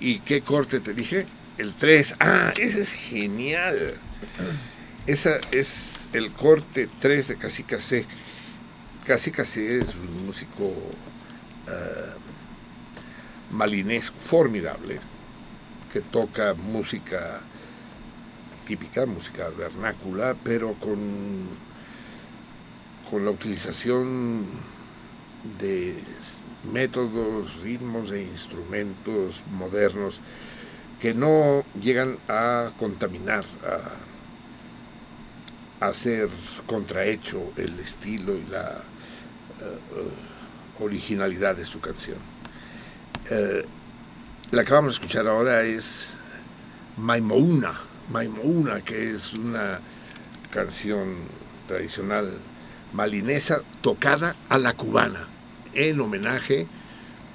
[0.00, 1.26] ¿Y qué corte te dije?
[1.58, 2.14] El 3.
[2.20, 3.94] Ah, ese es genial.
[5.06, 8.06] Esa es el corte 3 de Casi Casé.
[9.06, 10.72] Casi Casé es un músico
[11.68, 12.14] eh,
[13.50, 15.00] malinesco, formidable,
[15.92, 17.40] que toca música
[18.68, 20.98] típica, música vernácula, pero con,
[23.10, 24.44] con la utilización
[25.58, 25.96] de
[26.70, 30.20] métodos, ritmos e instrumentos modernos
[31.00, 33.46] que no llegan a contaminar,
[35.80, 36.28] a, hacer
[36.66, 38.82] contrahecho el estilo y la
[40.80, 42.18] uh, originalidad de su canción.
[43.30, 43.64] Uh,
[44.50, 46.14] la que vamos a escuchar ahora es
[46.98, 49.80] Maimouna, Maimouna, que es una
[50.50, 51.16] canción
[51.66, 52.30] tradicional
[52.92, 55.26] malinesa tocada a la cubana,
[55.74, 56.66] en homenaje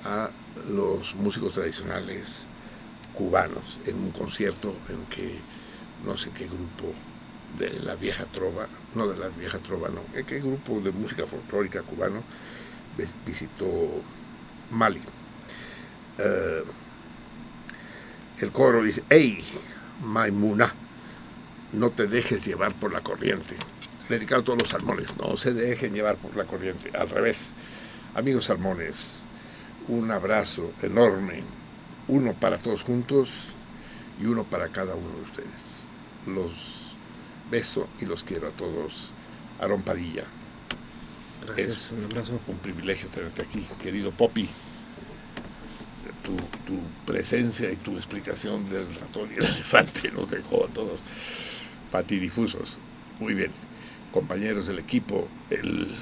[0.03, 0.29] a
[0.69, 2.45] los músicos tradicionales
[3.13, 5.37] cubanos, en un concierto en que
[6.05, 6.93] no sé qué grupo
[7.59, 11.83] de la vieja trova, no de la vieja trova, no, qué grupo de música folclórica
[11.83, 12.21] cubano
[13.25, 14.01] visitó
[14.71, 15.01] Mali.
[16.19, 16.63] Uh,
[18.39, 19.39] el coro dice, hey,
[20.01, 20.73] Maimuna,
[21.73, 23.55] no te dejes llevar por la corriente.
[24.09, 27.53] Dedicado a todos los salmones, no se dejen llevar por la corriente, al revés.
[28.15, 29.25] Amigos salmones,
[29.87, 31.41] un abrazo enorme,
[32.07, 33.55] uno para todos juntos
[34.21, 35.87] y uno para cada uno de ustedes.
[36.27, 36.95] Los
[37.49, 39.11] beso y los quiero a todos.
[39.59, 40.23] Aarón Padilla.
[41.45, 42.39] Gracias, es un abrazo.
[42.47, 44.47] Un privilegio tenerte aquí, querido Poppy.
[46.23, 50.99] Tu, tu, presencia y tu explicación del ratón y el elefante nos dejó a todos
[51.91, 52.79] patidifusos.
[53.19, 53.51] Muy bien,
[54.11, 55.93] compañeros del equipo, el,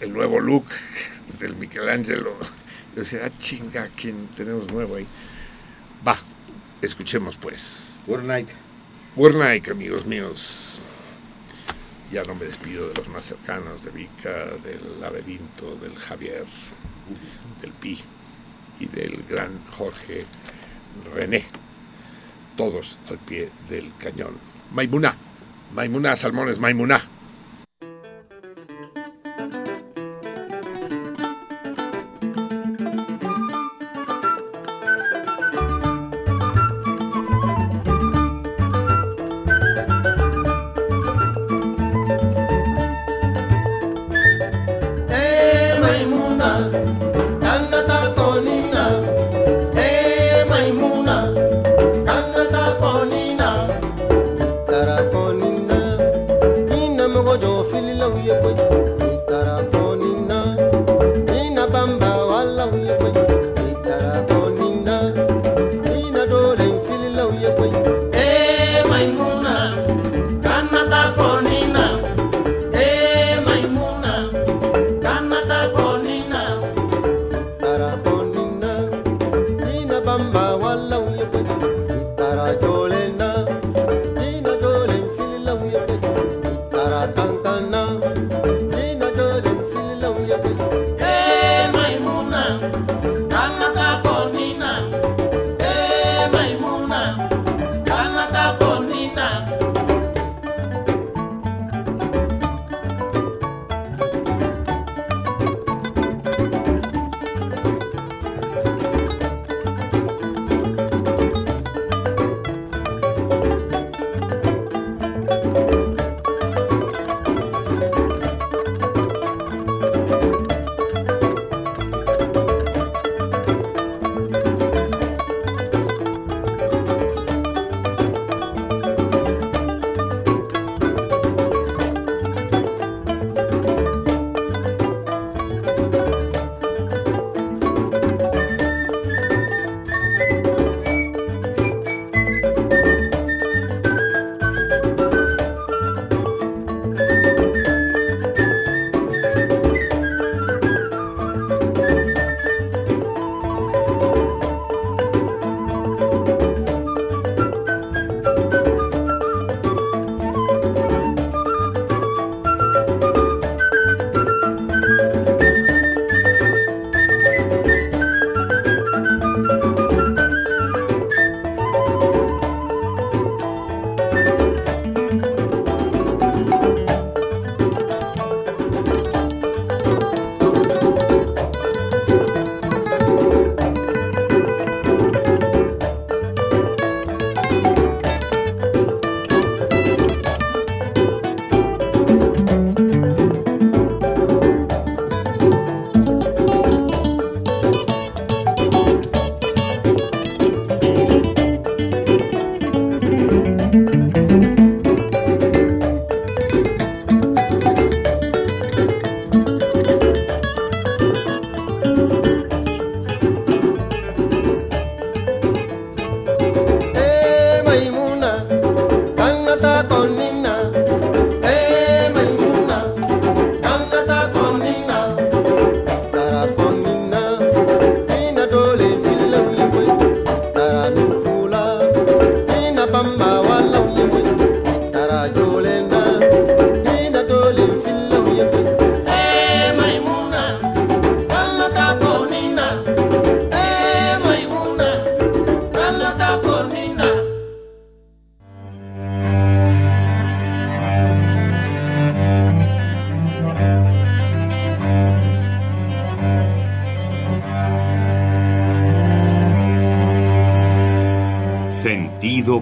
[0.00, 0.66] el nuevo look
[1.40, 2.36] del Michelangelo.
[2.94, 5.06] Yo decía, ah, chinga, ¿quién tenemos nuevo ahí?
[6.06, 6.16] Va,
[6.82, 7.96] escuchemos pues.
[8.06, 8.50] Good night.
[9.16, 10.80] Good night, amigos míos.
[12.12, 16.44] Ya no me despido de los más cercanos, de Vika, del Laberinto, del Javier,
[17.60, 17.98] del Pi
[18.80, 20.24] y del gran Jorge
[21.14, 21.44] René.
[22.56, 24.34] Todos al pie del cañón.
[24.72, 25.14] Maimuna,
[25.74, 27.02] Maimuna, Salmones, Maimuna.